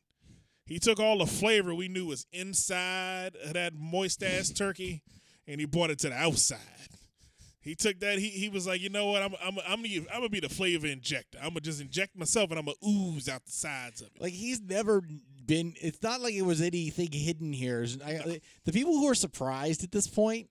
He 0.65 0.79
took 0.79 0.99
all 0.99 1.19
the 1.19 1.27
flavor 1.27 1.73
we 1.75 1.87
knew 1.87 2.07
was 2.07 2.25
inside 2.33 3.35
of 3.43 3.53
that 3.53 3.73
moist 3.75 4.23
ass 4.23 4.49
turkey, 4.49 5.03
and 5.47 5.59
he 5.61 5.65
brought 5.67 5.91
it 5.91 5.99
to 5.99 6.09
the 6.09 6.15
outside. 6.15 6.59
He 7.65 7.75
took 7.75 7.99
that. 7.99 8.19
He, 8.19 8.29
he 8.29 8.47
was 8.47 8.65
like, 8.65 8.79
you 8.79 8.89
know 8.89 9.07
what? 9.07 9.21
I'm 9.23 9.33
I'm 9.43 9.57
I'm 9.67 9.81
gonna, 9.83 9.95
I'm 10.13 10.19
gonna 10.19 10.29
be 10.29 10.39
the 10.39 10.47
flavor 10.49 10.87
injector. 10.87 11.39
I'm 11.41 11.49
gonna 11.49 11.61
just 11.61 11.81
inject 11.81 12.15
myself, 12.15 12.51
and 12.51 12.59
I'm 12.59 12.65
gonna 12.65 12.77
ooze 12.87 13.27
out 13.27 13.43
the 13.45 13.51
sides 13.51 13.99
of 14.01 14.07
it. 14.15 14.21
Like 14.21 14.33
he's 14.33 14.61
never 14.61 15.01
been. 15.45 15.73
It's 15.81 16.01
not 16.01 16.21
like 16.21 16.33
it 16.35 16.43
was 16.43 16.61
anything 16.61 17.11
hidden 17.11 17.51
here. 17.51 17.85
I, 18.05 18.39
the 18.63 18.71
people 18.71 18.93
who 18.93 19.07
are 19.09 19.15
surprised 19.15 19.83
at 19.83 19.91
this 19.91 20.07
point 20.07 20.47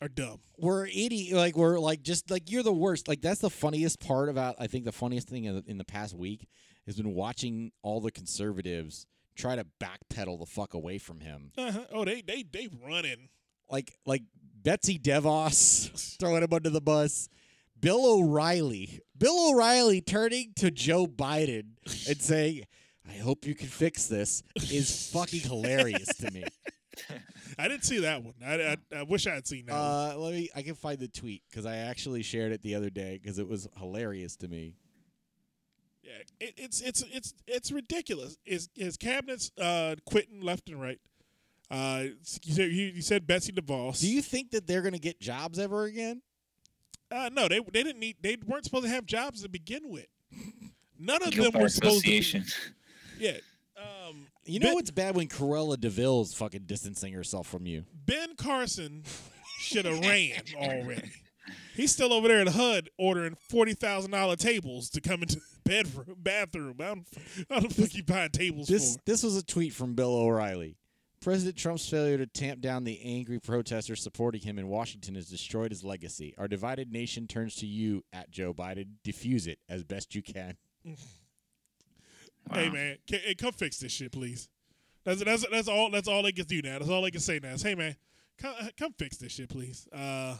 Are 0.00 0.08
dumb. 0.08 0.40
we're 0.58 0.86
idiot 0.86 1.34
like 1.36 1.56
we're 1.56 1.78
like 1.80 2.02
just 2.02 2.30
like 2.30 2.50
you're 2.50 2.62
the 2.62 2.72
worst 2.72 3.08
like 3.08 3.20
that's 3.22 3.40
the 3.40 3.50
funniest 3.50 3.98
part 4.00 4.28
about 4.28 4.54
i 4.60 4.66
think 4.66 4.84
the 4.84 4.92
funniest 4.92 5.28
thing 5.28 5.44
in 5.44 5.56
the, 5.56 5.64
in 5.66 5.76
the 5.78 5.84
past 5.84 6.14
week 6.14 6.46
has 6.86 6.96
been 6.96 7.14
watching 7.14 7.72
all 7.82 8.00
the 8.00 8.10
conservatives 8.10 9.06
try 9.36 9.56
to 9.56 9.66
backpedal 9.80 10.38
the 10.38 10.46
fuck 10.46 10.72
away 10.74 10.98
from 10.98 11.20
him 11.20 11.50
Uh-huh. 11.58 11.80
Oh, 11.92 12.04
they 12.04 12.22
they 12.22 12.42
they 12.44 12.68
running. 12.86 13.28
like 13.70 13.98
like 14.06 14.22
betsy 14.62 14.98
devos 14.98 16.16
throwing 16.18 16.42
him 16.42 16.52
under 16.52 16.70
the 16.70 16.80
bus 16.80 17.28
bill 17.80 18.04
o'reilly 18.06 19.00
bill 19.16 19.50
o'reilly 19.50 20.00
turning 20.00 20.52
to 20.56 20.70
joe 20.70 21.06
biden 21.06 21.64
and 22.08 22.20
saying 22.20 22.62
i 23.08 23.12
hope 23.14 23.46
you 23.46 23.54
can 23.54 23.68
fix 23.68 24.06
this 24.06 24.42
is 24.70 25.10
fucking 25.12 25.40
hilarious 25.40 26.08
to 26.16 26.30
me 26.30 26.44
I 27.60 27.68
didn't 27.68 27.84
see 27.84 28.00
that 28.00 28.24
one. 28.24 28.34
I, 28.44 28.54
I, 28.72 28.76
I 28.98 29.02
wish 29.04 29.26
I 29.28 29.34
had 29.34 29.46
seen 29.46 29.66
that. 29.66 29.72
uh, 29.74 30.14
let 30.16 30.34
me 30.34 30.48
i 30.56 30.62
can 30.62 30.74
find 30.74 30.98
the 30.98 31.06
tweet 31.08 31.42
because 31.48 31.64
i 31.64 31.76
actually 31.76 32.22
shared 32.24 32.50
it 32.52 32.60
the 32.62 32.74
other 32.74 32.90
day 32.90 33.18
because 33.22 33.38
it 33.38 33.48
was 33.48 33.68
hilarious 33.78 34.34
to 34.36 34.48
me 34.48 34.74
Yeah, 36.02 36.10
it, 36.40 36.54
it's 36.56 36.80
it's 36.80 37.04
it's 37.12 37.34
it's 37.46 37.70
ridiculous. 37.70 38.36
His 38.44 38.68
his 38.74 38.96
cabinet's 38.96 39.52
uh, 39.58 39.94
quitting 40.06 40.40
left 40.40 40.68
and 40.68 40.80
right. 40.80 40.98
Uh, 41.70 42.04
you 42.42 42.54
said 42.54 42.70
you, 42.70 42.86
you 42.94 43.02
said 43.02 43.26
Betsy 43.26 43.52
DeVos. 43.52 44.00
Do 44.00 44.08
you 44.08 44.22
think 44.22 44.52
that 44.52 44.66
they're 44.66 44.82
going 44.82 44.94
to 44.94 44.98
get 44.98 45.20
jobs 45.20 45.58
ever 45.58 45.84
again? 45.84 46.22
Uh, 47.10 47.30
no, 47.32 47.48
they 47.48 47.58
they 47.60 47.82
didn't 47.82 47.98
need. 48.00 48.16
They 48.22 48.36
weren't 48.46 48.64
supposed 48.64 48.84
to 48.84 48.90
have 48.90 49.06
jobs 49.06 49.42
to 49.42 49.48
begin 49.48 49.90
with. 49.90 50.06
None 50.98 51.22
of 51.22 51.30
Guild 51.30 51.52
them 51.54 51.62
were 51.62 51.68
supposed 51.68 52.04
to. 52.04 52.10
Association. 52.18 52.44
Yeah. 53.18 53.32
Um, 53.76 54.26
You 54.44 54.60
know 54.60 54.68
Ben- 54.70 54.78
it's 54.78 54.90
bad 54.90 55.14
when 55.14 55.28
Cruella 55.28 55.78
de 55.78 55.88
Vil's 55.90 56.34
fucking 56.34 56.62
distancing 56.66 57.12
herself 57.12 57.46
from 57.46 57.66
you. 57.66 57.84
Ben 58.06 58.34
Carson 58.36 59.04
should 59.60 59.84
have 59.84 60.00
ran 60.00 60.40
already. 60.56 61.10
He's 61.74 61.92
still 61.92 62.12
over 62.12 62.28
there 62.28 62.40
at 62.40 62.48
HUD 62.48 62.90
ordering 62.98 63.36
forty 63.48 63.72
thousand 63.74 64.10
dollar 64.10 64.36
tables 64.36 64.90
to 64.90 65.00
come 65.00 65.22
into 65.22 65.40
bedroom 65.64 66.16
bathroom. 66.18 66.76
I 66.80 66.84
don't, 66.86 67.06
I 67.50 67.60
don't 67.60 67.72
think 67.72 67.92
he 67.92 68.02
buying 68.02 68.30
tables 68.30 68.66
This 68.68 68.96
for. 68.96 69.02
this 69.06 69.22
was 69.22 69.36
a 69.36 69.42
tweet 69.44 69.72
from 69.72 69.94
Bill 69.94 70.14
O'Reilly. 70.14 70.76
President 71.20 71.56
Trump's 71.56 71.88
failure 71.88 72.18
to 72.18 72.26
tamp 72.26 72.60
down 72.60 72.84
the 72.84 73.00
angry 73.02 73.40
protesters 73.40 74.02
supporting 74.02 74.40
him 74.40 74.58
in 74.58 74.68
Washington 74.68 75.16
has 75.16 75.28
destroyed 75.28 75.70
his 75.72 75.82
legacy. 75.82 76.34
Our 76.38 76.48
divided 76.48 76.92
nation 76.92 77.26
turns 77.26 77.56
to 77.56 77.66
you 77.66 78.04
at 78.12 78.30
Joe 78.30 78.54
Biden. 78.54 78.96
Diffuse 79.02 79.46
it 79.46 79.58
as 79.68 79.82
best 79.84 80.14
you 80.14 80.22
can. 80.22 80.56
Hey 82.50 82.70
man, 82.70 82.96
can, 83.06 83.20
hey, 83.24 83.34
come 83.34 83.52
fix 83.52 83.78
this 83.78 83.92
shit, 83.92 84.10
please. 84.10 84.48
That's 85.04 85.22
that's 85.22 85.46
that's 85.50 85.68
all. 85.68 85.90
That's 85.90 86.08
all 86.08 86.22
they 86.22 86.32
can 86.32 86.46
do 86.46 86.62
now. 86.62 86.78
That's 86.78 86.90
all 86.90 87.02
they 87.02 87.10
can 87.10 87.20
say 87.20 87.40
now. 87.42 87.50
Is 87.50 87.62
hey 87.62 87.74
man, 87.74 87.96
come 88.38 88.54
come 88.78 88.92
fix 88.98 89.18
this 89.18 89.32
shit, 89.32 89.48
please. 89.48 89.86
Uh, 89.92 90.36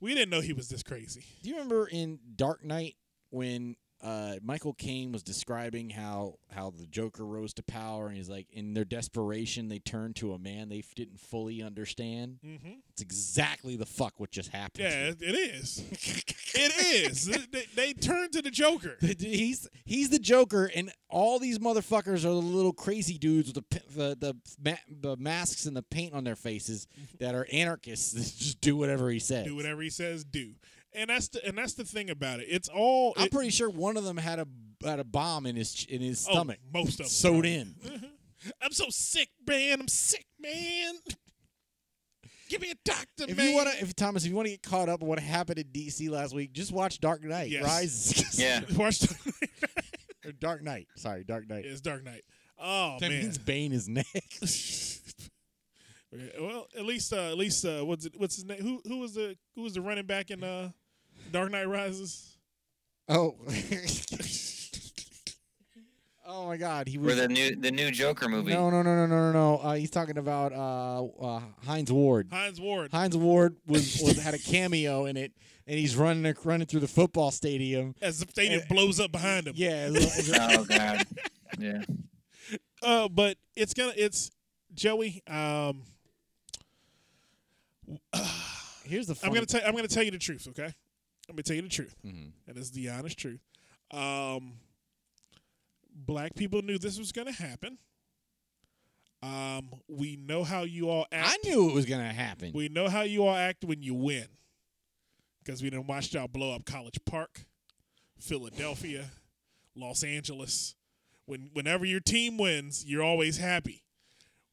we 0.00 0.14
didn't 0.14 0.30
know 0.30 0.40
he 0.40 0.52
was 0.52 0.68
this 0.68 0.82
crazy. 0.82 1.24
Do 1.42 1.50
you 1.50 1.56
remember 1.56 1.86
in 1.86 2.18
Dark 2.34 2.64
Knight 2.64 2.96
when 3.30 3.76
uh, 4.02 4.36
Michael 4.42 4.72
Caine 4.72 5.12
was 5.12 5.22
describing 5.22 5.90
how 5.90 6.38
how 6.50 6.70
the 6.70 6.86
Joker 6.86 7.24
rose 7.24 7.52
to 7.54 7.62
power, 7.62 8.08
and 8.08 8.16
he's 8.16 8.30
like, 8.30 8.46
in 8.50 8.72
their 8.72 8.84
desperation, 8.84 9.68
they 9.68 9.78
turned 9.78 10.16
to 10.16 10.32
a 10.32 10.38
man 10.38 10.68
they 10.68 10.82
didn't 10.94 11.20
fully 11.20 11.62
understand. 11.62 12.38
Mm-hmm. 12.44 12.72
It's 12.90 13.02
exactly 13.02 13.76
the 13.76 13.86
fuck 13.86 14.14
what 14.18 14.30
just 14.30 14.50
happened. 14.50 14.84
Yeah, 14.84 15.12
it 15.20 15.34
is. 15.34 15.78
it 16.54 17.04
is. 17.04 17.26
they, 17.50 17.66
they 17.74 17.92
turned 17.92 18.32
to 18.32 18.42
the 18.42 18.50
Joker. 18.50 18.96
he's 19.18 19.68
he's 19.84 20.08
the 20.08 20.18
Joker, 20.18 20.70
and 20.74 20.90
all 21.10 21.38
these 21.38 21.58
motherfuckers 21.58 22.24
are 22.24 22.28
the 22.28 22.32
little 22.32 22.72
crazy 22.72 23.18
dudes 23.18 23.52
with 23.52 23.68
the 23.68 23.80
the 23.94 24.16
the, 24.18 24.34
ma- 24.64 24.84
the 24.88 25.16
masks 25.18 25.66
and 25.66 25.76
the 25.76 25.82
paint 25.82 26.14
on 26.14 26.24
their 26.24 26.36
faces 26.36 26.86
that 27.18 27.34
are 27.34 27.46
anarchists 27.52 28.12
that 28.12 28.22
just 28.22 28.60
do 28.62 28.76
whatever 28.76 29.10
he 29.10 29.18
says. 29.18 29.44
Do 29.44 29.56
whatever 29.56 29.82
he 29.82 29.90
says. 29.90 30.24
Do. 30.24 30.54
And 30.94 31.08
that's 31.10 31.28
the 31.28 31.46
and 31.46 31.56
that's 31.56 31.74
the 31.74 31.84
thing 31.84 32.10
about 32.10 32.40
it. 32.40 32.46
It's 32.50 32.68
all. 32.68 33.14
I'm 33.16 33.26
it- 33.26 33.32
pretty 33.32 33.50
sure 33.50 33.70
one 33.70 33.96
of 33.96 34.04
them 34.04 34.16
had 34.16 34.38
a 34.40 34.46
had 34.84 34.98
a 34.98 35.04
bomb 35.04 35.46
in 35.46 35.56
his 35.56 35.86
in 35.88 36.00
his 36.00 36.26
oh, 36.28 36.32
stomach, 36.32 36.58
most 36.72 36.92
of 37.00 37.06
them. 37.06 37.06
sewed 37.08 37.46
in. 37.46 37.74
I'm 38.62 38.72
so 38.72 38.86
sick, 38.88 39.28
man. 39.46 39.82
I'm 39.82 39.88
sick, 39.88 40.26
man. 40.40 40.94
Give 42.48 42.60
me 42.62 42.70
a 42.72 42.74
doctor, 42.84 43.26
If 43.28 43.36
man. 43.36 43.48
you 43.50 43.54
want 43.54 43.68
to, 43.70 43.80
if 43.80 43.94
Thomas, 43.94 44.24
if 44.24 44.30
you 44.30 44.34
want 44.34 44.46
to 44.46 44.50
get 44.52 44.62
caught 44.64 44.88
up 44.88 45.02
on 45.02 45.08
what 45.08 45.20
happened 45.20 45.58
in 45.60 45.68
D.C. 45.70 46.08
last 46.08 46.34
week, 46.34 46.52
just 46.52 46.72
watch 46.72 46.98
Dark 46.98 47.22
Knight 47.22 47.48
Yes. 47.50 47.62
Rises. 47.64 48.38
Yeah. 48.40 48.62
watch. 48.76 49.02
or 50.24 50.32
Dark 50.32 50.62
Knight. 50.64 50.88
Sorry, 50.96 51.22
Dark 51.22 51.48
Knight. 51.48 51.64
it's 51.64 51.80
Dark 51.80 52.02
Knight. 52.02 52.22
Oh 52.58 52.96
that 52.98 53.08
man. 53.10 53.20
means 53.20 53.38
Bane 53.38 53.72
is 53.72 53.88
next. 53.88 55.00
well, 56.40 56.66
at 56.76 56.84
least, 56.84 57.12
uh, 57.12 57.28
at 57.30 57.38
least, 57.38 57.64
uh, 57.64 57.84
what's 57.84 58.06
it, 58.06 58.14
what's 58.16 58.34
his 58.36 58.44
name? 58.44 58.60
Who 58.60 58.80
who 58.86 58.98
was 58.98 59.14
the 59.14 59.36
who 59.54 59.62
was 59.62 59.74
the 59.74 59.80
running 59.80 60.06
back 60.06 60.30
in 60.30 60.42
uh, 60.42 60.70
Dark 61.32 61.50
Knight 61.50 61.68
Rises? 61.68 62.36
oh. 63.08 63.36
oh 66.26 66.46
my 66.46 66.56
God, 66.56 66.86
he 66.88 66.96
For 66.96 67.02
was. 67.04 67.16
the 67.16 67.28
new 67.28 67.56
the 67.56 67.70
new 67.70 67.90
Joker 67.90 68.28
movie. 68.28 68.52
No, 68.52 68.70
no, 68.70 68.82
no, 68.82 68.94
no, 68.94 69.06
no, 69.06 69.32
no, 69.32 69.32
no. 69.32 69.58
Uh, 69.58 69.74
he's 69.74 69.90
talking 69.90 70.18
about 70.18 70.52
uh, 70.52 71.04
uh, 71.04 71.40
Hines 71.64 71.92
Ward. 71.92 72.28
Hines 72.32 72.60
Ward. 72.60 72.92
Hines 72.92 73.16
Ward 73.16 73.56
was, 73.66 74.00
was 74.02 74.22
had 74.22 74.34
a 74.34 74.38
cameo 74.38 75.06
in 75.06 75.16
it, 75.16 75.32
and 75.66 75.78
he's 75.78 75.96
running 75.96 76.34
running 76.44 76.66
through 76.66 76.80
the 76.80 76.88
football 76.88 77.30
stadium. 77.30 77.94
As 78.00 78.20
the 78.20 78.26
stadium 78.30 78.62
blows 78.68 79.00
up 79.00 79.12
behind 79.12 79.46
him. 79.48 79.54
Yeah, 79.56 79.88
it's- 79.88 80.28
it's- 80.28 80.58
Oh 80.58 80.64
god. 80.64 81.06
Yeah. 81.58 81.82
Uh, 82.82 83.08
but 83.08 83.36
it's 83.56 83.74
gonna 83.74 83.92
it's 83.96 84.30
Joey. 84.74 85.22
Um, 85.26 85.82
here's 88.84 89.06
the. 89.08 89.18
I'm 89.22 89.32
gonna 89.34 89.46
tell 89.46 89.60
I'm 89.66 89.74
gonna 89.74 89.88
tell 89.88 90.02
you 90.02 90.10
the 90.12 90.18
truth. 90.18 90.46
Okay, 90.48 90.72
I'm 91.30 91.36
gonna 91.36 91.42
tell 91.44 91.56
you 91.56 91.62
the 91.62 91.68
truth, 91.68 91.94
Mhm. 92.04 92.32
and 92.48 92.58
it's 92.58 92.70
the 92.70 92.88
honest 92.90 93.16
truth. 93.18 93.40
Um, 93.92 94.58
black 95.94 96.34
people 96.34 96.60
knew 96.62 96.76
this 96.78 96.98
was 96.98 97.12
gonna 97.12 97.32
happen. 97.32 97.78
Um, 99.22 99.70
we 99.86 100.16
know 100.16 100.44
how 100.44 100.62
you 100.62 100.88
all 100.88 101.06
act. 101.12 101.38
I 101.44 101.48
knew 101.48 101.68
it 101.70 101.74
was 101.74 101.86
gonna 101.86 102.12
happen. 102.12 102.52
We 102.52 102.68
know 102.68 102.88
how 102.88 103.02
you 103.02 103.24
all 103.26 103.34
act 103.36 103.64
when 103.64 103.82
you 103.82 103.94
win, 103.94 104.26
because 105.44 105.62
we 105.62 105.70
done 105.70 105.86
watched 105.86 106.14
y'all 106.14 106.26
blow 106.26 106.52
up 106.54 106.64
College 106.64 106.98
Park, 107.04 107.46
Philadelphia, 108.18 109.10
Los 109.76 110.02
Angeles. 110.02 110.74
When 111.26 111.50
whenever 111.52 111.84
your 111.84 112.00
team 112.00 112.38
wins, 112.38 112.84
you're 112.86 113.02
always 113.04 113.36
happy. 113.36 113.84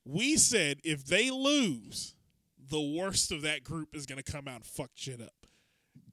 We 0.03 0.38
said 0.38 0.80
if 0.84 1.05
they 1.05 1.32
lose, 1.32 2.13
the 2.57 2.82
worst 2.82 3.32
of 3.32 3.41
that 3.43 3.63
group 3.63 3.95
is 3.95 4.05
gonna 4.05 4.21
come 4.21 4.47
out 4.47 4.57
and 4.57 4.65
fuck 4.65 4.91
shit 4.95 5.21
up, 5.21 5.34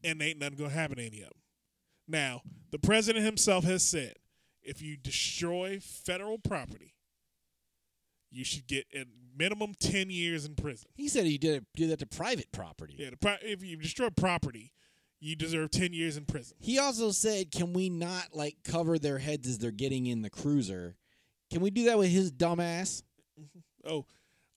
and 0.05 0.21
ain't 0.23 0.39
nothing 0.39 0.57
gonna 0.59 0.71
happen 0.71 0.97
to 0.97 1.05
any 1.05 1.23
of 1.23 1.29
them. 1.29 1.39
Now, 2.07 2.43
the 2.71 2.79
president 2.79 3.25
himself 3.25 3.65
has 3.65 3.83
said, 3.83 4.15
if 4.63 4.83
you 4.83 4.97
destroy 4.97 5.79
federal 5.81 6.39
property, 6.39 6.95
you 8.31 8.45
should 8.45 8.67
get 8.67 8.87
a 8.95 9.05
minimum 9.37 9.75
ten 9.79 10.11
years 10.11 10.45
in 10.45 10.55
prison. 10.55 10.89
he 10.95 11.09
said 11.09 11.25
he 11.25 11.39
did 11.39 11.65
did 11.77 11.91
that 11.91 11.99
to 12.01 12.07
private 12.07 12.51
property. 12.53 12.97
Yeah, 12.99 13.11
pro- 13.21 13.37
if 13.43 13.63
you 13.65 13.77
destroy 13.77 14.11
property, 14.11 14.73
you 15.21 15.37
deserve 15.37 15.71
ten 15.71 15.93
years 15.93 16.17
in 16.17 16.25
prison. 16.25 16.57
He 16.61 16.79
also 16.79 17.11
said, 17.11 17.51
"Can 17.51 17.73
we 17.73 17.89
not 17.89 18.29
like 18.35 18.57
cover 18.65 18.99
their 18.99 19.19
heads 19.19 19.49
as 19.49 19.59
they're 19.59 19.71
getting 19.71 20.07
in 20.07 20.23
the 20.23 20.31
cruiser? 20.31 20.97
Can 21.51 21.61
we 21.61 21.71
do 21.71 21.85
that 21.85 21.99
with 21.99 22.11
his 22.11 22.33
dumbass?" 22.33 23.03
Mm-hmm. 23.41 23.89
Oh, 23.89 24.07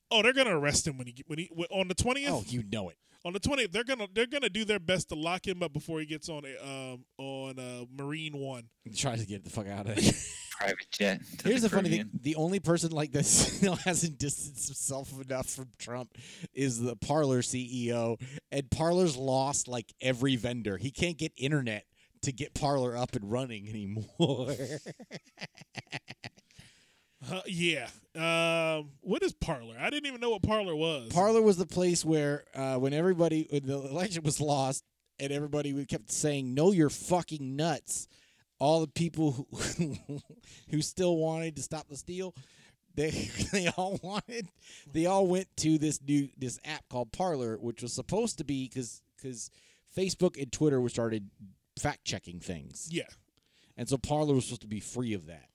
oh, 0.10 0.24
they're 0.24 0.34
gonna 0.34 0.58
arrest 0.58 0.88
him 0.88 0.98
when 0.98 1.08
he 1.08 1.16
when 1.28 1.38
he 1.40 1.50
on 1.70 1.88
the 1.88 1.96
twentieth. 1.96 2.32
Oh, 2.32 2.44
you 2.48 2.64
know 2.64 2.90
it. 2.90 2.98
On 3.28 3.34
the 3.34 3.42
twentieth, 3.42 3.74
they're 3.74 3.84
gonna 3.84 4.08
they're 4.14 4.26
gonna 4.26 4.48
do 4.48 4.64
their 4.64 4.80
best 4.80 5.10
to 5.10 5.16
lock 5.16 5.46
him 5.46 5.62
up 5.62 5.74
before 5.74 6.00
he 6.00 6.06
gets 6.06 6.30
on 6.30 6.44
a 6.46 6.66
um 6.66 7.04
on 7.18 7.60
uh, 7.60 7.84
Marine 8.02 8.38
One. 8.38 8.64
He 8.86 8.92
tries 8.92 9.20
to 9.20 9.28
get 9.28 9.44
the 9.44 9.50
fuck 9.50 9.68
out 9.68 9.86
of 9.86 9.96
there. 10.02 10.14
Private 10.58 10.88
jet. 10.92 11.22
Here's 11.44 11.62
the 11.62 11.68
the 11.68 11.76
funny 11.76 11.90
thing: 11.90 12.10
the 12.22 12.38
only 12.38 12.62
person 12.62 12.92
like 12.92 13.12
this 13.12 13.28
still 13.58 13.76
hasn't 13.76 14.18
distanced 14.18 14.70
himself 14.70 15.12
enough 15.22 15.50
from 15.50 15.68
Trump 15.78 16.18
is 16.54 16.80
the 16.80 16.96
Parler 16.96 17.42
CEO, 17.42 18.18
and 18.50 18.72
Parler's 18.72 19.18
lost 19.18 19.68
like 19.68 19.94
every 20.00 20.38
vendor. 20.38 20.78
He 20.78 20.90
can't 20.90 21.18
get 21.18 21.34
internet 21.36 21.84
to 22.22 22.32
get 22.32 22.54
Parler 22.54 22.96
up 22.96 23.14
and 23.14 23.30
running 23.30 23.68
anymore. 23.68 24.56
Uh, 27.32 27.42
yeah. 27.48 27.88
Um, 28.16 28.90
what 29.02 29.24
is 29.24 29.34
Parler? 29.34 29.76
I 29.80 29.90
didn't 29.90 30.08
even 30.08 30.22
know 30.22 30.32
what 30.32 30.44
Parler 30.44 30.76
was. 30.76 31.10
Parler 31.12 31.42
was 31.42 31.58
the 31.58 31.66
place 31.66 32.06
where 32.06 32.44
uh, 32.56 32.76
when 32.76 32.94
everybody 32.94 33.48
when 33.50 33.66
the 33.66 33.76
election 33.76 34.24
was 34.24 34.40
lost 34.40 34.84
and 35.20 35.32
everybody 35.32 35.74
would 35.74 35.88
kept 35.88 36.12
saying 36.12 36.54
no 36.54 36.72
you're 36.72 36.90
fucking 36.90 37.56
nuts 37.56 38.08
all 38.60 38.82
the 38.82 38.88
people 38.88 39.48
who 39.78 39.98
who 40.70 40.82
still 40.82 41.18
wanted 41.18 41.56
to 41.56 41.62
stop 41.62 41.88
the 41.88 41.98
steal 41.98 42.34
they 42.96 43.10
they 43.52 43.68
all 43.78 44.00
wanted 44.02 44.48
they 44.92 45.06
all 45.06 45.28
went 45.28 45.48
to 45.58 45.78
this 45.78 46.00
new 46.02 46.30
this 46.38 46.60
app 46.66 46.84
called 46.90 47.12
Parler 47.12 47.58
which 47.58 47.82
was 47.82 47.94
supposed 47.94 48.38
to 48.38 48.44
be 48.44 48.68
cuz 48.68 49.02
cuz 49.22 49.50
Facebook 49.96 50.42
and 50.42 50.52
Twitter 50.52 50.80
were 50.80 50.90
started 50.90 51.30
fact 51.80 52.04
checking 52.04 52.40
things 52.40 52.88
yeah. 52.92 53.04
and 53.76 53.88
so 53.88 53.98
Parler 53.98 54.34
was 54.34 54.46
supposed 54.46 54.62
to 54.62 54.68
be 54.68 54.80
free 54.80 55.14
of 55.14 55.28
that 55.28 55.50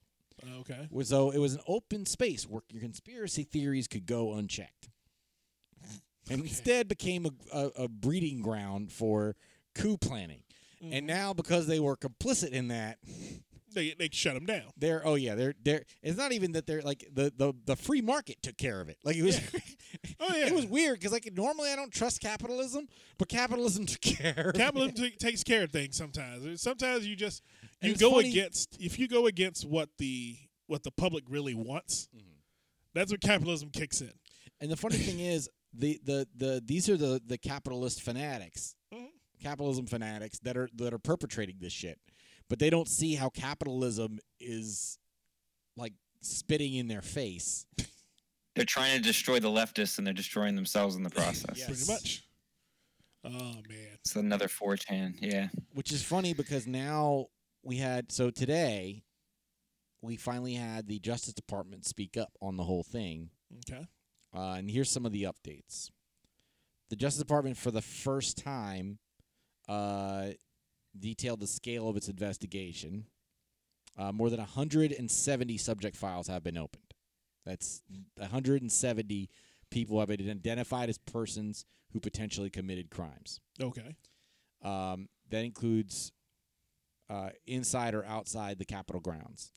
Okay. 0.60 0.88
so 1.02 1.30
it 1.30 1.38
was 1.38 1.54
an 1.54 1.60
open 1.66 2.06
space 2.06 2.48
where 2.48 2.62
your 2.68 2.80
conspiracy 2.80 3.44
theories 3.44 3.86
could 3.86 4.06
go 4.06 4.34
unchecked, 4.34 4.88
and 6.30 6.40
instead 6.42 6.88
became 6.88 7.26
a, 7.26 7.30
a, 7.56 7.84
a 7.84 7.88
breeding 7.88 8.42
ground 8.42 8.90
for 8.92 9.36
coup 9.74 9.96
planning. 9.96 10.42
And 10.80 10.92
mm-hmm. 10.92 11.06
now, 11.06 11.32
because 11.32 11.68
they 11.68 11.78
were 11.78 11.96
complicit 11.96 12.50
in 12.50 12.68
that, 12.68 12.98
They 13.72 13.94
they 13.98 14.08
shut 14.12 14.34
them 14.34 14.46
down. 14.46 14.70
they're 14.76 15.02
oh 15.06 15.14
yeah, 15.14 15.34
they're 15.34 15.54
they're. 15.62 15.82
It's 16.02 16.16
not 16.18 16.32
even 16.32 16.52
that 16.52 16.66
they're 16.66 16.82
like 16.82 17.06
the 17.12 17.32
the, 17.36 17.52
the 17.66 17.76
free 17.76 18.00
market 18.00 18.42
took 18.42 18.56
care 18.56 18.80
of 18.80 18.88
it. 18.88 18.98
Like 19.04 19.16
it 19.16 19.22
was, 19.22 19.40
Oh 20.20 20.34
yeah. 20.36 20.46
it 20.46 20.52
was 20.54 20.66
weird 20.66 20.98
because 20.98 21.12
like 21.12 21.28
normally 21.34 21.70
I 21.70 21.76
don't 21.76 21.92
trust 21.92 22.20
capitalism, 22.20 22.86
but 23.18 23.28
capitalism 23.28 23.86
took 23.86 24.00
care. 24.00 24.48
of 24.50 24.54
Capitalism 24.54 25.04
it. 25.06 25.10
t- 25.12 25.16
takes 25.16 25.42
care 25.44 25.64
of 25.64 25.70
things 25.72 25.96
sometimes. 25.96 26.60
Sometimes 26.60 27.06
you 27.06 27.16
just 27.16 27.42
you 27.80 27.94
go 27.96 28.12
funny- 28.12 28.30
against 28.30 28.76
if 28.80 28.98
you 28.98 29.08
go 29.08 29.26
against 29.26 29.66
what 29.66 29.88
the 29.98 30.36
what 30.66 30.82
the 30.82 30.90
public 30.92 31.24
really 31.28 31.54
wants. 31.54 32.08
Mm-hmm. 32.16 32.28
That's 32.94 33.10
when 33.10 33.20
capitalism 33.20 33.70
kicks 33.70 34.00
in. 34.00 34.12
And 34.60 34.70
the 34.70 34.76
funny 34.76 34.96
thing 34.96 35.18
is, 35.18 35.48
the, 35.74 35.98
the, 36.04 36.28
the 36.36 36.62
these 36.64 36.88
are 36.88 36.96
the, 36.96 37.20
the 37.26 37.36
capitalist 37.38 38.02
fanatics, 38.02 38.76
Mhm. 38.94 39.06
capitalism 39.42 39.86
fanatics 39.86 40.38
that 40.40 40.56
are 40.56 40.68
that 40.76 40.92
are 40.94 40.98
perpetrating 40.98 41.56
this 41.58 41.72
shit, 41.72 41.98
but 42.48 42.58
they 42.58 42.70
don't 42.70 42.88
see 42.88 43.14
how 43.14 43.28
capitalism 43.28 44.18
is 44.40 44.98
like 45.76 45.94
spitting 46.20 46.74
in 46.74 46.88
their 46.88 47.02
face. 47.02 47.66
They're 48.54 48.64
trying 48.64 48.96
to 48.96 49.02
destroy 49.02 49.40
the 49.40 49.48
leftists 49.48 49.98
and 49.98 50.06
they're 50.06 50.12
destroying 50.14 50.56
themselves 50.56 50.94
in 50.94 51.02
the 51.02 51.10
process. 51.10 51.56
Yes. 51.56 51.66
Pretty 51.66 51.92
much. 51.92 52.24
Oh 53.24 53.54
man. 53.68 53.96
It's 54.00 54.16
another 54.16 54.48
4chan. 54.48 55.14
Yeah. 55.20 55.48
Which 55.72 55.92
is 55.92 56.02
funny 56.02 56.34
because 56.34 56.66
now 56.66 57.26
we 57.62 57.76
had 57.76 58.12
so 58.12 58.30
today 58.30 59.04
we 60.02 60.16
finally 60.16 60.54
had 60.54 60.88
the 60.88 60.98
Justice 60.98 61.32
Department 61.32 61.86
speak 61.86 62.16
up 62.16 62.32
on 62.42 62.56
the 62.56 62.64
whole 62.64 62.82
thing. 62.82 63.30
Okay. 63.70 63.86
Uh, 64.34 64.54
and 64.54 64.70
here's 64.70 64.90
some 64.90 65.06
of 65.06 65.12
the 65.12 65.22
updates. 65.24 65.90
The 66.90 66.96
Justice 66.96 67.22
Department, 67.22 67.56
for 67.56 67.70
the 67.70 67.80
first 67.80 68.36
time, 68.36 68.98
uh, 69.68 70.28
detailed 70.98 71.40
the 71.40 71.46
scale 71.46 71.88
of 71.88 71.96
its 71.96 72.08
investigation. 72.08 73.06
Uh, 73.98 74.10
more 74.12 74.30
than 74.30 74.38
170 74.38 75.58
subject 75.58 75.96
files 75.96 76.28
have 76.28 76.42
been 76.42 76.56
opened. 76.56 76.94
That's 77.44 77.82
170 78.16 79.28
people 79.70 79.98
have 80.00 80.08
been 80.08 80.30
identified 80.30 80.88
as 80.88 80.98
persons 80.98 81.64
who 81.92 82.00
potentially 82.00 82.50
committed 82.50 82.90
crimes. 82.90 83.40
Okay. 83.60 83.96
Um, 84.62 85.08
that 85.30 85.44
includes 85.44 86.12
uh, 87.10 87.30
inside 87.46 87.94
or 87.94 88.04
outside 88.04 88.58
the 88.58 88.64
Capitol 88.64 89.00
grounds. 89.00 89.52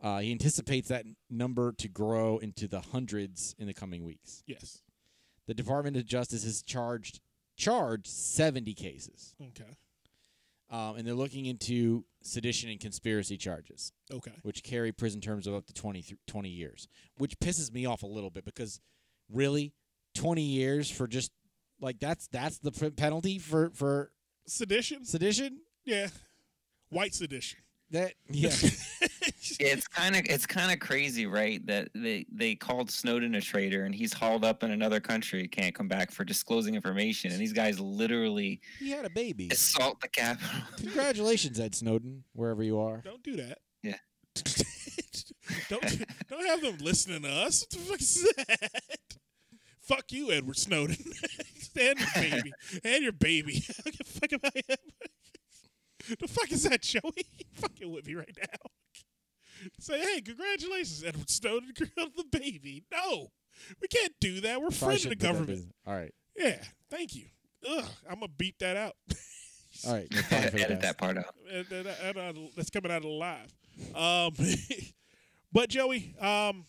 Uh, 0.00 0.18
he 0.18 0.30
anticipates 0.30 0.88
that 0.88 1.04
number 1.28 1.72
to 1.72 1.88
grow 1.88 2.38
into 2.38 2.68
the 2.68 2.80
hundreds 2.80 3.56
in 3.58 3.66
the 3.66 3.74
coming 3.74 4.04
weeks. 4.04 4.44
Yes. 4.46 4.80
The 5.48 5.54
Department 5.54 5.96
of 5.96 6.04
Justice 6.04 6.44
has 6.44 6.62
charged 6.62 7.20
charged 7.56 8.06
70 8.06 8.72
cases, 8.74 9.34
Okay. 9.42 9.76
Um, 10.70 10.96
and 10.96 11.06
they're 11.06 11.14
looking 11.14 11.46
into 11.46 12.04
sedition 12.22 12.68
and 12.70 12.78
conspiracy 12.80 13.36
charges, 13.36 13.92
Okay. 14.12 14.32
which 14.42 14.62
carry 14.62 14.92
prison 14.92 15.20
terms 15.20 15.46
of 15.46 15.54
up 15.54 15.66
to 15.66 15.72
20, 15.72 16.02
th- 16.02 16.18
20 16.26 16.48
years, 16.48 16.88
which 17.16 17.38
pisses 17.40 17.72
me 17.72 17.86
off 17.86 18.02
a 18.02 18.06
little 18.06 18.30
bit 18.30 18.44
because 18.44 18.80
really 19.32 19.72
20 20.14 20.42
years 20.42 20.90
for 20.90 21.06
just 21.06 21.30
like 21.80 21.98
that's 22.00 22.26
that's 22.28 22.58
the 22.58 22.72
penalty 22.96 23.38
for 23.38 23.70
for 23.70 24.10
Sedition? 24.46 25.04
sedition 25.04 25.60
Yeah. 25.84 26.08
White 26.90 27.14
sedition. 27.14 27.60
that 27.90 28.14
yeah 28.30 28.50
It's 29.58 29.88
kind 29.88 30.16
of 30.16 30.22
it's 30.24 30.46
kind 30.46 30.72
of 30.72 30.78
crazy, 30.78 31.26
right? 31.26 31.64
That 31.66 31.88
they 31.94 32.26
they 32.32 32.54
called 32.54 32.90
Snowden 32.90 33.34
a 33.34 33.40
traitor 33.40 33.84
and 33.84 33.94
he's 33.94 34.12
hauled 34.12 34.44
up 34.44 34.62
in 34.62 34.70
another 34.70 35.00
country, 35.00 35.46
can't 35.48 35.74
come 35.74 35.88
back 35.88 36.10
for 36.10 36.24
disclosing 36.24 36.74
information, 36.74 37.32
and 37.32 37.40
these 37.40 37.52
guys 37.52 37.80
literally 37.80 38.60
he 38.78 38.90
had 38.90 39.04
a 39.04 39.10
baby 39.10 39.48
assault 39.50 40.00
the 40.00 40.08
Capitol. 40.08 40.48
congratulations 40.76 41.58
ed 41.58 41.74
snowden 41.74 42.24
wherever 42.32 42.62
you 42.62 42.78
are 42.78 43.02
Don't 43.04 43.22
do 43.22 43.36
that. 43.36 43.58
Yeah. 43.82 43.96
don't 45.68 46.04
don't 46.28 46.46
have 46.46 46.60
them 46.60 46.78
listening 46.80 47.22
to 47.22 47.28
us. 47.28 47.66
What 47.68 47.70
the 47.70 47.78
fuck 47.78 48.00
is 48.00 48.32
that? 48.36 48.70
Fuck 49.88 50.12
you, 50.12 50.30
Edward 50.30 50.58
Snowden. 50.58 50.98
and 51.80 51.98
your 51.98 52.08
baby. 52.14 52.52
And 52.84 53.02
your 53.02 53.12
baby. 53.12 53.64
I 53.86 53.90
give 53.90 54.00
a 54.00 54.04
fuck 54.04 54.32
about 54.32 54.54
him. 54.54 54.76
the 56.20 56.28
fuck 56.28 56.52
is 56.52 56.64
that, 56.64 56.82
Joey? 56.82 57.00
You 57.38 57.44
fucking 57.54 57.90
with 57.90 58.06
me 58.06 58.14
right 58.14 58.36
now. 58.38 58.70
Say, 59.80 59.98
hey, 60.00 60.20
congratulations, 60.20 61.04
Edward 61.04 61.30
Snowden, 61.30 61.72
on 61.98 62.10
the 62.16 62.24
baby. 62.30 62.84
No, 62.92 63.28
we 63.80 63.88
can't 63.88 64.14
do 64.20 64.40
that. 64.42 64.60
We're 64.60 64.70
friends 64.70 65.04
of 65.04 65.10
the 65.10 65.16
shouldn't 65.16 65.20
put 65.20 65.26
that 65.26 65.32
government. 65.46 65.74
all 65.86 65.94
right 65.94 66.14
Yeah, 66.36 66.58
thank 66.90 67.14
you. 67.14 67.26
Ugh, 67.68 67.84
I'm 68.08 68.16
gonna 68.20 68.28
beat 68.36 68.58
that 68.60 68.76
out. 68.76 68.94
all 69.86 69.94
right 69.94 70.06
that's 70.10 70.26
fine 70.28 70.50
for 70.50 70.58
Edit 70.58 70.80
that 70.82 70.98
part 70.98 71.18
out. 71.18 71.34
and, 71.52 71.70
and, 71.72 71.88
and, 71.88 72.18
uh, 72.18 72.32
that's 72.56 72.70
coming 72.70 72.90
out 72.92 72.98
of 72.98 73.02
the 73.04 73.08
live. 73.08 73.52
Um, 73.94 74.32
but 75.52 75.68
Joey, 75.70 76.14
um, 76.20 76.64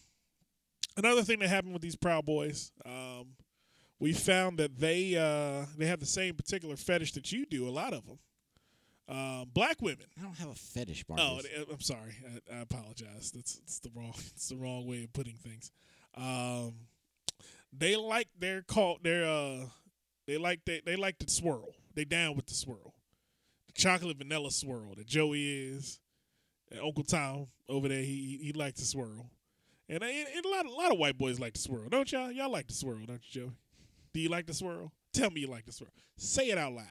another 0.98 1.24
thing 1.24 1.40
that 1.40 1.50
happened 1.50 1.74
with 1.74 1.82
these 1.82 1.96
Proud 1.96 2.26
Boys, 2.26 2.72
um, 2.86 3.30
we 4.00 4.14
found 4.14 4.58
that 4.60 4.78
they 4.80 5.16
uh, 5.16 5.66
they 5.78 5.86
have 5.88 6.00
the 6.00 6.06
same 6.06 6.36
particular 6.36 6.76
fetish 6.76 7.14
that 7.14 7.32
you 7.32 7.46
do. 7.46 7.68
A 7.68 7.72
lot 7.72 7.94
of 7.94 8.06
them, 8.06 8.20
um, 9.10 9.50
black 9.54 9.82
women. 9.82 10.06
i 10.20 10.22
don't 10.22 10.38
have 10.38 10.50
a 10.50 10.56
fetish 10.56 11.04
Marcus. 11.10 11.48
Oh, 11.58 11.64
I'm 11.72 11.82
sorry. 11.82 12.16
I, 12.52 12.58
I 12.58 12.60
apologize. 12.62 13.32
That's 13.34 13.58
it's 13.58 13.80
the 13.80 13.90
wrong 13.96 14.14
it's 14.36 14.50
the 14.50 14.56
wrong 14.56 14.86
way 14.86 15.04
of 15.04 15.14
putting 15.14 15.36
things. 15.36 15.72
Um, 16.16 16.74
they 17.74 17.96
like 17.96 18.28
their 18.38 18.62
called 18.62 19.00
their 19.04 19.26
uh 19.26 19.66
they 20.28 20.38
like 20.38 20.62
they 20.66 20.82
they 20.86 20.96
like 20.96 21.18
the 21.20 21.30
swirl. 21.30 21.74
They 21.96 22.06
down 22.06 22.36
with 22.36 22.46
the 22.46 22.54
swirl, 22.54 22.94
the 23.68 23.74
chocolate 23.74 24.18
vanilla 24.18 24.52
swirl 24.52 24.94
that 24.96 25.08
Joey 25.08 25.70
is. 25.70 26.00
And 26.72 26.82
Uncle 26.82 27.04
Tom 27.04 27.48
over 27.68 27.88
there, 27.88 28.04
he 28.04 28.40
he 28.44 28.54
likes 28.54 28.80
the 28.80 28.86
swirl, 28.86 29.32
And, 29.90 30.04
and, 30.04 30.28
and 30.36 30.46
a 30.46 30.50
lot, 30.50 30.66
a 30.68 30.72
lot 30.72 30.92
of 30.92 31.00
white 31.00 31.18
boys 31.18 31.40
like 31.40 31.54
to 31.54 31.60
swirl, 31.60 31.90
don't 31.90 32.12
y'all? 32.12 32.32
Y'all 32.32 32.52
like 32.52 32.68
to 32.68 32.76
swirl, 32.76 33.00
don't 33.08 33.22
you, 33.28 33.42
Joey? 33.42 33.52
Do 34.14 34.20
you 34.20 34.30
like 34.30 34.46
the 34.46 34.54
swirl? 34.54 34.92
Tell 35.14 35.32
me 35.32 35.42
you 35.42 35.48
like 35.48 35.66
the 35.66 35.72
swirl. 35.72 35.90
Say 36.18 36.50
it 36.50 36.60
out 36.60 36.74
loud. 36.74 36.86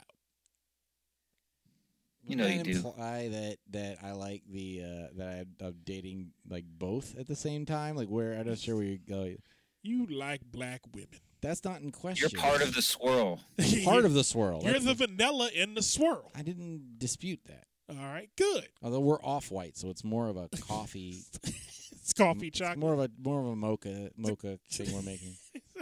You 2.27 2.36
know 2.36 2.45
I 2.47 2.51
you 2.51 2.62
do. 2.62 2.70
imply 2.73 3.28
that 3.28 3.57
that 3.70 3.99
I 4.03 4.12
like 4.12 4.43
the 4.51 4.82
uh, 4.85 5.07
that 5.16 5.47
I, 5.61 5.65
I'm 5.65 5.77
dating 5.85 6.32
like 6.49 6.65
both 6.66 7.16
at 7.19 7.27
the 7.27 7.36
same 7.36 7.65
time. 7.65 7.97
Like 7.97 8.09
where 8.09 8.35
I'm 8.39 8.47
not 8.47 8.59
sure 8.59 8.77
where 8.77 8.85
you 8.85 8.99
go. 8.99 9.35
You 9.82 10.07
like 10.07 10.43
black 10.45 10.82
women. 10.93 11.20
That's 11.40 11.65
not 11.65 11.81
in 11.81 11.93
question. 11.93 12.28
You're 12.32 12.40
part 12.43 12.62
of 12.62 12.74
the 12.74 12.82
swirl. 12.82 13.40
part 13.85 14.05
of 14.05 14.12
the 14.12 14.24
swirl. 14.24 14.61
You're 14.62 14.73
That's 14.73 14.85
the 14.85 14.95
vanilla 14.95 15.51
in 15.55 15.74
the 15.74 15.82
swirl. 15.82 16.32
I 16.35 16.43
didn't 16.43 16.99
dispute 16.99 17.40
that. 17.47 17.65
All 17.90 17.97
right, 18.05 18.28
good. 18.36 18.69
Although 18.82 19.01
we're 19.01 19.23
off 19.23 19.51
white, 19.51 19.77
so 19.78 19.89
it's 19.89 20.05
more 20.05 20.28
of 20.28 20.36
a 20.36 20.49
coffee. 20.61 21.23
It's 22.01 22.15
coffee 22.15 22.47
it's 22.49 22.59
chocolate. 22.59 22.78
more 22.78 22.95
of 22.95 23.01
a 23.01 23.11
more 23.23 23.39
of 23.40 23.47
a 23.49 23.57
mocha 23.57 24.11
mocha 24.16 24.59
thing 24.73 24.95
we're 24.95 25.03
making. 25.03 25.36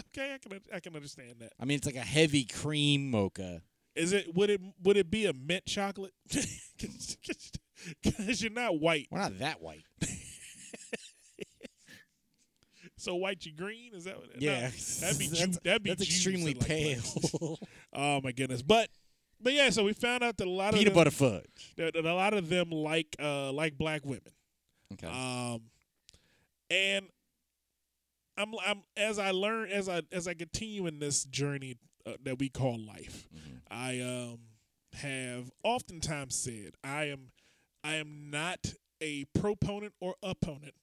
okay, 0.08 0.34
I 0.34 0.38
can 0.38 0.60
I 0.74 0.80
can 0.80 0.96
understand 0.96 1.36
that. 1.38 1.52
I 1.60 1.64
mean, 1.64 1.76
it's 1.76 1.86
like 1.86 1.94
a 1.94 2.00
heavy 2.00 2.44
cream 2.44 3.12
mocha. 3.12 3.62
Is 3.96 4.12
it 4.12 4.34
would 4.34 4.50
it 4.50 4.60
would 4.82 4.96
it 4.96 5.10
be 5.10 5.26
a 5.26 5.32
mint 5.32 5.64
chocolate? 5.66 6.12
Because 8.02 8.42
you're 8.42 8.50
not 8.50 8.80
white. 8.80 9.06
We're 9.12 9.20
not 9.20 9.38
that 9.38 9.60
white. 9.62 9.84
So 12.98 13.14
white 13.14 13.44
you 13.44 13.52
green? 13.52 13.92
Is 13.94 14.04
that 14.04 14.16
what? 14.16 14.28
no, 14.30 14.34
Yeah, 14.40 14.70
that'd 15.00 15.18
be 15.18 15.28
ju- 15.32 15.52
that'd 15.62 15.82
be 15.82 15.90
that's 15.90 16.02
extremely 16.02 16.54
like, 16.54 16.66
pale. 16.66 17.58
Oh 17.92 18.20
my 18.22 18.32
goodness! 18.32 18.62
But 18.62 18.88
but 19.40 19.52
yeah, 19.52 19.70
so 19.70 19.84
we 19.84 19.92
found 19.92 20.24
out 20.24 20.38
that 20.38 20.46
a 20.46 20.50
lot 20.50 20.72
of 20.72 20.78
Peanut 20.78 20.94
them, 20.94 21.00
butter 21.04 21.10
fudge. 21.10 21.74
that, 21.76 21.92
that 21.94 22.04
a 22.04 22.14
lot 22.14 22.32
of 22.34 22.48
them 22.48 22.70
like 22.70 23.14
uh 23.22 23.52
like 23.52 23.76
black 23.76 24.04
women. 24.04 24.22
Okay. 24.94 25.06
Um, 25.06 25.60
and 26.70 27.06
I'm 28.38 28.54
I'm 28.66 28.82
as 28.96 29.18
I 29.18 29.30
learn 29.30 29.68
as 29.70 29.88
I 29.90 30.02
as 30.10 30.26
I 30.26 30.34
continue 30.34 30.86
in 30.86 30.98
this 30.98 31.24
journey 31.24 31.76
uh, 32.06 32.12
that 32.22 32.38
we 32.38 32.48
call 32.48 32.78
life, 32.78 33.28
Mhm. 33.34 33.60
I 33.70 34.00
um 34.00 34.38
have 34.94 35.50
oftentimes 35.62 36.34
said 36.34 36.74
I 36.82 37.04
am 37.06 37.32
I 37.84 37.96
am 37.96 38.30
not 38.30 38.74
a 39.00 39.24
proponent 39.26 39.94
or 40.00 40.16
opponent 40.22 40.74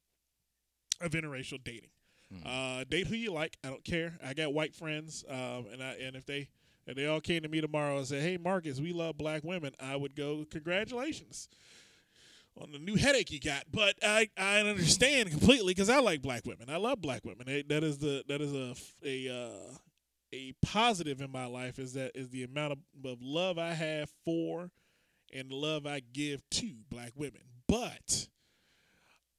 of 1.01 1.11
interracial 1.11 1.63
dating. 1.63 1.89
Mhm. 2.33 2.41
Uh, 2.45 2.83
date 2.85 3.07
who 3.07 3.15
you 3.15 3.31
like. 3.31 3.57
I 3.63 3.69
don't 3.69 3.83
care. 3.83 4.17
I 4.23 4.33
got 4.33 4.53
white 4.53 4.73
friends, 4.75 5.23
um, 5.27 5.67
and 5.71 5.83
I 5.83 5.93
and 5.95 6.15
if 6.15 6.25
they 6.25 6.49
if 6.85 6.95
they 6.95 7.05
all 7.07 7.21
came 7.21 7.41
to 7.43 7.47
me 7.47 7.61
tomorrow 7.61 7.97
and 7.97 8.07
said, 8.07 8.21
"Hey, 8.21 8.37
Marcus, 8.37 8.79
we 8.79 8.91
love 8.93 9.17
black 9.17 9.43
women," 9.43 9.73
I 9.79 9.95
would 9.95 10.15
go, 10.15 10.45
"Congratulations." 10.45 11.47
On 12.55 12.71
the 12.71 12.77
new 12.77 12.95
headache 12.95 13.31
you 13.31 13.39
got, 13.39 13.63
but 13.71 13.95
I, 14.03 14.29
I 14.37 14.59
understand 14.59 15.31
completely 15.31 15.73
because 15.73 15.89
I 15.89 15.97
like 15.99 16.21
black 16.21 16.45
women. 16.45 16.69
I 16.69 16.77
love 16.77 17.01
black 17.01 17.25
women. 17.25 17.63
That 17.67 17.83
is 17.83 17.97
the 17.97 18.23
that 18.27 18.41
is 18.41 18.53
a 18.53 18.75
a 19.03 19.27
uh, 19.47 19.77
a 20.33 20.53
positive 20.65 21.21
in 21.21 21.31
my 21.31 21.45
life 21.45 21.77
is 21.77 21.93
that 21.93 22.11
is 22.15 22.29
the 22.29 22.43
amount 22.43 22.73
of, 22.73 22.79
of 23.05 23.21
love 23.21 23.57
I 23.57 23.73
have 23.73 24.09
for 24.25 24.71
and 25.33 25.51
love 25.51 25.85
I 25.85 26.01
give 26.01 26.41
to 26.51 26.73
black 26.89 27.11
women. 27.15 27.41
But 27.67 28.27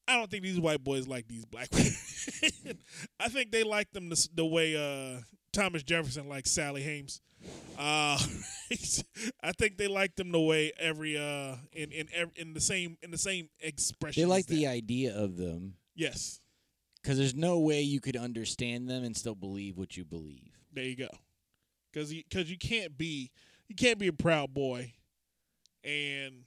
I 0.06 0.16
don't 0.16 0.30
think 0.30 0.42
these 0.42 0.60
white 0.60 0.82
boys 0.84 1.08
like 1.08 1.26
these 1.28 1.44
black 1.44 1.68
women. 1.72 2.78
I 3.18 3.28
think 3.28 3.50
they 3.50 3.64
like 3.64 3.90
them 3.92 4.08
the, 4.08 4.28
the 4.34 4.46
way 4.46 4.76
uh, 4.76 5.20
Thomas 5.52 5.82
Jefferson 5.82 6.28
likes 6.28 6.50
Sally 6.50 6.82
Hames. 6.82 7.20
Uh, 7.78 8.18
I 9.42 9.52
think 9.52 9.76
they 9.76 9.88
like 9.88 10.14
them 10.16 10.32
the 10.32 10.40
way 10.40 10.72
every 10.78 11.18
uh 11.18 11.56
in 11.72 11.90
in 11.92 12.08
in 12.36 12.54
the 12.54 12.60
same 12.60 12.96
in 13.02 13.10
the 13.10 13.18
same 13.18 13.50
expression. 13.60 14.22
They 14.22 14.26
like 14.26 14.46
the 14.46 14.66
idea 14.66 15.14
of 15.14 15.36
them 15.36 15.74
yes. 15.94 16.40
because 17.02 17.18
there's 17.18 17.34
no 17.34 17.58
way 17.58 17.82
you 17.82 18.00
could 18.00 18.16
understand 18.16 18.88
them 18.88 19.04
and 19.04 19.16
still 19.16 19.34
believe 19.34 19.76
what 19.76 19.96
you 19.96 20.04
believe. 20.04 20.43
There 20.74 20.84
you 20.84 20.96
go. 20.96 21.08
Because 21.92 22.12
you, 22.12 22.22
cause 22.32 22.50
you 22.50 22.58
can't 22.58 22.98
be 22.98 23.30
you 23.68 23.74
can't 23.76 23.98
be 23.98 24.08
a 24.08 24.12
proud 24.12 24.52
boy 24.52 24.92
and 25.84 26.44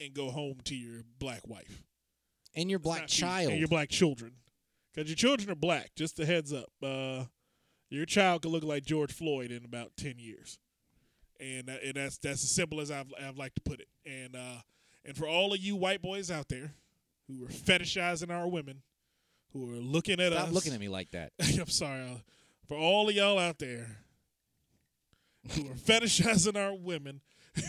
and 0.00 0.12
go 0.12 0.30
home 0.30 0.58
to 0.64 0.74
your 0.74 1.02
black 1.18 1.46
wife, 1.48 1.82
And 2.54 2.68
your 2.68 2.78
black 2.78 3.06
child. 3.06 3.50
and 3.50 3.58
your 3.58 3.68
black 3.68 3.88
children. 3.88 4.32
Because 4.94 5.08
your 5.10 5.16
children 5.16 5.50
are 5.50 5.54
black. 5.54 5.90
Just 5.96 6.18
a 6.20 6.26
heads 6.26 6.52
up. 6.52 6.68
Uh, 6.82 7.24
your 7.90 8.04
child 8.06 8.42
could 8.42 8.50
look 8.50 8.64
like 8.64 8.84
George 8.84 9.12
Floyd 9.12 9.50
in 9.50 9.64
about 9.64 9.92
ten 9.96 10.14
years, 10.18 10.58
and 11.40 11.68
and 11.68 11.94
that's 11.94 12.18
that's 12.18 12.42
as 12.42 12.50
simple 12.50 12.80
as 12.80 12.90
I've 12.90 13.12
I've 13.22 13.36
like 13.38 13.54
to 13.54 13.60
put 13.62 13.80
it. 13.80 13.88
And 14.04 14.34
uh, 14.36 14.60
and 15.04 15.16
for 15.16 15.26
all 15.28 15.52
of 15.54 15.60
you 15.60 15.76
white 15.76 16.02
boys 16.02 16.30
out 16.30 16.48
there 16.48 16.72
who 17.28 17.44
are 17.44 17.48
fetishizing 17.48 18.30
our 18.30 18.48
women, 18.48 18.82
who 19.52 19.70
are 19.72 19.80
looking 19.80 20.20
at 20.20 20.32
Stop 20.32 20.48
us, 20.48 20.52
looking 20.54 20.72
at 20.74 20.80
me 20.80 20.88
like 20.88 21.10
that. 21.12 21.32
I'm 21.40 21.68
sorry. 21.68 22.02
Uh, 22.02 22.16
for 22.66 22.76
all 22.76 23.08
of 23.08 23.14
y'all 23.14 23.38
out 23.38 23.58
there 23.58 23.98
who 25.52 25.62
are 25.62 25.74
fetishizing 25.74 26.56
our 26.56 26.74
women, 26.74 27.20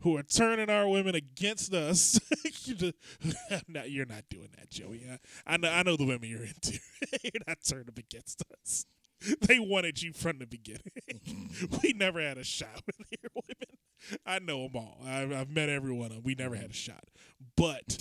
who 0.00 0.16
are 0.16 0.22
turning 0.22 0.70
our 0.70 0.88
women 0.88 1.14
against 1.14 1.74
us, 1.74 2.18
you're 2.66 4.06
not 4.06 4.24
doing 4.28 4.48
that, 4.56 4.70
Joey. 4.70 5.02
I, 5.10 5.18
I 5.46 5.56
know. 5.56 5.70
I 5.70 5.82
know 5.82 5.96
the 5.96 6.06
women 6.06 6.28
you're 6.28 6.44
into. 6.44 6.78
you're 7.22 7.42
not 7.46 7.58
turning 7.66 7.86
them 7.86 7.94
against 7.98 8.42
us. 8.62 8.86
They 9.40 9.58
wanted 9.58 10.02
you 10.02 10.12
from 10.12 10.38
the 10.38 10.46
beginning. 10.46 11.50
we 11.82 11.94
never 11.94 12.20
had 12.20 12.36
a 12.36 12.44
shot 12.44 12.82
with 12.86 12.96
your 13.10 13.30
women. 13.34 13.78
I 14.26 14.38
know 14.38 14.64
them 14.68 14.76
all. 14.76 14.98
I've, 15.06 15.32
I've 15.32 15.48
met 15.48 15.70
every 15.70 15.92
one 15.92 16.06
of 16.06 16.16
them. 16.16 16.22
We 16.24 16.34
never 16.34 16.54
had 16.54 16.70
a 16.70 16.74
shot. 16.74 17.04
But 17.56 17.96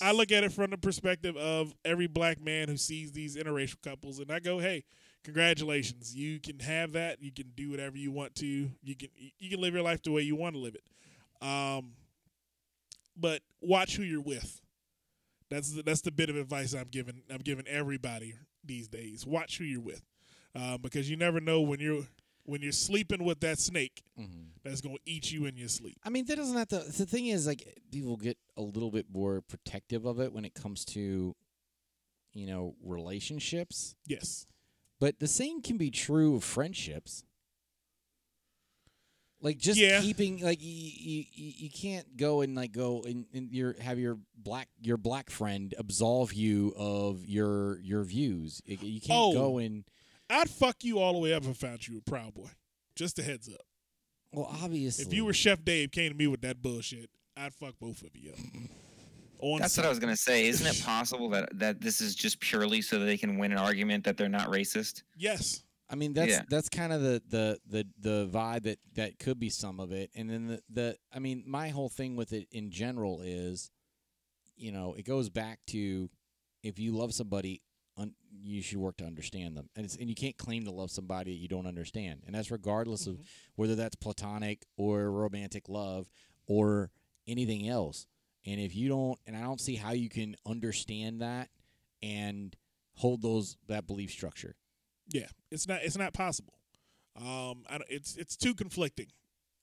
I 0.00 0.12
look 0.12 0.32
at 0.32 0.44
it 0.44 0.52
from 0.52 0.70
the 0.70 0.78
perspective 0.78 1.36
of 1.36 1.74
every 1.84 2.06
black 2.06 2.40
man 2.40 2.68
who 2.68 2.78
sees 2.78 3.12
these 3.12 3.36
interracial 3.36 3.82
couples, 3.82 4.18
and 4.18 4.30
I 4.30 4.38
go, 4.40 4.60
"Hey, 4.60 4.84
congratulations! 5.24 6.14
You 6.14 6.40
can 6.40 6.58
have 6.60 6.92
that. 6.92 7.22
You 7.22 7.32
can 7.32 7.52
do 7.54 7.70
whatever 7.70 7.96
you 7.96 8.10
want 8.10 8.34
to. 8.36 8.46
You 8.82 8.96
can 8.96 9.08
you 9.38 9.50
can 9.50 9.60
live 9.60 9.74
your 9.74 9.82
life 9.82 10.02
the 10.02 10.12
way 10.12 10.22
you 10.22 10.36
want 10.36 10.54
to 10.54 10.58
live 10.60 10.74
it. 10.74 11.46
Um, 11.46 11.92
but 13.16 13.42
watch 13.60 13.96
who 13.96 14.02
you're 14.02 14.20
with. 14.22 14.60
That's 15.50 15.72
the, 15.72 15.82
that's 15.82 16.00
the 16.00 16.10
bit 16.10 16.30
of 16.30 16.36
advice 16.36 16.72
I'm 16.74 16.88
giving. 16.90 17.22
I'm 17.30 17.38
giving 17.38 17.66
everybody 17.66 18.34
these 18.64 18.88
days. 18.88 19.26
Watch 19.26 19.58
who 19.58 19.64
you're 19.64 19.82
with, 19.82 20.02
um, 20.54 20.78
because 20.80 21.10
you 21.10 21.16
never 21.16 21.40
know 21.40 21.60
when 21.60 21.78
you're 21.80 22.04
when 22.44 22.60
you're 22.62 22.72
sleeping 22.72 23.22
with 23.22 23.38
that 23.40 23.58
snake 23.58 24.02
Mhm. 24.18 24.46
that's 24.64 24.80
gonna 24.80 24.96
eat 25.06 25.30
you 25.30 25.44
in 25.46 25.56
your 25.56 25.68
sleep. 25.68 25.96
I 26.02 26.10
mean, 26.10 26.24
that 26.24 26.36
doesn't 26.36 26.56
have 26.56 26.68
to. 26.68 26.78
The 26.80 27.06
thing 27.06 27.26
is, 27.28 27.46
like, 27.46 27.78
people 27.92 28.16
get 28.16 28.36
a 28.56 28.62
little 28.62 28.90
bit 28.90 29.06
more 29.08 29.42
protective 29.42 30.04
of 30.06 30.18
it 30.18 30.32
when 30.32 30.44
it 30.44 30.52
comes 30.54 30.84
to, 30.86 31.36
you 32.34 32.46
know, 32.46 32.74
relationships. 32.82 33.94
Yes. 34.08 34.46
But 35.02 35.18
the 35.18 35.26
same 35.26 35.62
can 35.62 35.78
be 35.78 35.90
true 35.90 36.36
of 36.36 36.44
friendships. 36.44 37.24
Like 39.40 39.58
just 39.58 39.80
Yeah. 39.80 40.00
keeping 40.00 40.38
like 40.40 40.62
you, 40.62 40.68
you, 40.70 41.24
you 41.34 41.70
can't 41.70 42.16
go 42.16 42.40
and 42.42 42.54
like 42.54 42.70
go 42.70 43.02
and, 43.02 43.26
and 43.34 43.50
your 43.50 43.74
have 43.80 43.98
your 43.98 44.20
black 44.36 44.68
your 44.80 44.96
black 44.96 45.28
friend 45.28 45.74
absolve 45.76 46.32
you 46.32 46.72
of 46.76 47.26
your 47.26 47.80
your 47.80 48.04
views. 48.04 48.62
You 48.64 49.00
can't 49.00 49.10
Oh. 49.10 49.32
go 49.32 49.58
and 49.58 49.82
I'd 50.30 50.48
fuck 50.48 50.84
you 50.84 51.00
all 51.00 51.14
the 51.14 51.18
way 51.18 51.34
up 51.34 51.42
if 51.42 51.48
I 51.48 51.52
found 51.54 51.88
you 51.88 51.98
a 51.98 52.00
proud 52.08 52.34
boy. 52.34 52.50
Just 52.94 53.18
a 53.18 53.24
heads 53.24 53.48
up. 53.48 53.66
well 54.32 54.56
obviously 54.62 55.04
If 55.04 55.12
you 55.12 55.24
were 55.24 55.34
Chef 55.34 55.64
Dave 55.64 55.90
came 55.90 56.12
to 56.12 56.16
me 56.16 56.28
with 56.28 56.42
that 56.42 56.62
bullshit, 56.62 57.10
I'd 57.36 57.54
fuck 57.54 57.74
both 57.80 58.02
of 58.02 58.14
you 58.14 58.30
up. 58.30 58.38
On 59.42 59.60
That's 59.60 59.76
what 59.76 59.84
I 59.84 59.88
was 59.88 59.98
gonna 59.98 60.16
say. 60.16 60.46
Isn't 60.46 60.66
it 60.66 60.82
possible 60.84 61.28
that 61.30 61.58
that 61.58 61.80
this 61.80 62.00
is 62.00 62.14
just 62.14 62.40
purely 62.40 62.80
so 62.80 62.98
that 63.00 63.04
they 63.04 63.18
can 63.18 63.38
win 63.38 63.52
an 63.52 63.58
argument 63.58 64.04
that 64.04 64.16
they're 64.16 64.28
not 64.28 64.48
racist? 64.48 65.02
Yes. 65.16 65.64
I 65.90 65.96
mean 65.96 66.12
that's 66.12 66.30
Yeah. 66.30 66.42
that's 66.48 66.68
kind 66.68 66.92
of 66.92 67.02
the, 67.02 67.20
the 67.28 67.58
the 67.68 67.86
the 67.98 68.28
vibe 68.32 68.62
that 68.62 68.78
that 68.94 69.18
could 69.18 69.38
be 69.38 69.50
some 69.50 69.80
of 69.80 69.92
it. 69.92 70.10
And 70.14 70.30
then 70.30 70.46
the, 70.46 70.62
the 70.70 70.96
I 71.12 71.18
mean 71.18 71.42
my 71.46 71.68
whole 71.70 71.88
thing 71.88 72.14
with 72.16 72.32
it 72.32 72.46
in 72.52 72.70
general 72.70 73.20
is 73.20 73.70
you 74.56 74.70
know, 74.70 74.94
it 74.96 75.04
goes 75.04 75.28
back 75.28 75.58
to 75.68 76.08
if 76.62 76.78
you 76.78 76.92
love 76.92 77.12
somebody 77.12 77.62
un, 77.98 78.14
you 78.40 78.62
should 78.62 78.78
work 78.78 78.96
to 78.98 79.04
understand 79.04 79.56
them. 79.56 79.68
And 79.76 79.84
it's 79.84 79.96
and 79.96 80.08
you 80.08 80.14
can't 80.14 80.36
claim 80.36 80.64
to 80.64 80.70
love 80.70 80.90
somebody 80.90 81.32
that 81.32 81.38
you 81.38 81.48
don't 81.48 81.66
understand. 81.66 82.22
And 82.26 82.34
that's 82.34 82.50
regardless 82.50 83.06
of 83.06 83.14
mm-hmm. 83.14 83.22
whether 83.56 83.74
that's 83.74 83.96
platonic 83.96 84.64
or 84.76 85.10
romantic 85.10 85.68
love 85.68 86.08
or 86.46 86.90
anything 87.26 87.68
else. 87.68 88.06
And 88.46 88.60
if 88.60 88.74
you 88.74 88.88
don't 88.88 89.18
and 89.26 89.36
I 89.36 89.42
don't 89.42 89.60
see 89.60 89.76
how 89.76 89.92
you 89.92 90.08
can 90.08 90.36
understand 90.46 91.20
that 91.20 91.48
and 92.02 92.54
hold 92.94 93.22
those 93.22 93.56
that 93.68 93.86
belief 93.86 94.10
structure. 94.10 94.56
Yeah. 95.08 95.28
It's 95.50 95.68
not 95.68 95.80
it's 95.82 95.98
not 95.98 96.12
possible. 96.12 96.54
Um 97.16 97.64
I 97.68 97.78
don't, 97.78 97.88
it's 97.88 98.16
it's 98.16 98.36
too 98.36 98.54
conflicting. 98.54 99.08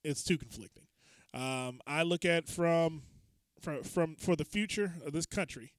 It's 0.04 0.24
too 0.24 0.38
conflicting. 0.38 0.86
Um 1.34 1.82
I 1.86 2.04
look 2.04 2.26
at 2.26 2.48
from 2.48 3.04
from 3.60 3.84
from 3.84 4.16
for 4.16 4.36
the 4.36 4.46
future 4.46 4.94
of 5.06 5.14
this 5.14 5.26
country. 5.26 5.74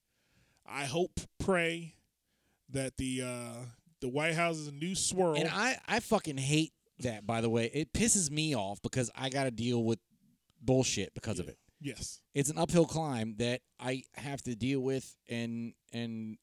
I 0.67 0.85
hope 0.85 1.21
pray 1.39 1.95
that 2.69 2.97
the 2.99 3.23
uh 3.23 3.65
the 4.01 4.09
White 4.09 4.35
House 4.35 4.57
is 4.57 4.69
a 4.69 4.73
new 4.73 4.95
swirl. 4.95 5.35
And 5.35 5.49
I, 5.49 5.79
I 5.87 6.01
fucking 6.01 6.39
hate 6.39 6.73
that, 7.01 7.27
by 7.27 7.41
the 7.41 7.51
way. 7.51 7.71
It 7.73 7.93
pisses 7.93 8.31
me 8.31 8.55
off 8.55 8.81
because 8.83 9.11
I 9.15 9.29
got 9.29 9.45
to 9.45 9.51
deal 9.51 9.85
with 9.85 9.99
bullshit 10.61 11.15
because 11.15 11.39
of 11.39 11.49
it. 11.49 11.59
Yes. 11.81 12.21
It's 12.35 12.51
an 12.51 12.59
uphill 12.59 12.87
climb 12.87 13.37
that 13.39 13.61
I 13.79 14.05
have 14.15 14.43
to 14.43 14.55
deal 14.55 14.81
with 14.81 15.17
and 15.29 15.73
and 15.93 16.37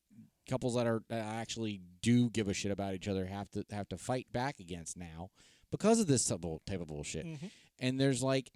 couples 0.49 0.75
that 0.75 0.87
are 0.87 1.03
that 1.09 1.23
actually 1.25 1.81
do 2.01 2.29
give 2.29 2.47
a 2.47 2.53
shit 2.53 2.71
about 2.71 2.93
each 2.93 3.07
other 3.07 3.25
have 3.25 3.49
to 3.51 3.65
have 3.71 3.89
to 3.89 3.97
fight 3.97 4.27
back 4.31 4.59
against 4.59 4.97
now 4.97 5.29
because 5.71 5.99
of 5.99 6.07
this 6.07 6.25
type 6.25 6.43
of 6.43 6.59
type 6.65 6.81
of 6.81 6.87
bullshit. 6.87 7.25
Mhm. 7.25 7.51
And 7.79 7.99
there's 7.99 8.23
like 8.23 8.51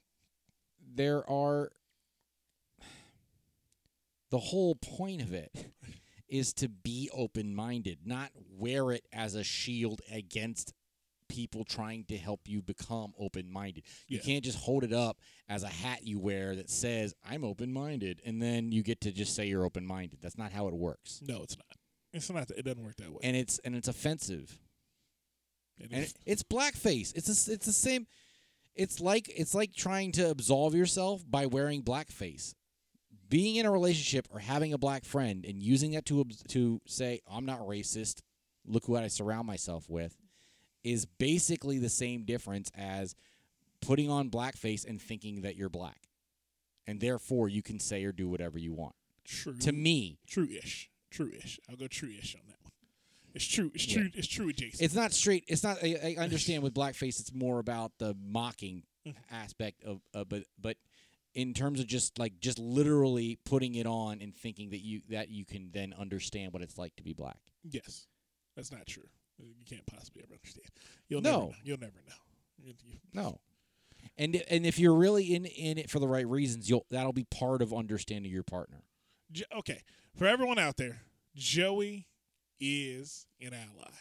there 0.93 1.29
are 1.29 1.71
the 4.29 4.39
whole 4.39 4.75
point 4.75 5.21
of 5.21 5.33
it 5.33 5.51
is 6.29 6.53
to 6.53 6.69
be 6.69 7.09
open-minded, 7.13 7.99
not 8.05 8.31
wear 8.49 8.91
it 8.91 9.05
as 9.11 9.35
a 9.35 9.43
shield 9.43 10.01
against 10.09 10.73
people 11.31 11.63
trying 11.65 12.03
to 12.05 12.17
help 12.17 12.41
you 12.47 12.61
become 12.61 13.13
open-minded. 13.17 13.83
You 14.07 14.17
Yeah. 14.17 14.23
can't 14.23 14.43
just 14.43 14.57
hold 14.59 14.83
it 14.83 14.93
up 14.93 15.17
as 15.47 15.63
a 15.63 15.69
hat 15.69 16.05
you 16.05 16.19
wear 16.19 16.55
that 16.55 16.69
says 16.69 17.13
I'm 17.23 17.43
open-minded 17.43 18.21
and 18.25 18.41
then 18.41 18.71
you 18.71 18.83
get 18.83 19.01
to 19.01 19.11
just 19.11 19.33
say 19.35 19.47
you're 19.47 19.65
open-minded. 19.65 20.19
That's 20.21 20.37
not 20.37 20.51
how 20.51 20.67
it 20.67 20.73
works. 20.73 21.21
No, 21.25 21.41
it's 21.43 21.55
not. 21.57 21.65
It's 22.13 22.29
not. 22.29 22.51
It 22.51 22.63
doesn't 22.65 22.83
work 22.83 22.97
that 22.97 23.09
way. 23.11 23.19
And 23.23 23.35
it's 23.37 23.59
and 23.59 23.75
it's 23.75 23.87
offensive. 23.87 24.59
And 25.79 25.91
And 25.93 26.03
it- 26.03 26.13
it's 26.25 26.43
blackface. 26.43 27.13
It's 27.15 27.27
a, 27.47 27.53
it's 27.53 27.65
the 27.65 27.71
same. 27.73 28.05
It's 28.75 28.99
like 28.99 29.29
it's 29.29 29.53
like 29.53 29.73
trying 29.73 30.11
to 30.13 30.29
absolve 30.29 30.75
yourself 30.75 31.23
by 31.29 31.45
wearing 31.45 31.83
blackface. 31.83 32.53
Being 33.29 33.55
in 33.55 33.65
a 33.65 33.71
relationship 33.71 34.27
or 34.29 34.39
having 34.39 34.73
a 34.73 34.77
black 34.77 35.05
friend 35.05 35.45
and 35.45 35.63
using 35.63 35.91
that 35.91 36.05
to 36.07 36.25
to 36.49 36.81
say 36.85 37.21
I'm 37.27 37.45
not 37.45 37.59
racist. 37.61 38.21
Look 38.65 38.87
what 38.87 39.03
I 39.03 39.07
surround 39.07 39.47
myself 39.47 39.89
with, 39.89 40.15
is 40.83 41.05
basically 41.05 41.77
the 41.77 41.89
same 41.89 42.23
difference 42.23 42.71
as 42.75 43.15
putting 43.81 44.09
on 44.09 44.29
blackface 44.29 44.85
and 44.87 45.01
thinking 45.01 45.41
that 45.41 45.55
you're 45.55 45.69
black, 45.69 46.07
and 46.87 46.99
therefore 46.99 47.49
you 47.49 47.61
can 47.61 47.79
say 47.79 48.03
or 48.03 48.11
do 48.11 48.27
whatever 48.29 48.57
you 48.57 48.73
want. 48.73 48.95
true. 49.23 49.57
To 49.59 49.71
me, 49.71 50.17
True-ish. 50.27 50.89
True-ish. 51.11 51.59
I'll 51.69 51.75
go 51.75 51.87
true-ish 51.87 52.35
on 52.35 52.41
that 52.47 52.57
one. 52.63 52.71
It's 53.33 53.45
true. 53.45 53.71
It's 53.73 53.87
Yeah. 53.87 54.01
true. 54.01 54.09
It's 54.15 54.27
true 54.27 54.49
adjacent. 54.49 54.81
it's 54.81 54.93
not 54.95 55.13
straight. 55.13 55.45
It's 55.47 55.63
not. 55.63 55.77
I, 55.83 56.15
I 56.17 56.21
understand 56.23 56.63
with 56.63 56.73
blackface, 56.73 57.19
it's 57.19 57.33
more 57.33 57.59
about 57.59 57.97
the 57.97 58.13
mocking 58.21 58.83
Mhm. 59.05 59.15
aspect 59.29 59.83
of, 59.83 60.01
uh, 60.13 60.23
but 60.25 60.43
but 60.59 60.77
in 61.33 61.53
terms 61.53 61.79
of 61.79 61.87
just 61.87 62.19
like 62.19 62.39
just 62.39 62.59
literally 62.59 63.37
putting 63.45 63.75
it 63.75 63.85
on 63.85 64.21
and 64.21 64.35
thinking 64.35 64.69
that 64.71 64.79
you 64.81 65.01
that 65.09 65.29
you 65.29 65.45
can 65.45 65.71
then 65.71 65.93
understand 65.93 66.51
what 66.53 66.61
it's 66.61 66.77
like 66.77 66.95
to 66.97 67.03
be 67.03 67.13
black. 67.13 67.39
yes, 67.63 68.07
that's 68.55 68.71
not 68.71 68.85
true. 68.85 69.07
You 69.45 69.65
can't 69.65 69.85
possibly 69.85 70.23
ever 70.23 70.33
understand. 70.33 70.67
You'll 71.09 71.21
No. 71.21 71.31
never 71.31 71.51
know. 71.51 71.55
You'll 71.63 71.79
never 71.79 72.01
know. 72.07 72.15
You- 72.63 72.73
you- 72.85 72.99
No. 73.13 73.41
And 74.17 74.35
and 74.35 74.65
if 74.65 74.77
you're 74.79 74.95
really 74.95 75.33
in 75.33 75.45
in 75.45 75.77
it 75.77 75.89
for 75.89 75.99
the 75.99 76.07
right 76.07 76.27
reasons, 76.27 76.69
you'll 76.69 76.85
that'll 76.89 77.13
be 77.13 77.23
part 77.25 77.61
of 77.61 77.73
understanding 77.73 78.31
your 78.31 78.43
partner. 78.43 78.83
Okay, 79.53 79.83
for 80.15 80.25
everyone 80.27 80.59
out 80.59 80.77
there, 80.77 81.03
Joey 81.35 82.07
is 82.59 83.27
an 83.39 83.53
ally. 83.53 83.91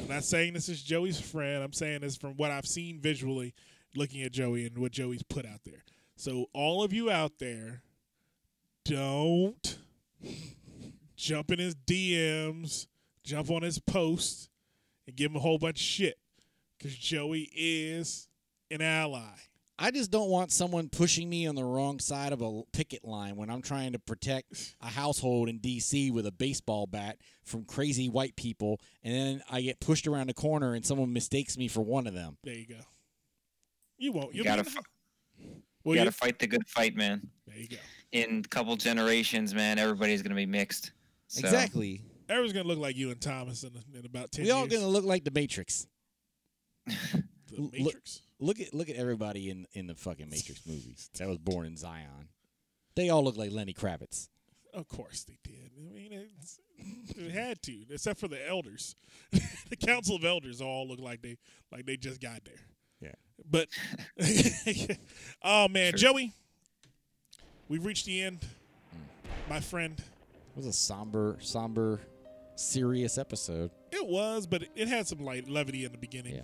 I'm 0.00 0.08
not 0.08 0.24
saying 0.24 0.54
this 0.54 0.68
is 0.68 0.82
Joey's 0.82 1.20
friend. 1.20 1.62
I'm 1.62 1.72
saying 1.72 2.00
this 2.00 2.16
from 2.16 2.36
what 2.36 2.50
I've 2.50 2.66
seen 2.66 3.00
visually, 3.00 3.54
looking 3.94 4.22
at 4.22 4.32
Joey 4.32 4.64
and 4.66 4.78
what 4.78 4.92
Joey's 4.92 5.22
put 5.22 5.44
out 5.46 5.62
there. 5.64 5.84
So 6.16 6.48
all 6.52 6.82
of 6.82 6.92
you 6.92 7.10
out 7.10 7.38
there, 7.38 7.82
don't 8.84 9.78
jump 11.16 11.50
in 11.50 11.58
his 11.58 11.74
DMs, 11.74 12.86
jump 13.24 13.50
on 13.50 13.62
his 13.62 13.78
post, 13.78 14.48
and 15.06 15.16
give 15.16 15.30
him 15.30 15.36
a 15.36 15.40
whole 15.40 15.58
bunch 15.58 15.78
of 15.80 15.84
shit. 15.86 16.18
Because 16.78 16.96
Joey 16.96 17.48
is 17.54 18.28
an 18.70 18.80
ally. 18.82 19.22
I 19.78 19.90
just 19.90 20.10
don't 20.10 20.28
want 20.28 20.52
someone 20.52 20.88
pushing 20.88 21.28
me 21.28 21.46
on 21.46 21.54
the 21.54 21.64
wrong 21.64 21.98
side 21.98 22.32
of 22.32 22.40
a 22.42 22.62
picket 22.72 23.04
line 23.04 23.36
when 23.36 23.50
I'm 23.50 23.62
trying 23.62 23.92
to 23.92 23.98
protect 23.98 24.74
a 24.80 24.86
household 24.86 25.48
in 25.48 25.58
D.C. 25.58 26.10
with 26.10 26.26
a 26.26 26.30
baseball 26.32 26.86
bat 26.86 27.16
from 27.44 27.64
crazy 27.64 28.08
white 28.08 28.36
people, 28.36 28.80
and 29.02 29.14
then 29.14 29.42
I 29.50 29.60
get 29.62 29.80
pushed 29.80 30.06
around 30.06 30.28
the 30.28 30.34
corner 30.34 30.74
and 30.74 30.84
someone 30.86 31.12
mistakes 31.12 31.56
me 31.56 31.68
for 31.68 31.80
one 31.80 32.06
of 32.06 32.14
them. 32.14 32.36
There 32.44 32.54
you 32.54 32.66
go. 32.66 32.80
You 33.98 34.12
won't. 34.12 34.34
You 34.34 34.38
You'll 34.44 34.44
gotta, 34.56 34.62
be 34.64 34.70
in 34.70 34.76
f- 34.76 34.84
the- 35.84 35.90
you 35.90 35.94
gotta 35.96 36.04
you- 36.06 36.10
fight 36.12 36.38
the 36.38 36.46
good 36.46 36.68
fight, 36.68 36.94
man. 36.94 37.28
there 37.46 37.58
you 37.58 37.68
go. 37.68 37.76
In 38.12 38.42
a 38.44 38.48
couple 38.48 38.76
generations, 38.76 39.54
man, 39.54 39.78
everybody's 39.78 40.22
gonna 40.22 40.34
be 40.34 40.46
mixed. 40.46 40.92
So, 41.28 41.40
Exactly. 41.40 42.02
Everyone's 42.32 42.52
gonna 42.54 42.68
look 42.68 42.78
like 42.78 42.96
you 42.96 43.10
and 43.10 43.20
Thomas 43.20 43.62
in, 43.62 43.70
in 43.96 44.04
about 44.06 44.32
ten 44.32 44.44
We 44.44 44.50
all 44.50 44.60
years. 44.66 44.72
gonna 44.80 44.88
look 44.88 45.04
like 45.04 45.24
the 45.24 45.30
Matrix. 45.30 45.86
the 46.86 46.94
look- 47.58 47.72
Matrix. 47.72 48.20
Look 48.40 48.58
at 48.60 48.74
look 48.74 48.88
at 48.88 48.96
everybody 48.96 49.50
in 49.50 49.66
in 49.72 49.86
the 49.86 49.94
fucking 49.94 50.28
Matrix 50.28 50.66
movies 50.66 51.10
that 51.18 51.28
was 51.28 51.38
born 51.38 51.64
in 51.66 51.76
Zion. 51.76 52.28
They 52.96 53.08
all 53.08 53.22
look 53.22 53.36
like 53.36 53.52
Lenny 53.52 53.72
Kravitz. 53.72 54.28
Of 54.74 54.88
course 54.88 55.22
they 55.24 55.38
did. 55.44 55.70
I 55.78 55.94
mean, 55.94 56.12
it's, 56.40 56.58
it 57.16 57.30
had 57.30 57.62
to, 57.62 57.84
except 57.90 58.18
for 58.18 58.26
the 58.26 58.44
elders. 58.48 58.96
the 59.30 59.76
council 59.76 60.16
of 60.16 60.24
elders 60.24 60.60
all 60.60 60.88
look 60.88 60.98
like 60.98 61.22
they 61.22 61.36
like 61.70 61.86
they 61.86 61.96
just 61.96 62.20
got 62.20 62.44
there. 62.44 62.60
Yeah. 63.00 63.12
But 63.48 63.68
oh 65.44 65.68
man, 65.68 65.92
Sure. 65.96 66.12
Joey, 66.12 66.32
we've 67.68 67.84
reached 67.84 68.06
the 68.06 68.22
end, 68.22 68.44
my 69.48 69.60
friend. 69.60 69.94
It 70.00 70.56
was 70.56 70.66
a 70.66 70.72
somber, 70.72 71.36
somber, 71.40 72.00
serious 72.56 73.18
episode. 73.18 73.70
It 73.90 74.06
was, 74.06 74.46
but 74.46 74.64
it 74.74 74.88
had 74.88 75.06
some 75.06 75.20
light 75.20 75.48
levity 75.48 75.84
in 75.84 75.92
the 75.92 75.98
beginning. 75.98 76.34
Yeah. 76.36 76.42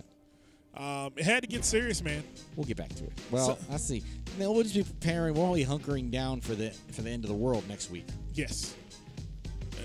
Um, 0.75 1.13
it 1.15 1.23
had 1.25 1.41
to 1.41 1.47
get 1.47 1.65
serious, 1.65 2.01
man. 2.03 2.23
We'll 2.55 2.65
get 2.67 2.77
back 2.77 2.89
to 2.95 3.03
it. 3.05 3.13
Well, 3.31 3.47
So- 3.47 3.57
let's 3.71 3.83
see. 3.83 4.03
Then 4.37 4.51
we'll 4.51 4.63
just 4.63 4.75
be 4.75 4.83
preparing. 4.83 5.33
We're 5.33 5.43
only 5.45 5.65
hunkering 5.65 6.11
down 6.11 6.41
for 6.41 6.53
the 6.55 6.69
for 6.91 7.01
the 7.01 7.09
end 7.09 7.23
of 7.25 7.29
the 7.29 7.35
world 7.35 7.67
next 7.67 7.89
week. 7.89 8.05
Yes, 8.33 8.75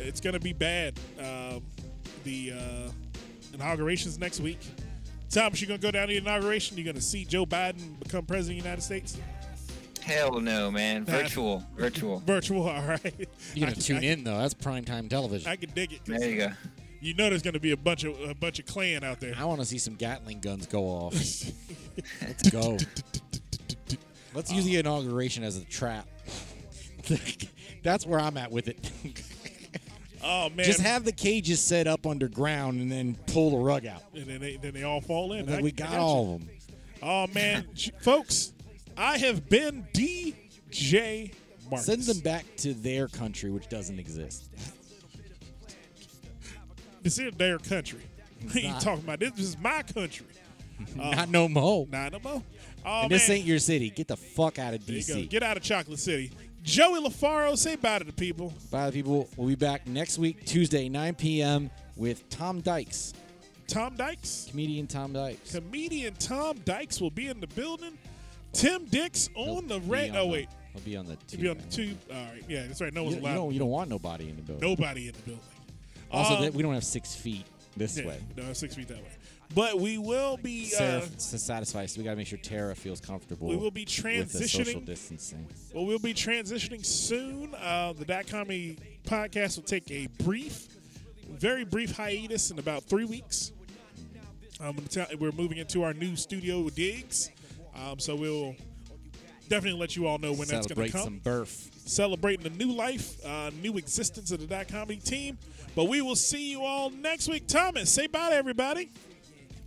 it's 0.01 0.21
gonna 0.21 0.39
be 0.41 0.53
bad. 0.53 0.99
Um, 1.19 1.63
the 2.25 2.53
uh, 2.53 2.91
inauguration's 3.55 4.19
next 4.19 4.41
week. 4.41 4.59
Thomas, 5.31 5.61
you 5.61 5.67
gonna 5.67 5.79
go 5.79 5.91
down 5.91 6.09
to 6.09 6.13
the 6.15 6.19
inauguration? 6.19 6.77
You 6.77 6.85
gonna 6.85 7.01
see 7.01 7.25
Joe 7.25 7.47
Biden 7.47 7.99
become 7.99 8.25
president 8.27 8.59
of 8.59 8.63
the 8.65 8.69
United 8.69 8.83
States? 8.83 9.17
Hell 10.05 10.41
no, 10.41 10.71
man. 10.71 11.05
Nah. 11.05 11.13
Virtual, 11.13 11.65
virtual. 11.77 12.19
Virtual, 12.27 12.69
all 12.69 12.83
right. 12.83 13.29
You're 13.55 13.69
gonna 13.71 13.81
tune 13.81 13.99
I 13.99 14.07
in 14.07 14.25
though. 14.25 14.37
That's 14.39 14.53
primetime 14.55 15.09
television. 15.09 15.51
I 15.51 15.57
can 15.57 15.71
dig 15.71 15.93
it. 15.95 16.01
There 16.05 16.29
you 16.29 16.37
go. 16.37 16.49
You 17.01 17.15
know 17.15 17.29
there's 17.31 17.43
gonna 17.43 17.59
be 17.61 17.73
a 17.73 17.77
bunch 17.77 18.05
of 18.05 18.19
a 18.29 18.35
bunch 18.35 18.59
of 18.59 18.67
Klan 18.67 19.03
out 19.03 19.21
there. 19.21 19.35
I 19.37 19.45
want 19.45 19.61
to 19.61 19.67
see 19.67 19.79
some 19.79 19.95
Gatling 19.95 20.41
guns 20.41 20.67
go 20.67 20.85
off. 20.85 21.15
Let's 22.23 22.51
go. 22.51 22.77
Let's 24.35 24.53
use 24.53 24.65
the 24.65 24.77
inauguration 24.77 25.43
as 25.45 25.57
a 25.57 25.65
trap. 25.65 26.07
That's 27.83 28.07
where 28.07 28.19
I'm 28.21 28.37
at 28.37 28.51
with 28.51 28.69
it. 28.69 28.91
Oh 30.23 30.49
man! 30.51 30.65
Just 30.65 30.81
have 30.81 31.05
the 31.05 31.13
cages 31.13 31.61
set 31.61 31.87
up 31.87 32.07
underground 32.07 32.81
and 32.81 32.91
then 32.91 33.17
pull 33.27 33.51
the 33.51 33.59
rug 33.59 33.85
out. 33.87 34.03
and 34.15 34.27
then 34.27 34.41
they 34.41 34.57
then 34.57 34.73
they 34.73 34.83
all 34.83 35.01
fall 35.03 35.33
in. 35.33 35.41
And 35.41 35.49
then 35.49 35.59
I- 35.59 35.63
we 35.63 35.69
I 35.69 35.73
got 35.73 35.93
you. 35.93 35.99
all 35.99 36.35
of 36.35 36.41
them. 36.41 36.51
Oh 37.03 37.27
man, 37.35 37.67
folks, 38.01 38.55
I 38.97 39.19
have 39.19 39.49
been 39.49 39.87
DJ 39.93 41.35
Marcus. 41.71 41.87
Send 41.87 42.03
them 42.03 42.21
back 42.21 42.45
to 42.59 42.75
their 42.75 43.09
country, 43.09 43.51
which 43.51 43.69
doesn't 43.69 43.99
exist. 43.99 44.51
This 47.03 47.19
is 47.19 47.33
their 47.35 47.59
country. 47.59 48.01
What 48.45 48.57
are 48.57 48.61
you 48.61 48.75
talking 48.79 49.05
about? 49.05 49.21
This 49.21 49.39
is 49.39 49.59
my 49.59 49.83
country. 49.83 50.27
Uh, 51.01 51.11
not 51.15 51.29
no 51.29 51.49
mo. 51.49 51.87
Not 51.91 52.13
no 52.13 52.19
more. 52.19 52.43
Oh 52.85 53.03
and 53.03 53.03
man, 53.03 53.09
this 53.09 53.31
ain't 53.31 53.47
your 53.47 53.61
city. 53.61 53.91
Get 53.91 54.09
the 54.09 54.17
fuck 54.17 54.59
out 54.59 54.75
of. 54.75 54.81
DC. 54.81 55.31
Get 55.31 55.45
out 55.45 55.57
of 55.57 55.63
Chocolate 55.63 56.01
City. 56.01 56.33
Joey 56.65 57.01
Lofaro, 57.01 57.57
say 57.57 57.77
bye 57.77 58.01
to 58.01 58.05
the 58.05 58.13
people. 58.13 58.53
Bye, 58.73 58.87
to 58.87 58.91
the 58.91 58.99
people. 58.99 59.29
We'll 59.37 59.49
be 59.49 59.55
back 59.55 59.87
next 59.87 60.19
week, 60.19 60.45
Tuesday, 60.45 60.89
9 60.89 61.15
p.m. 61.15 61.71
with 61.95 62.29
Tom 62.29 62.61
Dykes, 62.61 63.15
Tom 63.69 63.95
Dykes, 63.95 64.49
comedian 64.51 64.89
Tom 64.89 65.13
Dykes. 65.13 65.53
comedian 65.53 66.15
Tom 66.15 66.59
Dykes 66.65 67.01
will 67.01 67.11
be 67.11 67.29
in 67.29 67.39
the 67.39 67.47
building. 67.47 67.97
Tim 68.55 68.85
Dix 68.87 69.29
on 69.35 69.67
the 69.67 69.81
red. 69.81 70.13
Oh 70.17 70.27
wait, 70.29 70.49
He'll 70.73 70.83
be 70.83 70.97
on 70.97 71.07
the 71.07 71.17
two. 71.29 71.37
he'll 71.37 71.41
be 71.43 71.49
on 71.51 71.59
the 71.59 71.75
tube. 71.75 71.99
All 72.11 72.17
right, 72.17 72.43
yeah, 72.49 72.67
that's 72.67 72.81
right. 72.81 72.93
No 72.93 73.01
You, 73.03 73.07
one's 73.07 73.17
you 73.17 73.23
allowed. 73.23 73.35
don't, 73.35 73.53
you 73.53 73.59
don't 73.59 73.69
want 73.71 73.91
nobody 73.91 74.29
in 74.31 74.37
the 74.37 74.43
building. 74.43 74.69
Nobody 74.71 75.09
in 75.09 75.13
the 75.13 75.19
building. 75.23 75.41
Also, 76.11 76.41
that 76.43 76.55
we 76.55 76.63
don't 76.63 76.75
have 76.75 76.85
six 76.85 77.15
feet 77.15 77.45
this 77.77 77.99
yeah, 77.99 78.07
way. 78.07 78.21
no, 78.37 78.53
six 78.53 78.75
feet 78.75 78.89
that 78.89 78.99
way. 78.99 79.09
But 79.55 79.79
we 79.81 79.99
will 79.99 80.37
be. 80.37 80.65
Sarah, 80.67 80.99
Uh, 80.99 81.07
to 81.07 81.39
satisfy, 81.39 81.87
so 81.87 81.99
we 81.99 82.05
got 82.05 82.11
to 82.13 82.17
make 82.17 82.27
sure 82.27 82.39
Tara 82.39 82.75
feels 82.75 83.01
comfortable. 83.01 83.49
we 83.49 83.57
will 83.57 83.71
be 83.71 83.85
with 83.85 84.33
the 84.33 84.49
social 84.49 84.65
transitioning. 84.65 84.85
distancing. 84.87 85.47
Well, 85.73 85.85
we'll 85.87 85.99
be 85.99 86.15
transitioning 86.15 86.85
soon. 86.85 87.55
Uh, 87.55 87.93
the 87.93 88.05
Dot 88.05 88.27
Comedy 88.27 88.79
podcast 89.05 89.57
will 89.57 89.65
take 89.65 89.89
a 89.91 90.07
brief, 90.23 90.69
very 91.31 91.65
brief 91.65 91.97
hiatus 91.97 92.51
in 92.51 92.59
about 92.59 92.85
three 92.85 93.05
weeks. 93.05 93.53
Um, 94.61 94.69
I'm 94.69 94.75
gonna 94.77 94.89
tell- 94.89 95.07
we're 95.19 95.33
moving 95.33 95.59
into 95.59 95.83
our 95.83 95.93
new 95.93 96.17
studio 96.17 96.69
digs, 96.71 97.31
um, 97.77 97.99
so 97.99 98.15
we'll 98.15 98.55
definitely 99.49 99.79
let 99.79 99.97
you 99.97 100.07
all 100.07 100.19
know 100.19 100.33
when 100.33 100.49
that's 100.49 100.67
going 100.67 100.87
to 100.87 100.93
come. 100.93 101.05
some 101.05 101.19
birth. 101.19 101.71
Celebrating 101.87 102.47
a 102.47 102.51
new 102.57 102.73
life, 102.73 103.25
uh, 103.27 103.51
new 103.63 103.77
existence 103.77 104.31
of 104.31 104.41
the 104.41 104.47
Dot 104.47 104.69
Comedy 104.69 104.97
team. 104.97 105.39
But 105.75 105.85
we 105.85 106.01
will 106.03 106.17
see 106.17 106.51
you 106.51 106.63
all 106.63 106.91
next 106.91 107.29
week. 107.29 107.47
Thomas, 107.47 107.91
say 107.91 108.07
bye 108.07 108.31
to 108.31 108.37
everybody. 108.37 108.91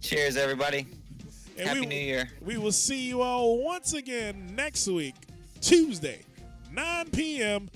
Cheers, 0.01 0.37
everybody. 0.37 0.87
And 1.57 1.67
Happy 1.67 1.81
we, 1.81 1.85
New 1.87 1.95
Year. 1.95 2.29
We 2.41 2.57
will 2.57 2.71
see 2.71 3.07
you 3.07 3.21
all 3.21 3.63
once 3.63 3.93
again 3.93 4.53
next 4.55 4.87
week, 4.87 5.15
Tuesday, 5.59 6.21
9 6.71 7.09
p.m. 7.09 7.69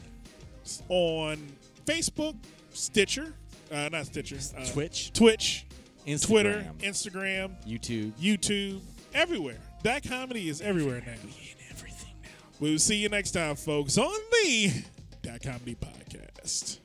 on 0.87 1.39
Facebook, 1.85 2.35
Stitcher, 2.73 3.33
uh, 3.71 3.89
not 3.91 4.05
Stitcher, 4.05 4.37
uh, 4.55 4.65
Twitch, 4.65 5.11
Twitch, 5.13 5.65
Instagram, 6.05 6.27
Twitter, 6.27 6.65
Instagram, 6.79 7.67
YouTube. 7.67 8.11
YouTube, 8.13 8.81
everywhere. 9.13 9.57
That 9.83 10.03
comedy 10.07 10.47
is 10.47 10.61
everywhere 10.61 11.01
now. 11.05 11.13
We 12.59 12.71
will 12.71 12.79
see 12.79 12.97
you 12.97 13.09
next 13.09 13.31
time, 13.31 13.55
folks, 13.55 13.97
on 13.97 14.13
the 14.43 14.71
That 15.23 15.41
Comedy 15.41 15.75
Podcast. 15.75 16.80